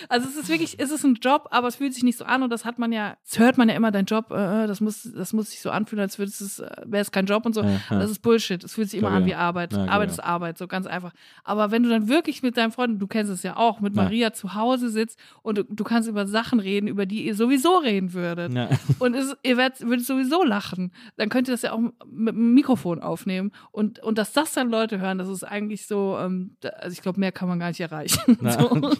Also 0.08 0.28
es 0.28 0.36
ist 0.36 0.48
wirklich, 0.50 0.78
es 0.78 0.90
ist 0.90 1.04
ein 1.04 1.14
Job, 1.14 1.48
aber 1.50 1.68
es 1.68 1.76
fühlt 1.76 1.94
sich 1.94 2.02
nicht 2.02 2.18
so 2.18 2.24
an 2.24 2.42
und 2.42 2.50
das 2.50 2.64
hat 2.64 2.78
man 2.78 2.92
ja, 2.92 3.16
das 3.24 3.38
hört 3.38 3.56
man 3.56 3.68
ja 3.68 3.74
immer, 3.74 3.90
dein 3.90 4.04
Job, 4.04 4.30
äh, 4.30 4.66
das 4.66 4.80
muss, 4.80 5.10
das 5.14 5.32
muss 5.32 5.50
sich 5.50 5.62
so 5.62 5.70
anfühlen, 5.70 6.02
als 6.02 6.18
würde 6.18 6.30
es, 6.30 6.58
äh, 6.58 6.70
wäre 6.84 7.00
es 7.00 7.10
kein 7.10 7.26
Job 7.26 7.46
und 7.46 7.54
so. 7.54 7.62
Ja, 7.62 7.80
ja. 7.90 7.98
Das 7.98 8.10
ist 8.10 8.20
Bullshit. 8.20 8.62
Es 8.62 8.74
fühlt 8.74 8.90
sich 8.90 9.00
immer 9.00 9.10
an 9.10 9.22
ja. 9.22 9.28
wie 9.28 9.34
Arbeit. 9.34 9.72
Ja, 9.72 9.86
Arbeit 9.86 10.08
ja. 10.08 10.12
ist 10.12 10.20
Arbeit, 10.20 10.58
so 10.58 10.66
ganz 10.68 10.86
einfach. 10.86 11.12
Aber 11.42 11.70
wenn 11.70 11.82
du 11.82 11.88
dann 11.88 12.08
wirklich 12.08 12.42
mit 12.42 12.56
deinem 12.56 12.72
Freund, 12.72 13.00
du 13.00 13.06
kennst 13.06 13.32
es 13.32 13.42
ja 13.42 13.56
auch, 13.56 13.80
mit 13.80 13.96
Ja. 13.96 14.02
Maria 14.02 14.32
zu 14.32 14.54
Hause 14.54 14.90
sitzt 14.90 15.18
und 15.42 15.58
du, 15.58 15.64
du 15.64 15.84
kannst 15.84 16.08
über 16.08 16.26
Sachen 16.26 16.60
reden, 16.60 16.86
über 16.86 17.06
die 17.06 17.24
ihr 17.24 17.34
sowieso 17.34 17.78
reden 17.78 18.12
würdet. 18.12 18.52
Ja. 18.68 18.78
Und 18.98 19.14
es, 19.14 19.36
ihr 19.42 19.56
werdet, 19.56 19.80
würdet 19.80 20.04
sowieso 20.06 20.44
lachen. 20.44 20.92
Dann 21.16 21.28
könnt 21.28 21.48
ihr 21.48 21.54
das 21.54 21.62
ja 21.62 21.72
auch 21.72 21.80
mit 22.06 22.34
dem 22.34 22.54
Mikrofon 22.54 23.00
aufnehmen. 23.00 23.52
Und, 23.72 24.00
und 24.00 24.18
dass 24.18 24.32
das 24.32 24.52
dann 24.52 24.68
Leute 24.68 25.00
hören, 25.00 25.18
das 25.18 25.28
ist 25.28 25.44
eigentlich 25.44 25.86
so, 25.86 26.18
ähm, 26.18 26.56
also 26.78 26.92
ich 26.92 27.02
glaube, 27.02 27.20
mehr 27.20 27.32
kann 27.32 27.48
man 27.48 27.58
gar 27.58 27.68
nicht 27.68 27.80
erreichen. 27.80 28.38
So. 28.50 28.92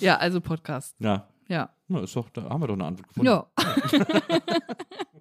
Ja, 0.00 0.16
also 0.16 0.40
Podcast. 0.40 0.96
Ja. 0.98 1.28
Ja. 1.48 1.70
Na, 1.88 2.00
ist 2.00 2.14
doch, 2.14 2.28
da 2.30 2.42
haben 2.44 2.60
wir 2.60 2.66
doch 2.66 2.74
eine 2.74 2.84
Antwort 2.84 3.08
gefunden. 3.08 3.26
Ja. 3.26 3.46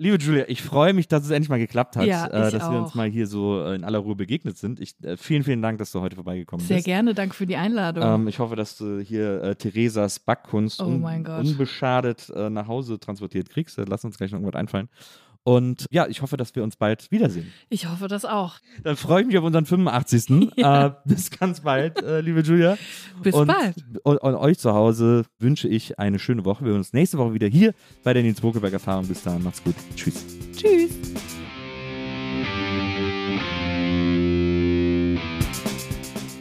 Liebe 0.00 0.16
Julia, 0.16 0.44
ich 0.46 0.62
freue 0.62 0.92
mich, 0.92 1.08
dass 1.08 1.24
es 1.24 1.30
endlich 1.30 1.48
mal 1.48 1.58
geklappt 1.58 1.96
hat, 1.96 2.06
Ja, 2.06 2.26
äh, 2.28 2.52
dass 2.52 2.70
wir 2.70 2.78
uns 2.78 2.90
auch. 2.90 2.94
mal 2.94 3.08
hier 3.08 3.26
so 3.26 3.60
äh, 3.64 3.74
in 3.74 3.82
aller 3.82 3.98
Ruhe 3.98 4.14
begegnet 4.14 4.56
sind. 4.56 4.78
Ich, 4.78 4.94
äh, 5.02 5.16
vielen, 5.16 5.42
vielen 5.42 5.60
Dank, 5.60 5.78
dass 5.78 5.90
du 5.90 6.00
heute 6.00 6.14
vorbeigekommen 6.14 6.64
Sehr 6.64 6.76
bist. 6.76 6.86
gerne, 6.86 7.14
danke 7.14 7.34
für 7.34 7.46
die 7.46 7.56
Einladung. 7.56 8.04
Ähm, 8.04 8.28
ich 8.28 8.38
hoffe, 8.38 8.54
dass 8.54 8.76
du 8.76 9.00
hier 9.00 9.42
äh, 9.42 9.54
Theresas 9.56 10.20
Backkunst 10.20 10.80
Oh 10.80 10.84
un 10.84 11.02
unbeschadet 11.26 12.30
äh, 12.34 12.48
nach 12.48 12.68
Hause 12.68 13.00
transportiert 13.00 13.50
kriegst. 13.50 13.76
Äh, 13.78 13.86
Lass 13.88 14.04
uns 14.04 14.16
gleich 14.18 14.30
noch 14.30 14.38
irgendwas 14.38 14.58
einfallen. 14.60 14.88
Und 15.48 15.86
ja, 15.90 16.06
ich 16.08 16.20
hoffe, 16.20 16.36
dass 16.36 16.54
wir 16.54 16.62
uns 16.62 16.76
bald 16.76 17.10
wiedersehen. 17.10 17.50
ich 17.70 17.88
hoffe 17.88 18.06
das 18.06 18.26
auch. 18.26 18.56
Dann 18.82 18.96
freue 18.96 19.22
ich 19.22 19.28
mich 19.28 19.38
auf 19.38 19.44
unseren 19.44 19.64
85. 19.64 20.18
Ja. 20.56 20.86
äh, 20.86 20.92
bis 21.06 21.30
ganz 21.30 21.60
bald, 21.60 22.02
äh, 22.02 22.20
liebe 22.20 22.40
Julia. 22.40 22.76
Bis 23.22 23.34
und, 23.34 23.46
bald. 23.46 23.76
Und, 24.02 24.18
und 24.18 24.34
euch 24.34 24.58
zu 24.58 24.74
Hause 24.74 25.24
wünsche 25.38 25.66
ich 25.68 25.98
eine 25.98 26.18
schöne 26.18 26.44
Woche. 26.44 26.64
Wir 26.64 26.72
hören 26.72 26.80
uns 26.80 26.92
nächste 26.92 27.16
Woche 27.16 27.32
wieder 27.32 27.46
hier 27.46 27.72
bei 28.02 28.12
der 28.12 28.22
Nils 28.22 28.42
Bokeberg 28.42 28.74
Erfahrung. 28.74 29.06
Bis 29.06 29.22
dahin, 29.22 29.42
macht's 29.42 29.64
gut. 29.64 29.74
Tschüss. 29.96 30.22
Tschüss. 30.54 30.90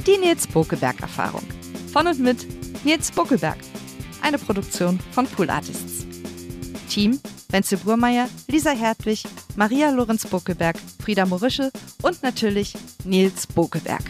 Die 0.05 0.17
Nils 0.19 0.47
Bokeberg 0.47 0.99
Erfahrung. 0.99 1.43
Von 1.93 2.07
und 2.07 2.19
mit 2.19 2.45
Nils 2.83 3.09
Bokeberg. 3.11 3.57
Eine 4.21 4.37
Produktion 4.37 4.99
von 5.11 5.25
Pool 5.27 5.49
Artists. 5.49 6.05
Team 6.89 7.19
Wenzel 7.49 7.77
Burmeier, 7.77 8.29
Lisa 8.47 8.71
Hertwig, 8.71 9.23
Maria 9.55 9.89
Lorenz 9.89 10.25
Bokeberg, 10.27 10.75
Frieda 11.03 11.25
Morische 11.25 11.71
und 12.01 12.21
natürlich 12.23 12.73
Nils 13.05 13.47
Bokeberg. 13.47 14.03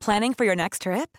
Planning 0.00 0.32
for 0.32 0.46
your 0.46 0.56
next 0.56 0.82
trip? 0.82 1.18